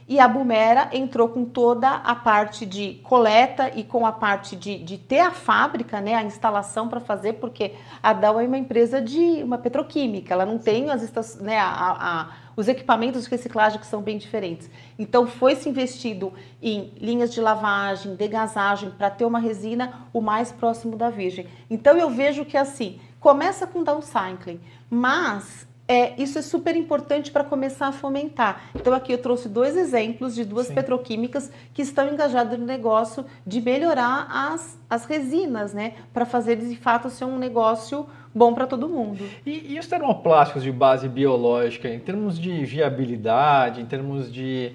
e 0.07 0.19
a 0.19 0.27
Bumera 0.27 0.91
entrou 0.93 1.27
com 1.27 1.43
toda 1.43 1.89
a 1.89 2.13
parte 2.13 2.67
de 2.67 3.01
coleta 3.03 3.71
e 3.75 3.83
com 3.83 4.05
a 4.05 4.11
parte 4.11 4.55
de, 4.55 4.77
de 4.77 4.99
ter 4.99 5.21
a 5.21 5.31
fábrica, 5.31 5.99
né, 5.99 6.13
a 6.13 6.21
instalação 6.21 6.87
para 6.87 6.99
fazer, 6.99 7.33
porque 7.33 7.73
a 8.01 8.13
Dow 8.13 8.39
é 8.39 8.45
uma 8.45 8.59
empresa 8.59 9.01
de 9.01 9.41
uma 9.41 9.57
petroquímica, 9.57 10.35
ela 10.35 10.45
não 10.45 10.59
tem 10.59 10.91
as, 10.91 11.39
né, 11.39 11.57
a, 11.57 11.67
a, 11.67 12.27
os 12.55 12.67
equipamentos 12.67 13.23
de 13.23 13.31
reciclagem 13.31 13.79
que 13.79 13.87
são 13.87 14.03
bem 14.03 14.19
diferentes. 14.19 14.69
Então 14.99 15.25
foi 15.25 15.55
se 15.55 15.67
investido 15.67 16.31
em 16.61 16.93
linhas 17.01 17.33
de 17.33 17.41
lavagem, 17.41 18.15
degasagem, 18.15 18.91
para 18.91 19.09
ter 19.09 19.25
uma 19.25 19.39
resina 19.39 20.07
o 20.13 20.21
mais 20.21 20.51
próximo 20.51 20.95
da 20.95 21.09
virgem. 21.09 21.47
Então 21.71 21.97
eu 21.97 22.09
vejo 22.11 22.45
que 22.45 22.55
assim, 22.55 22.99
começa 23.19 23.65
com 23.67 23.83
downcycling, 23.83 24.59
mas 24.89 25.67
é, 25.87 26.21
isso 26.21 26.37
é 26.37 26.41
super 26.41 26.75
importante 26.75 27.31
para 27.31 27.43
começar 27.43 27.87
a 27.87 27.91
fomentar. 27.91 28.69
Então, 28.75 28.93
aqui 28.93 29.13
eu 29.13 29.17
trouxe 29.17 29.47
dois 29.47 29.77
exemplos 29.77 30.35
de 30.35 30.43
duas 30.43 30.67
Sim. 30.67 30.75
petroquímicas 30.75 31.49
que 31.73 31.81
estão 31.81 32.11
engajadas 32.11 32.59
no 32.59 32.65
negócio 32.65 33.25
de 33.45 33.61
melhorar 33.61 34.27
as, 34.29 34.77
as 34.89 35.05
resinas, 35.05 35.73
né? 35.73 35.93
Para 36.13 36.25
fazer 36.25 36.57
de 36.57 36.75
fato 36.75 37.09
ser 37.09 37.23
um 37.23 37.37
negócio 37.37 38.05
bom 38.35 38.53
para 38.53 38.67
todo 38.67 38.89
mundo. 38.89 39.23
E, 39.45 39.73
e 39.73 39.79
os 39.79 39.87
termoplásticos 39.87 40.61
de 40.61 40.71
base 40.71 41.07
biológica, 41.07 41.87
em 41.87 41.99
termos 41.99 42.37
de 42.37 42.65
viabilidade, 42.65 43.81
em 43.81 43.85
termos 43.85 44.31
de 44.31 44.73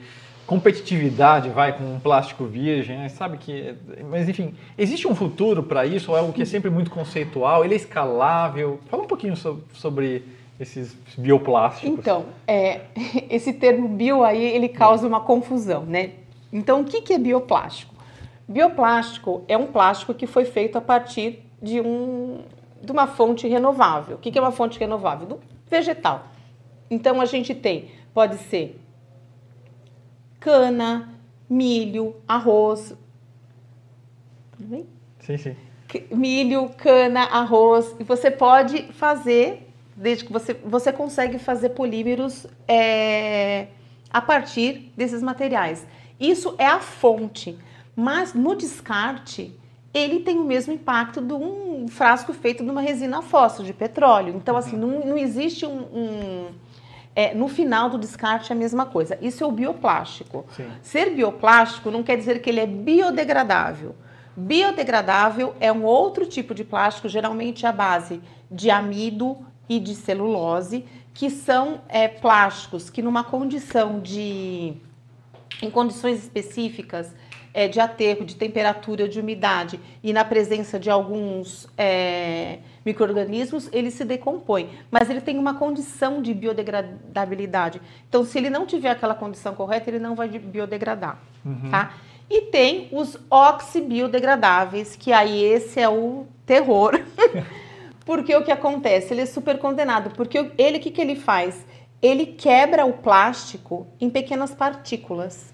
competitividade, 0.52 1.48
vai, 1.48 1.72
com 1.72 1.82
um 1.94 1.98
plástico 1.98 2.44
virgem, 2.44 2.98
né? 2.98 3.08
sabe 3.08 3.38
que... 3.38 3.74
Mas, 4.10 4.28
enfim, 4.28 4.54
existe 4.76 5.08
um 5.08 5.14
futuro 5.14 5.62
para 5.62 5.86
isso 5.86 6.10
ou 6.10 6.16
é 6.16 6.20
algo 6.20 6.30
que 6.30 6.42
é 6.42 6.44
sempre 6.44 6.68
muito 6.68 6.90
conceitual? 6.90 7.64
Ele 7.64 7.72
é 7.72 7.76
escalável? 7.78 8.78
Fala 8.90 9.02
um 9.02 9.06
pouquinho 9.06 9.34
sobre 9.72 10.26
esses 10.60 10.94
bioplásticos. 11.16 11.98
Então, 11.98 12.26
é, 12.46 12.82
esse 13.30 13.54
termo 13.54 13.88
bio 13.88 14.22
aí, 14.22 14.44
ele 14.44 14.68
causa 14.68 15.08
uma 15.08 15.20
confusão, 15.20 15.86
né? 15.86 16.10
Então, 16.52 16.82
o 16.82 16.84
que, 16.84 17.00
que 17.00 17.14
é 17.14 17.18
bioplástico? 17.18 17.94
Bioplástico 18.46 19.44
é 19.48 19.56
um 19.56 19.68
plástico 19.68 20.12
que 20.12 20.26
foi 20.26 20.44
feito 20.44 20.76
a 20.76 20.82
partir 20.82 21.46
de, 21.62 21.80
um, 21.80 22.42
de 22.82 22.92
uma 22.92 23.06
fonte 23.06 23.48
renovável. 23.48 24.16
O 24.16 24.18
que, 24.18 24.30
que 24.30 24.38
é 24.38 24.42
uma 24.42 24.52
fonte 24.52 24.78
renovável? 24.78 25.26
Do 25.26 25.40
vegetal. 25.70 26.26
Então, 26.90 27.22
a 27.22 27.24
gente 27.24 27.54
tem, 27.54 27.90
pode 28.12 28.36
ser 28.36 28.81
cana, 30.42 31.14
milho, 31.48 32.16
arroz. 32.26 32.94
Tudo 34.56 34.68
bem? 34.68 34.86
Sim, 35.20 35.36
sim. 35.38 35.56
Milho, 36.10 36.68
cana, 36.76 37.22
arroz. 37.22 37.94
E 38.00 38.04
você 38.04 38.30
pode 38.30 38.82
fazer, 38.92 39.68
desde 39.96 40.24
que 40.24 40.32
você, 40.32 40.54
você 40.54 40.92
consegue 40.92 41.38
fazer 41.38 41.70
polímeros 41.70 42.46
é, 42.66 43.68
a 44.10 44.20
partir 44.20 44.92
desses 44.96 45.22
materiais. 45.22 45.86
Isso 46.18 46.54
é 46.58 46.66
a 46.66 46.80
fonte. 46.80 47.56
Mas 47.94 48.34
no 48.34 48.56
descarte, 48.56 49.54
ele 49.94 50.20
tem 50.20 50.38
o 50.38 50.44
mesmo 50.44 50.72
impacto 50.72 51.20
de 51.20 51.34
um 51.34 51.86
frasco 51.88 52.32
feito 52.32 52.64
de 52.64 52.70
uma 52.70 52.80
resina 52.80 53.22
fóssil 53.22 53.64
de 53.64 53.72
petróleo. 53.72 54.34
Então, 54.34 54.56
assim, 54.56 54.76
não, 54.76 55.06
não 55.06 55.18
existe 55.18 55.64
um, 55.66 55.82
um 55.82 56.48
é, 57.14 57.34
no 57.34 57.48
final 57.48 57.90
do 57.90 57.98
descarte 57.98 58.52
é 58.52 58.56
a 58.56 58.58
mesma 58.58 58.86
coisa. 58.86 59.18
Isso 59.20 59.44
é 59.44 59.46
o 59.46 59.52
bioplástico. 59.52 60.46
Sim. 60.56 60.66
Ser 60.80 61.10
bioplástico 61.10 61.90
não 61.90 62.02
quer 62.02 62.16
dizer 62.16 62.40
que 62.40 62.50
ele 62.50 62.60
é 62.60 62.66
biodegradável. 62.66 63.94
Biodegradável 64.36 65.54
é 65.60 65.70
um 65.70 65.84
outro 65.84 66.24
tipo 66.24 66.54
de 66.54 66.64
plástico, 66.64 67.08
geralmente 67.08 67.66
à 67.66 67.72
base 67.72 68.22
de 68.50 68.70
amido 68.70 69.38
e 69.68 69.78
de 69.78 69.94
celulose, 69.94 70.86
que 71.12 71.28
são 71.28 71.82
é, 71.88 72.08
plásticos 72.08 72.88
que 72.88 73.02
numa 73.02 73.22
condição 73.22 74.00
de 74.00 74.74
em 75.60 75.70
condições 75.70 76.18
específicas 76.18 77.14
é, 77.54 77.68
de 77.68 77.80
aterro, 77.80 78.24
de 78.24 78.36
temperatura, 78.36 79.08
de 79.08 79.20
umidade 79.20 79.78
e 80.02 80.12
na 80.12 80.24
presença 80.24 80.78
de 80.78 80.90
alguns 80.90 81.68
é, 81.76 82.58
micro-organismos, 82.84 83.68
ele 83.72 83.90
se 83.90 84.04
decompõe. 84.04 84.70
Mas 84.90 85.10
ele 85.10 85.20
tem 85.20 85.38
uma 85.38 85.54
condição 85.54 86.22
de 86.22 86.32
biodegradabilidade. 86.32 87.80
Então, 88.08 88.24
se 88.24 88.38
ele 88.38 88.50
não 88.50 88.66
tiver 88.66 88.90
aquela 88.90 89.14
condição 89.14 89.54
correta, 89.54 89.90
ele 89.90 89.98
não 89.98 90.14
vai 90.14 90.28
biodegradar. 90.28 91.18
Uhum. 91.44 91.70
Tá? 91.70 91.94
E 92.30 92.42
tem 92.42 92.88
os 92.92 93.18
oxibiodegradáveis, 93.28 94.96
que 94.96 95.12
aí 95.12 95.42
esse 95.42 95.78
é 95.80 95.88
o 95.88 96.26
terror. 96.46 96.98
porque 98.06 98.34
o 98.34 98.42
que 98.42 98.50
acontece? 98.50 99.12
Ele 99.12 99.22
é 99.22 99.26
super 99.26 99.58
condenado. 99.58 100.10
Porque 100.16 100.50
ele, 100.56 100.78
o 100.78 100.80
que, 100.80 100.90
que 100.90 101.00
ele 101.00 101.14
faz? 101.14 101.66
Ele 102.00 102.26
quebra 102.26 102.84
o 102.84 102.94
plástico 102.94 103.86
em 104.00 104.08
pequenas 104.08 104.52
partículas. 104.54 105.51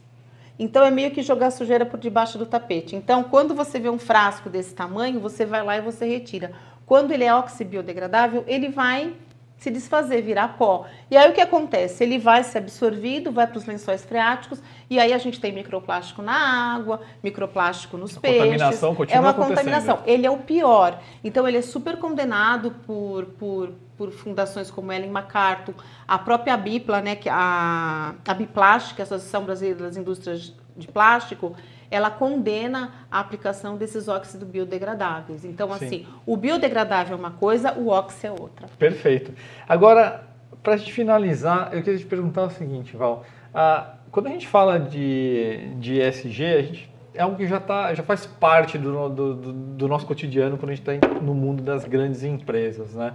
Então 0.59 0.85
é 0.85 0.90
meio 0.90 1.10
que 1.10 1.22
jogar 1.22 1.51
sujeira 1.51 1.86
por 1.86 1.98
debaixo 2.01 2.36
do 2.36 2.44
tapete. 2.44 2.97
Então, 2.97 3.22
quando 3.22 3.55
você 3.55 3.78
vê 3.78 3.89
um 3.89 3.98
frasco 3.98 4.51
desse 4.51 4.74
tamanho, 4.74 5.20
você 5.20 5.47
vai 5.47 5.62
lá 5.62 5.76
e 5.76 5.80
você 5.80 6.06
retira. 6.06 6.52
Quando 6.85 7.12
ele 7.12 7.24
é 7.24 7.35
oxibiodegradável, 7.35 8.44
ele 8.47 8.68
vai 8.68 9.14
se 9.59 9.70
desfazer, 9.70 10.22
virar 10.22 10.56
pó. 10.56 10.86
E 11.10 11.16
aí 11.16 11.28
o 11.28 11.35
que 11.35 11.40
acontece? 11.40 12.02
Ele 12.05 12.18
vai 12.18 12.44
ser 12.44 12.59
absorvido, 12.59 13.32
vai 13.32 13.47
para 13.47 13.59
os 13.59 13.66
lençóis 13.66 14.05
freáticos, 14.05 14.62
e 14.89 14.98
aí 14.98 15.12
a 15.12 15.18
gente 15.18 15.40
tem 15.40 15.52
microplástico 15.52 16.22
na 16.22 16.74
água, 16.74 17.01
microplástico 17.22 17.97
nos 17.97 18.16
a 18.16 18.20
peixes. 18.20 18.40
Contaminação 18.40 18.94
continua 18.94 19.18
é 19.18 19.20
uma 19.20 19.35
contaminação. 19.35 19.98
Ele 20.06 20.26
é 20.26 20.30
o 20.30 20.39
pior. 20.39 21.01
Então 21.24 21.47
ele 21.47 21.59
é 21.59 21.62
super 21.62 21.97
condenado 21.97 22.70
por, 22.86 23.26
por, 23.39 23.72
por 23.99 24.12
fundações 24.12 24.70
como 24.70 24.93
Ellen 24.93 25.11
MacArthur, 25.11 25.75
a 26.07 26.19
própria 26.19 26.57
Bipla, 26.57 27.03
né, 27.03 27.16
que 27.16 27.29
a, 27.29 28.15
a 28.27 28.35
Biplástica, 28.35 29.03
a 29.03 29.05
Associação 29.05 29.45
Brasileira 29.45 29.81
das 29.83 29.97
Indústrias 29.97 30.55
de 30.77 30.87
Plástico, 30.87 31.57
ela 31.91 32.11
condena 32.11 32.93
a 33.11 33.19
aplicação 33.19 33.77
desses 33.77 34.07
óxidos 34.09 34.47
biodegradáveis. 34.49 35.45
Então, 35.45 35.69
Sim. 35.70 35.85
assim, 35.85 36.07
o 36.25 36.37
biodegradável 36.37 37.16
é 37.16 37.19
uma 37.19 37.33
coisa, 37.33 37.73
o 37.73 37.89
óxido 37.89 38.27
é 38.29 38.41
outra. 38.41 38.69
Perfeito. 38.79 39.33
Agora, 39.69 40.25
para 40.62 40.75
a 40.75 40.77
gente 40.77 40.93
finalizar, 40.93 41.70
eu 41.73 41.83
queria 41.83 41.99
te 41.99 42.07
perguntar 42.07 42.45
o 42.45 42.51
seguinte, 42.51 42.97
Val. 42.97 43.25
Ah, 43.53 43.95
quando 44.11 44.29
a 44.29 44.31
gente 44.31 44.47
fala 44.47 44.79
de, 44.79 45.73
de 45.77 46.01
ESG, 46.01 46.45
a 46.45 46.62
gente, 46.62 46.93
é 47.15 47.23
algo 47.23 47.37
que 47.37 47.47
já, 47.47 47.59
tá, 47.59 47.93
já 47.95 48.03
faz 48.03 48.27
parte 48.27 48.79
do, 48.79 49.09
do, 49.09 49.35
do 49.53 49.89
nosso 49.89 50.07
cotidiano 50.07 50.57
quando 50.57 50.70
a 50.70 50.75
gente 50.75 50.89
está 50.89 51.20
no 51.20 51.35
mundo 51.35 51.62
das 51.62 51.85
grandes 51.85 52.23
empresas, 52.23 52.95
né? 52.95 53.15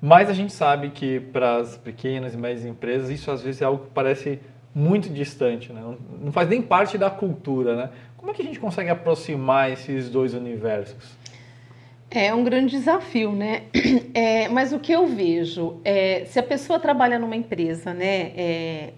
Mas 0.00 0.30
a 0.30 0.32
gente 0.32 0.52
sabe 0.52 0.90
que 0.90 1.18
para 1.18 1.56
as 1.56 1.76
pequenas 1.76 2.34
e 2.34 2.36
médias 2.36 2.64
empresas 2.64 3.10
isso 3.10 3.30
às 3.30 3.42
vezes 3.42 3.60
é 3.62 3.64
algo 3.64 3.84
que 3.84 3.90
parece 3.90 4.40
muito 4.74 5.08
distante, 5.08 5.72
né? 5.72 5.82
não 6.20 6.30
faz 6.30 6.48
nem 6.48 6.62
parte 6.62 6.96
da 6.96 7.10
cultura. 7.10 7.74
Né? 7.74 7.90
Como 8.16 8.30
é 8.30 8.34
que 8.34 8.42
a 8.42 8.44
gente 8.44 8.60
consegue 8.60 8.90
aproximar 8.90 9.72
esses 9.72 10.08
dois 10.08 10.34
universos? 10.34 11.16
É 12.10 12.32
um 12.32 12.42
grande 12.42 12.76
desafio, 12.76 13.32
né? 13.32 13.64
É, 14.14 14.48
mas 14.48 14.72
o 14.72 14.80
que 14.80 14.90
eu 14.90 15.06
vejo, 15.06 15.80
é, 15.84 16.24
se 16.24 16.40
a 16.40 16.42
pessoa 16.42 16.80
trabalha 16.80 17.20
numa 17.20 17.36
empresa, 17.36 17.94
né, 17.94 18.32
é, 18.36 18.92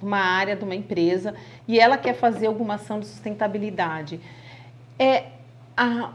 uma 0.00 0.18
área 0.18 0.54
de 0.54 0.62
uma 0.62 0.74
empresa, 0.74 1.34
e 1.66 1.80
ela 1.80 1.96
quer 1.96 2.14
fazer 2.14 2.46
alguma 2.46 2.74
ação 2.74 3.00
de 3.00 3.06
sustentabilidade, 3.06 4.20
é, 4.96 5.24
a, 5.76 6.12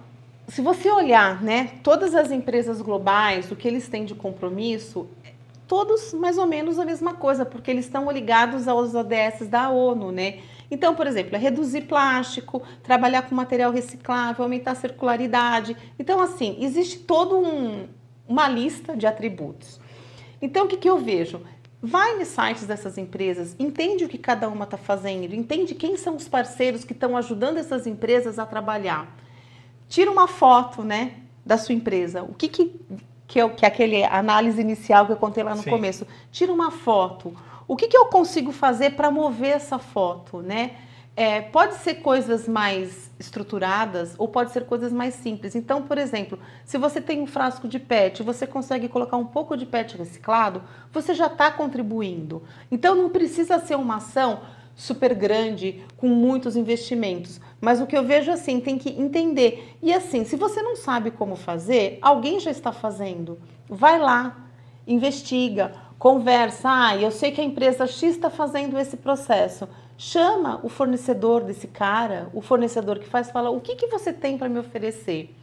se 0.48 0.62
você 0.62 0.90
olhar, 0.90 1.44
né, 1.44 1.72
todas 1.84 2.16
as 2.16 2.32
empresas 2.32 2.82
globais, 2.82 3.52
o 3.52 3.56
que 3.56 3.68
eles 3.68 3.88
têm 3.88 4.06
de 4.06 4.16
compromisso, 4.16 5.08
todos 5.68 6.14
mais 6.14 6.38
ou 6.38 6.48
menos 6.48 6.80
a 6.80 6.86
mesma 6.86 7.14
coisa, 7.14 7.46
porque 7.46 7.70
eles 7.70 7.86
estão 7.86 8.10
ligados 8.10 8.68
aos 8.68 8.96
ODS 8.96 9.48
da 9.50 9.70
ONU, 9.70 10.12
né? 10.12 10.40
Então, 10.72 10.96
por 10.96 11.06
exemplo, 11.06 11.36
é 11.36 11.40
reduzir 11.40 11.82
plástico, 11.82 12.62
trabalhar 12.82 13.24
com 13.24 13.36
material 13.36 13.72
reciclável, 13.72 14.44
aumentar 14.44 14.72
a 14.72 14.76
circularidade. 14.76 15.76
Então, 16.00 16.22
assim, 16.22 16.58
existe 16.62 17.00
toda 17.00 17.36
um, 17.36 17.88
uma 18.28 18.48
lista 18.48 18.96
de 18.96 19.06
atributos. 19.06 19.80
Então, 20.42 20.66
o 20.66 20.68
que, 20.68 20.78
que 20.78 20.90
eu 20.90 20.98
vejo? 20.98 21.42
Vai 21.82 22.18
nos 22.18 22.30
sites 22.30 22.66
dessas 22.66 22.98
empresas, 22.98 23.56
entende 23.60 24.04
o 24.04 24.10
que 24.10 24.18
cada 24.18 24.50
uma 24.50 24.64
está 24.64 24.78
fazendo, 24.78 25.34
entende 25.36 25.76
quem 25.76 25.96
são 25.96 26.16
os 26.16 26.28
parceiros 26.28 26.84
que 26.84 26.94
estão 26.94 27.16
ajudando 27.16 27.58
essas 27.58 27.86
empresas 27.86 28.40
a 28.40 28.46
trabalhar. 28.46 29.16
Tira 29.88 30.12
uma 30.12 30.28
foto, 30.28 30.84
né, 30.84 31.14
da 31.46 31.58
sua 31.58 31.74
empresa. 31.74 32.24
O 32.24 32.34
que, 32.34 32.48
que 32.48 32.80
que 33.28 33.40
é, 33.40 33.50
que 33.50 33.66
é 33.66 33.68
aquele 33.68 34.04
análise 34.06 34.60
inicial 34.60 35.06
que 35.06 35.12
eu 35.12 35.18
contei 35.18 35.44
lá 35.44 35.54
no 35.54 35.62
Sim. 35.62 35.70
começo. 35.70 36.08
Tira 36.32 36.52
uma 36.52 36.72
foto. 36.72 37.36
O 37.68 37.76
que, 37.76 37.88
que 37.88 37.98
eu 37.98 38.06
consigo 38.06 38.52
fazer 38.52 38.92
para 38.92 39.12
mover 39.12 39.52
essa 39.52 39.78
foto, 39.78 40.42
né? 40.42 40.72
É, 41.16 41.42
pode 41.42 41.76
ser 41.76 41.96
coisas 41.96 42.48
mais 42.48 43.12
estruturadas 43.20 44.14
ou 44.20 44.28
pode 44.28 44.52
ser 44.52 44.66
coisas 44.66 44.94
mais 44.94 45.16
simples. 45.16 45.56
Então, 45.56 45.82
por 45.82 45.98
exemplo, 45.98 46.40
se 46.64 46.78
você 46.78 47.02
tem 47.02 47.20
um 47.22 47.26
frasco 47.26 47.68
de 47.68 47.80
PET, 47.80 48.22
você 48.22 48.46
consegue 48.46 48.88
colocar 48.88 49.18
um 49.18 49.26
pouco 49.26 49.58
de 49.58 49.66
PET 49.66 49.98
reciclado, 49.98 50.62
você 50.94 51.16
já 51.16 51.26
está 51.26 51.52
contribuindo. 51.52 52.44
Então, 52.72 52.96
não 52.96 53.10
precisa 53.10 53.60
ser 53.60 53.76
uma 53.76 53.96
ação 53.96 54.42
super 54.76 55.16
grande, 55.16 55.84
com 55.98 56.08
muitos 56.08 56.56
investimentos. 56.56 57.42
Mas 57.60 57.82
o 57.82 57.88
que 57.88 57.98
eu 57.98 58.04
vejo 58.04 58.32
assim, 58.32 58.60
tem 58.60 58.78
que 58.78 58.90
entender. 58.90 59.76
E 59.82 59.94
assim, 59.94 60.24
se 60.24 60.36
você 60.36 60.62
não 60.62 60.76
sabe 60.76 61.12
como 61.12 61.36
fazer, 61.36 61.98
alguém 62.02 62.40
já 62.40 62.52
está 62.52 62.72
fazendo. 62.72 63.40
Vai 63.68 64.00
lá, 64.00 64.38
investiga, 64.86 65.74
conversa. 65.98 66.70
Ah, 66.70 66.96
eu 66.96 67.12
sei 67.12 67.32
que 67.32 67.42
a 67.42 67.44
empresa 67.44 67.88
X 67.88 68.16
está 68.16 68.30
fazendo 68.30 68.78
esse 68.78 68.98
processo. 68.98 69.68
Chama 69.98 70.60
o 70.62 70.70
fornecedor 70.70 71.44
desse 71.44 71.68
cara, 71.68 72.30
o 72.32 72.42
fornecedor 72.42 73.00
que 73.00 73.08
faz, 73.08 73.32
fala: 73.32 73.50
o 73.50 73.60
que, 73.60 73.76
que 73.76 73.88
você 73.88 74.14
tem 74.14 74.38
para 74.38 74.48
me 74.48 74.60
oferecer? 74.60 75.34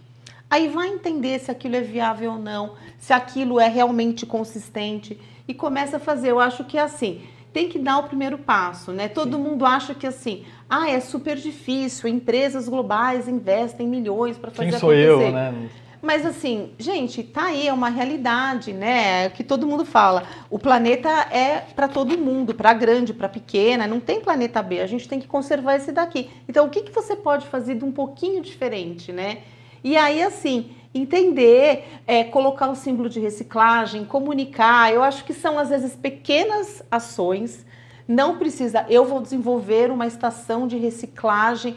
Aí 0.49 0.69
vai 0.69 0.89
entender 0.89 1.41
se 1.41 1.51
aquilo 1.51 1.74
é 1.74 1.81
viável 1.81 2.32
ou 2.32 2.39
não, 2.39 2.74
se 2.97 3.12
aquilo 3.12 3.59
é 3.59 3.66
realmente 3.66 4.24
consistente 4.24 5.19
e 5.49 5.53
começa 5.53 5.97
a 5.97 6.01
fazer. 6.01 6.31
Eu 6.31 6.39
acho 6.39 6.65
que 6.65 6.78
é 6.78 6.82
assim 6.82 7.23
tem 7.55 7.69
que 7.69 7.79
dar 7.79 7.99
o 7.99 8.03
primeiro 8.03 8.37
passo, 8.37 8.91
né? 8.91 9.07
Todo 9.07 9.37
Sim. 9.37 9.43
mundo 9.45 9.65
acha 9.65 9.95
que 9.95 10.09
assim, 10.09 10.45
ah, 10.69 10.91
é 10.91 10.99
super 10.99 11.37
difícil, 11.37 12.09
empresas 12.09 12.69
globais 12.69 13.29
investem 13.29 13.87
milhões 13.87 14.37
para 14.37 14.51
fazer 14.51 14.71
Quem 14.71 14.79
sou 14.81 14.91
acontecer. 14.91 15.29
eu, 15.29 15.33
né? 15.33 15.71
Mas 16.03 16.27
assim, 16.27 16.73
gente, 16.79 17.23
tá 17.23 17.45
aí, 17.45 17.69
é 17.69 17.73
uma 17.73 17.89
realidade, 17.89 18.73
né? 18.73 19.27
É 19.27 19.29
que 19.31 19.45
todo 19.45 19.67
mundo 19.67 19.87
fala. 19.87 20.25
O 20.51 20.59
planeta 20.59 21.09
é 21.31 21.61
para 21.75 21.87
todo 21.87 22.19
mundo, 22.19 22.55
para 22.55 22.75
grande, 22.75 23.15
para 23.15 23.29
pequena, 23.29 23.87
não 23.87 24.01
tem 24.01 24.21
planeta 24.21 24.61
B. 24.61 24.81
A 24.81 24.87
gente 24.87 25.09
tem 25.09 25.21
que 25.21 25.27
conservar 25.29 25.77
esse 25.77 25.93
daqui. 25.93 26.29
Então, 26.49 26.67
o 26.67 26.69
que, 26.69 26.83
que 26.83 26.93
você 26.93 27.15
pode 27.15 27.47
fazer 27.47 27.77
de 27.77 27.85
um 27.85 27.93
pouquinho 27.93 28.43
diferente, 28.43 29.13
né? 29.13 29.39
E 29.83 29.97
aí, 29.97 30.23
assim, 30.23 30.71
entender, 30.95 31.85
é, 32.07 32.23
colocar 32.23 32.71
o 32.71 32.77
símbolo 32.77 33.09
de 33.09 33.19
reciclagem, 33.19 34.05
comunicar. 34.05 34.93
Eu 34.93 35.03
acho 35.03 35.25
que 35.25 35.35
são 35.35 35.59
às 35.59 35.69
vezes 35.69 35.97
pequenas 35.97 36.83
ações. 36.91 37.66
Não 38.07 38.39
precisa, 38.39 38.87
eu 38.89 39.05
vou 39.05 39.21
desenvolver 39.21 39.91
uma 39.91 40.07
estação 40.07 40.69
de 40.69 40.77
reciclagem. 40.77 41.77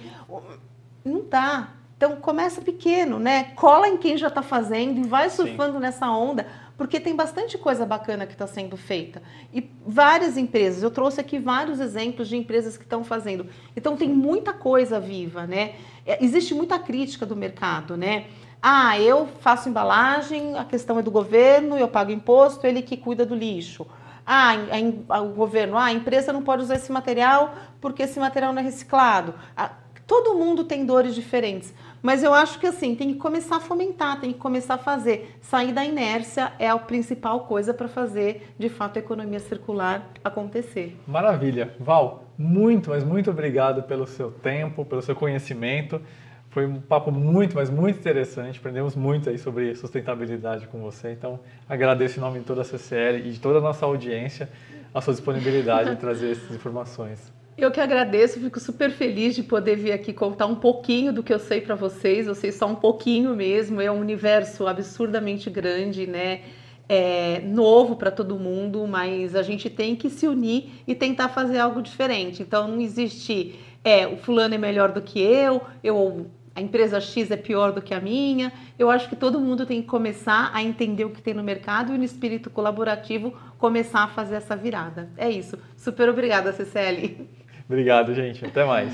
Não 1.04 1.24
dá. 1.28 1.74
Então 1.98 2.18
começa 2.18 2.62
pequeno, 2.62 3.18
né? 3.18 3.46
Cola 3.56 3.88
em 3.88 3.98
quem 3.98 4.18
já 4.18 4.28
está 4.28 4.44
fazendo 4.44 5.00
e 5.00 5.08
vai 5.08 5.32
surfando 5.32 5.74
Sim. 5.74 5.80
nessa 5.80 6.08
onda, 6.12 6.46
porque 6.78 7.00
tem 7.00 7.16
bastante 7.16 7.58
coisa 7.58 7.88
bacana 7.88 8.28
que 8.28 8.34
está 8.34 8.46
sendo 8.46 8.78
feita. 8.78 9.20
E 9.52 9.68
várias 9.84 10.38
empresas, 10.38 10.84
eu 10.84 10.92
trouxe 10.92 11.20
aqui 11.20 11.40
vários 11.40 11.80
exemplos 11.80 12.28
de 12.28 12.38
empresas 12.38 12.78
que 12.78 12.84
estão 12.84 13.04
fazendo. 13.04 13.48
Então 13.76 13.98
tem 13.98 14.10
muita 14.10 14.54
coisa 14.54 15.00
viva, 15.00 15.48
né? 15.48 15.74
É, 16.06 16.24
existe 16.24 16.54
muita 16.54 16.78
crítica 16.78 17.26
do 17.26 17.36
mercado, 17.36 17.98
né? 17.98 18.28
Ah, 18.62 19.00
eu 19.00 19.28
faço 19.40 19.70
embalagem, 19.70 20.58
a 20.58 20.66
questão 20.66 21.00
é 21.00 21.02
do 21.02 21.12
governo, 21.12 21.78
eu 21.78 21.88
pago 21.88 22.12
imposto, 22.12 22.66
ele 22.66 22.82
que 22.82 22.98
cuida 22.98 23.26
do 23.26 23.36
lixo. 23.36 23.86
Ah, 24.26 24.54
a, 24.54 25.18
a, 25.18 25.22
o 25.22 25.30
governo, 25.30 25.78
ah, 25.78 25.86
a 25.86 25.94
empresa 25.94 26.34
não 26.34 26.42
pode 26.42 26.64
usar 26.64 26.76
esse 26.76 26.92
material 26.92 27.54
porque 27.80 28.04
esse 28.04 28.20
material 28.20 28.52
não 28.52 28.62
é 28.62 28.66
reciclado. 28.66 29.34
Ah, 29.56 29.72
todo 30.06 30.34
mundo 30.34 30.64
tem 30.64 30.86
dores 30.86 31.14
diferentes. 31.14 31.74
Mas 32.02 32.24
eu 32.24 32.34
acho 32.34 32.60
que 32.60 32.68
assim, 32.68 32.96
tem 32.96 33.14
que 33.14 33.20
começar 33.20 33.58
a 33.58 33.60
fomentar, 33.60 34.20
tem 34.20 34.32
que 34.32 34.40
começar 34.40 34.76
a 34.76 34.78
fazer. 34.78 35.38
Sair 35.42 35.74
da 35.74 35.84
inércia 35.84 36.54
é 36.60 36.70
a 36.70 36.78
principal 36.78 37.42
coisa 37.42 37.74
para 37.74 37.88
fazer, 37.88 38.54
de 38.58 38.70
fato, 38.70 38.98
a 38.98 39.00
economia 39.00 39.40
circular 39.40 40.08
acontecer. 40.24 40.96
Maravilha. 41.08 41.74
Val, 41.80 42.24
muito, 42.38 42.92
mas 42.92 43.04
muito 43.04 43.32
obrigado 43.32 43.84
pelo 43.84 44.06
seu 44.06 44.32
tempo, 44.32 44.86
pelo 44.86 45.02
seu 45.02 45.16
conhecimento. 45.16 46.02
Foi 46.58 46.66
um 46.66 46.82
papo 46.82 47.12
muito, 47.12 47.56
mas 47.56 47.70
muito 47.70 48.00
interessante. 48.00 48.58
Aprendemos 48.58 48.96
muito 48.96 49.30
aí 49.30 49.38
sobre 49.38 49.76
sustentabilidade 49.76 50.66
com 50.66 50.80
você. 50.80 51.12
Então, 51.12 51.40
agradeço 51.70 52.18
em 52.18 52.20
nome 52.20 52.40
de 52.40 52.46
toda 52.46 52.62
a 52.62 52.64
CCL 52.64 53.20
e 53.20 53.32
de 53.34 53.40
toda 53.40 53.60
a 53.60 53.62
nossa 53.62 53.86
audiência 53.86 54.50
a 54.92 55.00
sua 55.00 55.14
disponibilidade 55.14 55.92
em 55.92 55.96
trazer 55.96 56.32
essas 56.32 56.56
informações. 56.56 57.32
Eu 57.56 57.70
que 57.70 57.80
agradeço, 57.80 58.40
fico 58.40 58.60
super 58.60 58.90
feliz 58.90 59.36
de 59.36 59.44
poder 59.44 59.76
vir 59.76 59.92
aqui 59.92 60.12
contar 60.12 60.48
um 60.48 60.56
pouquinho 60.56 61.14
do 61.14 61.22
que 61.22 61.32
eu 61.32 61.38
sei 61.38 61.62
para 61.62 61.76
vocês. 61.76 62.26
Eu 62.26 62.34
sei 62.34 62.52
só 62.52 62.66
um 62.66 62.74
pouquinho 62.74 63.36
mesmo. 63.36 63.80
É 63.80 63.92
um 63.92 64.00
universo 64.00 64.66
absurdamente 64.66 65.52
grande, 65.52 66.08
né? 66.08 66.42
É 66.90 67.40
novo 67.46 67.96
para 67.96 68.10
todo 68.10 68.40
mundo, 68.40 68.88
mas 68.88 69.36
a 69.36 69.44
gente 69.44 69.70
tem 69.70 69.96
que 69.96 70.10
se 70.10 70.26
unir 70.26 70.72
e 70.88 70.96
tentar 70.96 71.30
fazer 71.30 71.60
algo 71.60 71.84
diferente. 71.84 72.42
Então 72.42 72.68
não 72.68 72.82
existe, 72.82 73.60
é, 73.84 74.08
o 74.08 74.18
fulano 74.18 74.56
é 74.56 74.58
melhor 74.58 74.92
do 74.92 75.04
que 75.04 75.22
eu, 75.22 75.62
eu 75.84 76.32
a 76.58 76.62
empresa 76.62 77.00
X 77.00 77.30
é 77.30 77.38
pior 77.38 77.72
do 77.72 77.84
que 77.84 77.94
a 77.94 78.02
minha. 78.02 78.52
Eu 78.80 78.90
acho 78.90 79.08
que 79.08 79.16
todo 79.16 79.40
mundo 79.40 79.64
tem 79.64 79.80
que 79.80 79.88
começar 79.88 80.50
a 80.52 80.64
entender 80.64 81.06
o 81.06 81.12
que 81.12 81.22
tem 81.22 81.32
no 81.32 81.44
mercado 81.44 81.94
e 81.94 82.00
no 82.00 82.04
espírito 82.04 82.50
colaborativo 82.50 83.32
começar 83.60 84.06
a 84.06 84.08
fazer 84.08 84.38
essa 84.38 84.56
virada. 84.56 85.08
É 85.16 85.30
isso. 85.30 85.56
Super 85.76 86.10
obrigada, 86.10 86.52
CCL. 86.52 87.28
Obrigado, 87.70 88.16
gente. 88.16 88.44
Até 88.44 88.66
mais. 88.66 88.92